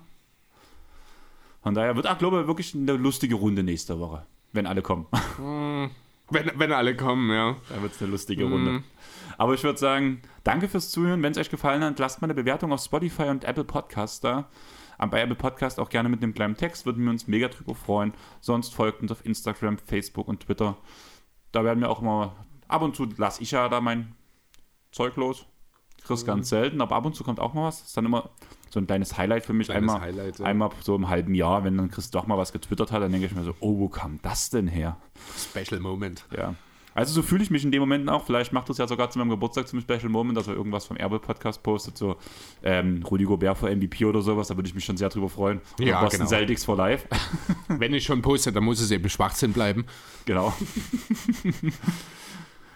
Von 1.65 1.75
daher 1.75 1.97
wird, 1.97 2.07
ach, 2.07 2.19
glaube 2.19 2.43
ich, 2.43 2.47
wirklich 2.47 2.75
eine 2.75 2.93
lustige 2.93 3.37
Runde 3.37 3.63
nächste 3.63 3.99
Woche, 3.99 4.27
wenn 4.53 4.67
alle 4.67 4.83
kommen. 4.83 5.07
Hm, 5.39 5.91
wenn, 6.31 6.53
wenn 6.57 6.73
alle 6.73 6.97
kommen, 6.97 7.31
ja. 7.31 7.57
Da 7.69 7.83
wird 7.83 7.93
es 7.93 8.01
eine 8.01 8.11
lustige 8.11 8.45
Runde. 8.45 8.73
Mm. 8.73 8.85
Aber 9.37 9.53
ich 9.55 9.63
würde 9.63 9.79
sagen, 9.79 10.23
danke 10.43 10.69
fürs 10.69 10.91
Zuhören. 10.91 11.23
Wenn 11.23 11.33
es 11.33 11.39
euch 11.39 11.51
gefallen 11.51 11.83
hat, 11.83 11.99
lasst 11.99 12.23
mal 12.23 12.27
eine 12.27 12.35
Bewertung 12.35 12.73
auf 12.73 12.83
Spotify 12.83 13.25
und 13.25 13.45
Apple 13.45 13.65
Podcasts 13.65 14.21
da. 14.21 14.49
Bei 15.11 15.21
Apple 15.21 15.35
Podcast 15.35 15.81
auch 15.81 15.91
gerne 15.91 16.09
mit 16.09 16.23
einem 16.23 16.35
kleinen 16.35 16.57
Text, 16.57 16.87
würden 16.87 17.05
wir 17.05 17.11
uns 17.11 17.27
mega 17.27 17.49
drüber 17.49 17.75
freuen. 17.75 18.15
Sonst 18.41 18.75
folgt 18.75 19.03
uns 19.03 19.13
auf 19.13 19.25
Instagram, 19.27 19.79
Facebook 19.79 20.29
und 20.29 20.41
Twitter. 20.41 20.77
Da 21.53 21.65
werden 21.65 21.81
wir 21.81 21.91
auch 21.91 22.01
immer, 22.01 22.37
ab 22.69 22.83
und 22.83 22.97
zu 22.97 23.07
lasse 23.17 23.43
ich 23.43 23.51
ja 23.51 23.69
da 23.69 23.81
mein 23.81 24.15
Zeug 24.93 25.17
los. 25.17 25.47
Chris 26.05 26.23
mhm. 26.23 26.27
ganz 26.27 26.49
selten, 26.49 26.81
aber 26.81 26.97
ab 26.97 27.07
und 27.07 27.15
zu 27.15 27.25
kommt 27.25 27.41
auch 27.41 27.55
mal 27.55 27.65
was. 27.65 27.81
Das 27.81 27.89
ist 27.89 27.97
dann 27.97 28.05
immer 28.05 28.31
so 28.71 28.81
ein 28.81 28.87
kleines 28.87 29.17
Highlight 29.17 29.45
für 29.45 29.53
mich. 29.53 29.69
Kleines 29.69 29.91
einmal, 29.91 30.01
Highlight, 30.01 30.39
ja. 30.39 30.45
einmal 30.45 30.71
so 30.81 30.95
im 30.95 31.09
halben 31.09 31.35
Jahr, 31.35 31.65
wenn 31.65 31.77
dann 31.77 31.91
Chris 31.91 32.11
doch 32.11 32.27
mal 32.27 32.39
was 32.39 32.53
getwittert 32.53 32.93
hat, 32.93 33.03
dann 33.03 33.13
denke 33.13 33.27
ich 33.27 33.35
mir 33.35 33.45
so, 33.45 33.55
oh, 33.61 33.79
wo 33.79 33.89
kam 33.89 34.19
das 34.23 34.51
denn 34.51 34.69
her? 34.69 34.97
Special 35.37 35.81
Moment. 35.81 36.27
Ja. 36.37 36.55
Also 36.95 37.13
so 37.13 37.23
fühle 37.23 37.43
ich 37.43 37.51
mich 37.51 37.65
in 37.65 37.73
dem 37.73 37.81
Moment 37.81 38.09
auch. 38.09 38.25
Vielleicht 38.25 38.53
macht 38.53 38.71
es 38.71 38.79
ja 38.79 38.87
sogar 38.87 39.11
zu 39.11 39.19
meinem 39.19 39.31
Geburtstag 39.31 39.67
zum 39.67 39.81
Special 39.81 40.09
Moment, 40.09 40.39
dass 40.39 40.47
er 40.47 40.55
irgendwas 40.55 40.85
vom 40.87 40.97
Erbe-Podcast 40.97 41.63
postet, 41.63 41.99
so 41.99 42.17
ähm, 42.63 43.03
Rudi 43.03 43.25
Gobert 43.25 43.59
vor 43.59 43.69
MVP 43.69 44.05
oder 44.05 44.23
sowas. 44.23 44.49
Da 44.49 44.57
würde 44.57 44.69
ich 44.69 44.75
mich 44.75 44.85
schon 44.85 44.97
sehr 44.97 45.09
drüber 45.09 45.29
freuen. 45.29 45.61
Oder 45.79 45.89
ja, 45.89 46.01
Boston 46.01 46.21
genau. 46.21 46.31
Celtics 46.31 46.65
for 46.65 46.77
Life. 46.77 47.09
Wenn 47.69 47.95
ich 47.95 48.05
schon 48.05 48.23
poste, 48.23 48.53
dann 48.53 48.63
muss 48.63 48.81
es 48.81 48.93
eben 48.93 49.09
Schwachsinn 49.09 49.53
bleiben. 49.53 49.87
Genau. 50.25 50.55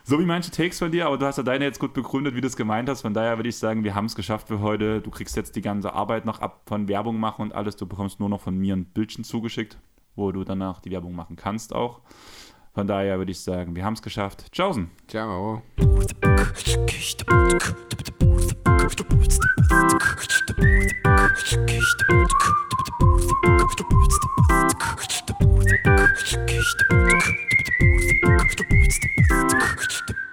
So 0.08 0.18
wie 0.18 0.24
manche 0.24 0.50
Takes 0.50 0.78
von 0.78 0.90
dir, 0.90 1.06
aber 1.06 1.18
du 1.18 1.26
hast 1.26 1.36
ja 1.36 1.42
deine 1.42 1.66
jetzt 1.66 1.78
gut 1.78 1.92
begründet, 1.92 2.34
wie 2.34 2.40
du 2.40 2.46
es 2.46 2.56
gemeint 2.56 2.88
hast. 2.88 3.02
Von 3.02 3.12
daher 3.12 3.36
würde 3.36 3.50
ich 3.50 3.58
sagen, 3.58 3.84
wir 3.84 3.94
haben 3.94 4.06
es 4.06 4.14
geschafft 4.14 4.48
für 4.48 4.60
heute. 4.60 5.02
Du 5.02 5.10
kriegst 5.10 5.36
jetzt 5.36 5.54
die 5.54 5.60
ganze 5.60 5.92
Arbeit 5.92 6.24
noch 6.24 6.40
ab 6.40 6.62
von 6.64 6.88
Werbung 6.88 7.20
machen 7.20 7.42
und 7.42 7.54
alles. 7.54 7.76
Du 7.76 7.84
bekommst 7.84 8.18
nur 8.18 8.30
noch 8.30 8.40
von 8.40 8.56
mir 8.56 8.74
ein 8.74 8.86
Bildchen 8.86 9.22
zugeschickt, 9.22 9.76
wo 10.16 10.32
du 10.32 10.44
danach 10.44 10.80
die 10.80 10.90
Werbung 10.90 11.14
machen 11.14 11.36
kannst 11.36 11.74
auch. 11.74 12.00
Von 12.72 12.86
daher 12.86 13.18
würde 13.18 13.32
ich 13.32 13.40
sagen, 13.40 13.76
wir 13.76 13.84
haben 13.84 13.92
es 13.92 14.00
geschafft. 14.00 14.50
Tschaußen. 14.50 14.90
Ciao. 15.08 15.60
Ciao. 25.26 25.36
Thank 25.68 25.86
you. 30.10 30.27